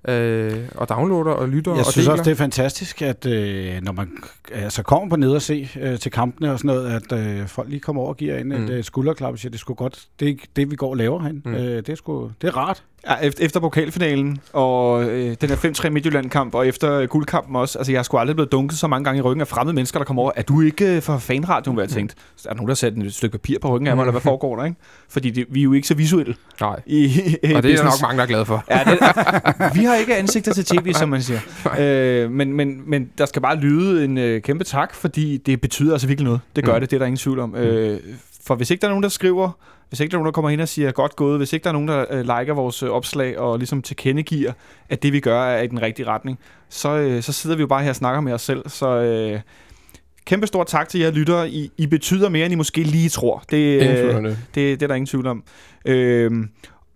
øh, 0.08 0.68
og 0.74 0.88
downloader 0.88 1.30
og 1.30 1.48
lytter 1.48 1.72
Jeg 1.72 1.78
og 1.86 1.92
synes 1.92 2.06
deler. 2.06 2.12
også, 2.12 2.24
det 2.24 2.30
er 2.30 2.36
fantastisk, 2.36 3.02
at 3.02 3.26
øh, 3.26 3.82
når 3.82 3.92
man 3.92 4.10
altså 4.52 4.82
kommer 4.82 5.08
på 5.08 5.16
ned 5.16 5.30
og 5.30 5.42
se 5.42 5.68
øh, 5.80 5.98
til 5.98 6.12
kampene 6.12 6.52
og 6.52 6.58
sådan 6.58 6.76
noget, 6.76 7.12
at 7.12 7.18
øh, 7.18 7.46
folk 7.46 7.68
lige 7.68 7.80
kommer 7.80 8.02
over 8.02 8.08
og 8.10 8.16
giver 8.16 8.38
en 8.38 8.46
mm. 8.46 8.64
et 8.64 8.70
øh, 8.70 8.84
skulderklap 8.84 9.32
og 9.32 9.38
siger, 9.38 9.50
det 9.50 9.56
er 9.56 9.60
sgu 9.60 9.74
godt, 9.74 10.06
det 10.20 10.28
er 10.28 10.34
det, 10.56 10.70
vi 10.70 10.76
går 10.76 10.90
og 10.90 10.96
laver 10.96 11.20
herinde. 11.20 11.48
Mm. 11.48 11.54
Øh, 11.54 11.76
det, 11.76 11.88
er 11.88 11.94
sgu, 11.94 12.30
det 12.42 12.48
er 12.48 12.56
rart. 12.56 12.84
Ja, 13.06 13.14
efter, 13.38 13.60
pokalfinalen 13.60 14.38
og 14.52 15.04
øh, 15.04 15.36
den 15.40 15.48
her 15.48 15.56
5-3 15.56 15.90
Midtjylland-kamp, 15.90 16.54
og 16.54 16.66
efter 16.66 16.92
øh, 16.92 17.08
guldkampen 17.08 17.56
også, 17.56 17.78
altså 17.78 17.92
jeg 17.92 18.04
skulle 18.04 18.20
aldrig 18.20 18.36
blevet 18.36 18.52
dunket 18.52 18.78
så 18.78 18.86
mange 18.86 19.04
gange 19.04 19.18
i 19.18 19.22
ryggen 19.22 19.40
af 19.40 19.48
fremmede 19.48 19.74
mennesker, 19.74 19.98
der 19.98 20.04
kommer 20.04 20.22
over. 20.22 20.32
Er 20.36 20.42
du 20.42 20.60
ikke 20.60 20.96
øh, 20.96 21.02
for 21.02 21.18
fanradioen, 21.18 21.74
hvad 21.74 21.84
jeg 21.84 21.90
tænkt? 21.90 22.14
Er 22.44 22.48
der 22.48 22.54
nogen, 22.54 22.68
der 22.68 22.70
har 22.70 22.74
sat 22.74 22.98
et 22.98 23.14
stykke 23.14 23.38
papir 23.38 23.58
på 23.58 23.74
ryggen 23.74 23.86
af 23.86 23.96
mig, 23.96 24.02
eller 24.02 24.10
hvad 24.10 24.20
foregår 24.30 24.56
der, 24.56 24.64
ikke? 24.64 24.76
Fordi 25.08 25.30
det, 25.30 25.46
vi 25.50 25.60
er 25.60 25.64
jo 25.64 25.72
ikke 25.72 25.88
så 25.88 25.94
visuelle. 25.94 26.34
Nej, 26.60 26.80
i, 26.86 27.04
i, 27.42 27.52
og 27.54 27.62
det 27.62 27.72
er 27.72 27.76
der 27.76 27.84
nok 27.84 28.02
mange, 28.02 28.16
der 28.16 28.22
er 28.22 28.26
glade 28.26 28.46
for. 28.46 28.64
Ja, 28.70 28.80
det, 28.84 29.74
vi 29.74 29.84
har 29.84 29.94
ikke 29.94 30.16
ansigter 30.16 30.52
til 30.52 30.64
tv, 30.64 30.92
som 30.92 31.08
man 31.08 31.22
siger. 31.22 31.40
Øh, 31.78 32.30
men, 32.30 32.52
men, 32.52 32.82
men 32.86 33.10
der 33.18 33.26
skal 33.26 33.42
bare 33.42 33.56
lyde 33.56 34.04
en 34.04 34.18
øh, 34.18 34.42
kæmpe 34.42 34.64
tak, 34.64 34.94
fordi 34.94 35.36
det 35.36 35.60
betyder 35.60 35.92
altså 35.92 36.06
virkelig 36.06 36.24
noget. 36.24 36.40
Det 36.56 36.64
gør 36.64 36.74
mm. 36.74 36.80
det, 36.80 36.90
det 36.90 36.96
er 36.96 36.98
der 36.98 37.06
ingen 37.06 37.16
tvivl 37.16 37.38
om. 37.38 37.48
Mm. 37.48 37.56
Øh, 37.56 38.00
for 38.46 38.54
hvis 38.54 38.70
ikke 38.70 38.80
der 38.80 38.86
er 38.86 38.90
nogen, 38.90 39.02
der 39.02 39.08
skriver 39.08 39.52
hvis 39.88 40.00
ikke 40.00 40.10
der 40.10 40.16
er 40.16 40.18
nogen, 40.18 40.26
der 40.26 40.32
kommer 40.32 40.50
ind 40.50 40.60
og 40.60 40.68
siger 40.68 40.92
godt 40.92 41.16
gået, 41.16 41.38
hvis 41.38 41.52
ikke 41.52 41.64
der 41.64 41.70
er 41.70 41.72
nogen, 41.72 41.88
der 41.88 42.04
øh, 42.10 42.20
liker 42.20 42.54
vores 42.54 42.82
øh, 42.82 42.90
opslag 42.90 43.38
og 43.38 43.58
ligesom 43.58 43.82
tilkendegiver, 43.82 44.52
at 44.88 45.02
det 45.02 45.12
vi 45.12 45.20
gør 45.20 45.42
er 45.42 45.62
i 45.62 45.66
den 45.66 45.82
rigtige 45.82 46.06
retning, 46.06 46.38
så, 46.68 46.88
øh, 46.88 47.22
så 47.22 47.32
sidder 47.32 47.56
vi 47.56 47.60
jo 47.60 47.66
bare 47.66 47.82
her 47.82 47.90
og 47.90 47.96
snakker 47.96 48.20
med 48.20 48.32
os 48.32 48.42
selv. 48.42 48.68
Så 48.68 48.88
øh, 48.88 49.40
kæmpe 50.24 50.46
stor 50.46 50.64
tak 50.64 50.88
til 50.88 51.00
jer 51.00 51.10
lyttere. 51.10 51.50
I, 51.50 51.70
I 51.76 51.86
betyder 51.86 52.28
mere, 52.28 52.44
end 52.44 52.52
I 52.52 52.56
måske 52.56 52.82
lige 52.82 53.08
tror. 53.08 53.44
Det, 53.50 53.82
øh, 53.82 54.24
det. 54.24 54.38
det, 54.54 54.80
det 54.80 54.82
er 54.82 54.86
der 54.86 54.94
ingen 54.94 55.06
tvivl 55.06 55.26
om. 55.26 55.44
Øh, 55.84 56.30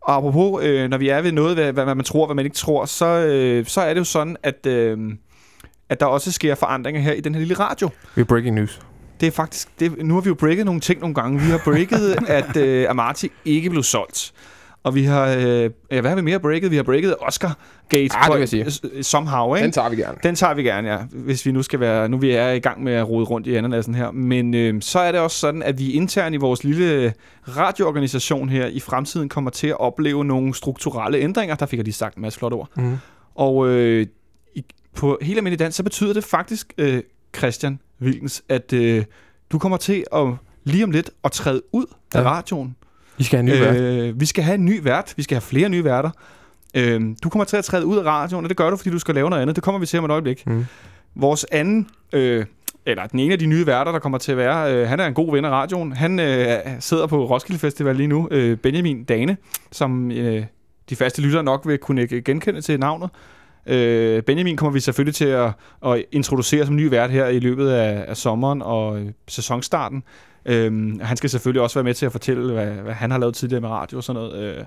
og 0.01 0.17
apropos, 0.17 0.65
øh, 0.65 0.91
når 0.91 0.99
vi 0.99 1.09
er 1.09 1.21
ved 1.23 1.33
noget, 1.33 1.57
hvad, 1.57 1.73
hvad 1.73 1.95
man 1.95 2.05
tror, 2.05 2.27
hvad 2.27 2.35
man 2.35 2.45
ikke 2.45 2.57
tror, 2.57 2.85
så, 2.85 3.07
øh, 3.07 3.67
så 3.67 3.81
er 3.81 3.95
det 3.95 4.01
jo 4.01 4.05
sådan, 4.05 4.37
at, 4.43 4.67
øh, 4.67 4.99
at 5.89 6.01
der 6.01 6.07
også 6.07 6.33
sker 6.33 6.55
forandringer 6.55 7.01
her 7.01 7.13
i 7.13 7.21
den 7.21 7.35
her 7.35 7.41
lille 7.41 7.55
radio. 7.55 7.91
Vi 8.15 8.21
er 8.21 8.25
breaking 8.25 8.55
news 8.55 8.81
det 9.23 9.29
er 9.29 9.33
faktisk... 9.33 9.69
Det, 9.81 10.05
nu 10.05 10.15
har 10.15 10.21
vi 10.21 10.29
jo 10.29 10.35
breaket 10.35 10.67
nogle 10.67 10.81
ting 10.81 11.01
nogle 11.01 11.15
gange. 11.15 11.41
Vi 11.41 11.47
har 11.47 11.61
breaket, 11.65 12.19
at 12.39 12.57
uh, 12.57 12.91
Amati 12.91 13.31
ikke 13.45 13.71
blev 13.71 13.83
solgt. 13.83 14.33
Og 14.83 14.95
vi 14.95 15.05
har... 15.05 15.37
Uh, 15.37 15.43
ja, 15.43 15.71
hvad 16.01 16.09
har 16.09 16.15
vi 16.15 16.23
mere 16.23 16.41
breaket? 16.41 16.71
Vi 16.71 16.77
har 16.77 16.83
breaket 16.83 17.15
Oscar 17.21 17.59
Gate. 17.89 18.17
Ah, 18.17 18.27
det 18.27 18.41
vil 18.41 18.61
jeg 18.63 18.73
sige. 18.73 19.03
Somehow, 19.03 19.55
ikke? 19.55 19.65
Den 19.65 19.73
tager 19.73 19.89
vi 19.89 19.97
gerne. 19.97 20.19
Den 20.23 20.35
tager 20.35 20.55
vi 20.55 20.63
gerne, 20.63 20.93
ja. 20.93 20.99
Hvis 21.11 21.47
vi 21.47 21.53
nu 21.53 21.63
skal 21.63 21.81
være... 21.81 22.09
Nu 22.09 22.19
vi 22.19 22.31
er 22.31 22.49
i 22.49 22.59
gang 22.59 22.83
med 22.83 22.93
at 22.93 23.09
rode 23.09 23.25
rundt 23.25 23.47
i 23.47 23.55
ananasen 23.55 23.95
her. 23.95 24.11
Men 24.11 24.75
uh, 24.75 24.81
så 24.81 24.99
er 24.99 25.13
det 25.13 25.21
også 25.21 25.37
sådan, 25.37 25.63
at 25.63 25.79
vi 25.79 25.93
internt 25.93 26.35
i 26.35 26.39
vores 26.39 26.65
lille 26.65 27.13
radioorganisation 27.57 28.49
her 28.49 28.67
i 28.67 28.81
fremtiden 28.81 29.29
kommer 29.29 29.51
til 29.51 29.67
at 29.67 29.81
opleve 29.81 30.25
nogle 30.25 30.55
strukturelle 30.55 31.19
ændringer. 31.19 31.55
Der 31.55 31.67
fik 31.67 31.77
jeg 31.77 31.85
lige 31.85 31.95
sagt 31.95 32.17
en 32.17 32.23
masse 32.23 32.39
flot 32.39 32.53
ord. 32.53 32.69
Mm. 32.77 32.97
Og 33.35 33.71
i, 34.55 34.65
på 34.97 35.19
hele 35.23 35.37
almindelig 35.37 35.59
dansk, 35.59 35.77
så 35.77 35.83
betyder 35.83 36.13
det 36.13 36.25
faktisk, 36.25 36.73
uh, 36.83 36.99
Christian, 37.37 37.81
Wilkens, 38.01 38.43
at 38.49 38.73
øh, 38.73 39.05
du 39.53 39.59
kommer 39.59 39.79
til 39.79 40.05
at 40.13 40.27
lige 40.65 40.85
om 40.85 40.91
lidt 40.91 41.11
at 41.25 41.33
træde 41.33 41.63
ud 41.73 41.87
ja. 42.15 42.19
af 42.19 42.25
radioen. 42.25 42.77
Vi 43.19 43.25
skal 43.25 43.39
have 43.39 43.53
en 43.53 43.59
ny 43.59 43.61
vært. 43.61 43.81
Øh, 43.81 44.21
vi 44.21 44.27
skal 44.27 44.45
have 44.45 44.55
en 44.55 44.65
ny 44.65 44.83
vært. 44.83 45.15
Vi 45.17 45.23
skal 45.23 45.35
have 45.35 45.43
flere 45.43 45.69
nye 45.69 45.85
værter. 45.85 46.11
Øh, 46.75 47.01
du 47.23 47.29
kommer 47.29 47.45
til 47.45 47.57
at 47.57 47.65
træde 47.65 47.87
ud 47.87 47.99
af 47.99 48.05
radioen, 48.05 48.45
og 48.45 48.49
det 48.49 48.57
gør 48.57 48.71
du, 48.71 48.77
fordi 48.77 48.91
du 48.91 48.99
skal 48.99 49.15
lave 49.15 49.31
noget 49.31 49.43
andet. 49.43 49.57
Det 49.57 49.65
kommer 49.65 49.79
vi 49.79 49.87
til 49.87 49.99
om 49.99 50.05
et 50.05 50.11
øjeblik. 50.11 50.47
Mm. 50.47 50.67
Vores 51.15 51.47
anden... 51.53 51.89
Øh, 52.13 52.45
eller 52.87 53.07
den 53.07 53.19
ene 53.19 53.33
af 53.33 53.39
de 53.39 53.47
nye 53.47 53.67
værter, 53.67 53.93
der 53.93 53.99
kommer 53.99 54.19
til 54.19 54.33
at 54.33 54.39
være, 54.39 54.75
øh, 54.75 54.89
han 54.89 55.01
er 55.01 55.07
en 55.07 55.15
god 55.15 55.33
ven 55.33 55.45
af 55.45 55.51
radioen. 55.51 55.93
Han 55.93 56.21
øh, 56.21 56.57
sidder 56.81 57.07
på 57.07 57.27
Roskilde 57.27 57.59
Festival 57.59 57.97
lige 57.97 58.07
nu, 58.07 58.29
øh, 58.31 58.57
Benjamin 58.57 59.05
Dane, 59.05 59.37
som 59.73 60.11
øh, 60.11 60.45
de 60.91 60.97
faste 60.97 61.23
lyttere 61.23 61.43
nok 61.43 61.67
vil 61.67 61.79
kunne 61.79 62.07
genkende 62.07 62.61
til 62.61 62.81
navnet. 62.81 63.11
Øh, 63.67 64.23
Benjamin 64.23 64.57
kommer 64.57 64.73
vi 64.73 64.81
selvfølgelig 64.81 65.15
til 65.15 65.25
at, 65.25 65.53
at 65.87 66.05
introducere 66.13 66.67
som 66.67 66.77
ny 66.77 66.85
vært 66.85 67.11
her 67.11 67.27
i 67.27 67.39
løbet 67.39 67.69
af, 67.69 68.05
af 68.09 68.17
sommeren 68.17 68.63
og 68.63 69.01
øh, 69.01 69.07
sæsonstarten. 69.29 70.03
Øh, 70.47 71.01
han 71.01 71.17
skal 71.17 71.31
selvfølgelig 71.31 71.63
også 71.63 71.79
være 71.79 71.85
med 71.85 71.95
til 71.95 72.07
at 72.07 72.13
fortælle, 72.13 72.53
hvad, 72.53 72.67
hvad 72.67 72.95
han 72.95 73.11
har 73.11 73.19
lavet 73.19 73.35
tidligere 73.35 73.61
med 73.61 73.69
radio 73.69 73.99
og 73.99 74.05
sådan 74.05 74.23
noget. 74.23 74.57
Øh, 74.59 74.65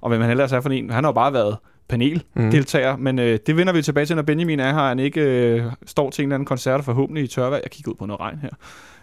og 0.00 0.08
hvem 0.08 0.20
han 0.20 0.30
ellers 0.30 0.52
er 0.52 0.60
for 0.60 0.70
en. 0.70 0.90
Han 0.90 1.04
har 1.04 1.08
jo 1.08 1.14
bare 1.14 1.32
været 1.32 1.56
paneldeltager, 1.88 2.96
mm. 2.96 3.02
men 3.02 3.18
øh, 3.18 3.38
det 3.46 3.56
vender 3.56 3.72
vi 3.72 3.82
tilbage 3.82 4.06
til, 4.06 4.16
når 4.16 4.22
Benjamin 4.22 4.60
er 4.60 4.72
her, 4.72 4.88
han 4.88 4.98
ikke 4.98 5.20
øh, 5.20 5.62
står 5.86 6.10
til 6.10 6.22
en 6.22 6.28
eller 6.28 6.34
anden 6.34 6.46
koncert, 6.46 6.84
forhåbentlig 6.84 7.24
i 7.24 7.26
tørvejr. 7.26 7.60
Jeg 7.62 7.70
kigger 7.70 7.90
ud 7.90 7.96
på 7.96 8.06
noget 8.06 8.20
regn 8.20 8.38
her. 8.38 8.50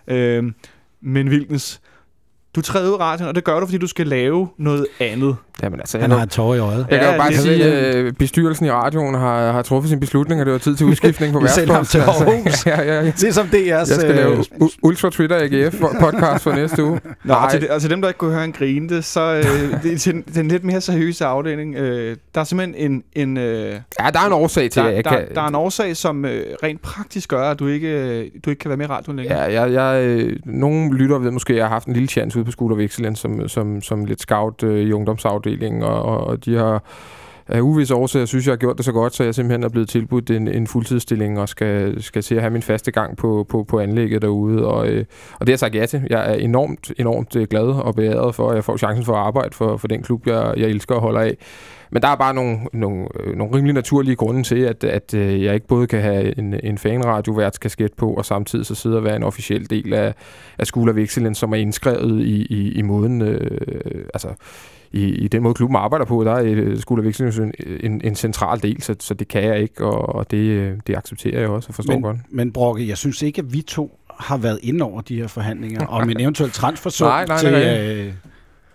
Øh, 0.08 0.44
men 1.02 1.30
Vilkens, 1.30 1.82
du 2.56 2.62
træder 2.62 2.88
ud 2.90 2.94
af 2.94 3.00
radioen, 3.00 3.30
og 3.30 3.36
det 3.36 3.44
gør 3.44 3.60
du, 3.60 3.66
fordi 3.66 3.78
du 3.78 3.88
skal 3.88 4.08
lave 4.08 4.48
noget 4.58 4.86
andet. 5.00 5.36
Jamen 5.64 5.80
altså, 5.80 6.00
Han 6.00 6.10
jeg, 6.10 6.18
har 6.18 6.24
en 6.24 6.30
tår 6.30 6.56
i 6.56 6.60
øjet. 6.60 6.78
jeg 6.90 7.00
kan 7.00 7.08
Ja, 7.08 7.12
jo 7.14 7.18
bare 7.18 7.30
det- 7.32 7.40
sige, 7.40 7.64
at 7.64 7.96
øh, 7.96 8.14
bestyrelsen 8.14 8.66
i 8.66 8.72
radioen 8.72 9.16
har, 9.16 9.52
har 9.52 9.62
truffet 9.62 9.90
sin 9.90 10.00
beslutning, 10.00 10.40
og 10.42 10.46
det 10.46 10.54
var 10.54 10.60
tid 10.60 10.76
til 10.76 10.86
udskiftning 10.86 11.34
på 11.34 11.40
Vi 11.46 11.48
sendte 11.48 11.74
ham 11.74 11.86
til 11.86 12.00
værtsposten. 12.00 12.34
Aarhus. 12.34 12.66
ja, 12.72 12.82
ja, 12.82 12.94
ja. 13.02 13.06
Det 13.06 13.24
er 13.24 13.32
som 13.32 13.46
DR's... 13.48 13.58
Jeg 13.68 13.88
skal 13.88 14.10
øh, 14.10 14.16
lave 14.16 14.44
Ultra 14.84 15.10
Twitter 15.10 15.38
AGF 15.40 15.80
podcast 16.00 16.44
for 16.44 16.52
næste 16.52 16.84
uge. 16.84 17.00
Nå, 17.24 17.34
og 17.34 17.52
til, 17.52 17.62
de- 17.62 17.72
og 17.72 17.82
til 17.82 17.90
dem, 17.90 18.02
der 18.02 18.08
ikke 18.08 18.18
kunne 18.18 18.34
høre 18.34 18.44
en 18.46 18.52
grine, 18.52 19.02
så 19.02 19.22
øh, 19.22 19.44
det 19.84 19.94
er 19.94 19.98
til 19.98 20.24
den 20.36 20.48
lidt 20.48 20.64
mere 20.64 20.82
seriøse 20.82 21.26
afdeling. 21.26 21.76
Øh, 21.76 22.16
der 22.36 22.42
er 22.42 22.46
simpelthen 22.46 22.92
en, 22.92 23.04
en, 23.30 23.38
øh, 23.38 23.66
Ja, 24.00 24.10
der 24.14 24.20
er 24.20 24.26
en 24.28 24.34
årsag 24.34 24.72
til, 24.72 24.82
der, 24.84 24.90
jeg 24.90 25.04
der, 25.04 25.10
kan... 25.10 25.26
der 25.36 25.42
er 25.42 25.48
en 25.48 25.56
årsag, 25.56 25.98
som 25.98 26.26
øh, 26.26 26.42
rent 26.64 26.82
praktisk 26.82 27.30
gør, 27.30 27.44
at 27.52 27.60
du 27.60 27.68
ikke, 27.68 27.88
øh, 27.88 28.26
du 28.46 28.50
ikke 28.50 28.60
kan 28.60 28.70
være 28.70 28.78
med 28.78 28.86
i 28.86 28.90
radioen 28.90 29.18
længere. 29.18 29.40
Ja, 29.40 29.62
jeg, 29.62 29.72
jeg, 29.74 30.04
øh, 30.04 30.36
nogle 30.46 30.94
lytter 30.98 31.18
ved 31.18 31.32
måske, 31.32 31.54
at 31.54 31.58
jeg 31.58 31.66
har 31.66 31.74
haft 31.74 31.88
en 31.88 31.94
lille 31.94 32.08
chance 32.10 32.40
ude 32.46 32.52
på 32.52 32.52
School 32.52 32.72
of 32.72 32.80
Excellence 32.80 33.22
som, 33.22 33.48
som, 33.48 33.82
som 33.82 34.06
lidt 34.06 34.22
scout 34.22 34.64
øh, 34.64 34.88
i 34.88 34.92
ungdomsafdelingen, 34.92 35.84
og, 35.84 36.02
og, 36.02 36.28
og 36.28 36.46
de 36.46 36.56
har 36.56 36.84
af 37.48 37.62
uvisse 37.62 37.96
årsager 37.96 38.26
synes 38.26 38.46
jeg 38.46 38.52
har 38.52 38.58
gjort 38.58 38.78
det 38.78 38.86
så 38.86 38.92
godt, 38.92 39.16
så 39.16 39.24
jeg 39.24 39.36
simpelthen 39.36 39.64
er 39.64 39.70
blevet 39.70 39.90
tilbudt 39.90 40.30
en, 40.30 40.48
en 40.48 40.68
fuldtidsstilling 40.68 41.40
og 41.40 41.50
skal, 41.50 42.04
skal 42.04 42.22
til 42.22 42.36
at 42.36 42.42
have 42.42 42.52
min 42.52 42.62
faste 42.62 42.92
gang 42.92 43.18
på, 43.18 43.46
på, 43.50 43.64
på 43.64 43.80
anlægget 43.80 44.22
derude. 44.22 44.68
Og, 44.68 44.88
øh, 44.88 45.06
og 45.34 45.40
det 45.40 45.50
har 45.50 45.52
jeg 45.52 45.60
sagt 45.60 45.76
ja 45.76 45.86
til. 45.86 46.08
Jeg 46.10 46.32
er 46.32 46.36
enormt, 46.36 46.92
enormt 46.98 47.36
øh, 47.36 47.48
glad 47.48 47.64
og 47.64 47.96
beæret 47.96 48.36
for, 48.36 48.50
at 48.50 48.56
jeg 48.56 48.64
får 48.64 48.78
chancen 48.78 49.06
for 49.06 49.14
at 49.14 49.20
arbejde 49.20 49.56
for, 49.56 49.78
for 49.78 49.88
den 49.88 50.04
klub, 50.04 50.28
jeg, 50.28 50.54
jeg 50.58 50.70
elsker 50.70 50.96
og 50.96 51.02
holder 51.02 51.22
af. 51.22 51.38
Men 51.92 52.02
der 52.02 52.08
er 52.08 52.16
bare 52.16 52.34
nogle, 52.34 52.60
nogle, 52.74 53.08
øh, 53.20 53.36
nogle 53.36 53.56
rimelig 53.56 53.74
naturlige 53.74 54.16
grunde 54.16 54.44
til, 54.44 54.60
at, 54.60 54.84
at 54.84 55.14
øh, 55.14 55.44
jeg 55.44 55.54
ikke 55.54 55.68
både 55.68 55.88
kan 55.88 56.02
have 56.02 56.38
en, 56.40 56.56
en 56.64 56.78
fanradio-værtskasket 56.78 57.94
på, 57.94 58.14
og 58.14 58.26
samtidig 58.26 58.66
så 58.66 58.76
sidde 58.76 58.98
og 58.98 59.04
være 59.04 59.16
en 59.16 59.24
officiel 59.24 59.70
del 59.70 59.94
af, 59.94 60.14
af 60.58 60.68
School 60.68 60.90
of 60.90 60.96
Excellence, 60.96 61.40
som 61.40 61.52
er 61.52 61.58
indskrevet 61.58 62.22
i, 62.22 62.46
i, 62.50 62.72
i 62.72 62.82
måden, 62.82 63.22
øh, 63.22 64.06
altså 64.14 64.30
i, 64.92 65.04
i 65.04 65.28
den 65.28 65.44
måde 65.44 65.54
klubben 65.54 65.76
arbejder 65.76 66.06
på, 66.06 66.24
der 66.24 66.32
er 66.32 66.44
øh, 66.46 66.78
School 66.78 67.00
of 67.00 67.06
Excellence 67.06 67.44
en, 67.44 67.54
en, 67.84 68.02
en 68.04 68.16
central 68.16 68.62
del, 68.62 68.82
så, 68.82 68.96
så 69.00 69.14
det 69.14 69.28
kan 69.28 69.44
jeg 69.44 69.60
ikke, 69.60 69.86
og, 69.86 70.16
og 70.16 70.32
det, 70.32 70.88
det 70.88 70.96
accepterer 70.96 71.40
jeg 71.40 71.50
også 71.50 71.70
og 71.70 71.76
forstår 71.76 71.94
men, 71.94 72.02
godt. 72.02 72.18
men 72.30 72.52
Brokke, 72.52 72.88
jeg 72.88 72.98
synes 72.98 73.22
ikke, 73.22 73.40
at 73.40 73.54
vi 73.54 73.62
to 73.62 74.00
har 74.20 74.38
været 74.38 74.60
inde 74.64 74.86
over 74.86 75.02
de 75.02 75.16
her 75.16 75.28
forhandlinger 75.28 75.86
om 75.98 76.10
en 76.10 76.20
eventuel 76.20 76.52
transfersum 76.52 77.08
Nej, 77.08 77.26
nej, 77.26 77.38
til... 77.38 77.52
nej. 77.52 77.92
Øh, 77.92 78.14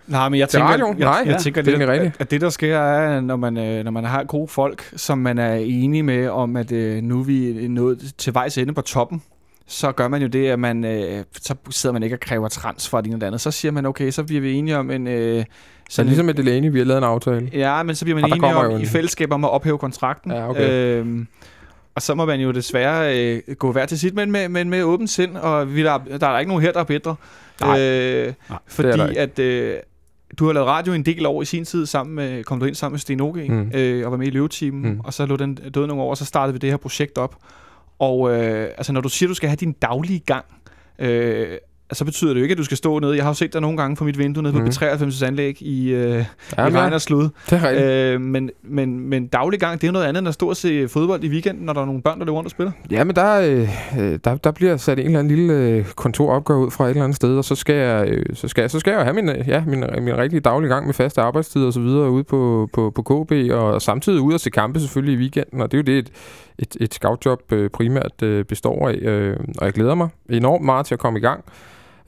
Nej, 0.07 0.29
men 0.29 0.41
jeg 0.41 0.49
tænker, 0.49 0.69
radioen? 0.69 0.99
jeg, 0.99 1.05
Nej, 1.05 1.23
jeg 1.27 1.33
ja, 1.33 1.39
tænker 1.39 1.63
det 1.63 1.83
er 1.83 1.93
rigtigt. 1.93 2.15
at, 2.15 2.21
at 2.21 2.31
det, 2.31 2.41
der 2.41 2.51
sker, 2.51 2.79
er, 2.79 3.21
når 3.21 3.37
man, 3.37 3.57
øh, 3.57 3.85
når 3.85 3.91
man 3.91 4.05
har 4.05 4.25
gode 4.25 4.49
folk, 4.49 4.93
som 4.97 5.19
man 5.19 5.39
er 5.39 5.55
enige 5.55 6.03
med 6.03 6.29
om, 6.29 6.57
at 6.57 6.73
øh, 6.73 7.03
nu 7.03 7.21
er 7.21 7.25
vi 7.25 7.69
nået 7.69 8.13
til 8.19 8.35
vejs 8.35 8.59
ende 8.59 8.73
på 8.75 8.81
toppen, 8.81 9.23
så 9.67 9.93
gør 9.93 10.09
man 10.09 10.23
jo 10.23 10.29
det, 10.29 10.49
at 10.49 10.59
man, 10.59 10.85
øh, 10.85 11.25
så 11.43 11.55
sidder 11.71 11.93
man 11.93 12.03
ikke 12.03 12.17
og 12.17 12.21
kræver 12.21 12.49
transfer 12.49 12.99
og 12.99 13.05
det 13.05 13.09
ene 13.09 13.15
eller 13.15 13.21
det 13.21 13.27
andet. 13.27 13.41
Så 13.41 13.51
siger 13.51 13.73
man, 13.73 13.87
okay, 13.87 14.11
så 14.11 14.23
bliver 14.25 14.41
vi 14.41 14.53
enige 14.53 14.77
om 14.79 14.91
en... 14.91 15.07
Øh, 15.07 15.45
Så 15.91 16.03
ligesom 16.03 16.27
med 16.27 16.35
Delaney, 16.35 16.71
vi 16.71 16.79
har 16.79 16.85
lavet 16.87 16.99
en 16.99 17.05
aftale. 17.05 17.51
Ja, 17.53 17.83
men 17.83 17.95
så 17.95 18.05
bliver 18.05 18.21
man 18.21 18.33
enige 18.33 18.55
om 18.55 18.71
jo 18.71 18.77
i 18.77 18.81
en- 18.81 18.87
fællesskab 18.87 19.33
om 19.33 19.45
at 19.45 19.51
ophæve 19.51 19.79
kontrakten. 19.79 20.33
Ja, 20.33 20.51
okay. 20.51 20.71
øhm, 20.99 21.27
og 21.95 22.03
så 22.03 22.15
må 22.15 22.25
man 22.25 22.41
jo 22.41 22.51
desværre 22.51 23.19
øh, 23.19 23.43
gå 23.59 23.73
hver 23.73 23.87
til 23.87 23.99
sit, 23.99 24.15
men 24.15 24.31
med, 24.31 24.49
men 24.49 24.71
med 24.71 24.83
åbent 24.83 25.11
sind, 25.11 25.37
og 25.37 25.75
vi 25.75 25.83
der, 25.83 25.99
der 26.21 26.27
er 26.27 26.39
ikke 26.39 26.49
nogen 26.49 26.63
her, 26.63 26.73
der 26.73 26.81
er 26.81 26.85
bedre. 26.85 27.15
Nej. 27.61 27.81
Øh, 27.81 28.25
Nej, 28.27 28.33
det 28.49 28.59
fordi 28.69 29.17
at 29.17 29.39
øh, 29.39 29.75
du 30.39 30.47
har 30.47 30.53
lavet 30.53 30.69
radio 30.69 30.93
en 30.93 31.03
del 31.03 31.27
år 31.27 31.43
i 31.43 31.45
sin 31.45 31.65
tid, 31.65 31.87
sammen 31.87 32.15
med, 32.17 32.45
kom 32.45 32.61
du 32.61 32.67
ind 32.67 32.75
sammen 32.75 32.93
med 32.95 33.01
Sten 33.01 33.21
Oge, 33.21 33.49
Mm. 33.49 33.71
øh, 33.75 34.07
og 34.07 34.11
var 34.13 34.19
med 34.19 34.27
i 34.27 34.31
løvetimen, 34.31 34.93
mm. 34.93 35.01
og 35.05 35.15
så 35.15 35.27
lå 35.27 35.37
den 35.37 35.55
døde 35.55 35.87
nogle 35.87 36.03
år, 36.03 36.11
og 36.11 36.17
så 36.17 36.25
startede 36.25 36.53
vi 36.53 36.59
det 36.59 36.71
her 36.71 36.77
projekt 36.77 37.19
op. 37.19 37.37
Og 37.99 38.31
øh, 38.33 38.63
altså, 38.77 38.93
når 38.93 39.01
du 39.01 39.09
siger, 39.09 39.29
du 39.29 39.35
skal 39.35 39.49
have 39.49 39.57
din 39.57 39.73
daglige 39.73 40.19
gang, 40.19 40.45
øh, 40.99 41.59
så 41.93 42.05
betyder 42.05 42.33
det 42.33 42.41
jo 42.41 42.43
ikke, 42.43 42.53
at 42.53 42.59
du 42.59 42.65
skal 42.65 42.77
stå 42.77 42.99
nede. 42.99 43.17
Jeg 43.17 43.25
har 43.25 43.31
jo 43.31 43.35
set 43.35 43.53
dig 43.53 43.61
nogle 43.61 43.77
gange 43.77 43.97
på 43.97 44.05
mit 44.05 44.19
vindue 44.19 44.43
nede 44.43 44.53
på 44.53 44.59
Mm. 44.59 44.65
B93's 44.67 45.25
anlæg 45.25 45.63
i, 45.63 45.91
øh, 45.93 46.01
Ja, 46.59 46.67
i 46.67 46.71
men, 46.71 46.79
regn 46.79 46.93
og 46.93 47.01
slud. 47.01 47.29
det 47.51 47.61
er. 47.65 48.15
Øh, 48.15 48.21
men, 48.21 48.51
men, 48.63 49.01
men 49.01 49.27
daglig 49.27 49.61
gang, 49.61 49.81
det 49.81 49.89
er 49.89 49.93
noget 49.93 50.07
andet 50.07 50.19
end 50.21 50.29
at 50.29 50.35
stå 50.35 50.49
og 50.49 50.57
se 50.57 50.89
fodbold 50.89 51.25
i 51.25 51.29
weekenden, 51.29 51.67
når 51.67 51.73
der 51.73 51.81
er 51.81 51.85
nogle 51.87 52.03
børn, 52.03 52.19
der 52.19 52.25
løber 52.25 52.37
rundt 52.37 52.47
og 52.47 52.51
spiller. 52.51 52.73
Ja, 52.91 53.05
men 53.05 53.17
der, 53.17 53.41
øh, 53.41 53.69
øh, 54.01 54.19
der, 54.25 54.37
der 54.37 54.51
bliver 54.51 54.77
sat 54.77 54.99
en 54.99 55.07
eller 55.07 55.19
anden 55.19 55.37
lille 55.37 55.53
øh, 55.55 55.85
kontoropgave 55.85 56.59
ud 56.67 56.71
fra 56.71 56.85
et 56.85 56.91
eller 56.91 57.05
andet 57.05 57.17
sted, 57.17 57.37
og 57.37 57.45
så 57.45 57.55
skal 57.55 57.75
jeg, 57.75 58.09
øh, 58.09 58.25
så 58.35 58.49
skal, 58.49 58.63
jeg- 58.63 58.71
så 58.71 58.79
skal 58.81 58.91
jeg 58.91 58.99
jo 58.99 59.05
have 59.05 59.15
min, 59.15 59.29
øh, 59.29 59.49
ja, 59.49 59.65
min, 59.67 59.85
min 60.01 60.17
rigtige 60.19 60.41
daglige 60.41 60.69
gang 60.71 60.87
med 60.87 60.95
faste 60.95 61.21
arbejdstider 61.21 61.67
og 61.67 61.73
så 61.73 61.81
videre 61.81 62.11
ude 62.11 62.25
på, 62.25 62.69
på, 62.73 62.93
på 62.95 63.03
KB, 63.03 63.33
og 63.53 63.83
samtidig 63.83 64.21
ud 64.21 64.33
og 64.35 64.41
se 64.41 64.51
kampe 64.51 64.81
selvfølgelig 64.81 65.15
i 65.15 65.19
weekenden, 65.19 65.61
og 65.61 65.73
det 65.73 65.79
er 65.79 65.83
jo 65.95 65.97
det, 65.97 65.99
et, 65.99 66.11
et, 66.59 66.77
et 66.81 66.95
scoutjob 66.95 67.53
øh, 67.53 67.71
primært 67.71 68.23
øh, 68.23 68.45
består 68.45 68.89
af, 68.89 68.95
øh, 68.95 69.37
og 69.59 69.65
jeg 69.67 69.73
glæder 69.73 69.95
mig 69.95 70.09
enormt 70.31 70.65
meget 70.65 70.87
til 70.87 70.95
at 70.95 70.99
komme 70.99 71.19
i 71.19 71.23
gang. 71.23 71.45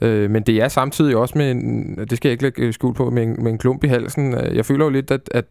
Øh, 0.02 0.30
men 0.30 0.42
det 0.42 0.62
er 0.62 0.68
samtidig 0.68 1.16
også 1.16 1.38
med 1.38 1.50
en, 1.50 1.96
det 2.10 2.16
skal 2.16 2.28
jeg 2.28 2.32
ikke 2.32 2.42
lægge 2.42 2.72
skjul 2.72 2.94
på, 2.94 3.10
med 3.10 3.22
en, 3.22 3.36
med 3.38 3.52
en 3.52 3.58
klump 3.58 3.84
i 3.84 3.88
halsen. 3.88 4.34
Øh, 4.34 4.56
jeg 4.56 4.66
føler 4.66 4.84
jo 4.84 4.90
lidt, 4.90 5.10
at, 5.10 5.28
at 5.30 5.44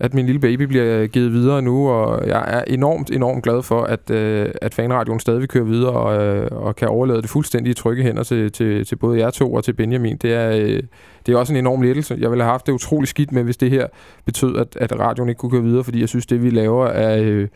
at 0.00 0.14
min 0.14 0.26
lille 0.26 0.40
baby 0.40 0.62
bliver 0.62 1.06
givet 1.06 1.32
videre 1.32 1.62
nu, 1.62 1.88
og 1.88 2.28
jeg 2.28 2.44
er 2.46 2.64
enormt, 2.66 3.10
enormt 3.10 3.42
glad 3.44 3.62
for, 3.62 3.82
at, 3.82 4.10
øh, 4.10 4.50
at 4.62 4.74
fanradioen 4.74 5.20
stadig 5.20 5.48
kører 5.48 5.64
videre 5.64 5.92
og, 5.92 6.26
øh, 6.26 6.48
og 6.50 6.76
kan 6.76 6.88
overlade 6.88 7.22
det 7.22 7.30
fuldstændig 7.30 7.70
i 7.70 7.74
trygge 7.74 8.02
hænder 8.02 8.22
til, 8.22 8.52
til, 8.52 8.84
til 8.84 8.96
både 8.96 9.18
jer 9.18 9.30
to 9.30 9.52
og 9.52 9.64
til 9.64 9.72
Benjamin. 9.72 10.16
Det 10.16 10.34
er, 10.34 10.50
øh, 10.50 10.82
det 11.26 11.34
er 11.34 11.36
også 11.36 11.52
en 11.52 11.56
enorm 11.56 11.82
lettelse. 11.82 12.16
Jeg 12.20 12.30
ville 12.30 12.44
have 12.44 12.50
haft 12.50 12.66
det 12.66 12.72
utrolig 12.72 13.08
skidt 13.08 13.32
med, 13.32 13.44
hvis 13.44 13.56
det 13.56 13.70
her 13.70 13.86
betød, 14.24 14.56
at, 14.56 14.76
at 14.76 14.98
radioen 15.00 15.28
ikke 15.28 15.38
kunne 15.38 15.50
køre 15.50 15.62
videre, 15.62 15.84
fordi 15.84 16.00
jeg 16.00 16.08
synes, 16.08 16.26
det 16.26 16.42
vi 16.42 16.50
laver 16.50 16.86
er... 16.86 17.22
Øh, 17.22 17.48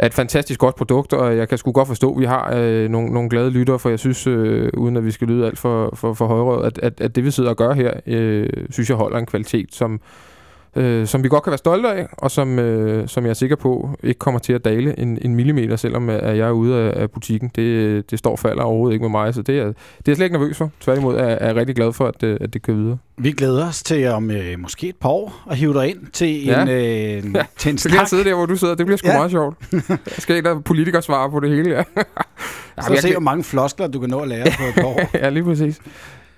er 0.00 0.06
et 0.06 0.14
fantastisk 0.14 0.60
godt 0.60 0.74
produkt, 0.74 1.12
og 1.12 1.36
jeg 1.36 1.48
kan 1.48 1.58
sgu 1.58 1.72
godt 1.72 1.88
forstå, 1.88 2.12
at 2.12 2.20
vi 2.20 2.24
har 2.24 2.52
øh, 2.56 2.88
nogle, 2.88 3.12
nogle 3.12 3.30
glade 3.30 3.50
lyttere, 3.50 3.78
for 3.78 3.88
jeg 3.88 3.98
synes, 3.98 4.26
øh, 4.26 4.70
uden 4.76 4.96
at 4.96 5.04
vi 5.04 5.10
skal 5.10 5.28
lyde 5.28 5.46
alt 5.46 5.58
for, 5.58 5.92
for, 5.94 6.14
for 6.14 6.26
højrød, 6.26 6.66
at, 6.66 6.78
at, 6.78 7.00
at 7.00 7.16
det 7.16 7.24
vi 7.24 7.30
sidder 7.30 7.50
og 7.50 7.56
gør 7.56 7.72
her, 7.72 7.92
øh, 8.06 8.48
synes 8.70 8.88
jeg 8.88 8.96
holder 8.96 9.18
en 9.18 9.26
kvalitet, 9.26 9.74
som, 9.74 10.00
øh, 10.76 11.06
som 11.06 11.22
vi 11.24 11.28
godt 11.28 11.42
kan 11.44 11.50
være 11.50 11.58
stolte 11.58 11.88
af, 11.88 12.06
og 12.12 12.30
som, 12.30 12.58
øh, 12.58 13.08
som 13.08 13.24
jeg 13.24 13.30
er 13.30 13.34
sikker 13.34 13.56
på 13.56 13.90
ikke 14.02 14.18
kommer 14.18 14.38
til 14.38 14.52
at 14.52 14.64
dale 14.64 14.98
en, 14.98 15.18
en 15.22 15.34
millimeter, 15.34 15.76
selvom 15.76 16.08
at 16.08 16.36
jeg 16.36 16.46
er 16.48 16.50
ude 16.50 16.74
af, 16.76 17.02
af 17.02 17.10
butikken. 17.10 17.50
Det, 17.56 18.10
det 18.10 18.18
står 18.18 18.30
og 18.30 18.38
falder 18.38 18.62
overhovedet 18.62 18.94
ikke 18.94 19.02
med 19.02 19.10
mig, 19.10 19.34
så 19.34 19.42
det 19.42 19.58
er, 19.58 19.64
det 19.64 19.68
er 19.68 19.74
jeg 20.06 20.16
slet 20.16 20.26
ikke 20.26 20.38
nervøs 20.38 20.56
for. 20.56 20.70
Tværtimod 20.80 21.14
er, 21.16 21.22
er 21.24 21.46
jeg 21.46 21.56
rigtig 21.56 21.76
glad 21.76 21.92
for, 21.92 22.06
at, 22.06 22.22
øh, 22.22 22.38
at 22.40 22.54
det 22.54 22.62
kører 22.62 22.76
videre. 22.76 22.98
vi 23.18 23.32
glæder 23.32 23.68
os 23.68 23.82
til 23.82 24.06
om 24.08 24.30
øh, 24.30 24.58
måske 24.58 24.88
et 24.88 24.96
par 25.00 25.08
år 25.08 25.42
at 25.50 25.56
hive 25.56 25.74
dig 25.74 25.88
ind 25.90 25.98
til 26.12 26.44
Ja. 26.44 26.62
en, 26.62 26.68
øh, 26.68 27.34
Ja, 27.34 27.42
til 27.58 27.70
en 27.72 27.78
Så 27.78 27.88
kan 27.88 27.98
jeg 27.98 28.00
snak. 28.00 28.08
sidde 28.08 28.24
der, 28.24 28.34
hvor 28.34 28.46
du 28.46 28.56
sidder. 28.56 28.74
Det 28.74 28.86
bliver 28.86 28.96
sgu 28.96 29.08
Ja. 29.08 29.16
meget 29.16 29.30
sjovt. 29.30 29.56
Jeg 29.90 29.98
skal 30.18 30.36
ikke 30.36 30.48
lade 30.48 30.60
politikere 30.62 31.02
svare 31.02 31.30
på 31.30 31.40
det 31.40 31.50
hele, 31.50 31.70
ja. 31.70 31.82
Så 32.80 32.92
jeg 32.92 32.98
se, 32.98 33.08
kan- 33.08 33.14
hvor 33.14 33.20
mange 33.20 33.44
floskler 33.44 33.86
du 33.86 34.00
kan 34.00 34.10
nå 34.10 34.18
at 34.20 34.28
lære 34.28 34.44
på 34.58 34.62
et 34.68 34.74
par 34.74 34.84
år. 34.84 35.00
ja, 35.24 35.28
lige 35.28 35.44
præcis. 35.44 35.80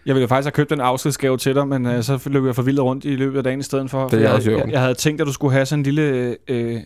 Jeg 0.06 0.14
ville 0.14 0.22
jo 0.22 0.26
faktisk 0.28 0.46
have 0.46 0.52
købt 0.52 0.72
en 0.72 0.80
afskedsgave 0.80 1.36
til 1.36 1.54
dig, 1.54 1.68
men 1.68 1.86
øh, 1.86 2.02
så 2.02 2.22
løb 2.26 2.44
jeg 2.44 2.54
forvildet 2.54 2.84
rundt 2.84 3.04
i 3.04 3.16
løbet 3.16 3.38
af 3.38 3.44
dagen 3.44 3.60
i 3.60 3.62
stedet 3.62 3.90
for. 3.90 4.08
Det 4.08 4.22
er 4.22 4.28
For 4.30 4.36
jeg, 4.36 4.46
jeg, 4.46 4.56
orden. 4.56 4.70
jeg 4.70 4.80
havde 4.80 4.94
tænkt, 4.94 5.20
at 5.20 5.26
du 5.26 5.32
skulle 5.32 5.52
have 5.52 5.66
sådan 5.66 5.80
en 5.80 5.82
lille... 5.84 6.36
Øh, 6.48 6.80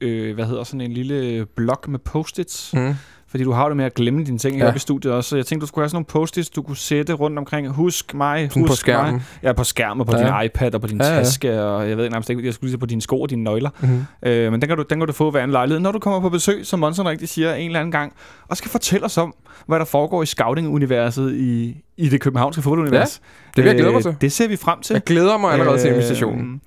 øh, 0.00 0.34
hvad 0.34 0.44
hedder 0.46 0.64
sådan 0.64 0.80
en 0.80 0.92
lille 0.92 1.46
blok 1.56 1.88
med 1.88 1.98
post-its. 1.98 2.70
Mm. 2.74 2.94
Fordi 3.30 3.44
du 3.44 3.52
har 3.52 3.68
det 3.68 3.76
med 3.76 3.84
at 3.84 3.94
glemme 3.94 4.24
dine 4.24 4.38
ting 4.38 4.56
Ja. 4.56 4.64
ja. 4.64 4.70
her 4.70 4.76
i 4.76 4.78
studiet 4.78 5.14
også. 5.14 5.30
Så 5.30 5.36
jeg 5.36 5.46
tænkte, 5.46 5.62
du 5.62 5.68
skulle 5.68 5.82
have 5.82 5.88
sådan 5.88 5.96
nogle 5.96 6.04
post-its, 6.04 6.50
du 6.50 6.62
kunne 6.62 6.76
sætte 6.76 7.12
rundt 7.12 7.38
omkring. 7.38 7.68
Husk 7.68 8.14
mig, 8.14 8.48
Sådan 8.50 8.62
husk 8.62 8.70
på 8.70 8.76
skærmen. 8.76 9.12
mig. 9.12 9.22
Ja, 9.42 9.52
på 9.52 9.64
skærmen, 9.64 10.06
på 10.06 10.12
Ja. 10.16 10.34
ja. 10.36 10.40
din 10.40 10.46
iPad 10.46 10.74
og 10.74 10.80
på 10.80 10.86
din 10.86 10.98
Ja, 11.00 11.06
ja, 11.06 11.14
ja. 11.14 11.18
taske. 11.22 11.62
Og 11.62 11.88
jeg 11.88 11.96
ved 11.96 12.10
nærmest 12.10 12.30
ikke, 12.30 12.44
jeg 12.46 12.54
skulle 12.54 12.66
lige 12.68 12.72
sige 12.72 12.78
på 12.80 12.86
dine 12.86 13.00
sko 13.02 13.20
og 13.20 13.30
dine 13.30 13.44
nøgler. 13.44 13.70
Mm. 13.80 14.28
Øh, 14.28 14.52
men 14.52 14.60
den 14.60 14.68
kan, 14.68 14.76
du, 14.76 14.84
den 14.90 14.98
kan 14.98 15.06
du 15.06 15.12
få 15.12 15.30
hver 15.30 15.44
en 15.44 15.50
lejlighed, 15.50 15.80
når 15.80 15.92
du 15.92 15.98
kommer 15.98 16.20
på 16.20 16.28
besøg, 16.28 16.66
som 16.66 16.78
Monson 16.80 17.06
rigtig 17.08 17.28
siger, 17.28 17.54
en 17.54 17.66
eller 17.66 17.80
anden 17.80 17.92
gang, 17.92 18.12
og 18.48 18.56
skal 18.56 18.70
fortælle 18.70 19.04
os 19.06 19.18
om, 19.18 19.34
hvad 19.66 19.78
der 19.78 19.84
foregår 19.84 20.22
i 20.22 20.26
scouting-universet 20.26 21.32
i, 21.34 21.76
i 21.96 22.08
det 22.08 22.20
københavnske 22.20 22.62
fodboldunivers. 22.62 23.20
Det 23.56 23.64
vil 23.64 23.70
jeg 23.70 23.78
glæde 23.78 23.92
mig 23.92 24.02
til. 24.02 24.16
Det 24.20 24.32
ser 24.32 24.48
vi 24.48 24.56
frem 24.56 24.80
til. 24.80 24.94
Jeg 24.94 25.02
glæder 25.04 25.38
mig 25.38 25.52
allerede 25.52 25.78
til 25.78 25.90
invitationen. 25.90 26.60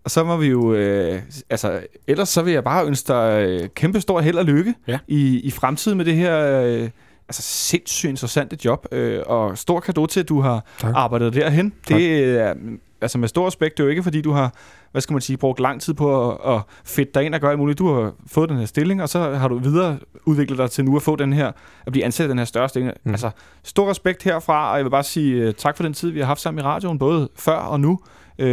Øh, 0.00 0.04
og 0.04 0.10
så 0.10 0.24
må 0.24 0.36
vi 0.36 0.46
jo... 0.46 0.74
Øh, 0.74 1.22
altså, 1.50 1.80
ellers 2.06 2.28
så 2.28 2.42
vil 2.42 2.52
jeg 2.52 2.64
bare 2.64 2.86
ønske 2.86 3.08
dig 3.12 3.44
øh, 3.48 3.68
kæmpe 3.74 4.00
stor 4.00 4.20
held 4.20 4.38
og 4.38 4.44
lykke 4.44 4.74
Ja. 4.88 4.98
i, 5.08 5.40
i 5.40 5.50
fremtiden 5.50 5.96
med 5.98 6.04
det 6.04 6.14
her... 6.14 6.62
Øh, 6.66 6.88
altså 7.28 7.42
sindssygt 7.42 8.10
interessante 8.10 8.58
job, 8.64 8.86
øh, 8.92 9.22
og 9.26 9.58
stor 9.58 9.80
kado 9.80 10.06
til, 10.06 10.20
at 10.20 10.28
du 10.28 10.40
har 10.40 10.64
Tak. 10.78 10.92
arbejdet 10.96 11.34
derhen. 11.34 11.70
Tak. 11.86 11.98
Det 11.98 12.24
er, 12.40 12.54
altså 13.00 13.18
med 13.18 13.28
stor 13.28 13.46
respekt, 13.46 13.76
det 13.76 13.82
er 13.82 13.84
jo 13.84 13.90
ikke 13.90 14.02
fordi, 14.02 14.20
du 14.20 14.32
har, 14.32 14.54
hvad 14.92 15.00
skal 15.02 15.12
man 15.14 15.20
sige, 15.20 15.36
brugt 15.36 15.60
lang 15.60 15.80
tid 15.80 15.94
på 15.94 16.30
at, 16.32 16.54
at 16.54 16.60
fedte 16.84 17.10
dig 17.14 17.24
ind 17.24 17.34
og 17.34 17.40
gøre 17.40 17.50
alt 17.50 17.58
muligt. 17.60 17.78
Du 17.78 17.92
har 17.94 18.12
fået 18.26 18.48
den 18.48 18.58
her 18.58 18.66
stilling, 18.66 19.02
og 19.02 19.08
så 19.08 19.18
har 19.34 19.48
du 19.48 19.58
videre 19.58 19.98
udviklet 20.24 20.58
dig 20.58 20.70
til 20.70 20.84
nu 20.84 20.96
at 20.96 21.02
få 21.02 21.16
den 21.16 21.32
her, 21.32 21.52
at 21.86 21.92
blive 21.92 22.04
ansat 22.04 22.26
i 22.26 22.28
den 22.28 22.38
her 22.38 22.44
større 22.44 22.68
stilling. 22.68 22.92
Mm. 23.04 23.10
Altså, 23.10 23.30
stor 23.64 23.90
respekt 23.90 24.22
herfra, 24.22 24.70
og 24.70 24.76
jeg 24.76 24.84
vil 24.84 24.90
bare 24.90 25.02
sige 25.04 25.48
uh, 25.48 25.54
tak 25.54 25.76
for 25.76 25.82
den 25.82 25.94
tid, 25.94 26.10
vi 26.10 26.18
har 26.20 26.26
haft 26.26 26.40
sammen 26.40 26.64
i 26.64 26.66
radioen, 26.66 26.98
både 26.98 27.28
før 27.36 27.56
og 27.56 27.80
nu. 27.80 27.98
Uh, 28.42 28.46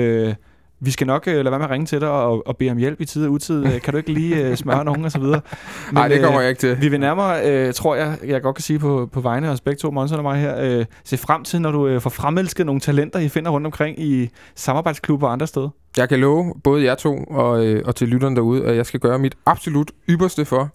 vi 0.79 0.91
skal 0.91 1.07
nok 1.07 1.27
øh, 1.27 1.33
lade 1.33 1.51
være 1.51 1.59
med 1.59 1.65
at 1.65 1.71
ringe 1.71 1.85
til 1.85 2.01
dig 2.01 2.09
og, 2.09 2.47
og 2.47 2.57
bede 2.57 2.71
om 2.71 2.77
hjælp 2.77 3.01
i 3.01 3.05
tid 3.05 3.25
og 3.25 3.31
utid. 3.31 3.65
Øh, 3.65 3.81
kan 3.81 3.91
du 3.91 3.97
ikke 3.97 4.13
lige 4.13 4.47
øh, 4.47 4.55
smøre 4.57 4.85
nogen 4.85 5.05
og 5.05 5.11
så 5.11 5.19
videre? 5.19 5.41
Nej, 5.91 6.07
det 6.07 6.21
kommer 6.21 6.39
øh, 6.39 6.43
jeg 6.43 6.49
ikke 6.49 6.59
til. 6.59 6.81
Vi 6.81 6.87
vil 6.87 6.99
nærmere, 6.99 7.51
øh, 7.51 7.73
tror 7.73 7.95
jeg, 7.95 8.17
jeg 8.25 8.41
godt 8.41 8.55
kan 8.55 8.63
sige 8.63 8.79
på, 8.79 9.09
på 9.11 9.21
vegne 9.21 9.47
af 9.47 9.51
os 9.51 9.61
begge 9.61 9.79
to, 9.79 9.91
Monson 9.91 10.17
og 10.17 10.23
mig 10.23 10.41
her, 10.41 10.61
øh, 10.61 10.85
se 11.03 11.17
frem 11.17 11.43
til, 11.43 11.61
når 11.61 11.71
du 11.71 11.87
øh, 11.87 12.01
får 12.01 12.09
fremelsket 12.09 12.65
nogle 12.65 12.81
talenter, 12.81 13.19
I 13.19 13.29
finder 13.29 13.51
rundt 13.51 13.67
omkring 13.67 13.99
i 13.99 14.29
samarbejdsklubber 14.55 15.27
og 15.27 15.33
andre 15.33 15.47
steder. 15.47 15.69
Jeg 15.97 16.09
kan 16.09 16.19
love 16.19 16.53
både 16.63 16.83
jer 16.83 16.95
to 16.95 17.23
og, 17.23 17.65
øh, 17.65 17.83
og 17.85 17.95
til 17.95 18.07
lytterne 18.07 18.35
derude, 18.35 18.65
at 18.65 18.75
jeg 18.75 18.85
skal 18.85 18.99
gøre 18.99 19.19
mit 19.19 19.35
absolut 19.45 19.91
ypperste 20.09 20.45
for, 20.45 20.71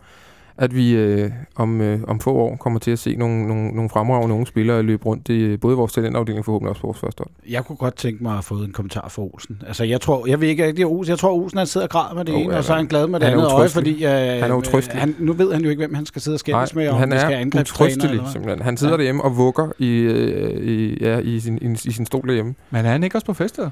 at 0.57 0.75
vi 0.75 0.95
øh, 0.95 1.31
om, 1.57 1.81
øh, 1.81 2.01
om 2.09 2.21
få 2.21 2.33
år 2.33 2.57
kommer 2.57 2.79
til 2.79 2.91
at 2.91 2.99
se 2.99 3.17
nogle, 3.17 3.47
nogle, 3.49 3.69
nogle 3.69 3.91
fremragende 3.91 4.35
unge 4.35 4.47
spillere 4.47 4.83
løbe 4.83 5.07
rundt 5.07 5.29
i 5.29 5.57
både 5.57 5.77
vores 5.77 5.93
talentafdeling 5.93 6.45
forhåbentlig 6.45 6.71
også 6.71 6.83
vores 6.83 6.99
første 6.99 7.21
hold. 7.21 7.31
Jeg 7.51 7.65
kunne 7.65 7.77
godt 7.77 7.97
tænke 7.97 8.23
mig 8.23 8.39
at 8.39 8.45
få 8.45 8.55
en 8.55 8.73
kommentar 8.73 9.09
fra 9.09 9.23
Olsen. 9.23 9.63
Altså, 9.67 9.85
jeg 9.85 10.01
tror, 10.01 10.27
jeg 10.27 10.41
ved 10.41 10.49
ikke, 10.49 10.67
det 10.67 10.81
er 10.81 10.87
Olsen. 10.87 11.11
Jeg 11.11 11.19
tror, 11.19 11.33
Olsen 11.33 11.59
han 11.59 11.67
sidder 11.67 11.87
og 11.87 11.91
græder 11.91 12.15
med 12.15 12.25
det 12.25 12.35
Oh, 12.35 12.41
ene, 12.41 12.53
ja, 12.53 12.59
og 12.59 12.65
så 12.65 12.73
er 12.73 12.77
han 12.77 12.87
glad 12.87 13.07
med 13.07 13.21
det 13.21 13.29
han 13.29 13.39
er 13.39 13.43
andet 13.43 13.59
øje, 13.59 13.69
fordi 13.69 14.05
øh, 14.05 14.11
Han 14.11 14.51
er 14.51 14.55
utrøstelig. 14.55 15.01
han, 15.01 15.17
nu 15.19 15.33
ved 15.33 15.53
han 15.53 15.63
jo 15.63 15.71
ikke, 15.71 15.81
hvem 15.81 15.95
han 15.95 16.07
skal 16.07 16.23
sidde 16.23 16.35
og 16.35 16.41
skændes 16.41 16.75
med, 16.75 16.89
om 16.89 16.97
han 16.99 17.09
skal 17.19 17.33
er 17.33 17.39
angrebstræner 17.39 17.91
utrystelig, 17.91 18.21
simpelthen. 18.33 18.63
Han 18.63 18.77
sidder. 18.77 18.93
Ja. 18.93 18.97
derhjemme 18.97 19.23
og 19.25 19.37
vugger 19.37 19.69
i, 19.79 19.89
øh, 19.89 20.65
i, 20.67 20.97
ja, 21.01 21.19
i, 21.19 21.41
sin, 21.41 21.59
i, 21.63 21.89
i 21.89 21.93
sin 21.93 22.07
stol 22.07 22.29
derhjemme. 22.29 22.55
Men 22.71 22.85
er 22.87 22.91
han 22.91 23.05
ikke 23.05 23.17
også 23.17 23.27
på 23.27 23.35
fester? 23.35 23.71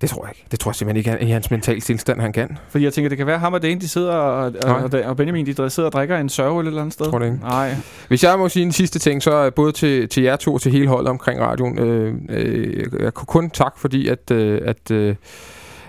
Det 0.00 0.10
tror 0.10 0.24
jeg 0.26 0.30
ikke. 0.30 0.46
Det 0.50 0.60
tror 0.60 0.70
jeg 0.70 0.76
simpelthen 0.76 1.12
ikke 1.14 1.26
i 1.26 1.30
hans 1.30 1.50
mentale 1.50 1.80
tilstand, 1.80 2.20
han 2.20 2.32
kan. 2.32 2.58
Fordi 2.68 2.84
jeg 2.84 2.92
tænker, 2.92 3.08
det 3.08 3.18
kan 3.18 3.26
være 3.26 3.38
ham 3.38 3.52
og 3.52 3.62
Dane, 3.62 3.80
de 3.80 3.88
sidder 3.88 4.12
og, 4.12 4.52
Nej. 4.64 4.82
og, 4.82 4.90
og 5.04 5.16
Benjamin, 5.16 5.46
de 5.46 5.70
sidder 5.70 5.86
og 5.86 5.92
drikker 5.92 6.18
en 6.18 6.28
sørge 6.28 6.60
et 6.60 6.66
eller 6.66 6.80
andet 6.80 6.92
sted. 6.92 7.06
Tror 7.06 7.18
det 7.18 7.26
ikke. 7.26 7.38
Nej. 7.38 7.74
Hvis 8.08 8.24
jeg 8.24 8.38
må 8.38 8.48
sige 8.48 8.62
en 8.62 8.72
sidste 8.72 8.98
ting, 8.98 9.22
så 9.22 9.50
både 9.50 9.72
til, 9.72 10.08
til 10.08 10.22
jer 10.22 10.36
to 10.36 10.54
og 10.54 10.60
til 10.60 10.72
hele 10.72 10.88
holdet 10.88 11.08
omkring 11.08 11.40
radioen, 11.40 11.78
øh, 11.78 12.14
øh, 12.28 12.86
jeg 13.00 13.14
kunne 13.14 13.26
kun 13.26 13.50
tak, 13.50 13.78
fordi 13.78 14.08
at, 14.08 14.30
øh, 14.30 14.60
at, 14.64 14.90
øh, 14.90 15.14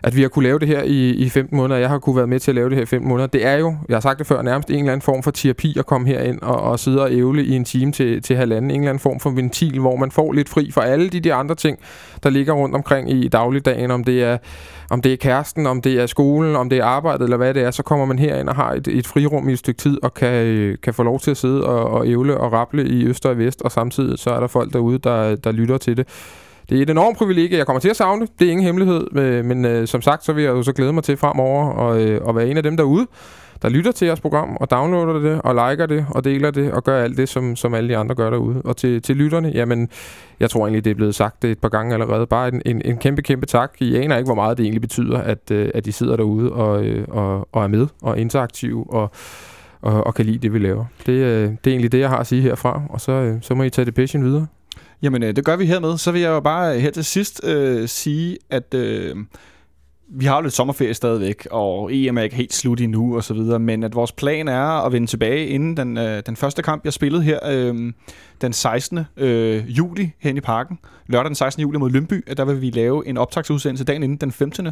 at 0.05 0.15
vi 0.15 0.21
har 0.21 0.29
kunne 0.29 0.43
lave 0.43 0.59
det 0.59 0.67
her 0.67 0.83
i, 0.83 1.09
i 1.09 1.29
15 1.29 1.57
måneder. 1.57 1.79
Jeg 1.79 1.89
har 1.89 1.99
kunne 1.99 2.15
være 2.15 2.27
med 2.27 2.39
til 2.39 2.51
at 2.51 2.55
lave 2.55 2.69
det 2.69 2.75
her 2.75 2.83
i 2.83 2.85
15 2.85 3.09
måneder. 3.09 3.27
Det 3.27 3.45
er 3.45 3.53
jo, 3.57 3.75
jeg 3.89 3.95
har 3.95 4.01
sagt 4.01 4.19
det 4.19 4.27
før, 4.27 4.41
nærmest 4.41 4.69
en 4.69 4.75
eller 4.75 4.91
anden 4.91 5.01
form 5.01 5.23
for 5.23 5.31
terapi 5.31 5.79
at 5.79 5.85
komme 5.85 6.07
herind 6.07 6.41
og, 6.41 6.61
og 6.61 6.79
sidde 6.79 7.01
og 7.01 7.11
ævle 7.11 7.45
i 7.45 7.51
en 7.51 7.65
time 7.65 7.91
til, 7.91 8.21
til 8.21 8.35
halvanden. 8.35 8.71
En 8.71 8.77
eller 8.77 8.89
anden 8.89 8.99
form 8.99 9.19
for 9.19 9.29
ventil, 9.29 9.79
hvor 9.79 9.95
man 9.95 10.11
får 10.11 10.31
lidt 10.31 10.49
fri 10.49 10.71
for 10.71 10.81
alle 10.81 11.09
de 11.09 11.19
de 11.19 11.33
andre 11.33 11.55
ting, 11.55 11.79
der 12.23 12.29
ligger 12.29 12.53
rundt 12.53 12.75
omkring 12.75 13.11
i 13.11 13.27
dagligdagen. 13.27 13.91
Om 13.91 14.03
det 14.03 14.23
er, 14.23 14.37
om 14.89 15.01
det 15.01 15.13
er 15.13 15.17
kæresten, 15.17 15.67
om 15.67 15.81
det 15.81 16.01
er 16.01 16.05
skolen, 16.05 16.55
om 16.55 16.69
det 16.69 16.79
er 16.79 16.85
arbejdet 16.85 17.23
eller 17.23 17.37
hvad 17.37 17.53
det 17.53 17.63
er, 17.63 17.71
så 17.71 17.83
kommer 17.83 18.05
man 18.05 18.19
herind 18.19 18.49
og 18.49 18.55
har 18.55 18.73
et, 18.73 18.87
et 18.87 19.07
frirum 19.07 19.49
i 19.49 19.53
et 19.53 19.59
stykke 19.59 19.77
tid 19.77 20.03
og 20.03 20.13
kan, 20.13 20.33
øh, 20.33 20.77
kan 20.83 20.93
få 20.93 21.03
lov 21.03 21.19
til 21.19 21.31
at 21.31 21.37
sidde 21.37 21.65
og, 21.65 21.89
og 21.89 22.07
ævle 22.07 22.37
og 22.37 22.51
rapple 22.51 22.87
i 22.87 23.05
øst 23.05 23.25
og 23.25 23.37
vest, 23.37 23.61
og 23.61 23.71
samtidig 23.71 24.19
så 24.19 24.29
er 24.29 24.39
der 24.39 24.47
folk 24.47 24.73
derude, 24.73 24.97
der, 24.97 25.35
der 25.35 25.51
lytter 25.51 25.77
til 25.77 25.97
det. 25.97 26.07
Det 26.69 26.77
er 26.77 26.81
et 26.81 26.89
enormt 26.89 27.17
privilegie. 27.17 27.57
Jeg 27.57 27.65
kommer 27.65 27.79
til 27.79 27.89
at 27.89 27.95
savne 27.95 28.21
det. 28.21 28.39
Det 28.39 28.47
er 28.47 28.51
ingen 28.51 28.65
hemmelighed. 28.65 29.17
øh, 29.17 29.45
Men 29.45 29.65
øh, 29.65 29.87
som 29.87 30.01
sagt, 30.01 30.25
så 30.25 30.33
vil 30.33 30.43
jeg 30.43 30.51
jo 30.51 30.63
så 30.63 30.73
glæde 30.73 30.93
mig 30.93 31.03
til 31.03 31.17
fremover 31.17 31.69
og, 31.69 32.01
øh, 32.01 32.21
at 32.29 32.35
være 32.35 32.47
en 32.47 32.57
af 32.57 32.63
dem 32.63 32.77
derude, 32.77 33.07
der 33.61 33.69
lytter 33.69 33.91
til 33.91 34.05
jeres 34.05 34.21
program 34.21 34.57
og 34.59 34.71
downloader 34.71 35.19
det 35.19 35.41
og 35.41 35.55
liker 35.55 35.85
det 35.85 36.05
og 36.09 36.23
deler 36.23 36.51
det 36.51 36.71
og 36.71 36.83
gør 36.83 37.03
alt 37.03 37.17
det, 37.17 37.29
som, 37.29 37.55
som 37.55 37.73
alle 37.73 37.89
de 37.89 37.97
andre 37.97 38.15
gør 38.15 38.29
derude. 38.29 38.61
Og 38.65 38.77
til, 38.77 39.01
til 39.01 39.15
lytterne, 39.15 39.51
jamen, 39.53 39.89
jeg 40.39 40.49
tror 40.49 40.61
egentlig, 40.61 40.85
det 40.85 40.91
er 40.91 40.95
blevet 40.95 41.15
sagt 41.15 41.45
et 41.45 41.59
par 41.59 41.69
gange 41.69 41.93
allerede. 41.93 42.27
Bare 42.27 42.47
en, 42.47 42.61
en, 42.65 42.81
en 42.85 42.97
kæmpe, 42.97 43.21
kæmpe 43.21 43.45
tak. 43.45 43.73
I 43.79 43.95
aner 43.95 44.17
ikke, 44.17 44.27
hvor 44.27 44.35
meget 44.35 44.57
det 44.57 44.63
egentlig 44.63 44.81
betyder, 44.81 45.17
at, 45.17 45.51
øh, 45.51 45.69
at 45.73 45.87
I 45.87 45.91
sidder 45.91 46.15
derude 46.15 46.51
og, 46.51 46.85
øh, 46.85 47.05
og, 47.09 47.47
og 47.51 47.63
er 47.63 47.67
med 47.67 47.87
og 48.01 48.19
interaktive 48.19 48.85
og, 48.89 49.11
og, 49.81 50.07
og 50.07 50.15
kan 50.15 50.25
lide 50.25 50.37
det, 50.37 50.53
vi 50.53 50.59
laver. 50.59 50.85
Det, 51.05 51.11
øh, 51.11 51.41
det 51.41 51.49
er 51.49 51.71
egentlig 51.71 51.91
det, 51.91 51.99
jeg 51.99 52.09
har 52.09 52.17
at 52.17 52.27
sige 52.27 52.41
herfra. 52.41 52.81
Og 52.89 53.01
så, 53.01 53.11
øh, 53.11 53.37
så 53.41 53.55
må 53.55 53.63
I 53.63 53.69
tage 53.69 53.85
det 53.85 53.95
passion 53.95 54.23
videre. 54.23 54.47
Jamen, 55.05 55.23
øh, 55.23 55.35
det 55.35 55.45
gør 55.45 55.55
vi 55.55 55.65
hermed. 55.65 55.97
Så 55.97 56.11
vil 56.11 56.21
jeg 56.21 56.29
jo 56.29 56.39
bare 56.39 56.75
øh, 56.75 56.81
her 56.81 56.91
til 56.91 57.05
sidst 57.05 57.41
øh, 57.43 57.87
sige, 57.87 58.37
at 58.49 58.73
øh, 58.73 59.15
vi 60.07 60.25
har 60.25 60.35
jo 60.35 60.41
lidt 60.41 60.53
sommerferie 60.53 60.93
stadigvæk, 60.93 61.47
og 61.51 61.93
EM 61.93 62.17
er 62.17 62.21
ikke 62.21 62.35
helt 62.35 62.53
slut 62.53 62.81
endnu 62.81 63.15
og 63.15 63.23
så 63.23 63.33
videre, 63.33 63.59
men 63.59 63.83
at 63.83 63.95
vores 63.95 64.11
plan 64.11 64.47
er 64.47 64.85
at 64.85 64.91
vende 64.91 65.07
tilbage 65.07 65.47
inden 65.47 65.77
den, 65.77 65.97
øh, 65.97 66.23
den 66.25 66.35
første 66.35 66.61
kamp, 66.61 66.85
jeg 66.85 66.93
spillede 66.93 67.23
her 67.23 67.39
øh, 67.49 67.93
den 68.41 68.53
16. 68.53 68.99
Øh, 69.17 69.77
juli 69.77 70.11
hen 70.19 70.37
i 70.37 70.41
parken. 70.41 70.79
Lørdag 71.07 71.25
den 71.25 71.35
16. 71.35 71.61
juli 71.61 71.77
mod 71.77 71.89
Lyngby, 71.89 72.23
at 72.27 72.37
der 72.37 72.45
vil 72.45 72.61
vi 72.61 72.69
lave 72.69 73.07
en 73.07 73.17
optagsudsendelse 73.17 73.83
dagen 73.83 74.03
inden 74.03 74.17
den 74.17 74.31
15. 74.31 74.67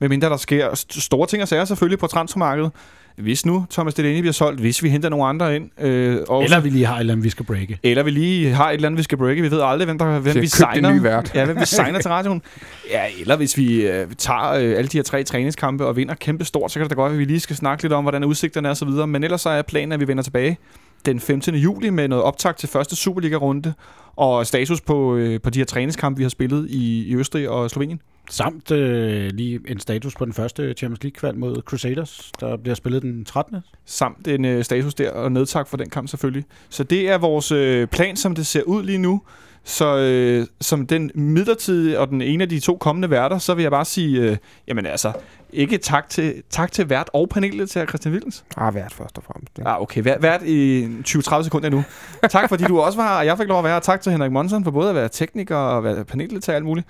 Medmindre 0.00 0.28
der 0.28 0.36
sker 0.36 0.70
st- 0.70 1.00
store 1.00 1.26
ting 1.26 1.42
og 1.42 1.48
sager 1.48 1.64
selvfølgelig 1.64 1.98
på 1.98 2.06
transfermarkedet. 2.06 2.72
Hvis 3.18 3.46
nu 3.46 3.66
Thomas 3.70 3.94
Delaney 3.94 4.20
bliver 4.20 4.32
solgt, 4.32 4.60
hvis 4.60 4.82
vi 4.82 4.88
henter 4.90 5.08
nogle 5.08 5.24
andre 5.26 5.56
ind, 5.56 5.70
øh, 5.80 6.18
og 6.28 6.44
Eller 6.44 6.60
vi 6.60 6.68
lige 6.70 6.86
har 6.86 6.94
et 6.96 7.00
eller 7.00 7.12
andet, 7.12 7.24
vi 7.24 7.30
skal 7.30 7.44
breake. 7.46 7.78
eller 7.82 8.02
vi 8.02 8.10
lige 8.10 8.50
har 8.50 8.70
et 8.70 8.74
eller 8.74 8.88
andet, 8.88 8.98
vi 8.98 9.02
skal 9.02 9.18
breake. 9.18 9.42
Vi 9.42 9.50
ved 9.50 9.60
aldrig, 9.62 9.84
hvem, 9.86 9.98
der, 9.98 10.18
hvem 10.18 10.40
vi 10.40 10.46
signer. 10.46 10.94
ny 10.94 11.00
vært. 11.02 11.32
Ja, 11.34 11.44
hvem 11.44 11.60
vi 11.60 11.66
signer 11.66 12.00
til 12.00 12.10
radioen. 12.10 12.42
Ja, 12.90 13.02
eller 13.20 13.36
hvis 13.36 13.56
vi 13.56 13.86
øh, 13.86 14.06
tager 14.18 14.50
øh, 14.50 14.78
alle 14.78 14.88
de 14.88 14.98
her 14.98 15.02
tre 15.02 15.24
træningskampe 15.24 15.86
og 15.86 15.96
vinder 15.96 16.14
kæmpe 16.14 16.44
stort, 16.44 16.72
så 16.72 16.78
kan 16.78 16.84
det 16.84 16.90
da 16.90 16.94
godt 16.94 17.10
være, 17.10 17.14
at 17.14 17.18
vi 17.18 17.24
lige 17.32 17.40
skal 17.40 17.56
snakke 17.56 17.84
lidt 17.84 17.92
om, 17.92 18.04
hvordan 18.04 18.24
udsigterne 18.24 18.68
er 18.68 18.70
og 18.70 18.76
så 18.76 18.84
videre. 18.84 19.06
Men 19.06 19.24
ellers 19.24 19.40
så 19.40 19.48
er 19.48 19.62
planen, 19.62 19.92
at 19.92 20.00
vi 20.00 20.08
vender 20.08 20.22
tilbage 20.22 20.58
den 21.06 21.20
15. 21.20 21.54
juli 21.54 21.90
med 21.90 22.08
noget 22.08 22.24
optag 22.24 22.56
til 22.56 22.68
første 22.68 22.96
Superliga-runde 22.96 23.74
og 24.16 24.46
status 24.46 24.80
på, 24.80 25.16
øh, 25.16 25.40
på 25.40 25.50
de 25.50 25.58
her 25.58 25.64
træningskampe, 25.64 26.18
vi 26.18 26.24
har 26.24 26.30
spillet 26.30 26.70
i, 26.70 27.04
i 27.08 27.16
Østrig 27.16 27.48
og 27.48 27.70
Slovenien. 27.70 28.00
Samt 28.30 28.70
øh, 28.70 29.30
lige 29.32 29.60
en 29.68 29.80
status 29.80 30.14
på 30.14 30.24
den 30.24 30.32
første 30.32 30.74
Champions 30.74 31.02
League-kval 31.02 31.36
mod 31.36 31.62
Crusaders, 31.62 32.32
der 32.40 32.56
bliver 32.56 32.74
spillet 32.74 33.02
den 33.02 33.24
13. 33.24 33.56
Samt 33.84 34.28
en 34.28 34.44
øh, 34.44 34.64
status 34.64 34.94
der 34.94 35.10
og 35.10 35.32
nedtak 35.32 35.68
for 35.68 35.76
den 35.76 35.90
kamp 35.90 36.08
selvfølgelig. 36.08 36.44
Så 36.68 36.84
det 36.84 37.08
er 37.08 37.18
vores 37.18 37.52
øh, 37.52 37.86
plan, 37.86 38.16
som 38.16 38.34
det 38.34 38.46
ser 38.46 38.62
ud 38.62 38.82
lige 38.82 38.98
nu. 38.98 39.22
Så 39.68 39.96
øh, 39.96 40.46
som 40.60 40.86
den 40.86 41.10
midlertidige 41.14 42.00
og 42.00 42.08
den 42.08 42.22
ene 42.22 42.42
af 42.42 42.48
de 42.48 42.60
to 42.60 42.76
kommende 42.76 43.10
værter, 43.10 43.38
så 43.38 43.54
vil 43.54 43.62
jeg 43.62 43.70
bare 43.70 43.84
sige, 43.84 44.20
øh, 44.20 44.36
jamen 44.68 44.86
altså, 44.86 45.12
ikke 45.52 45.78
tak 45.78 46.08
til, 46.08 46.42
tak 46.50 46.72
til 46.72 46.90
vært 46.90 47.10
og 47.12 47.28
panelet 47.28 47.70
til 47.70 47.88
Christian 47.88 48.14
Wilkens. 48.14 48.44
Ah, 48.56 48.74
vært 48.74 48.92
først 48.92 49.18
og 49.18 49.24
fremmest. 49.24 49.58
ikke? 49.58 49.70
Ah, 49.70 49.82
okay, 49.82 50.04
vært, 50.04 50.22
vært 50.22 50.42
i 50.42 50.84
20-30 51.06 51.42
sekunder 51.42 51.68
nu. 51.70 51.84
tak 52.30 52.48
fordi 52.48 52.64
du 52.64 52.80
også 52.80 52.98
var 52.98 53.08
her, 53.08 53.18
og 53.18 53.26
jeg 53.26 53.38
fik 53.38 53.48
lov 53.48 53.58
at 53.58 53.64
være 53.64 53.72
her. 53.72 53.80
Tak 53.80 54.00
til 54.00 54.12
Henrik 54.12 54.32
Monsen 54.32 54.64
for 54.64 54.70
både 54.70 54.88
at 54.88 54.94
være 54.94 55.08
tekniker 55.08 55.56
og 55.56 55.84
være 55.84 56.04
panelet 56.04 56.42
til 56.42 56.52
alt 56.52 56.64
muligt. 56.64 56.86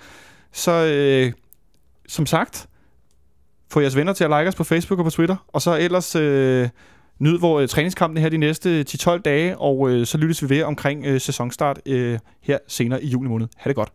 Så 0.51 0.71
øh, 0.71 1.31
som 2.07 2.25
sagt, 2.25 2.67
få 3.71 3.79
jeres 3.79 3.95
venner 3.95 4.13
til 4.13 4.23
at 4.23 4.29
like 4.29 4.47
os 4.47 4.55
på 4.55 4.63
Facebook 4.63 4.99
og 4.99 5.05
på 5.05 5.11
Twitter, 5.11 5.35
og 5.47 5.61
så 5.61 5.77
ellers 5.77 6.15
øh, 6.15 6.69
nyd 7.19 7.39
vores 7.39 7.63
øh, 7.63 7.69
træningskampene 7.69 8.21
her 8.21 8.29
de 8.29 8.37
næste 8.37 8.79
øh, 8.79 8.85
10-12 8.89 9.17
dage, 9.17 9.57
og 9.57 9.89
øh, 9.89 10.05
så 10.05 10.17
lyttes 10.17 10.43
vi 10.43 10.49
ved 10.49 10.63
omkring 10.63 11.05
øh, 11.05 11.21
sæsonstart 11.21 11.79
øh, 11.85 12.19
her 12.41 12.57
senere 12.67 13.03
i 13.03 13.07
juli 13.07 13.29
måned. 13.29 13.47
Ha' 13.57 13.69
det 13.69 13.75
godt. 13.75 13.87